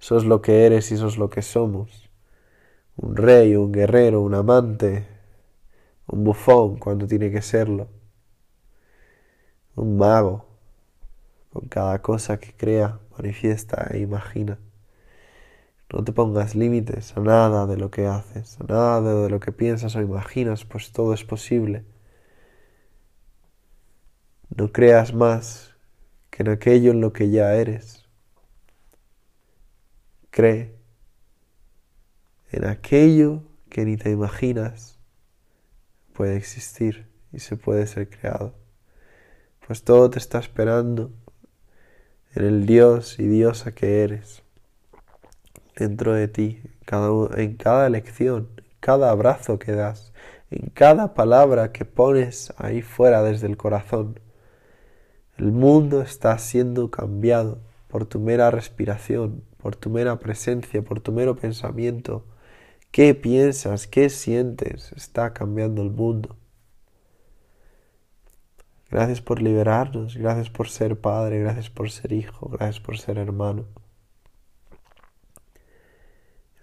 Eso 0.00 0.16
es 0.16 0.24
lo 0.24 0.42
que 0.42 0.66
eres 0.66 0.90
y 0.90 0.94
eso 0.94 1.06
es 1.06 1.16
lo 1.16 1.30
que 1.30 1.42
somos. 1.42 2.10
Un 2.96 3.16
rey, 3.16 3.54
un 3.54 3.72
guerrero, 3.72 4.20
un 4.22 4.34
amante, 4.34 5.06
un 6.06 6.24
bufón 6.24 6.76
cuando 6.78 7.06
tiene 7.06 7.30
que 7.30 7.42
serlo. 7.42 7.88
Un 9.76 9.96
mago, 9.96 10.44
con 11.52 11.68
cada 11.68 12.02
cosa 12.02 12.38
que 12.38 12.52
crea, 12.52 12.98
manifiesta 13.16 13.88
e 13.92 14.00
imagina. 14.00 14.58
No 15.92 16.04
te 16.04 16.12
pongas 16.12 16.54
límites 16.54 17.16
a 17.16 17.20
nada 17.20 17.66
de 17.66 17.76
lo 17.76 17.90
que 17.90 18.06
haces, 18.06 18.58
a 18.60 18.64
nada 18.64 19.22
de 19.22 19.28
lo 19.28 19.40
que 19.40 19.50
piensas 19.50 19.96
o 19.96 20.00
imaginas, 20.00 20.64
pues 20.64 20.92
todo 20.92 21.14
es 21.14 21.24
posible. 21.24 21.84
No 24.56 24.70
creas 24.70 25.12
más 25.14 25.74
que 26.30 26.44
en 26.44 26.50
aquello 26.50 26.92
en 26.92 27.00
lo 27.00 27.12
que 27.12 27.30
ya 27.30 27.54
eres. 27.54 28.08
Cree 30.30 30.76
en 32.52 32.66
aquello 32.66 33.42
que 33.68 33.84
ni 33.84 33.96
te 33.96 34.10
imaginas 34.10 34.98
puede 36.12 36.36
existir 36.36 37.08
y 37.32 37.40
se 37.40 37.56
puede 37.56 37.86
ser 37.88 38.08
creado. 38.08 38.54
Pues 39.66 39.82
todo 39.82 40.08
te 40.08 40.20
está 40.20 40.38
esperando 40.38 41.12
en 42.34 42.44
el 42.44 42.66
Dios 42.66 43.18
y 43.18 43.26
diosa 43.26 43.72
que 43.72 44.02
eres 44.04 44.44
dentro 45.80 46.12
de 46.12 46.28
ti, 46.28 46.62
en 47.36 47.56
cada 47.56 47.86
elección, 47.86 48.48
cada 48.80 49.10
abrazo 49.10 49.58
que 49.58 49.72
das, 49.72 50.12
en 50.50 50.68
cada 50.70 51.14
palabra 51.14 51.72
que 51.72 51.84
pones 51.86 52.52
ahí 52.58 52.82
fuera 52.82 53.22
desde 53.22 53.46
el 53.46 53.56
corazón. 53.56 54.20
El 55.38 55.52
mundo 55.52 56.02
está 56.02 56.36
siendo 56.38 56.90
cambiado 56.90 57.60
por 57.88 58.04
tu 58.04 58.20
mera 58.20 58.50
respiración, 58.50 59.42
por 59.56 59.74
tu 59.74 59.88
mera 59.88 60.18
presencia, 60.18 60.82
por 60.82 61.00
tu 61.00 61.12
mero 61.12 61.34
pensamiento. 61.34 62.26
¿Qué 62.90 63.14
piensas? 63.14 63.86
¿Qué 63.86 64.10
sientes? 64.10 64.92
Está 64.92 65.32
cambiando 65.32 65.80
el 65.82 65.90
mundo. 65.90 66.36
Gracias 68.90 69.22
por 69.22 69.40
liberarnos, 69.40 70.16
gracias 70.16 70.50
por 70.50 70.68
ser 70.68 71.00
padre, 71.00 71.40
gracias 71.40 71.70
por 71.70 71.90
ser 71.90 72.12
hijo, 72.12 72.48
gracias 72.48 72.80
por 72.80 72.98
ser 72.98 73.16
hermano. 73.18 73.64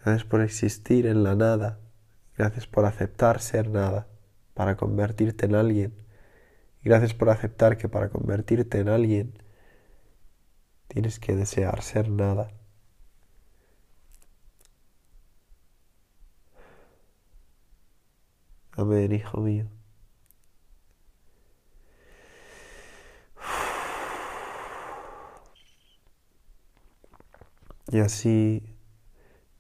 Gracias 0.07 0.23
por 0.23 0.39
existir 0.39 1.05
en 1.05 1.21
la 1.25 1.35
nada. 1.35 1.81
Gracias 2.38 2.65
por 2.65 2.85
aceptar 2.85 3.41
ser 3.41 3.69
nada 3.69 4.07
para 4.53 4.77
convertirte 4.77 5.47
en 5.47 5.55
alguien. 5.55 5.93
Gracias 6.81 7.13
por 7.13 7.29
aceptar 7.29 7.77
que 7.77 7.89
para 7.89 8.07
convertirte 8.07 8.79
en 8.79 8.88
alguien 8.88 9.34
tienes 10.88 11.19
que 11.19 11.35
desear 11.35 11.81
ser 11.81 12.09
nada. 12.09 12.51
Amén, 18.77 19.11
hijo 19.11 19.41
mío. 19.41 19.67
Y 27.91 27.99
así 27.99 28.76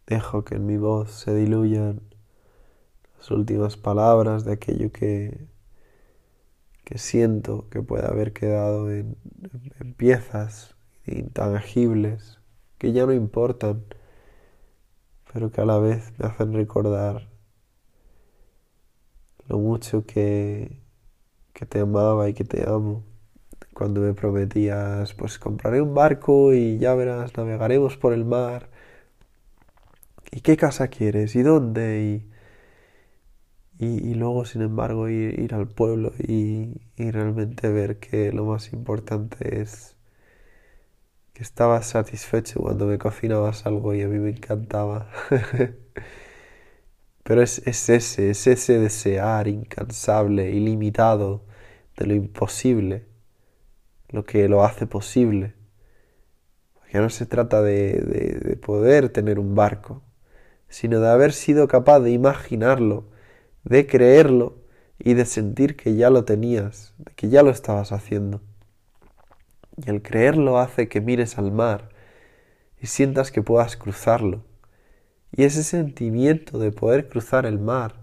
Dejo 0.07 0.45
que 0.45 0.55
en 0.55 0.65
mi 0.65 0.77
voz 0.77 1.11
se 1.11 1.35
diluyan 1.35 1.99
las 3.17 3.29
últimas 3.29 3.75
palabras 3.75 4.45
de 4.45 4.53
aquello 4.53 4.89
que, 4.93 5.47
que 6.85 6.97
siento 6.97 7.67
que 7.69 7.81
puede 7.81 8.07
haber 8.07 8.31
quedado 8.31 8.89
en, 8.89 9.17
piezas 9.97 10.75
intangibles 11.05 12.39
que 12.77 12.93
ya 12.93 13.05
no 13.05 13.11
importan, 13.11 13.83
pero 15.33 15.51
que 15.51 15.59
a 15.59 15.65
la 15.65 15.77
vez 15.79 16.13
me 16.17 16.27
hacen 16.27 16.53
recordar 16.53 17.27
lo 19.49 19.57
mucho 19.57 20.05
que, 20.05 20.79
que 21.51 21.65
te 21.65 21.81
amaba 21.81 22.29
y 22.29 22.33
que 22.33 22.45
te 22.45 22.69
amo. 22.69 23.03
Cuando 23.73 24.01
me 24.01 24.13
prometías, 24.13 25.13
pues 25.15 25.37
compraré 25.37 25.81
un 25.81 25.93
barco 25.93 26.53
y 26.53 26.77
ya 26.77 26.93
verás, 26.95 27.35
navegaremos 27.35 27.97
por 27.97 28.13
el 28.13 28.23
mar 28.23 28.69
¿y 30.31 30.41
qué 30.41 30.57
casa 30.57 30.87
quieres? 30.89 31.35
¿Y 31.35 31.43
dónde? 31.43 32.21
Y, 33.79 33.85
y, 33.85 34.13
luego, 34.15 34.45
sin 34.45 34.61
embargo, 34.63 35.07
ir, 35.09 35.39
ir 35.39 35.53
al 35.53 35.67
pueblo 35.67 36.11
y, 36.19 36.81
y, 36.97 37.11
realmente 37.11 37.69
ver 37.69 37.99
que 37.99 38.31
lo 38.31 38.45
más 38.45 38.73
importante 38.73 39.61
es 39.61 39.95
que 41.33 41.43
estabas 41.43 41.87
satisfecho 41.87 42.59
cuando 42.61 42.87
me 42.87 42.97
cocinabas 42.97 43.65
algo 43.67 43.93
y 43.93 44.01
a 44.01 44.07
mí 44.07 44.17
me 44.19 44.31
encantaba. 44.31 45.09
Pero 47.23 47.41
es, 47.43 47.59
es 47.67 47.89
ese, 47.89 48.31
es 48.31 48.47
ese 48.47 48.79
desear 48.79 49.47
incansable, 49.47 50.51
ilimitado 50.51 51.45
de 51.97 52.07
lo 52.07 52.15
imposible, 52.15 53.05
lo 54.09 54.25
que 54.25 54.47
lo 54.49 54.63
hace 54.63 54.87
posible. 54.87 55.55
Porque 56.73 56.99
no 56.99 57.09
se 57.09 57.25
trata 57.25 57.61
de, 57.61 57.93
de, 57.93 58.39
de 58.39 58.55
poder 58.57 59.09
tener 59.09 59.39
un 59.39 59.55
barco, 59.55 60.03
sino 60.69 60.99
de 60.99 61.09
haber 61.09 61.33
sido 61.33 61.67
capaz 61.67 61.99
de 61.99 62.11
imaginarlo, 62.11 63.05
de 63.63 63.87
creerlo 63.87 64.57
y 64.99 65.13
de 65.13 65.25
sentir 65.25 65.75
que 65.75 65.95
ya 65.95 66.09
lo 66.09 66.25
tenías, 66.25 66.93
de 66.97 67.13
que 67.13 67.29
ya 67.29 67.43
lo 67.43 67.51
estabas 67.51 67.91
haciendo. 67.91 68.41
Y 69.77 69.89
el 69.89 70.01
creerlo 70.01 70.59
hace 70.59 70.87
que 70.87 71.01
mires 71.01 71.37
al 71.37 71.51
mar 71.51 71.89
y 72.81 72.87
sientas 72.87 73.31
que 73.31 73.41
puedas 73.41 73.77
cruzarlo. 73.77 74.43
Y 75.31 75.43
ese 75.43 75.63
sentimiento 75.63 76.57
de 76.57 76.71
poder 76.71 77.09
cruzar 77.09 77.45
el 77.45 77.59
mar 77.59 77.95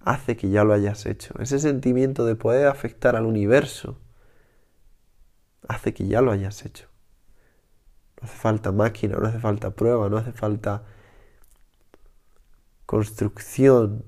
hace 0.00 0.36
que 0.36 0.50
ya 0.50 0.64
lo 0.64 0.74
hayas 0.74 1.06
hecho. 1.06 1.34
Ese 1.38 1.58
sentimiento 1.58 2.26
de 2.26 2.34
poder 2.34 2.66
afectar 2.66 3.16
al 3.16 3.24
universo 3.24 3.98
hace 5.68 5.94
que 5.94 6.06
ya 6.06 6.20
lo 6.20 6.32
hayas 6.32 6.64
hecho. 6.64 6.88
No 8.20 8.26
hace 8.26 8.36
falta 8.36 8.72
máquina, 8.72 9.16
no 9.16 9.26
hace 9.26 9.38
falta 9.38 9.70
prueba, 9.70 10.08
no 10.08 10.16
hace 10.16 10.32
falta 10.32 10.82
construcción 12.92 14.04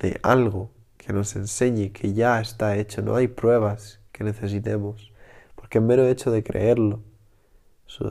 de 0.00 0.18
algo 0.24 0.72
que 0.96 1.12
nos 1.12 1.36
enseñe 1.36 1.92
que 1.92 2.14
ya 2.14 2.40
está 2.40 2.76
hecho, 2.76 3.00
no 3.00 3.14
hay 3.14 3.28
pruebas 3.28 4.00
que 4.10 4.24
necesitemos, 4.24 5.12
porque 5.54 5.78
el 5.78 5.84
mero 5.84 6.04
hecho 6.04 6.32
de 6.32 6.42
creerlo 6.42 7.04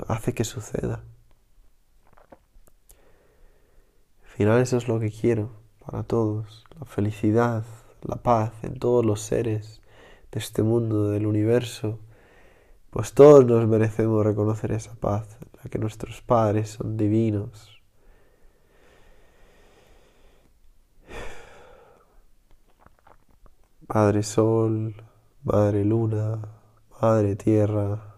hace 0.07 0.33
que 0.33 0.45
suceda. 0.45 1.03
Al 4.23 4.29
final 4.37 4.61
eso 4.61 4.77
es 4.77 4.87
lo 4.87 4.97
que 4.97 5.11
quiero 5.11 5.51
para 5.85 6.03
todos, 6.03 6.63
la 6.79 6.85
felicidad, 6.85 7.65
la 8.01 8.15
paz 8.15 8.53
en 8.63 8.79
todos 8.79 9.05
los 9.05 9.19
seres 9.19 9.81
de 10.31 10.39
este 10.39 10.63
mundo, 10.63 11.09
del 11.09 11.27
universo, 11.27 11.99
pues 12.91 13.11
todos 13.11 13.45
nos 13.45 13.67
merecemos 13.67 14.25
reconocer 14.25 14.71
esa 14.71 14.95
paz, 14.95 15.37
la 15.61 15.69
que 15.69 15.79
nuestros 15.79 16.21
padres 16.21 16.69
son 16.69 16.95
divinos, 16.95 17.74
Padre 23.87 24.23
Sol, 24.23 24.95
Madre 25.43 25.85
Luna, 25.85 26.41
Madre 26.99 27.35
Tierra, 27.35 28.15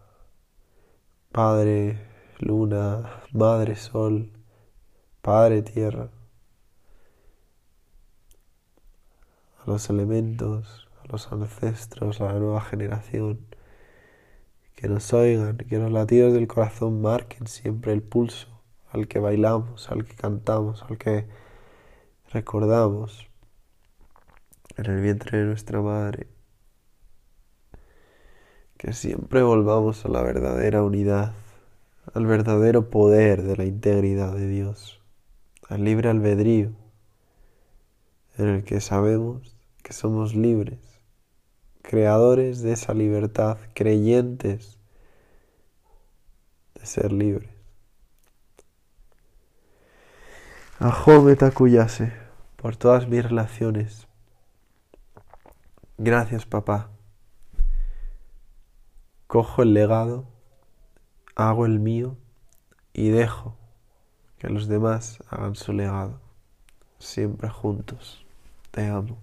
Padre 1.33 1.99
Luna, 2.39 3.23
Madre 3.33 3.75
Sol, 3.75 4.31
Padre 5.21 5.63
Tierra, 5.63 6.09
a 9.59 9.69
los 9.69 9.89
elementos, 9.89 10.87
a 11.03 11.11
los 11.11 11.29
ancestros, 11.33 12.21
a 12.21 12.31
la 12.31 12.39
nueva 12.39 12.61
generación, 12.61 13.45
que 14.73 14.87
nos 14.87 15.11
oigan, 15.11 15.57
que 15.57 15.79
los 15.79 15.91
latidos 15.91 16.33
del 16.33 16.47
corazón 16.47 17.01
marquen 17.01 17.45
siempre 17.47 17.91
el 17.91 18.03
pulso 18.03 18.47
al 18.89 19.09
que 19.09 19.19
bailamos, 19.19 19.91
al 19.91 20.05
que 20.05 20.15
cantamos, 20.15 20.83
al 20.83 20.97
que 20.97 21.27
recordamos 22.31 23.26
en 24.77 24.85
el 24.85 25.01
vientre 25.01 25.39
de 25.39 25.45
nuestra 25.45 25.81
madre. 25.81 26.27
Que 28.77 28.93
siempre 28.93 29.41
volvamos 29.41 30.05
a 30.05 30.09
la 30.09 30.21
verdadera 30.21 30.83
unidad, 30.83 31.33
al 32.13 32.25
verdadero 32.25 32.89
poder 32.89 33.41
de 33.41 33.57
la 33.57 33.65
integridad 33.65 34.33
de 34.33 34.47
Dios, 34.47 35.01
al 35.67 35.83
libre 35.83 36.09
albedrío, 36.09 36.71
en 38.37 38.47
el 38.49 38.63
que 38.63 38.79
sabemos 38.79 39.57
que 39.81 39.93
somos 39.93 40.35
libres, 40.35 40.79
creadores 41.81 42.61
de 42.61 42.73
esa 42.73 42.93
libertad, 42.93 43.57
creyentes 43.73 44.77
de 46.75 46.85
ser 46.85 47.11
libres. 47.11 47.49
Ajome 50.79 51.35
Takuyase, 51.35 52.13
por 52.57 52.75
todas 52.75 53.07
mis 53.07 53.23
relaciones, 53.23 54.06
Gracias, 55.97 56.45
papá. 56.45 56.91
cojo 59.25 59.63
el 59.63 59.73
legado, 59.73 60.25
hago 61.35 61.65
el 61.65 61.79
mío 61.79 62.15
y 62.93 63.09
dejo 63.09 63.55
que 64.37 64.47
los 64.49 64.67
demás 64.67 65.19
hagan 65.29 65.55
su 65.55 65.73
legado. 65.73 66.21
Siempre 66.99 67.49
juntos. 67.49 68.25
Te 68.71 68.85
amo. 68.87 69.17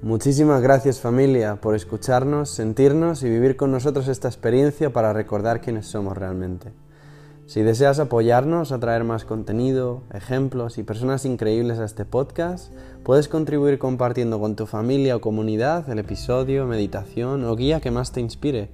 Muchísimas 0.00 0.60
gracias 0.62 1.00
familia 1.00 1.56
por 1.60 1.74
escucharnos, 1.74 2.50
sentirnos 2.50 3.22
y 3.22 3.28
vivir 3.28 3.56
con 3.56 3.70
nosotros 3.70 4.08
esta 4.08 4.28
experiencia 4.28 4.92
para 4.92 5.12
recordar 5.12 5.60
quiénes 5.60 5.86
somos 5.86 6.16
realmente. 6.16 6.72
Si 7.52 7.60
deseas 7.60 7.98
apoyarnos 7.98 8.72
a 8.72 8.80
traer 8.80 9.04
más 9.04 9.26
contenido, 9.26 10.00
ejemplos 10.14 10.78
y 10.78 10.84
personas 10.84 11.26
increíbles 11.26 11.78
a 11.80 11.84
este 11.84 12.06
podcast, 12.06 12.72
puedes 13.02 13.28
contribuir 13.28 13.78
compartiendo 13.78 14.40
con 14.40 14.56
tu 14.56 14.64
familia 14.64 15.16
o 15.16 15.20
comunidad 15.20 15.86
el 15.90 15.98
episodio, 15.98 16.66
meditación 16.66 17.44
o 17.44 17.54
guía 17.54 17.82
que 17.82 17.90
más 17.90 18.10
te 18.10 18.22
inspire. 18.22 18.70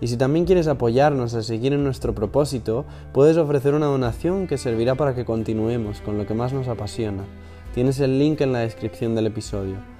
Y 0.00 0.06
si 0.06 0.16
también 0.16 0.44
quieres 0.44 0.68
apoyarnos 0.68 1.34
a 1.34 1.42
seguir 1.42 1.72
en 1.72 1.82
nuestro 1.82 2.14
propósito, 2.14 2.84
puedes 3.12 3.36
ofrecer 3.36 3.74
una 3.74 3.86
donación 3.86 4.46
que 4.46 4.58
servirá 4.58 4.94
para 4.94 5.16
que 5.16 5.24
continuemos 5.24 6.00
con 6.00 6.16
lo 6.16 6.24
que 6.24 6.34
más 6.34 6.52
nos 6.52 6.68
apasiona. 6.68 7.24
Tienes 7.74 7.98
el 7.98 8.20
link 8.20 8.42
en 8.42 8.52
la 8.52 8.60
descripción 8.60 9.16
del 9.16 9.26
episodio. 9.26 9.99